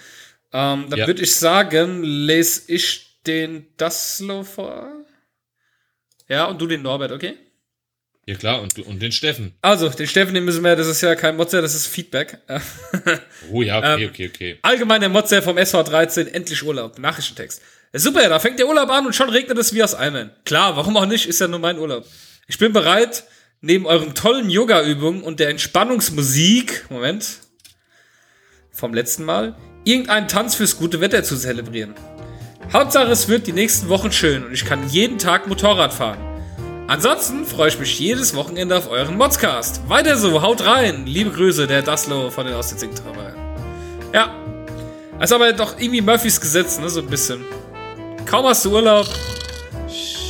Ähm, 0.53 0.87
dann 0.91 0.99
Ja. 0.99 1.07
würde 1.07 1.23
ich 1.23 1.37
sagen, 1.37 2.03
lese 2.03 2.63
ich 2.67 3.21
den 3.29 3.67
Daslo 3.77 4.43
vor. 4.43 4.89
Ja, 6.29 6.47
und 6.47 6.61
du 6.61 6.67
den 6.67 6.83
Norbert, 6.83 7.13
okay? 7.13 7.37
Ja 8.27 8.37
klar, 8.37 8.63
und, 8.63 8.79
und 8.79 9.03
den 9.03 9.13
Steffen. 9.13 9.53
Also, 9.61 9.89
den 9.91 10.07
Steffen, 10.07 10.35
den 10.35 10.45
müssen 10.45 10.65
wir, 10.65 10.77
das 10.77 10.87
ist 10.87 11.03
ja 11.03 11.15
kein 11.15 11.37
Motzer, 11.37 11.61
das 11.61 11.75
ist 11.75 11.87
Feedback. 11.87 12.39
Oh 13.53 13.61
ja, 13.61 13.79
okay, 13.79 14.05
Ähm, 14.05 14.11
okay, 14.11 14.31
okay. 14.33 14.59
Allgemein 14.63 15.01
der 15.01 15.11
Motzer 15.11 15.43
vom 15.43 15.59
SV13, 15.59 16.29
endlich 16.29 16.63
Urlaub. 16.63 16.99
Nachrichtentext. 16.99 17.61
Super, 17.93 18.27
da 18.29 18.39
fängt 18.39 18.59
der 18.59 18.67
Urlaub 18.67 18.89
an 18.89 19.05
und 19.05 19.15
schon 19.15 19.29
regnet 19.29 19.59
es 19.59 19.75
wie 19.75 19.83
aus 19.83 19.95
Eimern. 19.95 20.31
Klar, 20.45 20.77
warum 20.77 20.97
auch 20.97 21.05
nicht, 21.05 21.27
ist 21.27 21.41
ja 21.41 21.49
nur 21.49 21.59
mein 21.59 21.79
Urlaub. 21.79 22.07
Ich 22.49 22.57
bin 22.57 22.73
bereit, 22.73 23.25
neben 23.61 23.87
euren 23.87 24.15
tollen 24.15 24.49
Yoga-Übungen 24.49 25.23
und 25.23 25.41
der 25.41 25.51
Entspannungsmusik, 25.51 26.87
Moment, 26.89 27.41
vom 28.73 28.95
letzten 28.95 29.25
Mal, 29.25 29.55
irgendeinen 29.85 30.27
Tanz 30.27 30.55
fürs 30.55 30.79
gute 30.79 31.01
Wetter 31.01 31.23
zu 31.23 31.37
zelebrieren. 31.37 31.95
Hauptsache, 32.73 33.11
es 33.11 33.29
wird 33.29 33.47
die 33.47 33.53
nächsten 33.53 33.89
Wochen 33.89 34.11
schön 34.11 34.45
und 34.45 34.53
ich 34.53 34.65
kann 34.65 34.89
jeden 34.89 35.19
Tag 35.19 35.47
Motorrad 35.47 35.93
fahren. 35.93 36.19
Ansonsten 36.87 37.45
freue 37.47 37.69
ich 37.69 37.79
mich 37.79 37.99
jedes 37.99 38.35
Wochenende 38.35 38.77
auf 38.77 38.91
euren 38.91 39.17
Modscast. 39.17 39.89
Weiter 39.89 40.17
so, 40.17 40.43
haut 40.43 40.67
rein. 40.67 41.07
Liebe 41.07 41.31
Grüße, 41.31 41.67
der 41.67 41.83
Daslo 41.83 42.31
von 42.31 42.47
den 42.47 42.55
Ostseezingtrauer. 42.55 43.35
Ja. 44.13 44.35
Ist 45.21 45.33
aber 45.33 45.53
doch 45.53 45.79
irgendwie 45.79 46.01
Murphys 46.01 46.41
Gesetz, 46.41 46.79
ne, 46.79 46.89
so 46.89 47.01
ein 47.01 47.07
bisschen. 47.07 47.45
Kaum 48.27 48.45
hast 48.47 48.65
du 48.65 48.73
Urlaub. 48.73 49.07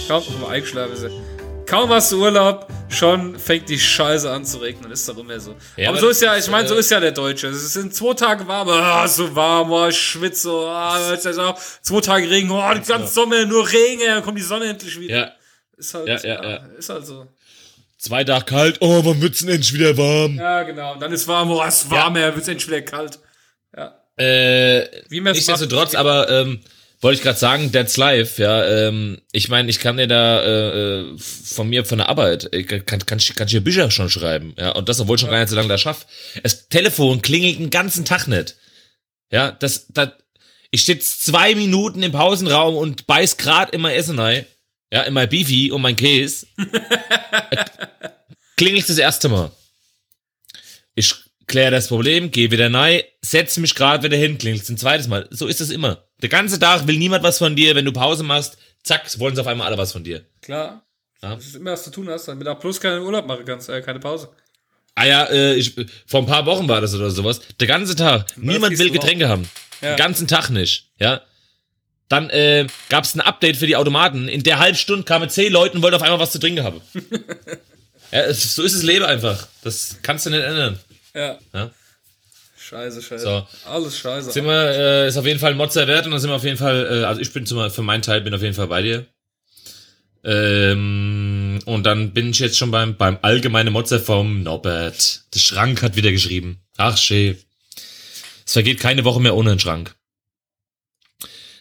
Kaum, 0.07 0.23
mal 0.41 0.51
eingeschlafen 0.51 0.93
ist. 0.93 1.24
Kaum 1.67 1.91
hast 1.91 2.13
du 2.13 2.21
Urlaub, 2.21 2.69
schon 2.91 3.39
fängt 3.39 3.69
die 3.69 3.79
Scheiße 3.79 4.31
an 4.31 4.45
zu 4.45 4.59
regnen. 4.59 4.91
Ist 4.91 5.09
doch 5.09 5.17
immer 5.17 5.41
so. 5.41 5.57
Ja, 5.77 5.89
aber 5.89 5.99
so 5.99 6.09
ist 6.09 6.21
ja, 6.21 6.37
ich 6.37 6.49
meine, 6.51 6.69
so 6.69 6.75
äh, 6.75 6.81
ist 6.81 6.91
ja 6.91 7.01
der 7.01 7.13
Deutsche. 7.13 7.49
Es 7.49 7.73
sind 7.73 7.95
zwei 7.95 8.13
Tage 8.15 8.47
warm, 8.47 8.69
ah, 8.69 9.09
so 9.09 9.35
warm, 9.35 9.73
oh, 9.73 9.89
ich 9.89 9.99
schwitze, 9.99 10.51
oh, 10.51 11.13
ist 11.13 11.39
auch 11.39 11.59
zwei 11.81 12.01
Tage 12.01 12.29
Regen, 12.29 12.51
oh, 12.51 12.63
die 12.75 12.87
ganze 12.87 13.13
Sommer 13.13 13.45
nur 13.47 13.67
Regen, 13.71 14.03
dann 14.07 14.23
kommt 14.23 14.39
die 14.39 14.43
Sonne 14.43 14.67
endlich 14.67 14.99
wieder. 15.01 15.17
Ja. 15.17 15.33
Ist 15.77 15.95
halt, 15.95 16.07
Ja, 16.07 16.19
ja, 16.19 16.43
ja. 16.43 16.57
ist 16.79 16.89
halt 16.91 17.07
so. 17.07 17.27
Zwei 17.97 18.25
Tage 18.25 18.45
kalt, 18.45 18.77
oh, 18.81 19.05
wann 19.05 19.23
wird's 19.23 19.39
denn 19.41 19.49
endlich 19.49 19.73
wieder 19.73 19.97
warm? 19.97 20.37
Ja, 20.37 20.63
genau. 20.65 20.93
Und 20.93 21.01
dann 21.01 21.13
ist 21.13 21.27
warm, 21.27 21.51
oh, 21.51 21.65
es 21.67 21.85
ist 21.85 21.91
warm, 21.91 22.17
ja. 22.17 22.35
wird's 22.35 22.49
endlich 22.49 22.69
wieder 22.69 22.83
kalt. 22.83 23.19
Ja. 23.77 23.99
Äh, 24.17 24.87
Wie 25.09 25.21
nichtsdestotrotz, 25.21 25.95
aber 25.95 26.29
ähm, 26.29 26.61
wollte 27.05 27.19
ich 27.19 27.23
gerade 27.23 27.39
sagen, 27.39 27.71
that's 27.71 27.97
life, 27.99 28.43
ja. 28.43 28.65
Ähm, 28.67 29.21
ich 29.31 29.49
meine, 29.51 29.69
ich 29.71 29.79
kann 29.79 29.99
dir 29.99 30.07
da 30.09 30.43
äh, 30.43 31.01
äh, 31.01 31.19
von 31.19 31.69
mir 31.69 31.85
von 31.85 31.99
der 31.99 32.09
Arbeit, 32.09 32.49
ich 32.55 32.67
kann, 32.67 32.85
kann, 32.87 33.07
kann, 33.07 33.19
ich- 33.19 33.35
kann 33.37 33.47
ich 33.47 33.53
hier 33.53 33.63
Bücher 33.63 33.91
schon 33.91 34.11
schreiben, 34.11 34.55
ja. 34.59 34.71
Und 34.71 34.89
das, 34.89 35.01
obwohl 35.01 35.17
ich 35.17 35.21
schon 35.21 35.31
gar 35.31 35.39
nicht 35.39 35.51
so 35.51 35.57
lange 35.57 35.69
da 35.69 35.79
schaff. 35.79 36.07
Das 36.43 36.69
Telefon 36.69 37.23
klingelt 37.23 37.59
den 37.59 37.71
ganzen 37.71 38.05
Tag 38.05 38.27
nicht. 38.27 38.57
Ja, 39.31 39.53
das, 39.53 39.87
das, 39.91 40.11
ich 40.71 40.81
stehe 40.83 40.99
zwei 40.99 41.55
Minuten 41.55 42.03
im 42.03 42.13
Pausenraum 42.13 42.75
und 42.75 43.07
beiß 43.07 43.37
grad 43.37 43.73
in 43.75 43.83
mein 43.83 43.95
Essen 43.95 44.19
rein. 44.19 44.47
Ja, 44.93 45.03
in 45.03 45.15
mein 45.15 45.29
Beefy 45.29 45.71
und 45.73 45.83
mein 45.83 45.97
Käse. 45.97 46.47
klingelt 48.57 48.89
das 48.89 48.99
erste 48.99 49.29
Mal. 49.29 49.51
Ich 50.95 51.13
kläre 51.47 51.71
das 51.73 51.89
Problem, 51.89 52.31
gehe 52.31 52.51
wieder 52.51 52.73
rein, 52.73 53.03
setz 53.21 53.57
mich 53.59 53.75
gerade 53.75 54.05
wieder 54.05 54.17
hin, 54.17 54.39
klingelt 54.39 54.69
ein 54.69 54.79
zweites 54.79 55.09
Mal. 55.09 55.27
So 55.31 55.47
ist 55.47 55.61
es 55.61 55.71
immer. 55.71 56.04
Der 56.23 56.29
ganze 56.29 56.59
Tag 56.59 56.87
will 56.87 56.97
niemand 56.99 57.23
was 57.23 57.39
von 57.39 57.57
dir. 57.57 57.75
Wenn 57.75 57.85
du 57.85 57.93
Pause 57.93 58.23
machst, 58.23 58.57
zack, 58.83 59.03
wollen 59.19 59.35
sie 59.35 59.41
auf 59.41 59.47
einmal 59.47 59.67
alle 59.67 59.79
was 59.79 59.93
von 59.93 60.05
dir. 60.05 60.25
Klar. 60.41 60.85
Ja. 61.23 61.35
Das 61.35 61.47
ist 61.47 61.57
immer, 61.57 61.73
was 61.73 61.85
du 61.85 61.91
tun 61.91 62.09
hast, 62.09 62.29
damit 62.29 62.47
du 62.47 62.53
auch 62.53 62.61
bloß 62.61 62.81
keinen 62.81 63.03
Urlaub 63.03 63.27
machen 63.27 63.45
kannst, 63.45 63.69
äh, 63.69 63.81
keine 63.81 63.99
Pause. 63.99 64.29
Ah 64.95 65.07
ja, 65.07 65.25
äh, 65.25 65.55
ich, 65.55 65.75
vor 66.07 66.21
ein 66.21 66.27
paar 66.27 66.47
Wochen 66.47 66.69
war 66.69 66.81
das 66.81 66.95
oder 66.95 67.11
sowas. 67.11 67.41
Der 67.59 67.67
ganze 67.67 67.97
Tag. 67.97 68.27
Niemand 68.37 68.71
gehst 68.71 68.83
will. 68.83 68.91
Getränke 68.91 69.29
haben. 69.29 69.49
Ja. 69.81 69.95
Den 69.95 69.97
ganzen 69.97 70.29
Tag 70.29 70.51
nicht. 70.51 70.91
Ja. 70.99 71.23
Dann 72.09 72.31
äh, 72.31 72.67
gab 72.91 73.05
es 73.05 73.15
ein 73.15 73.21
Update 73.21 73.57
für 73.57 73.67
die 73.67 73.77
Automaten. 73.77 74.29
In 74.29 74.43
der 74.43 74.59
halben 74.59 74.77
Stunde 74.77 75.05
kamen 75.05 75.29
zehn 75.31 75.53
Leute 75.53 75.77
und 75.77 75.83
wollten 75.83 75.97
auf 75.97 76.03
einmal 76.03 76.21
was 76.21 76.33
zu 76.33 76.39
trinken 76.39 76.63
haben. 76.63 76.81
ja, 78.13 78.33
so 78.33 78.63
ist 78.63 78.77
das 78.77 78.83
Leben 78.83 79.05
einfach. 79.05 79.49
Das 79.63 79.99
kannst 80.03 80.27
du 80.27 80.31
nicht 80.31 80.45
ändern. 80.45 80.79
Ja. 81.15 81.39
Ja. 81.53 81.71
Scheiße, 82.69 83.03
scheiße. 83.03 83.25
So. 83.25 83.47
Alles 83.67 83.99
scheiße. 83.99 84.33
Sind 84.33 84.47
wir, 84.47 84.71
äh, 84.71 85.09
ist 85.09 85.19
auf 85.19 85.27
jeden 85.27 85.39
Fall 85.39 85.51
ein 85.51 85.59
Motzer 85.59 85.87
wert 85.87 86.07
und 86.07 86.13
dann 86.13 86.21
sind 86.21 86.31
wir 86.31 86.37
auf 86.37 86.45
jeden 86.45 86.57
Fall, 86.57 86.87
äh, 86.87 87.05
also 87.05 87.21
ich 87.21 87.31
bin 87.31 87.45
zum, 87.45 87.71
für 87.71 87.83
meinen 87.83 88.01
Teil 88.01 88.23
bin 88.23 88.33
auf 88.33 88.41
jeden 88.41 88.55
Fall 88.55 88.69
bei 88.69 88.81
dir. 88.81 89.07
Ähm, 90.25 91.59
und 91.67 91.85
dann 91.85 92.15
bin 92.15 92.31
ich 92.31 92.39
jetzt 92.39 92.57
schon 92.57 92.71
beim, 92.71 92.97
beim 92.97 93.19
allgemeinen 93.21 93.71
Motzer 93.71 94.01
vom 94.01 94.43
Norbert. 94.43 95.25
Der 95.35 95.41
Schrank 95.41 95.83
hat 95.83 95.97
wieder 95.97 96.11
geschrieben. 96.11 96.63
Ach, 96.79 96.97
schön. 96.97 97.37
Es 98.47 98.55
vergeht 98.55 98.81
keine 98.81 99.05
Woche 99.05 99.21
mehr 99.21 99.37
ohne 99.37 99.51
den 99.51 99.61
Schrank. 99.61 99.95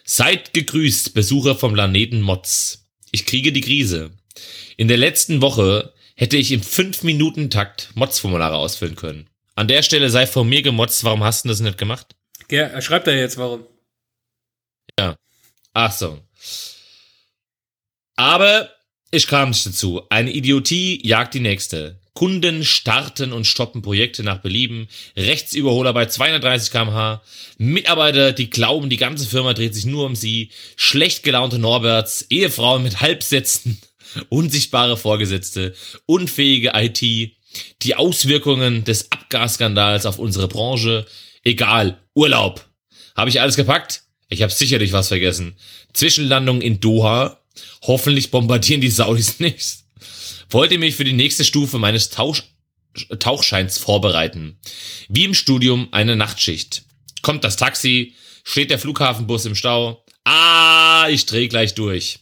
Seid 0.04 0.54
gegrüßt, 0.54 1.12
Besucher 1.12 1.54
vom 1.54 1.74
Planeten 1.74 2.22
Motz. 2.22 2.86
Ich 3.10 3.26
kriege 3.26 3.52
die 3.52 3.60
Krise. 3.60 4.10
In 4.78 4.88
der 4.88 4.96
letzten 4.96 5.42
Woche 5.42 5.92
hätte 6.14 6.38
ich 6.38 6.50
im 6.50 6.62
5-Minuten-Takt 6.62 7.90
Mods-Formulare 7.94 8.56
ausfüllen 8.56 8.96
können. 8.96 9.28
An 9.54 9.68
der 9.68 9.82
Stelle 9.82 10.10
sei 10.10 10.26
von 10.26 10.48
mir 10.48 10.62
gemotzt, 10.62 11.04
warum 11.04 11.22
hast 11.22 11.44
du 11.44 11.48
das 11.48 11.60
nicht 11.60 11.78
gemacht? 11.78 12.14
Ger 12.48 12.70
er 12.70 12.82
schreibt 12.82 13.06
er 13.06 13.16
jetzt, 13.16 13.38
warum? 13.38 13.66
Ach 15.74 15.92
so. 15.92 16.20
Aber 18.16 18.70
ich 19.10 19.26
kam 19.26 19.50
nicht 19.50 19.66
dazu. 19.66 20.02
Eine 20.08 20.32
Idiotie 20.32 21.04
jagt 21.06 21.34
die 21.34 21.40
nächste. 21.40 22.00
Kunden 22.14 22.64
starten 22.64 23.32
und 23.32 23.44
stoppen 23.44 23.82
Projekte 23.82 24.22
nach 24.22 24.38
Belieben. 24.38 24.86
Rechtsüberholer 25.16 25.92
bei 25.92 26.06
230 26.06 26.70
km/h. 26.70 27.22
Mitarbeiter, 27.58 28.32
die 28.32 28.50
glauben, 28.50 28.88
die 28.88 28.96
ganze 28.96 29.26
Firma 29.26 29.52
dreht 29.52 29.74
sich 29.74 29.84
nur 29.84 30.06
um 30.06 30.14
sie. 30.14 30.50
Schlecht 30.76 31.24
gelaunte 31.24 31.58
Norberts. 31.58 32.26
Ehefrauen 32.30 32.84
mit 32.84 33.00
Halbsätzen. 33.00 33.80
Unsichtbare 34.28 34.96
Vorgesetzte. 34.96 35.74
Unfähige 36.06 36.70
IT. 36.74 37.34
Die 37.82 37.94
Auswirkungen 37.96 38.84
des 38.84 39.10
Abgasskandals 39.10 40.06
auf 40.06 40.18
unsere 40.18 40.48
Branche. 40.48 41.06
Egal. 41.42 42.00
Urlaub. 42.14 42.68
Habe 43.16 43.30
ich 43.30 43.40
alles 43.40 43.56
gepackt? 43.56 44.02
Ich 44.28 44.42
habe 44.42 44.52
sicherlich 44.52 44.92
was 44.92 45.08
vergessen. 45.08 45.56
Zwischenlandung 45.92 46.60
in 46.60 46.80
Doha. 46.80 47.40
Hoffentlich 47.82 48.30
bombardieren 48.30 48.80
die 48.80 48.90
Saudis 48.90 49.38
nicht. 49.40 49.84
Wollte 50.50 50.78
mich 50.78 50.96
für 50.96 51.04
die 51.04 51.12
nächste 51.12 51.44
Stufe 51.44 51.78
meines 51.78 52.10
Tausch 52.10 52.44
Tauchscheins 53.18 53.76
vorbereiten. 53.78 54.56
Wie 55.08 55.24
im 55.24 55.34
Studium 55.34 55.88
eine 55.90 56.14
Nachtschicht. 56.14 56.84
Kommt 57.22 57.42
das 57.42 57.56
Taxi, 57.56 58.14
steht 58.44 58.70
der 58.70 58.78
Flughafenbus 58.78 59.46
im 59.46 59.56
Stau. 59.56 60.04
Ah, 60.22 61.08
ich 61.10 61.26
dreh 61.26 61.48
gleich 61.48 61.74
durch. 61.74 62.20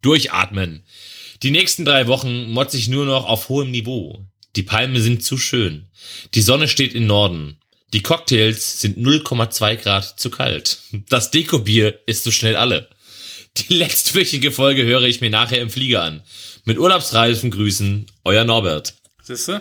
Durchatmen. 0.00 0.82
Die 1.42 1.50
nächsten 1.50 1.84
drei 1.84 2.06
Wochen 2.06 2.50
motze 2.50 2.76
ich 2.76 2.88
nur 2.88 3.04
noch 3.04 3.26
auf 3.26 3.48
hohem 3.48 3.70
Niveau. 3.70 4.24
Die 4.56 4.62
Palmen 4.62 5.00
sind 5.00 5.22
zu 5.22 5.36
schön. 5.36 5.86
Die 6.34 6.40
Sonne 6.40 6.68
steht 6.68 6.94
im 6.94 7.06
Norden. 7.06 7.58
Die 7.92 8.02
Cocktails 8.02 8.80
sind 8.80 8.98
0,2 8.98 9.76
Grad 9.76 10.18
zu 10.18 10.30
kalt. 10.30 10.78
Das 11.08 11.30
Dekobier 11.30 12.00
ist 12.06 12.24
so 12.24 12.30
schnell 12.30 12.56
alle. 12.56 12.88
Die 13.56 13.74
letztwöchige 13.74 14.52
Folge 14.52 14.84
höre 14.84 15.02
ich 15.02 15.20
mir 15.20 15.30
nachher 15.30 15.60
im 15.60 15.70
Flieger 15.70 16.02
an. 16.02 16.22
Mit 16.64 16.78
Urlaubsreifen 16.78 17.50
grüßen, 17.50 18.06
euer 18.24 18.44
Norbert. 18.44 18.94
Siehst 19.22 19.48
du? 19.48 19.60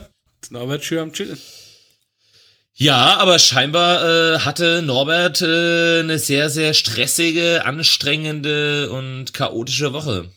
Norbert 0.50 0.84
schön 0.84 1.00
am 1.00 1.14
Chillen. 1.14 1.40
Ja, 2.78 3.18
aber 3.18 3.40
scheinbar 3.40 4.04
äh, 4.36 4.40
hatte 4.40 4.82
Norbert 4.82 5.42
äh, 5.42 6.00
eine 6.02 6.20
sehr, 6.20 6.50
sehr 6.50 6.74
stressige, 6.74 7.64
anstrengende 7.64 8.90
und 8.92 9.34
chaotische 9.34 9.94
Woche. 9.94 10.30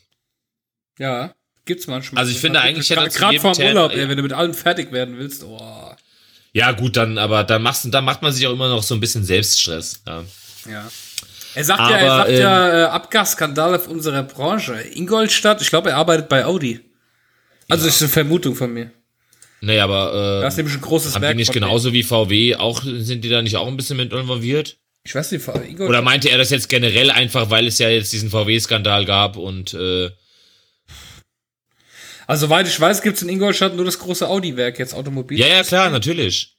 Ja, 0.99 1.33
gibt's 1.65 1.87
manchmal. 1.87 2.21
Also 2.21 2.31
ich 2.31 2.39
finde 2.39 2.61
eigentlich 2.61 2.89
hätte 2.91 3.01
er 3.01 3.09
Gerade 3.09 3.39
vorm 3.39 3.53
Ter- 3.53 3.69
Urlaub, 3.69 3.91
ey, 3.93 4.07
wenn 4.07 4.17
du 4.17 4.23
mit 4.23 4.33
allem 4.33 4.53
fertig 4.53 4.91
werden 4.91 5.17
willst, 5.17 5.43
oh. 5.43 5.91
Ja, 6.53 6.71
gut, 6.71 6.95
dann, 6.97 7.17
aber 7.17 7.43
dann 7.43 7.61
machst 7.63 7.87
dann 7.91 8.05
macht 8.05 8.21
man 8.21 8.31
sich 8.31 8.45
auch 8.45 8.53
immer 8.53 8.69
noch 8.69 8.83
so 8.83 8.93
ein 8.95 8.99
bisschen 8.99 9.23
Selbststress. 9.23 10.03
Ja. 10.05 10.23
Ja. 10.69 10.91
Er 11.55 11.63
sagt 11.63 11.79
ja, 11.79 11.89
er 11.89 12.11
Aber, 12.11 12.17
sagt 12.17 12.29
ähm, 12.31 12.39
ja, 12.41 12.79
äh, 12.81 12.83
Abgasskandal 12.89 13.75
auf 13.75 13.87
unserer 13.87 14.23
Branche. 14.23 14.73
Ingolstadt, 14.93 15.61
ich 15.61 15.69
glaube, 15.69 15.89
er 15.89 15.97
arbeitet 15.97 16.29
bei 16.29 16.45
Audi. 16.45 16.79
Also 17.67 17.85
das 17.85 17.95
ist 17.95 18.01
eine 18.03 18.09
Vermutung 18.09 18.55
von 18.55 18.71
mir. 18.73 18.91
Nee, 19.61 19.79
aber 19.79 20.41
Das 20.41 20.53
ist 20.53 20.57
äh, 20.57 20.61
nämlich 20.63 20.77
ein 20.77 20.81
großes 20.81 21.15
haben 21.15 21.21
Werk. 21.21 21.33
die 21.33 21.37
nicht 21.37 21.51
genauso 21.51 21.91
wie 21.91 22.03
VW 22.03 22.55
auch, 22.55 22.81
sind 22.83 23.23
die 23.23 23.29
da 23.29 23.41
nicht 23.41 23.57
auch 23.57 23.67
ein 23.67 23.77
bisschen 23.77 23.97
mit 23.97 24.11
involviert? 24.13 24.77
Ich 25.03 25.15
weiß 25.15 25.31
nicht, 25.31 25.47
Ingolstadt. 25.47 25.79
Oder 25.89 26.01
meinte 26.01 26.29
er 26.29 26.37
das 26.37 26.49
jetzt 26.49 26.69
generell 26.69 27.09
einfach, 27.11 27.49
weil 27.49 27.67
es 27.67 27.77
ja 27.77 27.89
jetzt 27.89 28.13
diesen 28.13 28.29
VW-Skandal 28.29 29.05
gab 29.05 29.35
und 29.37 29.73
äh, 29.73 30.09
Also, 32.29 32.45
soweit 32.45 32.67
ich 32.67 32.79
weiß, 32.79 33.01
gibt's 33.01 33.23
in 33.23 33.29
Ingolstadt 33.29 33.75
nur 33.75 33.85
das 33.85 33.97
große 33.97 34.27
Audi-Werk, 34.27 34.77
jetzt 34.77 34.93
Automobil. 34.93 35.39
Ja, 35.39 35.47
ja, 35.47 35.63
klar, 35.63 35.89
natürlich. 35.89 36.57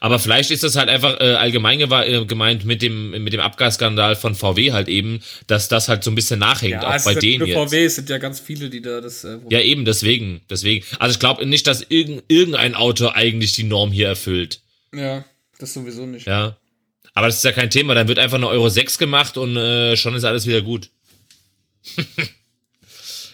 Aber 0.00 0.18
vielleicht 0.18 0.50
ist 0.50 0.64
das 0.64 0.74
halt 0.74 0.88
einfach 0.88 1.20
äh, 1.20 1.34
allgemein 1.34 1.80
äh, 1.80 2.24
gemeint 2.24 2.64
mit 2.64 2.82
dem 2.82 3.10
mit 3.22 3.32
dem 3.32 3.38
Abgasskandal 3.38 4.16
von 4.16 4.34
VW 4.34 4.72
halt 4.72 4.88
eben, 4.88 5.22
dass 5.46 5.68
das 5.68 5.88
halt 5.88 6.02
so 6.02 6.10
ein 6.10 6.16
bisschen 6.16 6.40
nachhängt, 6.40 6.82
ja 6.82 6.88
auch 6.88 6.94
es 6.94 7.04
bei 7.04 7.14
denen 7.14 7.46
jetzt. 7.46 7.56
VW, 7.56 7.84
es 7.84 7.94
sind 7.94 8.10
ja 8.10 8.18
ganz 8.18 8.40
viele, 8.40 8.68
die 8.68 8.82
da 8.82 9.00
das. 9.00 9.22
Äh, 9.22 9.38
Ja, 9.48 9.60
eben 9.60 9.84
deswegen, 9.84 10.40
deswegen. 10.50 10.84
Also 10.98 11.12
ich 11.12 11.20
glaube 11.20 11.46
nicht, 11.46 11.68
dass 11.68 11.82
irgend, 11.88 12.24
irgendein 12.26 12.74
Auto 12.74 13.08
eigentlich 13.08 13.52
die 13.52 13.62
Norm 13.62 13.92
hier 13.92 14.08
erfüllt. 14.08 14.60
ja, 14.92 15.24
das 15.60 15.72
sowieso 15.72 16.04
nicht. 16.04 16.26
Ja. 16.26 16.56
Aber 17.14 17.28
das 17.28 17.36
ist 17.36 17.44
ja 17.44 17.52
kein 17.52 17.70
Thema, 17.70 17.94
dann 17.94 18.08
wird 18.08 18.18
einfach 18.18 18.38
eine 18.38 18.48
Euro 18.48 18.68
6 18.68 18.98
gemacht 18.98 19.36
und 19.36 19.56
äh, 19.56 19.96
schon 19.96 20.16
ist 20.16 20.24
alles 20.24 20.48
wieder 20.48 20.62
gut. 20.62 20.90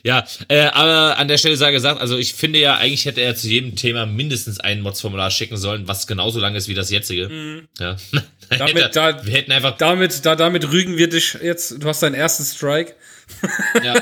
ja, 0.09 0.27
äh, 0.49 0.61
aber 0.63 1.19
an 1.19 1.29
der 1.29 1.37
Stelle 1.37 1.57
sei 1.59 1.71
gesagt, 1.71 2.01
also 2.01 2.17
ich 2.17 2.33
finde 2.33 2.59
ja, 2.59 2.77
eigentlich 2.77 3.05
hätte 3.05 3.21
er 3.21 3.37
zu 3.37 3.47
jedem 3.49 3.77
Thema 3.77 4.07
mindestens 4.07 4.59
ein 4.59 4.81
Mods-Formular 4.81 5.31
schicken 5.31 5.59
sollen, 5.59 5.87
was 5.87 6.07
genauso 6.07 6.41
lang 6.41 6.55
ist 6.55 6.67
wie 6.69 6.75
das 6.75 6.91
jetzige. 6.91 7.67
Ja. 7.79 7.97
Mhm. 8.51 8.57
Damit 8.61 8.97
da- 8.97 9.27
wir 9.27 9.33
hätten 9.35 9.53
einfach 9.53 9.77
Damit, 9.77 10.25
da, 10.25 10.35
damit 10.35 10.73
rügen 10.73 10.97
wir 10.97 11.11
dich 11.11 11.35
jetzt. 11.43 11.83
Du 11.83 11.87
hast 11.87 12.03
deinen 12.03 12.15
ersten 12.15 12.45
Strike. 12.45 12.95
ja, 13.85 13.95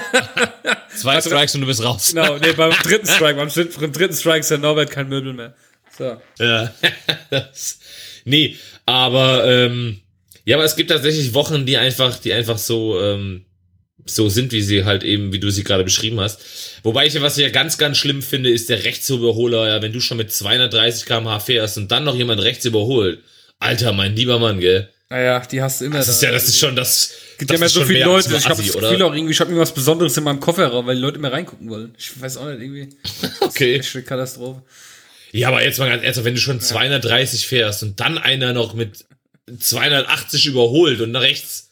zwei 0.97 1.21
Strikes 1.21 1.53
und 1.57 1.63
du 1.63 1.67
bist 1.67 1.83
raus. 1.83 2.11
Genau, 2.15 2.37
nee, 2.39 2.53
beim 2.53 2.71
dritten 2.85 3.09
Strike, 3.09 3.35
beim, 3.35 3.49
dritten- 3.49 3.81
beim 3.81 3.93
dritten 3.93 4.15
Strike 4.15 4.39
ist 4.39 4.51
der 4.53 4.59
Norbert 4.59 4.93
kein 4.93 5.09
Möbel 5.09 5.33
mehr. 5.33 5.57
So. 5.99 6.17
Ja. 6.39 6.73
das, 7.31 7.81
nee, 8.25 8.57
aber 8.85 9.45
ähm, 9.47 10.01
ja, 10.45 10.55
aber 10.55 10.65
es 10.65 10.77
gibt 10.77 10.91
tatsächlich 10.91 11.35
Wochen, 11.35 11.67
die 11.67 11.77
einfach, 11.77 12.17
die 12.19 12.33
einfach 12.33 12.59
so 12.59 13.01
ähm, 13.01 13.46
so 14.07 14.29
sind, 14.29 14.53
wie 14.53 14.63
sie 14.63 14.85
halt 14.85 15.03
eben, 15.03 15.33
wie 15.33 15.41
du 15.41 15.51
sie 15.51 15.65
gerade 15.65 15.85
beschrieben 15.85 16.21
hast. 16.21 16.41
Wobei 16.83 17.07
ich, 17.07 17.21
was 17.21 17.37
ich 17.39 17.45
ja 17.45 17.51
ganz, 17.51 17.79
ganz 17.79 17.99
schlimm 17.99 18.23
finde, 18.23 18.51
ist 18.51 18.69
der 18.69 18.85
Rechtsüberholer. 18.85 19.69
Ja, 19.69 19.83
wenn 19.83 19.93
du 19.93 20.01
schon 20.01 20.17
mit 20.17 20.33
230 20.33 21.07
km/h 21.07 21.41
fährst 21.41 21.79
und 21.79 21.91
dann 21.91 22.05
noch 22.05 22.15
jemand 22.15 22.43
rechts 22.43 22.65
überholt. 22.65 23.21
Alter, 23.59 23.93
mein 23.93 24.15
lieber 24.15 24.39
Mann, 24.39 24.61
gell? 24.61 24.89
Naja, 25.09 25.41
die 25.41 25.63
hast 25.63 25.81
du 25.81 25.85
immer. 25.85 25.99
Das 25.99 26.09
ist 26.09 26.23
ja, 26.23 26.33
das 26.33 26.49
ist 26.49 26.59
schon 26.59 26.75
das. 26.75 27.13
gibt 27.39 27.51
das 27.51 27.55
ja 27.55 27.59
immer 27.59 27.67
ist 27.67 27.75
so 27.75 27.85
viele 27.85 28.05
Leute. 28.05 28.29
nur 28.29 28.39
Ich 28.39 28.45
habe 28.45 28.55
Assi, 28.61 28.73
das? 28.73 28.81
Gefühl 28.81 29.03
auch 29.03 29.15
irgendwie, 29.15 29.33
ich 29.33 29.41
habe 29.41 29.51
irgendwas 29.51 29.73
Besonderes 29.73 30.17
in 30.17 30.25
meinem 30.25 30.41
Kofferraum, 30.41 30.87
weil 30.87 30.97
die 30.97 31.03
Leute 31.03 31.19
immer 31.19 31.33
reingucken 31.33 31.71
wollen. 31.71 31.95
Ich 31.97 32.21
weiß 32.21 32.39
auch 32.39 32.47
nicht, 32.47 32.61
irgendwie. 32.61 32.89
Okay. 33.41 33.77
Echt 33.77 33.95
eine 33.95 34.05
Katastrophe. 34.05 34.63
Ja, 35.33 35.49
aber 35.49 35.63
jetzt 35.63 35.79
mal 35.79 35.89
ganz 35.89 36.03
ernsthaft, 36.03 36.25
wenn 36.25 36.35
du 36.35 36.41
schon 36.41 36.61
230 36.61 37.47
fährst 37.47 37.83
und 37.83 38.01
dann 38.01 38.19
einer 38.19 38.53
noch 38.53 38.75
mit 38.75 39.05
280 39.59 40.47
überholt 40.47 41.01
und 41.01 41.13
nach 41.13 41.23
rechts. 41.23 41.66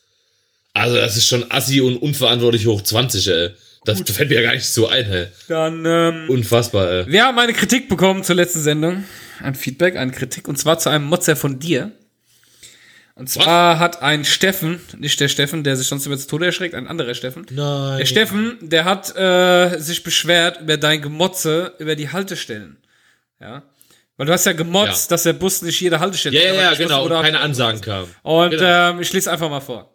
Also, 0.74 0.96
das 0.96 1.16
ist 1.16 1.26
schon 1.28 1.50
assi 1.50 1.80
und 1.80 1.96
unverantwortlich 1.96 2.66
hoch 2.66 2.82
20, 2.82 3.26
ey. 3.28 3.50
Das 3.86 4.00
fällt 4.10 4.28
mir 4.30 4.36
ja 4.36 4.42
gar 4.42 4.54
nicht 4.54 4.66
so 4.66 4.88
ein, 4.88 5.10
ey. 5.10 5.26
Dann, 5.48 5.84
ähm, 5.86 6.24
Unfassbar, 6.28 6.90
ey. 6.90 7.06
wir 7.06 7.24
haben 7.24 7.38
eine 7.38 7.52
Kritik 7.52 7.88
bekommen 7.88 8.22
zur 8.24 8.34
letzten 8.36 8.60
Sendung. 8.60 9.04
Ein 9.42 9.54
Feedback, 9.54 9.96
eine 9.96 10.10
Kritik. 10.12 10.48
Und 10.48 10.56
zwar 10.58 10.78
zu 10.78 10.88
einem 10.90 11.04
Motzer 11.04 11.36
von 11.36 11.58
dir. 11.58 11.92
Und 13.16 13.28
zwar 13.30 13.78
hat 13.78 14.02
ein 14.02 14.24
Steffen, 14.24 14.80
nicht 14.98 15.20
der 15.20 15.28
Steffen, 15.28 15.62
der 15.62 15.76
sich 15.76 15.86
sonst 15.86 16.04
über 16.06 16.16
das 16.16 16.26
Tode 16.26 16.46
erschreckt, 16.46 16.74
ein 16.74 16.88
anderer 16.88 17.14
Steffen. 17.14 17.46
Nein. 17.50 17.98
Der 17.98 18.06
Steffen, 18.06 18.58
der 18.60 18.84
hat 18.84 19.14
äh, 19.16 19.78
sich 19.78 20.02
beschwert 20.02 20.60
über 20.62 20.76
dein 20.76 21.00
Gemotze 21.00 21.74
über 21.78 21.94
die 21.94 22.10
Haltestellen. 22.10 22.76
Ja. 23.40 23.62
Weil 24.16 24.26
du 24.26 24.32
hast 24.32 24.46
ja 24.46 24.52
gemotzt, 24.52 25.10
Ja. 25.10 25.14
dass 25.14 25.22
der 25.24 25.32
Bus 25.34 25.62
nicht 25.62 25.80
jede 25.80 26.00
Haltestelle 26.00 26.36
Ja, 26.36 26.54
ja, 26.54 26.62
ja, 26.72 26.74
genau. 26.74 27.06
keine 27.22 27.38
Ansagen 27.38 27.80
kamen. 27.80 28.08
Und 28.22 28.50
Genau. 28.50 28.90
ähm, 28.90 29.00
ich 29.00 29.12
lese 29.12 29.30
einfach 29.30 29.48
mal 29.50 29.60
vor. 29.60 29.93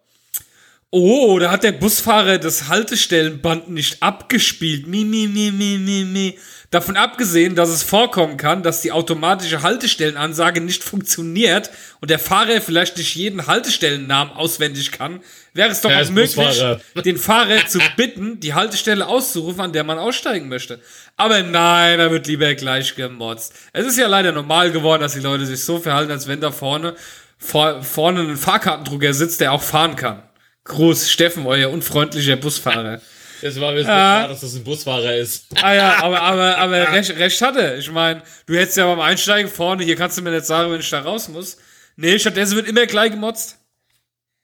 Oh, 0.91 1.37
da 1.37 1.51
hat 1.51 1.63
der 1.63 1.71
Busfahrer 1.71 2.39
das 2.39 2.67
Haltestellenband 2.67 3.69
nicht 3.69 4.01
abgespielt. 4.01 4.87
Mi, 4.87 5.05
mi, 5.05 5.27
mi, 5.27 5.51
mi, 5.51 5.77
mi, 5.77 6.03
mi. 6.03 6.39
Davon 6.71 6.97
abgesehen, 6.97 7.53
dass 7.53 7.69
es 7.69 7.83
vorkommen 7.83 8.37
kann, 8.37 8.63
dass 8.63 8.81
die 8.81 8.91
automatische 8.91 9.61
Haltestellenansage 9.61 10.61
nicht 10.61 10.83
funktioniert 10.83 11.69
und 12.01 12.09
der 12.09 12.17
Fahrer 12.17 12.59
vielleicht 12.61 12.97
nicht 12.97 13.15
jeden 13.15 13.45
Haltestellennamen 13.45 14.33
auswendig 14.33 14.91
kann, 14.91 15.19
wäre 15.53 15.69
es 15.69 15.81
doch 15.81 15.91
auch 15.91 16.09
möglich, 16.09 16.35
Busfahrer. 16.35 16.79
den 17.05 17.17
Fahrer 17.17 17.67
zu 17.67 17.79
bitten, 17.95 18.39
die 18.39 18.55
Haltestelle 18.55 19.05
auszurufen, 19.05 19.61
an 19.61 19.73
der 19.73 19.83
man 19.83 19.99
aussteigen 19.99 20.49
möchte. 20.49 20.79
Aber 21.17 21.43
nein, 21.43 21.99
da 21.99 22.09
wird 22.09 22.25
lieber 22.25 22.55
gleich 22.55 22.95
gemotzt. 22.95 23.53
Es 23.73 23.85
ist 23.85 23.97
ja 23.99 24.07
leider 24.07 24.31
normal 24.31 24.71
geworden, 24.71 25.01
dass 25.01 25.13
die 25.13 25.19
Leute 25.19 25.45
sich 25.45 25.63
so 25.63 25.77
verhalten, 25.77 26.11
als 26.11 26.27
wenn 26.27 26.41
da 26.41 26.51
vorne, 26.51 26.95
vor, 27.37 27.83
vorne 27.83 28.21
ein 28.21 28.37
Fahrkartendrucker 28.37 29.13
sitzt, 29.13 29.39
der 29.41 29.51
auch 29.51 29.61
fahren 29.61 29.95
kann. 29.95 30.23
Gruß, 30.69 31.11
Steffen, 31.11 31.45
euer 31.45 31.69
unfreundlicher 31.69 32.37
Busfahrer. 32.37 33.01
Es 33.41 33.57
war 33.57 33.71
mir 33.71 33.79
so 33.79 33.85
klar, 33.85 34.27
dass 34.27 34.41
das 34.41 34.53
ein 34.53 34.65
Busfahrer 34.65 35.15
ist. 35.15 35.45
Ah 35.61 35.73
ja, 35.73 35.95
aber, 36.03 36.21
aber, 36.21 36.57
aber 36.57 36.91
recht, 36.91 37.17
recht 37.17 37.41
hatte. 37.41 37.77
Ich 37.79 37.89
meine, 37.89 38.21
du 38.45 38.53
hättest 38.53 38.75
ja 38.75 38.85
beim 38.85 38.99
Einsteigen 38.99 39.49
vorne, 39.49 39.85
hier 39.85 39.95
kannst 39.95 40.17
du 40.17 40.21
mir 40.21 40.31
nicht 40.31 40.45
sagen, 40.45 40.69
wenn 40.73 40.81
ich 40.81 40.89
da 40.89 40.99
raus 40.99 41.29
muss. 41.29 41.57
Nee, 41.95 42.19
stattdessen 42.19 42.57
wird 42.57 42.67
immer 42.67 42.85
gleich 42.85 43.11
gemotzt. 43.11 43.57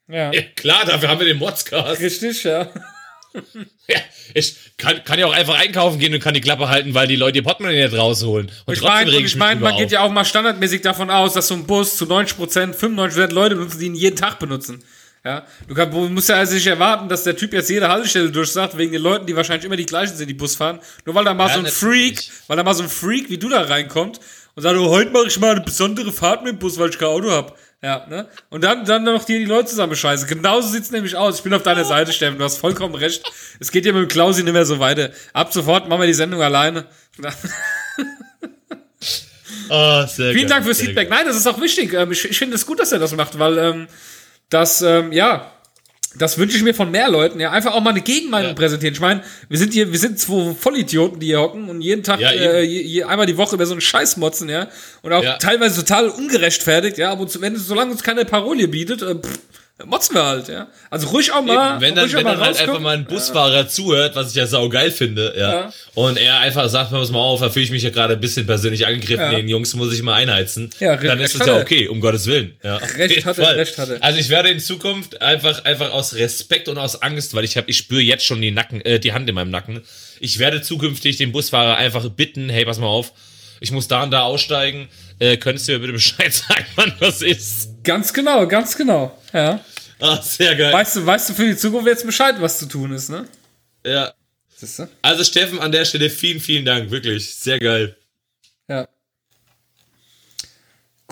Ja. 0.07 0.31
Ja, 0.31 0.41
klar, 0.55 0.85
dafür 0.85 1.09
haben 1.09 1.19
wir 1.19 1.27
den 1.27 1.39
Modscast. 1.39 1.99
Richtig, 1.99 2.43
ja. 2.45 2.69
Ja, 3.87 3.97
ich 4.33 4.55
kann, 4.77 5.03
kann 5.03 5.19
ja 5.19 5.25
auch 5.25 5.33
einfach 5.33 5.59
einkaufen 5.59 5.99
gehen 5.99 6.13
und 6.13 6.21
kann 6.21 6.33
die 6.33 6.39
Klappe 6.39 6.69
halten, 6.69 6.93
weil 6.93 7.05
die 7.05 7.17
Leute 7.17 7.39
ihr 7.39 7.43
Portemonnaie 7.43 7.83
nicht 7.83 7.97
rausholen. 7.97 8.49
Und 8.65 8.73
Ich 8.73 8.81
meine, 8.81 9.11
ich 9.11 9.35
mein, 9.35 9.59
man 9.59 9.75
geht 9.75 9.87
auf. 9.87 9.91
ja 9.91 9.99
auch 10.01 10.11
mal 10.11 10.23
standardmäßig 10.23 10.83
davon 10.83 11.09
aus, 11.09 11.33
dass 11.33 11.49
so 11.49 11.53
ein 11.55 11.67
Bus 11.67 11.97
zu 11.97 12.05
90%, 12.05 12.73
95% 12.73 13.33
Leute 13.33 13.55
benutzen, 13.55 13.79
die 13.79 13.85
ihn 13.87 13.95
jeden 13.95 14.15
Tag 14.15 14.39
benutzen. 14.39 14.85
Ja, 15.25 15.43
du, 15.67 15.73
kann, 15.73 15.89
du 15.89 16.07
musst 16.09 16.29
ja 16.29 16.35
also 16.35 16.53
nicht 16.53 16.67
erwarten, 16.67 17.09
dass 17.09 17.23
der 17.23 17.35
Typ 17.35 17.51
jetzt 17.51 17.69
jede 17.71 17.87
Haltestelle 17.87 18.29
durchsagt, 18.29 18.77
wegen 18.77 18.91
den 18.91 19.01
Leuten, 19.01 19.25
die 19.25 19.35
wahrscheinlich 19.35 19.65
immer 19.65 19.75
die 19.75 19.85
gleichen 19.87 20.15
sind, 20.15 20.27
die 20.27 20.35
Bus 20.35 20.55
fahren. 20.55 20.79
Nur 21.03 21.15
weil 21.15 21.25
da 21.25 21.33
mal 21.33 21.47
Ja, 21.47 21.55
so 21.55 21.59
ein. 21.61 21.65
Freak, 21.65 22.21
weil 22.47 22.57
da 22.57 22.63
mal 22.63 22.75
so 22.75 22.83
ein 22.83 22.89
Freak 22.89 23.29
wie 23.31 23.39
du 23.39 23.49
da 23.49 23.61
reinkommt 23.63 24.19
und 24.53 24.61
sagt, 24.61 24.77
oh, 24.77 24.89
heute 24.89 25.09
mache 25.09 25.25
ich 25.27 25.39
mal 25.39 25.51
eine 25.51 25.61
besondere 25.61 26.11
Fahrt 26.11 26.43
mit 26.43 26.53
dem 26.53 26.59
Bus, 26.59 26.77
weil 26.77 26.89
ich 26.91 26.99
kein 26.99 27.07
Auto 27.07 27.31
hab. 27.31 27.57
Ja, 27.81 28.05
ne? 28.07 28.27
Und 28.49 28.63
dann, 28.63 28.85
dann 28.85 29.03
noch 29.03 29.25
dir 29.25 29.37
die 29.39 29.45
Leute 29.45 29.69
zusammen 29.69 29.95
scheiße. 29.95 30.27
Genauso 30.27 30.69
sieht's 30.69 30.91
nämlich 30.91 31.15
aus. 31.15 31.37
Ich 31.37 31.43
bin 31.43 31.53
auf 31.55 31.63
deiner 31.63 31.85
Seite, 31.85 32.13
Steffen. 32.13 32.37
Du 32.37 32.43
hast 32.43 32.57
vollkommen 32.57 32.93
recht. 32.95 33.23
Es 33.59 33.71
geht 33.71 33.85
ja 33.85 33.93
mit 33.93 34.03
dem 34.03 34.07
Klausi 34.07 34.43
nicht 34.43 34.53
mehr 34.53 34.65
so 34.65 34.79
weiter. 34.79 35.09
Ab 35.33 35.51
sofort 35.53 35.89
machen 35.89 36.01
wir 36.01 36.07
die 36.07 36.13
Sendung 36.13 36.41
alleine. 36.41 36.85
Ah, 39.69 40.05
sehr 40.07 40.31
Vielen 40.33 40.43
geil, 40.43 40.49
Dank 40.49 40.65
fürs 40.65 40.79
Feedback. 40.79 41.09
geil. 41.09 41.17
Nein, 41.19 41.27
das 41.27 41.37
ist 41.37 41.47
auch 41.47 41.59
wichtig. 41.59 41.93
Ähm, 41.93 42.11
ich 42.11 42.23
ich 42.29 42.37
finde 42.37 42.55
es 42.55 42.65
gut, 42.65 42.79
dass 42.79 42.91
er 42.91 42.99
das 42.99 43.15
macht, 43.15 43.37
weil 43.39 43.57
ähm, 43.57 43.87
das, 44.49 44.81
ähm, 44.81 45.11
ja, 45.11 45.51
das 46.17 46.37
wünsche 46.37 46.55
ich 46.55 46.63
mir 46.63 46.73
von 46.73 46.89
mehr 46.91 47.09
Leuten. 47.09 47.39
Ja, 47.41 47.51
einfach 47.51 47.73
auch 47.73 47.81
mal 47.81 47.89
eine 47.89 47.99
Gegenmeinung 48.01 48.51
Ja. 48.51 48.55
präsentieren. 48.55 48.93
Ich 48.93 49.01
meine, 49.01 49.21
wir 49.49 49.57
sind 49.57 49.73
hier, 49.73 49.91
wir 49.91 49.99
sind 49.99 50.17
zwei 50.17 50.53
Vollidioten, 50.53 51.19
die 51.19 51.25
hier 51.27 51.41
hocken 51.41 51.67
und 51.69 51.81
jeden 51.81 52.03
Tag, 52.03 52.21
Ja, 52.21 52.29
äh, 52.31 52.61
je, 52.63 52.81
je, 52.81 53.03
einmal 53.03 53.25
die 53.25 53.35
Woche 53.37 53.55
über 53.55 53.65
so 53.65 53.73
einen 53.73 53.81
Scheiß 53.81 54.15
motzen, 54.17 54.47
ja. 54.47 54.69
Und 55.01 55.11
auch 55.11 55.23
Ja. 55.23 55.37
teilweise 55.37 55.81
total 55.83 56.07
ungerechtfertigt, 56.09 56.97
ja. 56.97 57.11
Aber 57.11 57.27
zu- 57.27 57.41
wenn, 57.41 57.57
solange 57.57 57.91
uns 57.91 58.01
keine 58.03 58.23
Parole 58.23 58.67
bietet, 58.69 59.01
äh, 59.01 59.15
pff, 59.15 59.39
motzen 59.83 60.15
wir 60.15 60.23
halt, 60.25 60.47
ja. 60.47 60.67
Also 60.89 61.07
ruhig 61.09 61.33
auch 61.33 61.41
mal. 61.43 61.73
Eben, 61.73 61.81
wenn 61.81 61.95
dann, 61.95 62.11
wenn 62.13 62.23
dann 62.25 62.39
halt 62.39 62.57
einfach 62.57 62.79
mal 62.79 62.95
ein 62.95 63.03
Busfahrer 63.05 63.67
zuhört, 63.67 64.15
was 64.15 64.29
ich 64.29 64.35
ja 64.35 64.47
saugeil 64.47 64.89
finde, 64.89 65.33
ja, 65.37 65.51
Ja. 65.53 65.73
und 65.95 66.17
er 66.17 66.39
einfach 66.39 66.69
sagt, 66.69 66.91
pass 66.91 67.11
mal 67.11 67.19
auf, 67.19 67.41
da 67.41 67.49
fühle 67.49 67.65
ich 67.65 67.71
mich 67.71 67.83
ja 67.83 67.89
gerade 67.89 68.13
ein 68.13 68.21
bisschen 68.21 68.45
persönlich 68.45 68.85
angegriffen, 68.87 69.23
Ja. 69.31 69.31
den 69.35 69.49
Jungs 69.49 69.73
muss 69.75 69.93
ich 69.93 70.01
mal 70.01 70.13
einheizen, 70.13 70.69
Ja, 70.79 70.95
dann 70.95 71.19
ist 71.19 71.37
hat 71.39 71.47
ja 71.47 71.59
okay, 71.59 71.89
um 71.89 71.99
Gottes 71.99 72.25
Willen. 72.25 72.55
Ja, 72.63 72.77
Recht 72.77 73.15
jeden 73.15 73.25
hat 73.25 73.37
er, 73.37 73.45
Fall. 73.45 73.55
recht 73.55 73.77
hat 73.77 73.89
er. 73.89 74.01
Also 74.03 74.17
ich 74.19 74.29
werde 74.29 74.49
in 74.49 74.59
Zukunft 74.61 75.21
einfach, 75.21 75.65
einfach 75.65 75.91
aus 75.91 76.15
Respekt 76.15 76.69
und 76.69 76.77
aus 76.77 77.01
Angst, 77.01 77.33
weil 77.33 77.43
ich 77.43 77.57
habe, 77.57 77.69
ich 77.69 77.77
spüre 77.77 78.01
jetzt 78.01 78.23
schon 78.25 78.41
die 78.41 78.51
Nacken, 78.51 78.79
äh, 78.81 78.99
die 78.99 79.11
Hand 79.11 79.27
in 79.27 79.35
meinem 79.35 79.51
Nacken, 79.51 79.81
ich 80.21 80.39
werde 80.39 80.61
zukünftig 80.61 81.17
den 81.17 81.33
Busfahrer 81.33 81.75
einfach 81.75 82.07
bitten, 82.09 82.47
hey, 82.49 82.63
pass 82.63 82.79
mal 82.79 82.87
auf, 82.87 83.11
ich 83.59 83.71
muss 83.71 83.87
da 83.89 84.03
und 84.03 84.11
da 84.11 84.21
aussteigen, 84.21 84.87
äh, 85.19 85.37
könntest 85.37 85.67
du 85.67 85.73
mir 85.73 85.79
bitte 85.79 85.93
Bescheid 85.93 86.33
sagen, 86.33 86.65
wann 86.75 86.93
das 86.99 87.21
ist? 87.21 87.83
Ganz 87.83 88.13
genau, 88.13 88.47
ganz 88.47 88.75
genau, 88.75 89.17
ja. 89.33 89.63
Ah, 89.99 90.21
sehr 90.21 90.55
geil. 90.55 90.73
Weißt 90.73 90.97
du, 90.97 91.05
weißt 91.05 91.29
du 91.29 91.33
für 91.33 91.45
die 91.45 91.55
Zukunft 91.55 91.87
jetzt 91.87 92.05
Bescheid, 92.05 92.35
was 92.39 92.59
zu 92.59 92.65
tun 92.65 92.91
ist, 92.93 93.09
ne? 93.09 93.27
Ja. 93.85 94.13
Siehst 94.57 94.79
du? 94.79 94.89
Also 95.01 95.23
Steffen, 95.23 95.59
an 95.59 95.71
der 95.71 95.85
Stelle 95.85 96.09
vielen, 96.09 96.39
vielen 96.39 96.65
Dank, 96.65 96.91
wirklich, 96.91 97.35
sehr 97.35 97.59
geil. 97.59 97.95
Ja. 98.67 98.87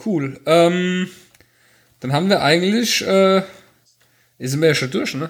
Cool. 0.06 0.39
Ähm, 0.45 1.10
dann 1.99 2.14
haben 2.14 2.30
wir 2.30 2.41
eigentlich, 2.41 3.01
äh, 3.01 3.43
sind 4.39 4.62
wir 4.62 4.70
ja 4.70 4.76
schon 4.76 4.91
durch, 4.91 5.14
ne? 5.14 5.30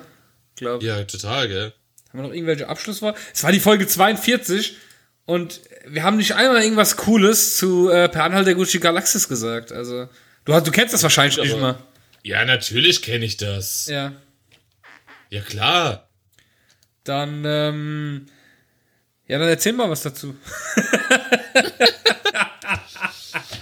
Glaube 0.55 0.85
Ja, 0.85 1.03
total, 1.03 1.47
gell? 1.47 1.73
Haben 2.09 2.19
wir 2.19 2.27
noch 2.27 2.33
irgendwelche 2.33 2.67
Abschlussworte? 2.67 3.19
Es 3.33 3.43
war 3.43 3.51
die 3.51 3.59
Folge 3.59 3.87
42 3.87 4.77
und 5.25 5.61
wir 5.85 6.03
haben 6.03 6.17
nicht 6.17 6.35
einmal 6.35 6.61
irgendwas 6.63 6.97
Cooles 6.97 7.57
zu 7.57 7.89
äh, 7.89 8.09
Per 8.09 8.23
Anhalt 8.23 8.47
der 8.47 8.55
Gucci 8.55 8.79
Galaxis 8.79 9.27
gesagt. 9.27 9.71
Also, 9.71 10.09
du, 10.45 10.59
du 10.59 10.71
kennst 10.71 10.93
das 10.93 11.03
wahrscheinlich 11.03 11.37
nicht 11.37 11.59
mal. 11.59 11.77
Ja, 12.23 12.43
natürlich 12.45 13.01
kenne 13.01 13.25
ich 13.25 13.37
das. 13.37 13.87
Ja. 13.87 14.13
Ja, 15.29 15.41
klar. 15.41 16.09
Dann, 17.03 17.43
ähm, 17.45 18.25
ja, 19.27 19.39
dann 19.39 19.49
erzähl 19.49 19.73
mal 19.73 19.89
was 19.89 20.03
dazu. 20.03 20.35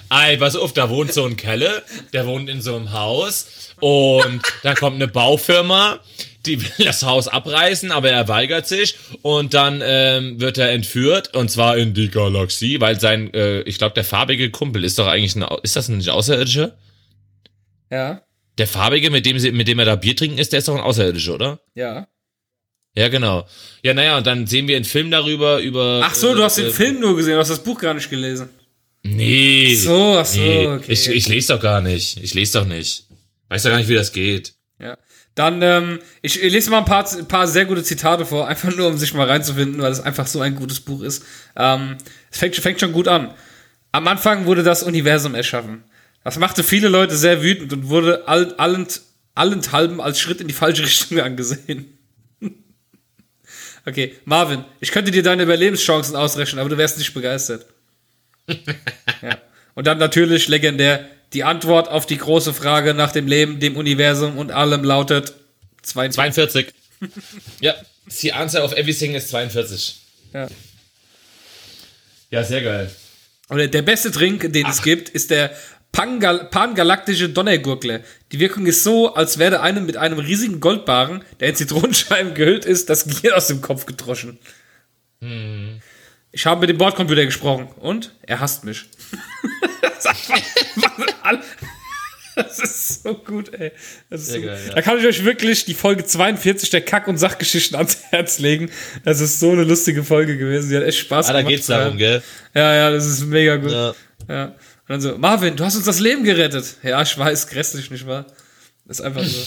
Ey, 0.10 0.38
pass 0.38 0.56
auf, 0.56 0.74
da 0.74 0.90
wohnt 0.90 1.14
so 1.14 1.26
ein 1.26 1.38
Kelle, 1.38 1.84
der 2.14 2.26
wohnt 2.28 2.50
in 2.50 2.62
so 2.62 2.76
einem 2.76 2.92
Haus 2.92 3.48
und 3.80 4.42
da 4.64 4.74
kommt 4.76 4.96
eine 4.96 5.08
Baufirma, 5.08 6.00
die 6.46 6.62
will 6.62 6.86
das 6.86 7.04
Haus 7.04 7.28
abreißen, 7.28 7.92
aber 7.92 8.10
er 8.10 8.28
weigert 8.28 8.68
sich 8.68 8.96
und 9.22 9.54
dann 9.54 9.82
ähm, 9.84 10.40
wird 10.42 10.58
er 10.58 10.72
entführt 10.72 11.34
und 11.36 11.50
zwar 11.52 11.78
in 11.78 11.94
die 11.94 12.10
Galaxie, 12.10 12.80
weil 12.82 13.00
sein, 13.00 13.34
äh, 13.34 13.62
ich 13.62 13.78
glaube, 13.78 13.94
der 13.94 14.04
farbige 14.04 14.50
Kumpel 14.52 14.84
ist 14.84 14.98
doch 15.00 15.08
eigentlich 15.08 15.36
ein, 15.36 15.46
ist 15.64 15.76
das 15.76 15.88
ein 15.88 16.08
Außerirdischer? 16.08 16.76
Ja, 17.92 18.22
Der 18.58 18.68
farbige, 18.68 19.10
mit 19.12 19.26
dem, 19.26 19.38
sie, 19.40 19.52
mit 19.52 19.68
dem 19.68 19.80
er 19.80 19.86
da 19.86 19.96
Bier 19.96 20.16
trinken 20.16 20.38
ist, 20.38 20.52
der 20.54 20.60
ist 20.60 20.68
doch 20.68 20.76
ein 20.76 20.82
Außerirdischer, 20.82 21.34
oder? 21.36 21.60
ja. 21.76 22.08
Ja, 22.94 23.08
genau. 23.08 23.48
Ja, 23.84 23.94
naja, 23.94 24.18
und 24.18 24.28
dann 24.28 24.48
sehen 24.48 24.68
wir 24.68 24.76
einen 24.76 24.84
Film 24.84 25.12
darüber, 25.12 25.60
über... 25.62 26.02
Ach 26.04 26.14
so, 26.14 26.36
du 26.36 26.44
hast 26.44 26.58
äh, 26.58 26.64
den 26.64 26.74
Film 26.74 27.00
nur 27.00 27.16
gesehen, 27.16 27.36
du 27.36 27.40
hast 27.40 27.48
das 27.48 27.64
Buch 27.64 27.80
gar 27.80 27.94
nicht 27.94 28.10
gelesen. 28.10 28.50
Nee. 29.04 29.76
So, 29.76 30.18
ach 30.20 30.26
so, 30.26 30.40
nee. 30.40 30.68
okay. 30.68 30.92
Ich, 30.92 31.08
ich 31.10 31.28
lese 31.28 31.54
doch 31.54 31.62
gar 31.62 31.82
nicht. 31.82 32.22
Ich 32.22 32.34
lese 32.34 32.60
doch 32.60 32.66
nicht. 32.66 33.06
Weiß 33.50 33.64
doch 33.64 33.72
gar 33.72 33.78
nicht, 33.78 33.90
wie 33.90 33.96
das 33.96 34.12
geht. 34.12 34.54
Ja. 34.80 34.98
Dann, 35.36 35.62
ähm, 35.62 36.00
ich, 36.22 36.42
ich 36.42 36.52
lese 36.52 36.70
mal 36.70 36.80
ein 36.80 36.86
paar, 36.86 37.10
ein 37.12 37.28
paar 37.28 37.48
sehr 37.48 37.66
gute 37.66 37.84
Zitate 37.84 38.26
vor, 38.26 38.48
einfach 38.48 38.76
nur, 38.76 38.88
um 38.88 38.98
sich 38.98 39.14
mal 39.14 39.28
reinzufinden, 39.28 39.82
weil 39.82 39.92
es 39.92 40.02
einfach 40.02 40.28
so 40.28 40.42
ein 40.42 40.56
gutes 40.56 40.82
Buch 40.82 41.02
ist. 41.02 41.24
Ähm, 41.56 41.98
es 42.30 42.38
fängt, 42.38 42.56
fängt 42.56 42.80
schon 42.80 42.92
gut 42.92 43.08
an. 43.08 43.34
Am 43.92 44.08
Anfang 44.08 44.46
wurde 44.46 44.64
das 44.64 44.84
Universum 44.84 45.36
erschaffen. 45.36 45.84
Das 46.24 46.38
machte 46.38 46.64
viele 46.64 46.88
Leute 46.88 47.16
sehr 47.16 47.42
wütend 47.42 47.74
und 47.74 47.90
wurde 47.90 48.28
all, 48.28 48.54
allent, 48.56 49.02
allenthalben 49.34 50.02
als 50.02 50.20
Schritt 50.20 50.42
in 50.42 50.48
die 50.48 50.54
falsche 50.54 50.84
Richtung 50.86 51.20
angesehen. 51.20 51.98
okay, 53.86 54.16
Marvin, 54.26 54.66
ich 54.80 54.92
könnte 54.92 55.12
dir 55.12 55.24
deine 55.24 55.44
Überlebenschancen 55.44 56.16
ausrechnen, 56.16 56.60
aber 56.60 56.70
du 56.70 56.78
wärst 56.78 56.98
nicht 56.98 57.14
begeistert. 57.14 57.66
ja. 59.22 59.38
Und 59.74 59.88
dann 59.88 59.98
natürlich 59.98 60.48
legendär, 60.48 61.08
die 61.34 61.44
Antwort 61.44 61.88
auf 61.88 62.06
die 62.06 62.18
große 62.18 62.54
Frage 62.54 62.94
nach 62.94 63.12
dem 63.12 63.28
Leben, 63.28 63.60
dem 63.60 63.78
Universum 63.78 64.38
und 64.38 64.52
allem 64.52 64.84
lautet 64.84 65.34
22. 65.84 66.14
42. 66.16 66.74
ja, 67.62 67.76
the 68.08 68.34
answer 68.34 68.64
of 68.64 68.74
everything 68.74 69.16
ist 69.16 69.30
42. 69.30 70.02
Ja. 70.34 70.48
Ja, 72.30 72.44
sehr 72.44 72.62
geil. 72.62 72.92
Oder 73.50 73.68
der 73.68 73.82
beste 73.82 74.12
Trink, 74.12 74.54
den 74.54 74.66
es 74.68 74.82
gibt, 74.82 75.10
ist 75.10 75.32
der 75.32 75.52
Pangal 75.92 76.46
pangalaktische 76.46 77.28
Donnergurkle. 77.28 78.04
Die 78.32 78.40
Wirkung 78.40 78.66
ist 78.66 78.84
so, 78.84 79.14
als 79.14 79.40
werde 79.40 79.60
einem 79.60 79.86
mit 79.86 79.98
einem 79.98 80.20
riesigen 80.20 80.62
Goldbarren, 80.62 81.26
der 81.42 81.50
in 81.50 81.56
Zitronenscheiben 81.56 82.34
gehüllt 82.34 82.64
ist, 82.64 82.90
das 82.90 83.06
Gehirn 83.06 83.34
aus 83.34 83.48
dem 83.48 83.60
Kopf 83.60 83.86
gedroschen. 83.86 84.40
Ich 86.32 86.46
habe 86.46 86.62
mit 86.62 86.70
dem 86.70 86.78
Bordcomputer 86.78 87.26
gesprochen 87.26 87.68
und 87.80 88.14
er 88.24 88.40
hasst 88.40 88.64
mich. 88.64 88.86
Das 92.36 92.60
ist 92.60 93.04
so 93.04 93.14
gut, 93.14 93.54
ey. 93.54 93.72
Das 94.10 94.22
ist 94.22 94.32
so 94.32 94.42
geil, 94.42 94.58
gut. 94.58 94.68
ja. 94.70 94.74
Da 94.76 94.82
kann 94.82 94.98
ich 94.98 95.06
euch 95.06 95.26
wirklich 95.26 95.66
die 95.66 95.74
Folge 95.74 96.06
42 96.06 96.70
der 96.70 96.82
Kack- 96.82 97.08
und 97.10 97.18
Sachgeschichten 97.18 97.76
ans 97.78 97.98
Herz 98.10 98.40
legen. 98.40 98.72
Das 99.04 99.20
ist 99.20 99.40
so 99.42 99.52
eine 99.52 99.64
lustige 99.66 100.04
Folge 100.04 100.38
gewesen. 100.38 100.70
Die 100.70 100.78
hat 100.78 100.84
echt 100.84 101.00
Spaß 101.00 101.28
Ah, 101.30 101.34
da 101.34 101.40
gemacht. 101.40 101.56
geht's 101.56 101.68
darum, 101.68 101.98
gell? 101.98 102.24
Ja, 102.56 102.74
ja, 102.74 102.90
das 102.92 103.06
ist 103.06 103.26
mega 103.26 103.58
gut. 103.58 103.72
Ja. 103.72 103.94
Ja. 104.30 104.46
Und 104.46 104.56
dann 104.88 105.02
so, 105.02 105.18
Marvin, 105.18 105.56
du 105.58 105.66
hast 105.66 105.76
uns 105.76 105.86
das 105.86 106.00
Leben 106.00 106.24
gerettet. 106.24 106.78
Ja, 106.84 107.02
ich 107.02 107.18
weiß, 107.18 107.48
grässlich, 107.48 107.92
nicht 107.92 108.08
wahr? 108.08 108.26
Das 108.86 109.00
ist 109.00 109.06
einfach 109.06 109.24
so. 109.26 109.46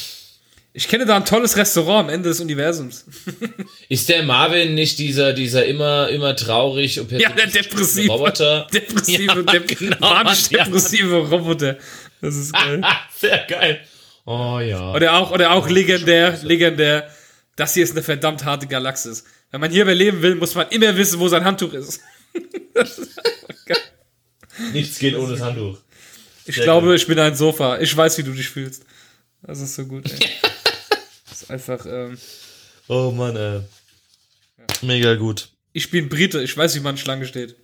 Ich 0.76 0.88
kenne 0.88 1.06
da 1.06 1.14
ein 1.14 1.24
tolles 1.24 1.56
Restaurant 1.56 2.08
am 2.08 2.12
Ende 2.12 2.30
des 2.30 2.40
Universums. 2.40 3.06
Ist 3.88 4.08
der 4.08 4.24
Marvin 4.24 4.74
nicht 4.74 4.98
dieser, 4.98 5.32
dieser 5.32 5.64
immer, 5.66 6.08
immer 6.08 6.34
traurig 6.34 6.98
und 6.98 7.12
Ja, 7.12 7.30
der 7.30 7.46
depressive 7.46 8.10
Roboter? 8.10 8.66
Depressive, 8.72 9.22
Ja, 9.22 9.42
dep 9.42 9.78
genau, 9.78 9.96
ja. 10.00 10.24
depressive 10.24 11.16
Roboter. 11.28 11.78
Das 12.20 12.34
ist 12.34 12.52
geil. 12.52 12.82
Sehr 13.16 13.46
geil. 13.48 13.80
Oh 14.24 14.58
ja. 14.58 14.92
Oder 14.92 15.14
auch, 15.14 15.30
oder 15.30 15.52
auch 15.52 15.68
legendär, 15.68 16.40
legendär. 16.42 17.08
Das 17.54 17.74
hier 17.74 17.84
ist 17.84 17.92
eine 17.92 18.02
verdammt 18.02 18.44
harte 18.44 18.66
Galaxis. 18.66 19.22
Wenn 19.52 19.60
man 19.60 19.70
hier 19.70 19.82
überleben 19.82 20.22
will, 20.22 20.34
muss 20.34 20.56
man 20.56 20.68
immer 20.70 20.96
wissen, 20.96 21.20
wo 21.20 21.28
sein 21.28 21.44
Handtuch 21.44 21.72
ist. 21.72 22.00
Nichts 24.72 24.98
geht 24.98 25.14
ohne 25.14 25.34
das 25.34 25.40
Handtuch. 25.40 25.78
Ich 26.46 26.56
Sehr 26.56 26.64
glaube, 26.64 26.96
ich 26.96 27.06
bin 27.06 27.18
ein 27.20 27.36
Sofa. 27.36 27.78
Ich 27.78 27.96
weiß, 27.96 28.18
wie 28.18 28.24
du 28.24 28.32
dich 28.32 28.48
fühlst. 28.48 28.84
Das 29.42 29.60
ist 29.60 29.76
so 29.76 29.86
gut, 29.86 30.10
ey. 30.10 30.28
Das 31.34 31.42
ist 31.42 31.50
einfach, 31.50 31.84
ähm, 31.84 32.16
Oh 32.86 33.10
Mann, 33.10 33.34
ey. 33.34 33.60
Mega 34.82 35.14
gut. 35.16 35.48
ich 35.72 35.90
bin 35.90 36.08
Brite. 36.08 36.40
Ich 36.40 36.56
weiß, 36.56 36.76
wie 36.76 36.80
man 36.80 36.96
Schlange 36.96 37.26
steht. 37.26 37.56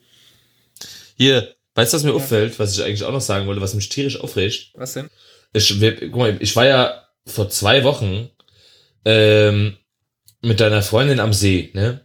Hier, 1.17 1.55
weißt 1.77 1.93
du, 1.93 1.97
was 1.97 2.03
mir 2.03 2.13
auffällt, 2.13 2.59
was 2.59 2.77
ich 2.77 2.83
eigentlich 2.85 3.05
auch 3.05 3.13
noch 3.13 3.21
sagen 3.21 3.47
wollte, 3.47 3.61
was 3.61 3.75
mich 3.75 3.89
tierisch 3.89 4.19
aufregt? 4.19 4.71
Was 4.75 4.95
denn? 4.95 5.09
Ich, 5.53 5.79
guck 5.79 6.17
mal, 6.17 6.37
ich 6.41 6.57
war 6.57 6.67
ja 6.67 7.07
vor 7.27 7.49
zwei 7.49 7.85
Wochen 7.85 8.29
ähm, 9.05 9.77
mit 10.43 10.59
deiner 10.59 10.83
Freundin 10.83 11.21
am 11.21 11.33
See, 11.33 11.71
ne? 11.73 12.05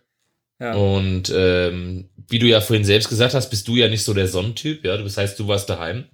Ja. 0.59 0.75
Und 0.75 1.31
ähm, 1.35 2.09
wie 2.27 2.37
du 2.39 2.45
ja 2.45 2.61
vorhin 2.61 2.85
selbst 2.85 3.09
gesagt 3.09 3.33
hast, 3.33 3.49
bist 3.49 3.67
du 3.67 3.75
ja 3.75 3.87
nicht 3.87 4.03
so 4.03 4.13
der 4.13 4.27
Sonnentyp, 4.27 4.85
ja. 4.85 4.97
Das 4.97 5.17
heißt, 5.17 5.39
du 5.39 5.47
warst 5.47 5.67
daheim. 5.67 6.05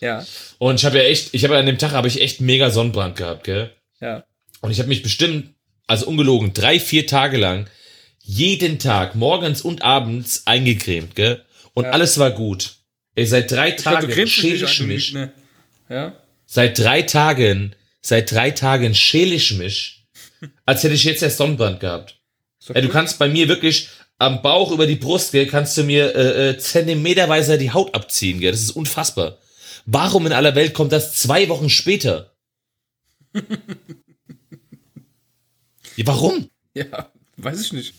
Ja. 0.00 0.26
Und 0.58 0.74
ich 0.74 0.84
habe 0.84 0.98
ja 0.98 1.04
echt, 1.04 1.32
ich 1.32 1.44
habe 1.44 1.54
ja 1.54 1.60
an 1.60 1.66
dem 1.66 1.78
Tag 1.78 1.92
habe 1.92 2.08
ich 2.08 2.20
echt 2.20 2.42
mega 2.42 2.70
Sonnenbrand 2.70 3.16
gehabt, 3.16 3.44
gell? 3.44 3.70
Ja. 4.02 4.24
Und 4.60 4.70
ich 4.70 4.78
habe 4.78 4.88
mich 4.88 5.02
bestimmt, 5.02 5.54
also 5.86 6.06
ungelogen, 6.06 6.52
drei, 6.52 6.78
vier 6.78 7.06
Tage 7.06 7.36
lang 7.36 7.68
jeden 8.22 8.78
Tag, 8.78 9.14
morgens 9.16 9.62
und 9.62 9.82
abends 9.82 10.42
eingecremt, 10.46 11.16
gell? 11.16 11.44
Und 11.74 11.84
Ja. 11.84 11.90
alles 11.90 12.18
war 12.18 12.30
gut. 12.30 12.74
Ey, 13.16 13.26
seit 13.26 13.50
drei 13.50 13.70
Ich 13.70 13.76
glaub, 13.76 13.94
Tagen 13.94 14.14
dich 14.14 14.32
schäle 14.34 14.64
ich 14.64 14.80
mich. 14.82 15.12
Lügner. 15.12 15.32
Ja. 15.88 16.12
Seit 16.46 16.78
drei 16.78 17.02
Tagen, 17.02 17.74
seit 18.02 18.30
drei 18.30 18.50
Tagen 18.52 18.94
schäle 18.94 19.34
ich 19.34 19.52
mich, 19.54 20.04
als 20.64 20.84
hätte 20.84 20.94
ich 20.94 21.04
jetzt 21.04 21.22
erst 21.22 21.38
Sonnenbrand 21.38 21.80
gehabt. 21.80 22.20
Doch 22.66 22.74
Ey, 22.74 22.82
du 22.82 22.88
kannst 22.88 23.18
bei 23.18 23.28
mir 23.28 23.48
wirklich 23.48 23.88
am 24.18 24.42
Bauch 24.42 24.70
über 24.70 24.86
die 24.86 24.96
Brust, 24.96 25.32
gell, 25.32 25.46
kannst 25.46 25.76
du 25.76 25.82
mir 25.82 26.14
äh, 26.14 26.50
äh, 26.50 26.58
zentimeterweise 26.58 27.58
die 27.58 27.72
Haut 27.72 27.94
abziehen, 27.94 28.38
gell? 28.38 28.52
Das 28.52 28.60
ist 28.60 28.72
unfassbar. 28.72 29.38
Warum 29.86 30.26
in 30.26 30.32
aller 30.32 30.54
Welt 30.54 30.74
kommt 30.74 30.92
das 30.92 31.14
zwei 31.16 31.48
Wochen 31.48 31.70
später? 31.70 32.32
ja, 36.00 36.06
warum? 36.06 36.50
Ja, 36.74 37.10
weiß 37.36 37.60
ich 37.60 37.72
nicht. 37.72 37.94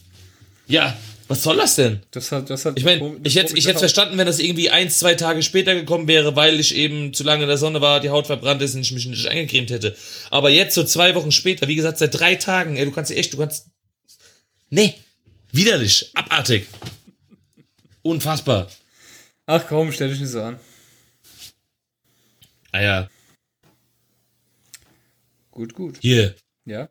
Ja, 0.67 0.97
was 1.27 1.43
soll 1.43 1.57
das 1.57 1.75
denn? 1.75 2.01
Das 2.11 2.31
hat, 2.31 2.49
das 2.49 2.65
hat. 2.65 2.77
Ich 2.77 2.83
meine, 2.83 3.19
ich 3.23 3.35
hätte 3.35 3.55
ich 3.55 3.65
hätte 3.67 3.79
verstanden, 3.79 4.17
wenn 4.17 4.25
das 4.25 4.39
irgendwie 4.39 4.69
eins, 4.69 4.99
zwei 4.99 5.15
Tage 5.15 5.43
später 5.43 5.75
gekommen 5.75 6.07
wäre, 6.07 6.35
weil 6.35 6.59
ich 6.59 6.75
eben 6.75 7.13
zu 7.13 7.23
lange 7.23 7.43
in 7.43 7.47
der 7.47 7.57
Sonne 7.57 7.79
war, 7.79 7.99
die 7.99 8.09
Haut 8.09 8.27
verbrannt 8.27 8.61
ist 8.61 8.75
und 8.75 8.81
ich 8.81 8.91
mich 8.91 9.05
nicht 9.05 9.27
eingecremt 9.27 9.69
hätte. 9.69 9.95
Aber 10.29 10.49
jetzt 10.49 10.75
so 10.75 10.83
zwei 10.83 11.15
Wochen 11.15 11.31
später, 11.31 11.67
wie 11.67 11.75
gesagt, 11.75 11.99
seit 11.99 12.19
drei 12.19 12.35
Tagen, 12.35 12.75
ey, 12.75 12.85
du 12.85 12.91
kannst 12.91 13.11
echt, 13.11 13.33
du 13.33 13.37
kannst. 13.37 13.67
Nee. 14.69 14.95
Widerlich. 15.51 16.11
Abartig. 16.15 16.67
Unfassbar. 18.01 18.69
Ach 19.45 19.65
komm, 19.67 19.91
stell 19.91 20.09
dich 20.09 20.19
nicht 20.19 20.31
so 20.31 20.41
an. 20.41 20.59
Ah 22.71 22.81
ja. 22.81 23.09
Gut, 25.51 25.73
gut. 25.73 25.97
Hier. 26.01 26.35
Ja. 26.65 26.89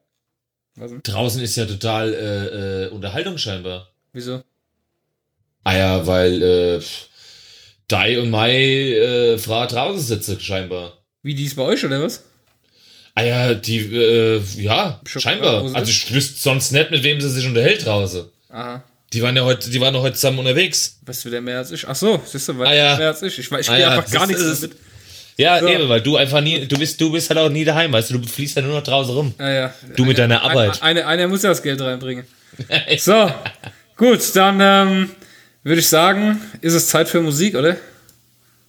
Denn? 0.89 1.03
Draußen 1.03 1.41
ist 1.43 1.57
ja 1.57 1.67
total 1.67 2.15
äh, 2.15 2.85
äh, 2.85 2.89
Unterhaltung 2.89 3.39
scheinbar. 3.39 3.89
Wieso? 4.13 4.43
Ah 5.65 5.77
ja, 5.77 6.07
weil 6.07 6.43
äh, 6.43 6.81
Dai 7.89 8.19
und 8.21 8.31
Mai 8.31 8.93
äh, 8.95 9.39
Frau 9.39 9.67
draußen 9.67 10.01
sitzen 10.01 10.41
scheinbar. 10.41 10.97
Wie 11.23 11.35
die 11.35 11.45
ist 11.45 11.57
bei 11.57 11.63
euch 11.63 11.85
oder 11.85 12.03
was? 12.03 12.25
Ah 13.15 13.23
ja, 13.23 13.55
die, 13.55 13.79
äh, 13.95 14.41
ja, 14.57 15.01
Schon 15.05 15.21
scheinbar. 15.23 15.75
Also 15.75 15.91
ich 15.91 16.13
wüsste 16.15 16.41
sonst 16.41 16.73
nicht, 16.73 16.91
mit 16.91 17.03
wem 17.03 17.21
sie 17.21 17.29
sich 17.29 17.47
unterhält 17.47 17.85
draußen. 17.85 18.25
Aha. 18.49 18.83
Die 19.13 19.23
waren 19.23 19.37
ja 19.37 19.45
heute, 19.45 19.69
die 19.69 19.81
waren 19.81 19.93
doch 19.93 20.03
heute 20.03 20.15
zusammen 20.15 20.39
unterwegs. 20.39 20.99
Weißt 21.05 21.25
du 21.25 21.29
wieder 21.29 21.41
mehr 21.41 21.59
als 21.59 21.73
ich? 21.73 21.87
Ach 21.89 21.97
so, 21.97 22.23
siehst 22.25 22.49
du, 22.49 22.57
weil 22.59 22.69
Ah, 22.69 22.75
ja. 22.75 22.97
mehr 22.97 23.09
als 23.09 23.21
ich. 23.23 23.39
Ich, 23.39 23.49
weiß- 23.49 23.61
ich 23.61 23.71
Ah, 23.71 23.77
ja, 23.79 23.91
einfach 23.91 24.11
gar 24.11 24.27
nichts 24.27 24.61
damit. 24.61 24.77
Ja, 25.37 25.59
So. 25.61 25.69
eben, 25.69 25.89
weil 25.89 26.01
du 26.03 26.17
einfach 26.17 26.41
nie, 26.41 26.67
du 26.67 26.79
bist, 26.79 27.01
du 27.01 27.11
bist 27.13 27.31
halt 27.31 27.39
auch 27.39 27.49
nie 27.49 27.65
daheim, 27.65 27.93
weißt 27.93 28.11
du, 28.11 28.19
du 28.19 28.29
fließt 28.29 28.57
ja 28.57 28.63
nur 28.63 28.75
noch 28.75 28.83
draußen 28.83 29.15
rum. 29.15 29.35
Ah, 29.39 29.49
ja. 29.49 29.75
Du 29.97 30.05
mit 30.05 30.19
deiner 30.19 30.43
Arbeit. 30.43 30.83
Einer 30.83 31.07
eine, 31.07 31.29
muss 31.29 31.43
ja 31.43 31.49
das 31.51 31.63
Geld 31.63 31.81
reinbringen. 31.81 32.25
So, 32.99 33.31
gut, 33.97 34.21
dann 34.37 34.59
ähm, 34.61 35.11
würde 35.63 35.81
ich 35.81 35.89
sagen, 35.89 36.41
ist 36.61 36.75
es 36.75 36.89
Zeit 36.89 37.09
für 37.09 37.21
Musik, 37.23 37.55
oder? 37.55 37.77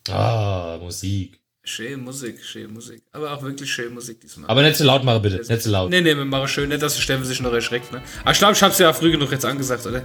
Ah, 0.10 0.78
Musik. 0.82 1.40
Schöne 1.64 1.98
Musik, 1.98 2.44
schöne 2.44 2.70
Musik. 2.70 3.04
Aber 3.12 3.32
auch 3.34 3.42
wirklich 3.44 3.72
schöne 3.72 3.92
Musik 3.92 4.20
diesmal. 4.22 4.50
Aber 4.50 4.64
nicht 4.64 4.78
zu 4.78 4.84
laut 4.84 5.04
machen, 5.04 5.22
bitte. 5.22 5.38
Nicht 5.38 5.62
zu 5.62 5.70
laut. 5.70 5.90
nee, 5.92 6.02
nee, 6.02 6.16
wir 6.16 6.26
machen 6.26 6.48
schön. 6.48 6.70
Nicht, 6.70 6.82
dass 6.82 6.96
der 6.96 7.02
Steffen 7.02 7.24
sich 7.26 7.40
noch 7.40 7.54
erschreckt, 7.54 7.92
ne? 7.92 8.02
Aber 8.24 8.32
ich 8.32 8.38
glaube, 8.40 8.54
ich 8.54 8.64
hab's 8.64 8.80
ja 8.80 8.92
früh 8.94 9.12
genug 9.12 9.32
jetzt 9.32 9.46
angesagt, 9.46 9.86
oder? 9.86 10.04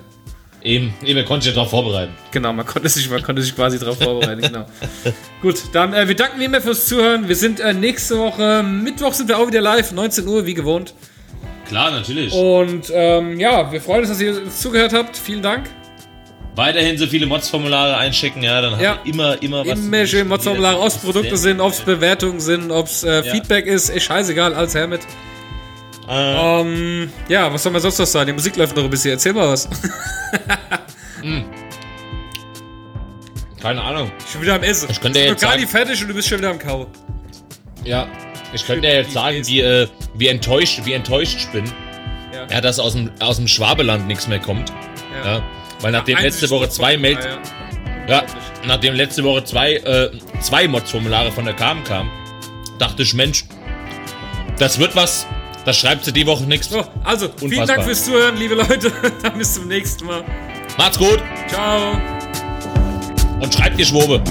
Eben, 0.62 0.92
eben, 1.04 1.24
konnte 1.24 1.48
ich 1.48 1.54
ja 1.54 1.60
drauf 1.60 1.70
vorbereiten. 1.70 2.12
Genau, 2.32 2.52
man 2.52 2.66
konnte 2.66 2.88
sich, 2.88 3.08
man 3.08 3.22
konnte 3.22 3.40
sich 3.42 3.54
quasi 3.54 3.78
darauf 3.78 3.98
vorbereiten, 3.98 4.42
genau. 4.42 4.64
Gut, 5.42 5.56
dann, 5.72 5.92
äh, 5.94 6.08
wir 6.08 6.16
danken 6.16 6.40
wie 6.40 6.44
immer 6.46 6.60
fürs 6.60 6.86
Zuhören. 6.86 7.28
Wir 7.28 7.36
sind 7.36 7.60
äh, 7.60 7.72
nächste 7.72 8.18
Woche, 8.18 8.62
Mittwoch 8.64 9.12
sind 9.12 9.28
wir 9.28 9.38
auch 9.38 9.46
wieder 9.46 9.60
live, 9.60 9.92
19 9.92 10.26
Uhr, 10.26 10.44
wie 10.44 10.54
gewohnt. 10.54 10.94
Klar, 11.68 11.90
natürlich. 11.92 12.32
Und 12.32 12.90
ähm, 12.92 13.38
ja, 13.38 13.70
wir 13.70 13.80
freuen 13.80 14.00
uns, 14.00 14.08
dass 14.08 14.20
ihr 14.20 14.42
uns 14.42 14.60
zugehört 14.60 14.92
habt. 14.92 15.16
Vielen 15.16 15.42
Dank. 15.42 15.68
Weiterhin 16.54 16.96
so 16.96 17.06
viele 17.06 17.26
Mods-Formulare 17.26 17.96
einschicken, 17.98 18.42
ja, 18.42 18.60
dann 18.62 18.80
Ja. 18.80 18.96
haben 18.96 19.04
wir 19.04 19.12
immer, 19.12 19.42
immer 19.42 19.66
was. 19.66 19.78
Immer 19.78 20.06
schön 20.06 20.26
Mods-Formulare, 20.26 20.80
ob 20.80 20.86
es 20.86 20.96
Produkte 20.96 21.36
sind, 21.36 21.60
ob 21.60 21.72
es 21.72 21.80
Bewertungen 21.80 22.40
sind, 22.40 22.70
ob 22.70 22.86
es 22.86 23.04
äh, 23.04 23.16
Ja. 23.24 23.32
Feedback 23.32 23.66
ist, 23.66 23.90
ist 23.90 24.04
scheißegal, 24.04 24.54
alles 24.54 24.74
her 24.74 24.86
mit. 24.86 25.00
Äh, 26.08 26.60
Ähm, 26.60 27.12
ja, 27.28 27.52
was 27.52 27.62
soll 27.62 27.72
man 27.72 27.80
sonst 27.82 27.98
noch 27.98 28.06
sagen? 28.06 28.28
Die 28.28 28.32
Musik 28.32 28.56
läuft 28.56 28.76
noch 28.76 28.84
ein 28.84 28.90
bisschen. 28.90 29.12
Erzähl 29.12 29.32
mal 29.32 29.48
was. 29.48 29.68
keine 33.60 33.82
Ahnung. 33.82 34.10
Schon 34.30 34.42
wieder 34.42 34.54
am 34.54 34.62
Essen. 34.62 34.88
Ich 34.90 35.00
könnte 35.00 35.18
Ist 35.18 35.24
ja 35.24 35.30
noch 35.30 35.32
jetzt 35.34 35.40
gar 35.42 35.50
sagen- 35.52 35.60
nicht 35.62 35.70
fertig 35.70 36.02
und 36.02 36.08
du 36.08 36.14
bist 36.14 36.28
schon 36.28 36.38
wieder 36.38 36.50
am 36.50 36.58
Kau. 36.58 36.86
Ja. 37.84 38.06
Ich 38.52 38.64
könnte 38.66 38.86
ja 38.86 38.94
jetzt 38.94 39.12
sagen, 39.12 39.44
wie, 39.46 39.60
äh, 39.60 39.88
wie 40.14 40.28
enttäuscht, 40.28 40.80
wie 40.84 40.92
enttäuscht 40.92 41.36
ich 41.40 41.48
bin. 41.48 41.64
Ja. 42.32 42.46
Ja, 42.50 42.60
dass 42.60 42.78
aus 42.78 42.92
dem, 42.92 43.10
aus 43.20 43.36
dem 43.36 43.48
Schwabeland 43.48 44.06
nichts 44.06 44.28
mehr 44.28 44.38
kommt. 44.38 44.72
Ja. 45.24 45.42
Weil 45.80 45.92
nachdem 45.92 46.18
letzte 46.18 46.48
Woche 46.50 46.68
zwei 46.68 46.96
Mails, 46.96 47.24
Ja, 47.24 47.30
ja. 48.08 48.22
ja, 48.22 48.26
nachdem 48.66 48.94
letzte 48.94 49.24
Woche 49.24 49.42
zwei, 49.44 49.74
äh, 49.74 50.10
zwei 50.40 50.68
Mods-Formulare 50.68 51.32
von 51.32 51.44
der 51.44 51.54
KAM 51.54 51.82
kamen, 51.84 52.10
dachte 52.78 53.02
ich, 53.02 53.14
Mensch, 53.14 53.44
das 54.58 54.78
wird 54.78 54.94
was. 54.94 55.26
Das 55.66 55.76
schreibt 55.76 56.04
sie 56.04 56.12
die 56.12 56.24
Woche 56.24 56.44
nichts. 56.44 56.68
So, 56.70 56.84
also, 57.02 57.28
vielen 57.36 57.50
Unfassbar. 57.50 57.66
Dank 57.66 57.82
fürs 57.88 58.04
Zuhören, 58.04 58.36
liebe 58.36 58.54
Leute. 58.54 58.92
Dann 59.22 59.36
bis 59.36 59.54
zum 59.54 59.66
nächsten 59.66 60.06
Mal. 60.06 60.24
Macht's 60.78 60.96
gut 60.96 61.20
Ciao. 61.48 62.00
und 63.40 63.52
schreibt 63.52 63.78
die 63.78 63.84
Schwobe. 63.84 64.22